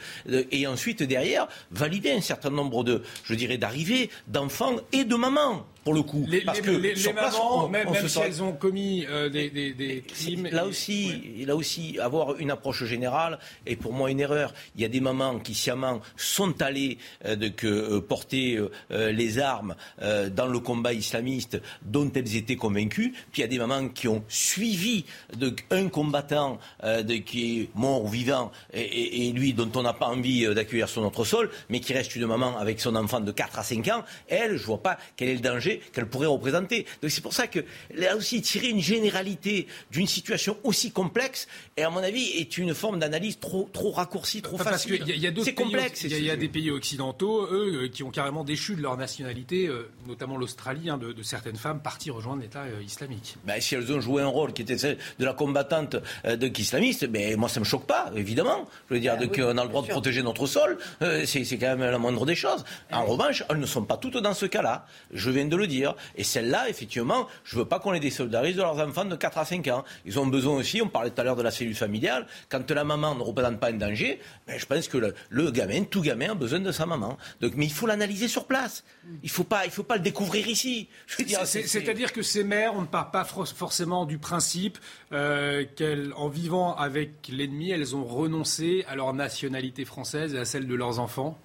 et 0.51 0.67
ensuite, 0.67 1.03
derrière, 1.03 1.49
valider 1.71 2.11
un 2.11 2.21
certain 2.21 2.51
nombre 2.51 2.85
de, 2.85 3.03
je 3.25 3.35
dirais, 3.35 3.59
d'arrivées 3.59 4.11
d'enfants 4.29 4.77
et 4.93 5.05
de 5.05 5.15
mamans 5.15 5.67
pour 5.85 5.95
le 5.95 6.03
coup. 6.03 6.25
Les, 6.29 6.41
parce 6.41 6.61
que 6.61 6.71
les, 6.71 6.95
mamans, 7.13 7.69
même, 7.69 7.89
si 8.09 8.19
elles 8.19 8.43
ont 8.43 8.53
commis 8.53 9.07
des, 9.31 10.05
crimes. 10.07 10.49
Là 10.51 10.67
aussi, 10.67 11.45
là 11.47 11.55
aussi, 11.55 11.99
avoir 12.01 12.39
une 12.39 12.51
approche 12.51 12.85
générale 12.85 13.39
est 13.67 13.77
pour 13.77 13.93
moi 13.93 14.11
une 14.11 14.21
erreur. 14.21 14.53
Il 14.77 14.83
y 14.83 14.85
a 14.85 14.89
des 14.89 15.01
mamans 15.01 15.39
qui 15.39 15.55
sciemment 15.55 16.01
sont 16.17 16.61
allées 16.63 16.99
de, 17.25 17.49
que, 17.49 17.99
porter 17.99 18.59
les 18.91 19.39
armes 19.39 19.77
dans 20.01 20.47
le 20.47 20.59
combat 20.59 20.93
islamiste 20.93 21.61
dont 21.83 22.11
elles 22.15 22.37
étaient 22.37 22.57
convaincues. 22.57 23.13
Puis 23.33 23.41
il 23.41 23.41
y 23.43 23.45
a 23.45 23.49
des 23.49 23.59
mamans 23.59 23.89
qui 23.89 24.09
ont 24.09 24.25
suivi 24.29 25.05
de, 25.37 25.55
un 25.71 25.89
combattant 25.89 26.59
de, 26.83 27.15
qui 27.17 27.61
est 27.61 27.69
mort 27.75 28.05
ou 28.05 28.09
vivant 28.09 28.51
et, 28.73 29.29
et 29.29 29.33
lui 29.33 29.53
dont 29.53 29.71
on 29.75 29.83
n'a 29.83 29.93
pas 29.93 30.07
envie 30.07 30.47
d'accueillir 30.55 30.89
sur 30.89 31.03
notre 31.03 31.25
sol, 31.25 31.51
mais 31.69 31.81
qui 31.81 31.93
reste 31.93 32.17
une 32.17 32.27
maman 32.27 32.57
avec 32.59 32.81
son 32.81 32.97
enfant 32.97 33.21
de 33.21 33.33
4 33.33 33.59
à 33.59 33.63
5 33.63 33.89
ans. 33.89 34.05
Elle, 34.29 34.57
je 34.57 34.63
ne 34.63 34.67
vois 34.67 34.83
pas 34.83 34.99
quel 35.17 35.29
est 35.29 35.35
le 35.35 35.41
danger 35.41 35.74
qu'elle 35.93 36.07
pourrait 36.07 36.27
représenter. 36.27 36.87
Donc 37.03 37.11
c'est 37.11 37.23
pour 37.23 37.33
ça 37.33 37.47
que 37.47 37.61
là 37.95 38.17
aussi 38.17 38.43
tirer 38.43 38.69
une 38.69 38.81
généralité 38.81 39.67
d'une 39.91 40.07
situation 40.07 40.57
aussi 40.65 40.91
complexe, 40.91 41.47
et 41.77 41.83
à 41.83 41.91
mon 41.91 42.03
avis, 42.03 42.31
est 42.39 42.59
une 42.59 42.75
forme 42.75 42.99
d'analyse 42.99 43.39
trop, 43.39 43.69
trop 43.73 43.91
raccourcie, 43.91 44.43
trop 44.43 44.57
facile. 44.57 44.99
Parce 44.99 45.09
qu'il 45.11 45.21
y 45.21 45.27
a, 45.27 45.31
d'autres 45.31 45.51
complexe. 45.53 46.05
Il 46.05 46.25
y, 46.25 46.31
a, 46.31 46.37
des 46.37 46.49
pays 46.49 46.71
occidentaux, 46.71 47.47
eux, 47.51 47.85
euh, 47.85 47.89
qui 47.89 48.03
ont 48.03 48.11
carrément 48.11 48.45
déchu 48.45 48.75
de 48.77 48.83
leur 48.83 48.97
nationalité, 48.97 49.67
euh, 49.67 49.89
notamment 50.07 50.37
l'Australie, 50.37 50.91
hein, 50.91 50.99
de, 50.99 51.23
certaines 51.23 51.57
femmes 51.57 51.81
parties 51.81 52.11
rejoindre 52.11 52.43
l'État 52.43 52.63
euh, 52.63 52.83
islamique. 52.83 53.37
Ben, 53.45 53.61
si 53.61 53.75
elles 53.75 53.93
ont 53.93 54.01
joué 54.01 54.23
un 54.23 54.29
rôle 54.29 54.53
qui 54.53 54.63
était 54.63 54.79
celle 54.79 54.99
de 55.19 55.25
la 55.25 55.33
combattante 55.33 55.97
de 56.25 56.61
islamiste, 56.61 57.07
ben, 57.07 57.37
moi 57.37 57.49
ça 57.49 57.61
me 57.61 57.65
choque 57.65 57.87
pas, 57.87 58.11
évidemment. 58.15 58.69
Je 58.89 58.95
veux 58.95 59.01
dire 59.01 59.17
ben 59.17 59.29
qu'on 59.29 59.59
a 59.59 59.63
le 59.63 59.69
droit 59.69 59.83
de 59.83 59.89
protéger 59.89 60.23
notre 60.23 60.47
sol, 60.47 60.79
c'est 61.01 61.59
quand 61.59 61.77
même 61.77 61.91
la 61.91 61.99
moindre 61.99 62.27
des 62.27 62.35
choses. 62.35 62.65
En 62.93 63.05
revanche, 63.05 63.43
elles 63.49 63.59
ne 63.59 63.67
sont 63.67 63.85
pas 63.85 63.97
toutes 63.97 64.17
dans 64.19 64.35
ce 64.35 64.47
cas-là. 64.47 64.87
Je 65.13 65.31
viens 65.31 65.47
de 65.47 65.57
le 65.57 65.64
dire. 65.67 65.95
Et 66.17 66.25
celles-là, 66.25 66.69
effectivement, 66.69 67.27
je 67.45 67.57
ne 67.57 67.63
veux 67.63 67.69
pas 67.69 67.79
qu'on 67.79 67.93
les 67.93 68.01
désolidarise 68.01 68.57
de 68.57 68.63
leurs 68.63 68.79
enfants 68.79 69.05
de 69.05 69.17
4 69.17 69.39
à 69.39 69.45
5 69.45 69.67
ans. 69.69 69.85
Ils 70.05 70.19
ont 70.19 70.27
besoin 70.27 70.55
aussi, 70.55 70.83
on 70.83 70.89
parlait 70.89 71.11
tout 71.11 71.21
à 71.21 71.25
l'heure 71.25 71.37
de 71.37 71.43
la 71.43 71.51
cellule 71.51 71.75
familiale, 71.75 72.27
quand 72.49 72.71
la 72.71 72.85
maman 72.85 73.15
ne 73.15 73.23
représente 73.23 73.61
pas 73.61 73.69
un 73.69 73.75
danger, 73.75 74.21
ben, 74.47 74.59
je 74.59 74.67
pense 74.67 74.89
que 74.89 74.99
le, 75.29 75.51
gamin, 75.51 75.85
tout 75.85 76.01
gamin 76.01 76.33
a 76.33 76.35
besoin 76.35 76.61
de 76.61 76.73
sa 76.73 76.87
maman. 76.87 77.17
Donc, 77.41 77.53
mais 77.57 77.67
il 77.67 77.73
faut 77.73 77.87
l'analyser 77.87 78.29
sur 78.29 78.47
place. 78.47 78.85
Il 79.23 79.27
ne 79.27 79.29
faut, 79.29 79.45
pas, 79.45 79.69
faut 79.71 79.83
pas 79.83 79.97
le 79.97 80.03
découvrir 80.03 80.49
ici. 80.49 80.89
C'est-à-dire 81.07 82.13
que 82.13 82.23
ces 82.23 82.45
mères, 82.45 82.75
on 82.75 82.83
ne 82.83 82.87
part 82.87 83.11
pas 83.11 83.25
forcément 83.25 84.07
du 84.07 84.19
principe 84.19 84.79
euh, 85.13 85.65
qu'en 85.77 86.29
vivant 86.29 86.75
avec 86.77 87.29
l'ennemi, 87.29 87.71
elles 87.71 87.95
ont 87.95 88.05
renoncé 88.05 88.85
à 88.89 88.97
leur 88.97 89.13
nationalité 89.15 89.85
française 89.85 90.35
et 90.35 90.39
à 90.39 90.45
celle 90.45 90.67
de 90.67 90.75
leurs 90.75 90.99
enfants 90.99 91.39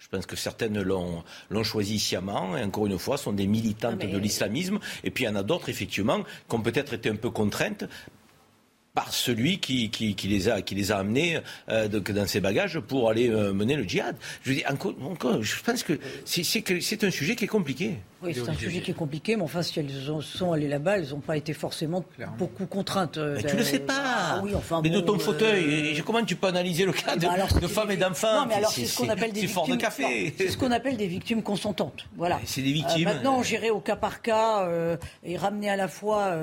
je 0.00 0.08
pense 0.08 0.24
que 0.24 0.34
certaines 0.34 0.80
l'ont, 0.80 1.22
choisi 1.62 1.98
sciemment, 1.98 2.56
et 2.56 2.62
encore 2.62 2.86
une 2.86 2.98
fois, 2.98 3.18
sont 3.18 3.32
des 3.32 3.46
militantes 3.46 3.98
de 3.98 4.18
l'islamisme. 4.18 4.78
Et 5.04 5.10
puis 5.10 5.24
il 5.24 5.26
y 5.26 5.30
en 5.30 5.36
a 5.36 5.42
d'autres, 5.42 5.68
effectivement, 5.68 6.22
qui 6.48 6.56
ont 6.56 6.62
peut-être 6.62 6.94
été 6.94 7.10
un 7.10 7.16
peu 7.16 7.30
contraintes 7.30 7.84
par 8.94 9.12
celui 9.12 9.60
qui, 9.60 9.90
qui, 9.90 10.14
les 10.26 10.48
a, 10.48 10.62
qui 10.62 10.74
les 10.74 10.90
a 10.90 10.98
amenés 10.98 11.38
euh, 11.68 11.86
dans 11.86 12.26
ses 12.26 12.40
bagages 12.40 12.80
pour 12.80 13.10
aller 13.10 13.28
euh, 13.28 13.52
mener 13.52 13.76
le 13.76 13.84
djihad. 13.84 14.16
Je, 14.42 14.54
dis, 14.54 14.64
encore, 14.66 14.94
encore, 15.02 15.42
je 15.42 15.62
pense 15.62 15.82
que 15.82 15.98
c'est, 16.24 16.42
c'est 16.44 17.04
un 17.04 17.10
sujet 17.10 17.36
qui 17.36 17.44
est 17.44 17.48
compliqué. 17.48 17.98
Oui, 18.22 18.34
c'est 18.34 18.48
un 18.48 18.54
sujet 18.54 18.80
qui 18.80 18.90
est 18.90 18.94
compliqué, 18.94 19.36
mais 19.36 19.42
enfin, 19.42 19.62
si 19.62 19.80
elles 19.80 19.90
sont 20.20 20.52
allées 20.52 20.68
là-bas, 20.68 20.98
elles 20.98 21.10
n'ont 21.10 21.20
pas 21.20 21.36
été 21.36 21.52
forcément 21.52 22.04
beaucoup 22.38 22.66
contraintes. 22.66 23.18
Euh, 23.18 23.36
mais 23.36 23.50
tu 23.50 23.56
le 23.56 23.64
sais 23.64 23.78
pas. 23.78 23.94
Ah 23.96 24.40
oui, 24.42 24.54
enfin, 24.54 24.80
mais 24.82 24.90
de 24.90 25.00
ton 25.00 25.18
fauteuil, 25.18 26.00
comment 26.04 26.24
tu 26.24 26.36
peux 26.36 26.48
analyser 26.48 26.84
le 26.84 26.92
cas 26.92 27.16
de, 27.16 27.26
femmes 27.66 27.90
et 27.90 27.96
d'enfants 27.96 28.42
Non, 28.42 28.46
mais 28.46 28.54
alors 28.54 28.70
c'est 28.70 28.86
ce 28.86 28.98
qu'on 28.98 29.08
appelle 29.08 29.32
des 29.32 29.46
victimes. 29.46 29.76
De 29.76 29.80
café. 29.80 30.34
C'est 30.36 30.48
ce 30.48 30.56
qu'on 30.56 30.70
appelle 30.70 30.96
des 30.96 31.06
victimes 31.06 31.42
consentantes. 31.42 32.06
Voilà. 32.16 32.40
C'est 32.44 32.62
des 32.62 32.72
victimes. 32.72 33.04
maintenant, 33.04 33.42
gérer 33.42 33.70
au 33.70 33.80
cas 33.80 33.96
par 33.96 34.22
cas 34.22 34.68
et 35.24 35.36
ramener 35.36 35.70
à 35.70 35.76
la 35.76 35.88
fois 35.88 36.36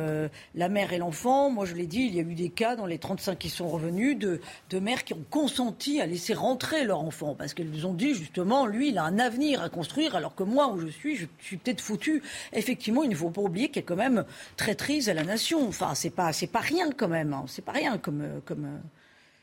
la 0.56 0.70
mère 0.70 0.94
et 0.94 0.98
l'enfant. 0.98 1.50
Moi, 1.50 1.66
je 1.66 1.76
l'ai 1.76 1.88
dit, 1.88 2.06
il 2.06 2.16
y 2.16 2.20
a 2.20 2.24
eu 2.24 2.36
des 2.36 2.50
cas 2.50 2.76
dans 2.76 2.86
les 2.86 2.98
35 2.98 3.38
qui 3.38 3.50
sont 3.50 3.68
revenus 3.68 4.18
de, 4.18 4.42
de 4.70 4.80
mères 4.80 5.04
qui 5.04 5.14
ont 5.14 5.26
consenti 5.30 6.02
à 6.02 6.06
laisser 6.06 6.34
rentrer 6.34 6.84
leur 6.84 7.02
enfant 7.02 7.36
parce 7.36 7.54
qu'elles 7.54 7.86
ont 7.86 7.94
dit 7.94 8.14
justement, 8.14 8.66
lui, 8.66 8.90
il 8.90 8.98
a 8.98 9.04
un 9.04 9.20
avenir 9.20 9.62
à 9.62 9.70
construire 9.70 10.16
alors 10.16 10.36
que 10.36 10.44
moi, 10.44 10.70
où 10.70 10.80
je 10.80 10.88
suis, 10.88 11.16
je 11.16 11.26
suis 11.40 11.58
peut-être 11.68 11.82
foutu. 11.82 12.24
Effectivement, 12.54 13.04
il 13.04 13.10
ne 13.10 13.16
faut 13.16 13.30
pas 13.30 13.42
oublier 13.42 13.70
qu'elle 13.70 13.84
est 13.84 13.86
quand 13.86 13.96
même 13.96 14.26
traîtrise 14.56 15.10
à 15.10 15.14
la 15.14 15.24
nation. 15.24 15.68
Enfin, 15.68 15.96
c'est 15.96 16.10
pas, 16.10 16.34
c'est 16.34 16.48
pas 16.48 16.60
rien 16.60 16.92
quand 16.92 17.08
même. 17.08 17.34
Hein. 17.34 17.46
C'est 17.48 17.64
pas 17.64 17.74
rien 17.74 17.98
comme. 17.98 18.42
comme 18.46 18.82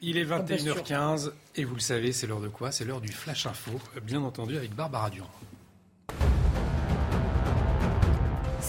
il 0.01 0.19
est 0.19 0.25
21h15 0.25 1.31
et 1.57 1.65
vous 1.65 1.75
le 1.75 1.81
savez, 1.81 2.13
c'est 2.13 2.27
l'heure 2.27 2.41
de 2.41 2.49
quoi? 2.49 2.71
C'est 2.71 2.85
l'heure 2.85 3.01
du 3.01 3.13
Flash 3.13 3.47
Info, 3.47 3.73
bien 4.03 4.21
entendu 4.21 4.57
avec 4.57 4.75
Barbara 4.75 5.09
Durand. 5.09 5.31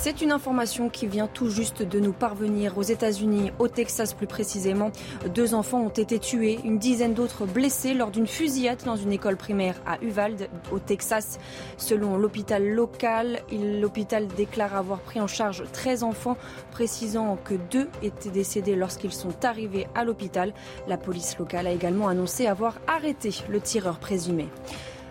C'est 0.06 0.22
une 0.22 0.32
information 0.32 0.88
qui 0.88 1.08
vient 1.08 1.26
tout 1.26 1.49
juste 1.49 1.82
de 1.82 1.99
nous 1.99 2.14
parvenir 2.14 2.78
aux 2.78 2.84
États-Unis, 2.84 3.51
au 3.58 3.68
Texas 3.68 4.14
plus 4.14 4.28
précisément. 4.28 4.91
Deux 5.34 5.56
enfants 5.56 5.82
ont 5.82 5.89
été 5.89 6.20
tués, 6.20 6.60
une 6.64 6.78
dizaine 6.78 7.16
d'autres 7.16 7.47
blessés 7.47 7.95
lors 7.95 8.12
d'une 8.12 8.28
fusillade 8.28 8.84
dans 8.86 8.97
une 8.97 9.12
école 9.12 9.36
primaire 9.36 9.82
à 9.88 9.97
Uvalde, 10.03 10.47
au 10.72 10.78
Texas. 10.78 11.39
Selon 11.78 12.18
l'hôpital 12.18 12.70
local, 12.70 13.39
l'hôpital 13.51 14.28
déclare 14.28 14.76
avoir 14.76 14.99
pris 14.99 15.20
en 15.20 15.26
charge 15.26 15.64
13 15.74 16.03
enfants, 16.03 16.38
précisant 16.70 17.36
que 17.43 17.56
deux 17.72 17.89
étaient 18.03 18.30
décédés 18.30 18.76
lorsqu'ils 18.76 19.12
sont 19.12 19.43
arrivés 19.43 19.88
à 19.95 20.03
l'hôpital. 20.03 20.53
La 20.88 20.97
police 20.97 21.36
locale 21.39 21.66
a 21.66 21.72
également 21.72 22.10
annoncé 22.10 22.45
avoir 22.45 22.76
arrêté 22.86 23.32
le 23.49 23.60
tireur 23.60 23.97
présumé. 23.97 24.49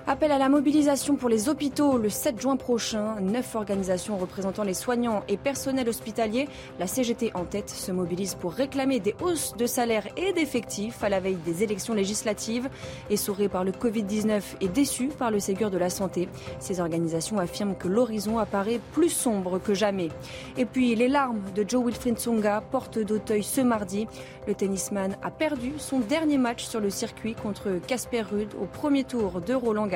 Appel 0.07 0.31
à 0.33 0.37
la 0.37 0.51
mobilisation 0.51 1.17
pour 1.17 1.31
les 1.31 1.49
hôpitaux 1.49 1.97
le 1.97 2.11
7 2.11 2.39
juin 2.39 2.57
prochain. 2.57 3.17
Neuf 3.23 3.55
organisations 3.55 4.19
représentant 4.19 4.63
les 4.63 4.75
soignants 4.75 5.23
et 5.29 5.39
personnels 5.39 5.89
hospitaliers, 5.89 6.47
la 6.79 6.87
CGT 6.87 7.31
en 7.33 7.45
tête, 7.45 7.71
se 7.71 7.91
mobilisent 7.91 8.35
pour 8.35 8.53
réclamer 8.53 9.01
des 9.01 9.15
hausses 9.23 9.57
de 9.57 9.65
salaire 9.65 10.07
et 10.19 10.35
d'effectifs 10.35 11.03
à 11.03 11.09
la 11.09 11.21
veille 11.21 11.39
des 11.47 11.63
élections 11.63 11.95
législatives. 11.95 12.69
Essoré 13.09 13.49
par 13.49 13.65
le 13.65 13.73
Covid-19 13.73 14.43
et 14.61 14.69
déçu 14.69 15.09
par 15.09 15.31
le 15.31 15.41
Ségur 15.41 15.71
de 15.71 15.79
la 15.79 15.89
Santé, 15.89 16.29
ces 16.59 16.81
organisations 16.81 17.39
affirment 17.39 17.75
que 17.75 17.89
l'horizon 17.89 18.39
apparaît 18.39 18.81
plus 18.93 19.09
sombre 19.09 19.59
que 19.59 19.73
jamais. 19.73 20.11
Et 20.59 20.67
puis, 20.67 20.95
les 20.97 21.09
larmes 21.09 21.41
de 21.57 21.65
Joe 21.67 21.83
Wilfried 21.83 22.19
Tsonga, 22.19 22.63
porte 22.71 22.99
d'Auteuil 22.99 23.43
ce 23.43 23.63
mardi. 23.63 24.07
Le 24.47 24.55
tennisman 24.55 25.17
a 25.23 25.31
perdu 25.31 25.73
son 25.79 26.01
dernier 26.01 26.37
match 26.37 26.67
sur 26.67 26.81
le 26.81 26.91
circuit 26.91 27.35
contre 27.35 27.81
Casper 27.87 28.21
Ruud 28.21 28.49
au 28.61 28.67
premier 28.67 29.05
tour 29.05 29.41
de 29.41 29.55
Roland 29.55 29.87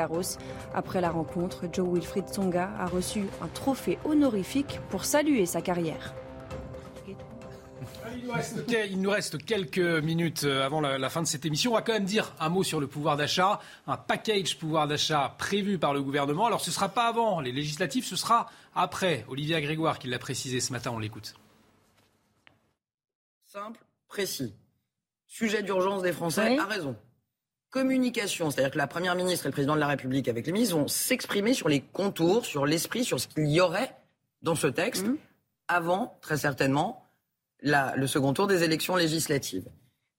Après 0.74 1.00
la 1.00 1.10
rencontre, 1.10 1.64
Joe 1.72 1.88
Wilfried 1.92 2.28
Tsonga 2.28 2.70
a 2.78 2.86
reçu 2.86 3.24
un 3.42 3.48
trophée 3.48 3.98
honorifique 4.04 4.80
pour 4.90 5.04
saluer 5.04 5.46
sa 5.46 5.60
carrière. 5.60 6.14
Il 8.90 9.00
nous, 9.00 9.10
reste, 9.10 9.44
quelques 9.44 9.78
minutes 9.78 10.44
euh, 10.44 10.64
avant 10.64 10.80
la, 10.80 10.98
la, 10.98 11.10
fin 11.10 11.22
de 11.22 11.26
cette 11.26 11.44
émission. 11.44 11.72
On 11.72 11.74
va 11.74 11.82
quand 11.82 11.92
même 11.92 12.04
dire 12.04 12.32
un 12.40 12.48
mot 12.48 12.62
sur 12.62 12.80
le 12.80 12.86
pouvoir 12.86 13.16
d'achat. 13.16 13.60
Un 13.86 13.96
package 13.96 14.58
pouvoir 14.58 14.88
d'achat 14.88 15.34
prévu 15.38 15.78
par 15.78 15.94
le 15.94 16.02
gouvernement. 16.02 16.46
Alors 16.46 16.60
ce 16.60 16.70
ne 16.70 16.74
sera 16.74 16.88
pas 16.88 17.06
avant 17.06 17.40
les 17.40 17.52
législatives, 17.52 18.04
ce 18.04 18.16
sera 18.16 18.50
après. 18.74 19.24
Olivia 19.28 19.60
Grégoire 19.60 19.98
qui 19.98 20.08
l'a 20.08 20.18
précisé 20.18 20.60
ce 20.60 20.72
matin, 20.72 20.90
on 20.92 20.98
l'écoute. 20.98 21.34
Simple, 23.46 23.80
précis. 24.08 24.54
Sujet 25.26 25.62
d'urgence 25.62 26.02
des 26.02 26.12
Français, 26.12 26.58
a 26.58 26.64
raison. 26.64 26.96
Communication, 27.70 28.50
c'est-à-dire 28.50 28.70
que 28.70 28.78
la 28.78 28.86
Première 28.86 29.14
ministre 29.14 29.44
et 29.44 29.48
le 29.48 29.52
Président 29.52 29.74
de 29.74 29.80
la 29.80 29.88
République 29.88 30.28
avec 30.28 30.46
les 30.46 30.52
ministres 30.52 30.76
vont 30.76 30.88
s'exprimer 30.88 31.52
sur 31.52 31.68
les 31.68 31.80
contours, 31.80 32.46
sur 32.46 32.64
l'esprit, 32.64 33.04
sur 33.04 33.20
ce 33.20 33.28
qu'il 33.28 33.46
y 33.46 33.60
aurait 33.60 33.94
dans 34.40 34.54
ce 34.54 34.68
texte, 34.68 35.06
mmh. 35.06 35.16
avant, 35.68 36.18
très 36.22 36.38
certainement, 36.38 37.04
la, 37.60 37.94
le 37.96 38.06
second 38.06 38.32
tour 38.32 38.46
des 38.46 38.62
élections 38.62 38.96
législatives. 38.96 39.68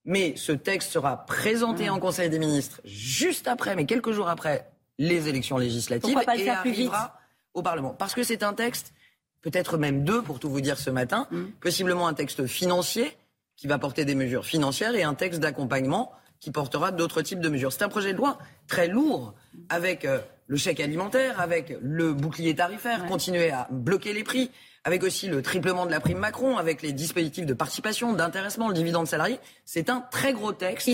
Mais 0.05 0.35
ce 0.35 0.51
texte 0.51 0.91
sera 0.91 1.25
présenté 1.25 1.89
mmh. 1.89 1.93
en 1.93 1.99
Conseil 1.99 2.29
des 2.29 2.37
ministres 2.37 2.81
juste 2.83 3.47
après, 3.47 3.75
mais 3.75 3.85
quelques 3.85 4.11
jours 4.11 4.29
après 4.29 4.69
les 4.99 5.27
élections 5.27 5.57
législatives, 5.57 6.19
pas 6.25 6.37
et 6.37 6.49
arrivera 6.49 7.19
au 7.55 7.63
Parlement. 7.63 7.95
Parce 7.95 8.13
que 8.13 8.21
c'est 8.21 8.43
un 8.43 8.53
texte, 8.53 8.93
peut-être 9.41 9.77
même 9.77 10.03
deux 10.03 10.21
pour 10.21 10.39
tout 10.39 10.49
vous 10.49 10.61
dire 10.61 10.77
ce 10.77 10.91
matin, 10.91 11.27
mmh. 11.31 11.43
possiblement 11.61 12.07
un 12.07 12.13
texte 12.13 12.45
financier 12.45 13.17
qui 13.55 13.65
va 13.65 13.79
porter 13.79 14.05
des 14.05 14.15
mesures 14.15 14.45
financières 14.45 14.93
et 14.93 15.01
un 15.01 15.15
texte 15.15 15.39
d'accompagnement 15.39 16.11
qui 16.39 16.51
portera 16.51 16.91
d'autres 16.91 17.21
types 17.21 17.41
de 17.41 17.49
mesures. 17.49 17.71
C'est 17.73 17.83
un 17.83 17.89
projet 17.89 18.13
de 18.13 18.17
loi 18.17 18.37
très 18.67 18.87
lourd 18.87 19.33
avec 19.69 20.05
euh, 20.05 20.19
le 20.47 20.57
chèque 20.57 20.79
alimentaire, 20.79 21.39
avec 21.39 21.77
le 21.81 22.13
bouclier 22.13 22.55
tarifaire, 22.55 23.05
continuer 23.05 23.51
à 23.51 23.67
bloquer 23.71 24.13
les 24.13 24.23
prix, 24.23 24.49
avec 24.83 25.03
aussi 25.03 25.27
le 25.27 25.41
triplement 25.41 25.85
de 25.85 25.91
la 25.91 25.99
prime 25.99 26.17
Macron, 26.17 26.57
avec 26.57 26.81
les 26.81 26.93
dispositifs 26.93 27.45
de 27.45 27.53
participation, 27.53 28.13
d'intéressement, 28.13 28.67
le 28.67 28.73
dividende 28.73 29.07
salarié. 29.07 29.39
C'est 29.65 29.89
un 29.89 30.01
très 30.11 30.33
gros 30.33 30.53
texte. 30.53 30.89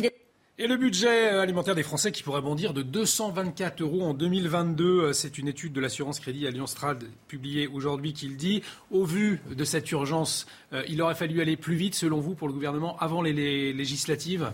Et 0.58 0.68
le 0.68 0.78
budget 0.78 1.28
alimentaire 1.28 1.76
des 1.76 1.84
Français 1.84 2.14
qui 2.14 2.24
pourrait 2.24 2.41
bondir 2.41 2.74
de 2.74 2.82
224 2.82 3.82
euros 3.82 4.04
en 4.04 4.14
2022, 4.14 5.12
c'est 5.12 5.38
une 5.38 5.50
étude 5.50 5.74
de 5.74 5.82
l'assurance 5.82 6.22
crédit 6.22 6.48
Alliance 6.48 6.76
Trad 6.76 7.04
publiée 7.28 7.68
aujourd'hui 7.68 8.14
qui 8.14 8.30
le 8.30 8.36
dit. 8.36 8.64
Au 8.89 9.04
vu 9.04 9.41
de 9.52 9.64
cette 9.66 9.91
urgence, 9.91 10.48
euh, 10.72 10.82
il 10.88 11.02
aurait 11.02 11.16
fallu 11.16 11.41
aller 11.41 11.58
plus 11.58 11.76
vite, 11.76 11.93
selon 11.93 12.22
vous, 12.22 12.36
pour 12.36 12.48
le 12.48 12.54
gouvernement 12.54 12.98
avant 13.00 13.22
les 13.22 13.74
législatives? 13.74 14.50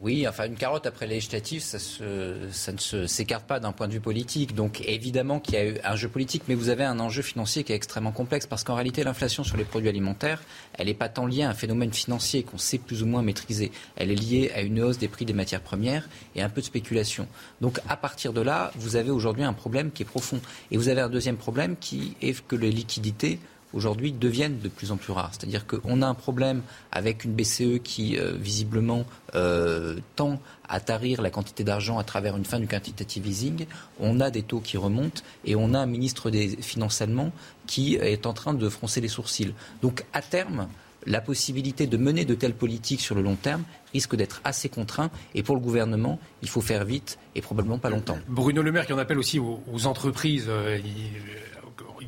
Oui, 0.00 0.28
enfin 0.28 0.46
une 0.46 0.54
carotte 0.54 0.86
après 0.86 1.08
les 1.08 1.16
législatives, 1.16 1.60
ça, 1.60 1.78
ça 1.80 2.72
ne 2.72 3.06
s'écarte 3.08 3.46
pas 3.46 3.58
d'un 3.58 3.72
point 3.72 3.88
de 3.88 3.92
vue 3.92 4.00
politique. 4.00 4.54
Donc 4.54 4.80
évidemment 4.86 5.40
qu'il 5.40 5.54
y 5.54 5.56
a 5.56 5.66
eu 5.66 5.76
un 5.82 5.96
jeu 5.96 6.08
politique, 6.08 6.44
mais 6.46 6.54
vous 6.54 6.68
avez 6.68 6.84
un 6.84 7.00
enjeu 7.00 7.20
financier 7.20 7.64
qui 7.64 7.72
est 7.72 7.76
extrêmement 7.76 8.12
complexe 8.12 8.46
parce 8.46 8.62
qu'en 8.62 8.76
réalité 8.76 9.02
l'inflation 9.02 9.42
sur 9.42 9.56
les 9.56 9.64
produits 9.64 9.88
alimentaires, 9.88 10.40
elle 10.74 10.86
n'est 10.86 10.94
pas 10.94 11.08
tant 11.08 11.26
liée 11.26 11.42
à 11.42 11.50
un 11.50 11.54
phénomène 11.54 11.92
financier 11.92 12.44
qu'on 12.44 12.58
sait 12.58 12.78
plus 12.78 13.02
ou 13.02 13.06
moins 13.06 13.22
maîtriser. 13.22 13.72
Elle 13.96 14.12
est 14.12 14.14
liée 14.14 14.52
à 14.54 14.60
une 14.60 14.80
hausse 14.80 14.98
des 14.98 15.08
prix 15.08 15.24
des 15.24 15.32
matières 15.32 15.62
premières 15.62 16.08
et 16.36 16.42
un 16.42 16.48
peu 16.48 16.60
de 16.60 16.66
spéculation. 16.66 17.26
Donc 17.60 17.80
à 17.88 17.96
partir 17.96 18.32
de 18.32 18.40
là, 18.40 18.70
vous 18.76 18.94
avez 18.94 19.10
aujourd'hui 19.10 19.42
un 19.42 19.52
problème 19.52 19.90
qui 19.90 20.04
est 20.04 20.06
profond. 20.06 20.40
Et 20.70 20.76
vous 20.76 20.88
avez 20.88 21.00
un 21.00 21.08
deuxième 21.08 21.36
problème 21.36 21.74
qui 21.76 22.14
est 22.22 22.40
que 22.46 22.54
les 22.54 22.70
liquidités 22.70 23.40
aujourd'hui 23.72 24.12
deviennent 24.12 24.58
de 24.58 24.68
plus 24.68 24.92
en 24.92 24.96
plus 24.96 25.12
rares. 25.12 25.30
C'est-à-dire 25.32 25.66
qu'on 25.66 26.02
a 26.02 26.06
un 26.06 26.14
problème 26.14 26.62
avec 26.92 27.24
une 27.24 27.32
BCE 27.32 27.80
qui 27.82 28.18
euh, 28.18 28.32
visiblement 28.34 29.04
euh, 29.34 29.96
tend 30.16 30.40
à 30.68 30.80
tarir 30.80 31.22
la 31.22 31.30
quantité 31.30 31.64
d'argent 31.64 31.98
à 31.98 32.04
travers 32.04 32.36
une 32.36 32.44
fin 32.44 32.60
du 32.60 32.66
quantitative 32.66 33.26
easing. 33.26 33.66
On 34.00 34.20
a 34.20 34.30
des 34.30 34.42
taux 34.42 34.60
qui 34.60 34.76
remontent 34.76 35.22
et 35.44 35.56
on 35.56 35.74
a 35.74 35.78
un 35.78 35.86
ministre 35.86 36.30
des 36.30 36.48
Finances 36.48 37.00
allemand 37.02 37.32
qui 37.66 37.96
est 37.96 38.26
en 38.26 38.32
train 38.32 38.54
de 38.54 38.68
froncer 38.68 39.00
les 39.00 39.08
sourcils. 39.08 39.54
Donc 39.82 40.04
à 40.12 40.22
terme, 40.22 40.68
la 41.06 41.20
possibilité 41.20 41.86
de 41.86 41.96
mener 41.96 42.24
de 42.24 42.34
telles 42.34 42.54
politiques 42.54 43.00
sur 43.00 43.14
le 43.14 43.22
long 43.22 43.36
terme 43.36 43.62
risque 43.92 44.16
d'être 44.16 44.40
assez 44.44 44.68
contraint. 44.68 45.10
Et 45.34 45.42
pour 45.42 45.54
le 45.54 45.60
gouvernement, 45.60 46.18
il 46.42 46.48
faut 46.48 46.60
faire 46.60 46.84
vite 46.84 47.18
et 47.34 47.40
probablement 47.40 47.78
pas 47.78 47.90
longtemps. 47.90 48.18
Bruno 48.28 48.62
Le 48.62 48.72
Maire 48.72 48.86
qui 48.86 48.92
en 48.92 48.98
appelle 48.98 49.18
aussi 49.18 49.38
aux, 49.38 49.86
entreprises. 49.86 50.50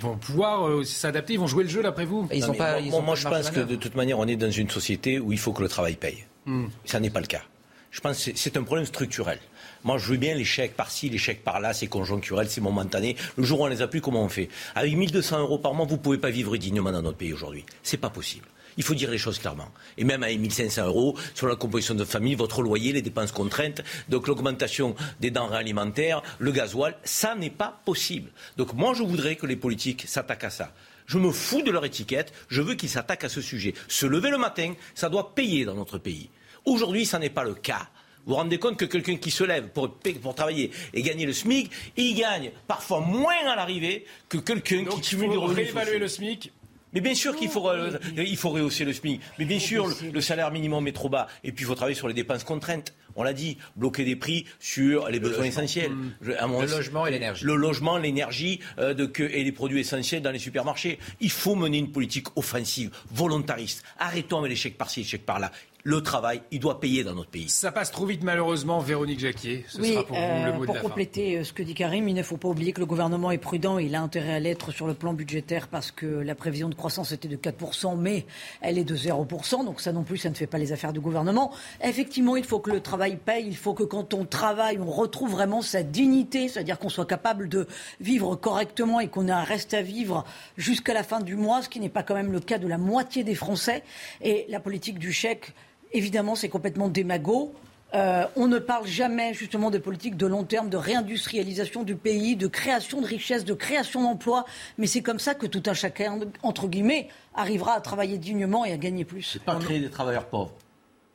Ils 0.01 0.07
vont 0.07 0.16
pouvoir 0.16 0.66
euh, 0.66 0.82
s'adapter, 0.82 1.34
ils 1.34 1.38
vont 1.38 1.46
jouer 1.46 1.64
le 1.64 1.68
jeu, 1.68 1.82
d'après 1.82 2.07
vous 2.07 2.26
ils 2.32 2.40
pas, 2.57 2.80
Moi, 2.80 3.14
je 3.16 3.28
pense 3.28 3.51
que 3.51 3.61
de 3.61 3.76
toute 3.76 3.94
manière, 3.94 4.18
on 4.18 4.26
est 4.26 4.36
dans 4.36 4.51
une 4.51 4.70
société 4.70 5.18
où 5.18 5.30
il 5.32 5.38
faut 5.38 5.53
que 5.53 5.62
le 5.62 5.68
travail 5.68 5.96
paye. 5.96 6.24
Hmm. 6.46 6.66
Ça 6.86 7.01
n'est 7.01 7.11
pas 7.11 7.20
le 7.20 7.26
cas. 7.26 7.42
Je 7.90 8.01
pense 8.01 8.24
que 8.24 8.30
c'est 8.34 8.57
un 8.57 8.62
problème 8.62 8.86
structurel. 8.86 9.38
Moi, 9.84 9.98
je 9.98 10.07
veux 10.07 10.16
bien 10.16 10.34
les 10.34 10.44
chèques 10.44 10.74
par-ci, 10.74 11.11
les 11.11 11.18
chèques 11.18 11.44
par-là, 11.44 11.74
c'est 11.74 11.86
conjoncturel, 11.86 12.48
c'est 12.48 12.61
momentané. 12.61 13.16
Le 13.36 13.44
jour 13.44 13.61
où 13.61 13.64
on 13.64 13.66
les 13.66 13.82
a 13.82 13.88
plus, 13.88 14.01
comment 14.01 14.22
on 14.22 14.28
fait? 14.28 14.48
Avec 14.74 14.96
1200 14.96 15.40
euros 15.40 15.59
par 15.59 15.74
mois, 15.74 15.86
vous 15.86 15.96
ne 15.96 16.01
pouvez 16.01 16.18
pas 16.18 16.30
vivre 16.30 16.57
dignement 16.57 16.92
dans 16.92 17.03
notre 17.03 17.18
pays 17.18 17.32
aujourd'hui. 17.32 17.64
C'est 17.82 17.96
pas 17.96 18.11
possible. 18.11 18.46
Il 18.81 18.83
faut 18.83 18.95
dire 18.95 19.11
les 19.11 19.18
choses 19.18 19.39
clairement. 19.39 19.68
Et 19.99 20.05
même 20.05 20.22
à 20.22 20.28
1500 20.28 20.87
euros, 20.87 21.14
sur 21.35 21.47
la 21.47 21.55
composition 21.55 21.95
de 21.95 22.03
famille, 22.03 22.35
votre 22.35 22.62
loyer, 22.62 22.93
les 22.93 23.03
dépenses 23.03 23.31
contraintes, 23.31 23.83
donc 24.09 24.26
l'augmentation 24.26 24.97
des 25.20 25.31
denrées 25.31 25.59
alimentaires, 25.59 26.22
le 26.39 26.51
gasoil, 26.51 26.97
ça 27.05 27.35
n'est 27.35 27.51
pas 27.51 27.78
possible. 27.85 28.31
Donc 28.57 28.72
moi, 28.72 28.95
je 28.95 29.03
voudrais 29.03 29.37
que 29.37 29.45
les 29.45 29.57
politiques 29.57 30.07
s'attaquent 30.09 30.45
à 30.45 30.51
ça. 30.51 30.72
Je 31.05 31.18
me 31.18 31.31
fous 31.31 31.61
de 31.61 31.70
leur 31.70 31.85
étiquette, 31.85 32.33
je 32.49 32.62
veux 32.62 32.74
qu'ils 32.74 32.89
s'attaquent 32.89 33.24
à 33.24 33.28
ce 33.28 33.43
sujet. 33.43 33.74
Se 33.87 34.07
lever 34.07 34.31
le 34.31 34.39
matin, 34.39 34.72
ça 34.95 35.11
doit 35.11 35.35
payer 35.35 35.66
dans 35.66 35.74
notre 35.74 35.99
pays. 35.99 36.31
Aujourd'hui, 36.64 37.05
ça 37.05 37.18
n'est 37.18 37.28
pas 37.28 37.45
le 37.45 37.53
cas. 37.53 37.91
Vous 38.24 38.33
vous 38.33 38.37
rendez 38.37 38.59
compte 38.59 38.78
que 38.78 38.87
quelqu'un 38.87 39.16
qui 39.16 39.31
se 39.31 39.45
lève 39.45 39.68
pour, 39.68 39.91
pour, 40.22 40.35
travailler 40.35 40.70
et 40.95 41.03
gagner 41.03 41.26
le 41.26 41.35
SMIC, 41.35 41.70
il 41.99 42.14
gagne 42.14 42.51
parfois 42.66 43.01
moins 43.01 43.47
à 43.47 43.57
l'arrivée 43.57 44.07
que 44.31 44.39
quelqu'un 44.39 44.87
qui 44.87 45.03
cumule 45.03 45.37
réévaluer 45.37 45.99
le 45.99 46.09
SMIC 46.09 46.51
mais 46.93 47.01
bien 47.01 47.14
sûr 47.14 47.36
qu'il 47.36 47.49
faut, 47.49 47.68
euh, 47.68 47.99
il 48.16 48.36
faut 48.36 48.51
rehausser 48.51 48.84
le 48.84 48.93
SMIC. 48.93 49.20
Mais 49.38 49.45
bien 49.45 49.59
sûr, 49.59 49.88
le, 50.12 50.20
salaire 50.20 50.51
minimum 50.51 50.86
est 50.88 50.93
trop 50.93 51.09
bas. 51.09 51.28
Et 51.45 51.53
puis, 51.53 51.64
il 51.64 51.66
faut 51.66 51.74
travailler 51.74 51.97
sur 51.97 52.09
les 52.09 52.14
dépenses 52.14 52.45
contraintes. 52.45 52.95
On 53.16 53.22
l'a 53.22 53.32
dit, 53.32 53.59
bloquer 53.76 54.05
des 54.05 54.16
prix 54.16 54.47
sur 54.59 55.09
les 55.09 55.20
besoins 55.20 55.45
essentiels. 55.45 55.93
le 56.20 56.34
logement 56.66 57.07
et 57.07 57.11
l'énergie. 57.11 57.45
Le 57.45 57.57
logement, 57.57 57.97
l'énergie 57.99 58.61
euh, 58.78 58.95
et 59.18 59.45
les 59.45 59.53
produits 59.53 59.80
essentiels 59.80 60.22
dans 60.22 60.30
les 60.30 60.38
supermarchés. 60.38 60.99
Il 61.20 61.30
faut 61.30 61.55
mener 61.55 61.78
une 61.78 61.93
politique 61.93 62.36
offensive, 62.36 62.91
volontariste. 63.11 63.82
Arrêtons 63.99 64.38
avec 64.38 64.51
les 64.51 64.57
chèques 64.57 64.78
par-ci, 64.78 65.01
les 65.01 65.07
chèques 65.07 65.26
par-là 65.26 65.51
le 65.83 66.03
travail, 66.03 66.43
il 66.51 66.61
doit 66.61 66.81
payer 66.81 67.05
dans 67.05 67.14
notre 67.14 67.31
pays. 67.31 67.49
Ça 67.49 67.72
passe 67.72 67.91
trop 67.91 68.07
vite 68.07 68.22
malheureusement, 68.22 68.81
Véronique 68.81 69.20
Jacquier. 69.20 69.64
Ce 69.68 69.83
sera 69.83 70.05
pour 70.05 70.16
vous 70.16 70.45
le 70.45 70.53
mot 70.53 70.64
pour 70.64 70.81
compléter 70.81 71.43
ce 71.45 71.53
que 71.53 71.62
dit 71.62 71.74
Karim, 71.74 72.09
il 72.09 72.14
ne 72.14 72.22
faut 72.22 72.37
pas 72.37 72.49
oublier 72.49 72.72
que 72.72 72.81
le 72.81 72.87
gouvernement 72.87 73.31
est 73.31 73.39
prudent, 73.39 73.78
il 73.78 73.95
a 73.95 74.03
intérêt 74.03 74.35
à 74.35 74.41
l'être 74.41 74.72
sur 74.72 74.87
le 74.87 74.95
plan 74.95 75.12
budgétaire 75.12 75.68
parce 75.68 75.91
que 75.91 76.07
la 76.07 76.35
prévision 76.35 76.68
de 76.68 76.74
croissance 76.74 77.12
était 77.12 77.28
de 77.28 77.37
4%, 77.37 77.99
mais 77.99 78.26
elle 78.61 78.78
est 78.78 78.85
de 78.85 78.97
0%, 78.97 79.65
donc 79.65 79.81
ça 79.81 79.93
non 79.93 80.02
plus, 80.02 80.19
ça 80.19 80.31
ne 80.31 80.35
fait 80.35 80.47
pas 80.47 80.59
les 80.59 80.73
affaires 80.73 80.93
du 80.93 81.01
gouvernement. 81.01 81.52
Effectivement, 81.82 82.36
il 82.36 82.44
faut 82.44 82.59
que 82.59 82.70
le 82.70 82.81
travail 82.81 83.16
paye, 83.16 83.47
il 83.47 83.57
faut 83.57 83.74
que 83.74 83.85
quand 83.85 84.15
on 84.15 84.24
travaille, 84.24 84.78
on 84.78 84.90
retrouve 84.90 85.31
vraiment 85.31 85.62
sa 85.62 85.82
dignité, 85.82 86.48
c'est-à-dire 86.48 86.78
qu'on 86.78 86.89
soit 86.89 87.07
capable 87.07 87.48
de 87.48 87.66
vivre 88.01 88.36
correctement 88.36 89.01
et 89.01 89.09
qu'on 89.09 89.28
ait 89.28 89.32
un 89.32 89.44
reste 89.44 89.74
à 89.74 89.82
vivre 89.82 90.24
jusqu'à 90.57 90.94
la 90.94 91.02
fin 91.02 91.20
du 91.20 91.36
mois, 91.36 91.62
ce 91.62 91.69
qui 91.69 91.81
n'est 91.81 91.89
pas 91.89 92.02
quand 92.02 92.15
même 92.15 92.32
le 92.32 92.40
cas 92.40 92.59
de 92.59 92.66
la 92.69 92.78
moitié 92.78 93.24
des 93.24 93.35
Français. 93.35 93.82
Et 94.23 94.47
la 94.48 94.61
politique 94.61 94.98
du 94.98 95.12
chèque, 95.12 95.55
Évidemment, 95.93 96.35
c'est 96.35 96.49
complètement 96.49 96.89
démago. 96.89 97.55
Euh, 97.93 98.25
on 98.37 98.47
ne 98.47 98.59
parle 98.59 98.87
jamais 98.87 99.35
justement 99.35 99.71
des 99.71 99.81
politiques 99.81 100.17
de 100.17 100.27
long 100.27 100.45
terme, 100.45 100.69
de 100.69 100.77
réindustrialisation 100.77 101.83
du 101.83 101.97
pays, 101.97 102.37
de 102.37 102.47
création 102.47 103.01
de 103.01 103.07
richesses, 103.07 103.45
de 103.45 103.55
création 103.55 104.03
d'emplois. 104.03 104.45
Mais 104.79 104.87
c'est 104.87 105.03
comme 105.03 105.19
ça 105.19 105.35
que 105.35 105.47
tout 105.47 105.62
un 105.67 105.75
chacun, 105.75 106.21
entre 106.43 106.69
guillemets, 106.69 107.09
arrivera 107.35 107.75
à 107.75 107.81
travailler 107.81 108.19
dignement 108.19 108.65
et 108.65 108.73
à 108.73 108.77
gagner 108.77 109.05
plus. 109.05 109.23
C'est 109.23 109.43
pas 109.43 109.57
créer 109.57 109.81
des 109.81 109.91
travailleurs 109.91 110.27
pauvres. 110.27 110.53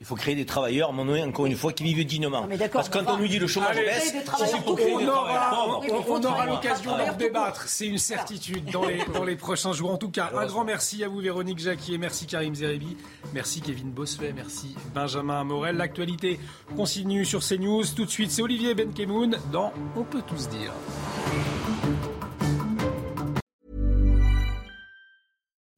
Il 0.01 0.05
faut 0.05 0.15
créer 0.15 0.35
des 0.35 0.45
travailleurs, 0.45 0.91
mon 0.91 1.05
nom, 1.05 1.15
encore 1.23 1.45
une 1.45 1.55
fois, 1.55 1.71
qui 1.71 1.83
vivent 1.85 2.05
dignement. 2.05 2.45
Parce 2.73 2.89
que 2.89 2.97
quand 2.97 3.13
on 3.13 3.17
nous 3.17 3.27
dit 3.29 3.39
le 3.39 3.47
chômage 3.47 3.77
baisse, 3.77 4.13
c'est 4.45 4.61
pour 4.61 4.75
créer 4.75 4.87
des 4.89 4.93
on 5.05 5.05
travailleurs 5.05 5.23
aura, 5.23 5.79
pauvres. 5.79 6.09
on, 6.09 6.13
on 6.15 6.23
aura 6.25 6.45
l'occasion 6.45 6.97
d'en 6.97 7.13
débattre, 7.13 7.63
c'est 7.67 7.87
une 7.87 7.97
certitude 7.97 8.65
dans 8.71 8.85
les, 8.85 9.03
dans 9.13 9.23
les 9.23 9.37
prochains 9.37 9.71
jours. 9.71 9.91
En 9.91 9.97
tout 9.97 10.09
cas, 10.11 10.31
un 10.35 10.45
grand 10.47 10.65
merci 10.65 11.01
à 11.03 11.07
vous 11.07 11.19
Véronique 11.19 11.59
Jacquier, 11.59 11.97
merci 11.97 12.25
Karim 12.25 12.53
Zeribi, 12.55 12.97
merci 13.33 13.61
Kevin 13.61 13.91
Bossuet, 13.91 14.33
merci 14.35 14.75
Benjamin 14.93 15.45
Morel. 15.45 15.77
L'actualité 15.77 16.39
continue 16.75 17.23
sur 17.23 17.39
CNews. 17.39 17.83
Tout 17.95 18.05
de 18.05 18.09
suite, 18.11 18.31
c'est 18.31 18.41
Olivier 18.41 18.75
Benkemoun 18.75 19.37
dans 19.53 19.71
On 19.95 20.03
peut 20.03 20.23
tous 20.27 20.49
dire. 20.49 20.73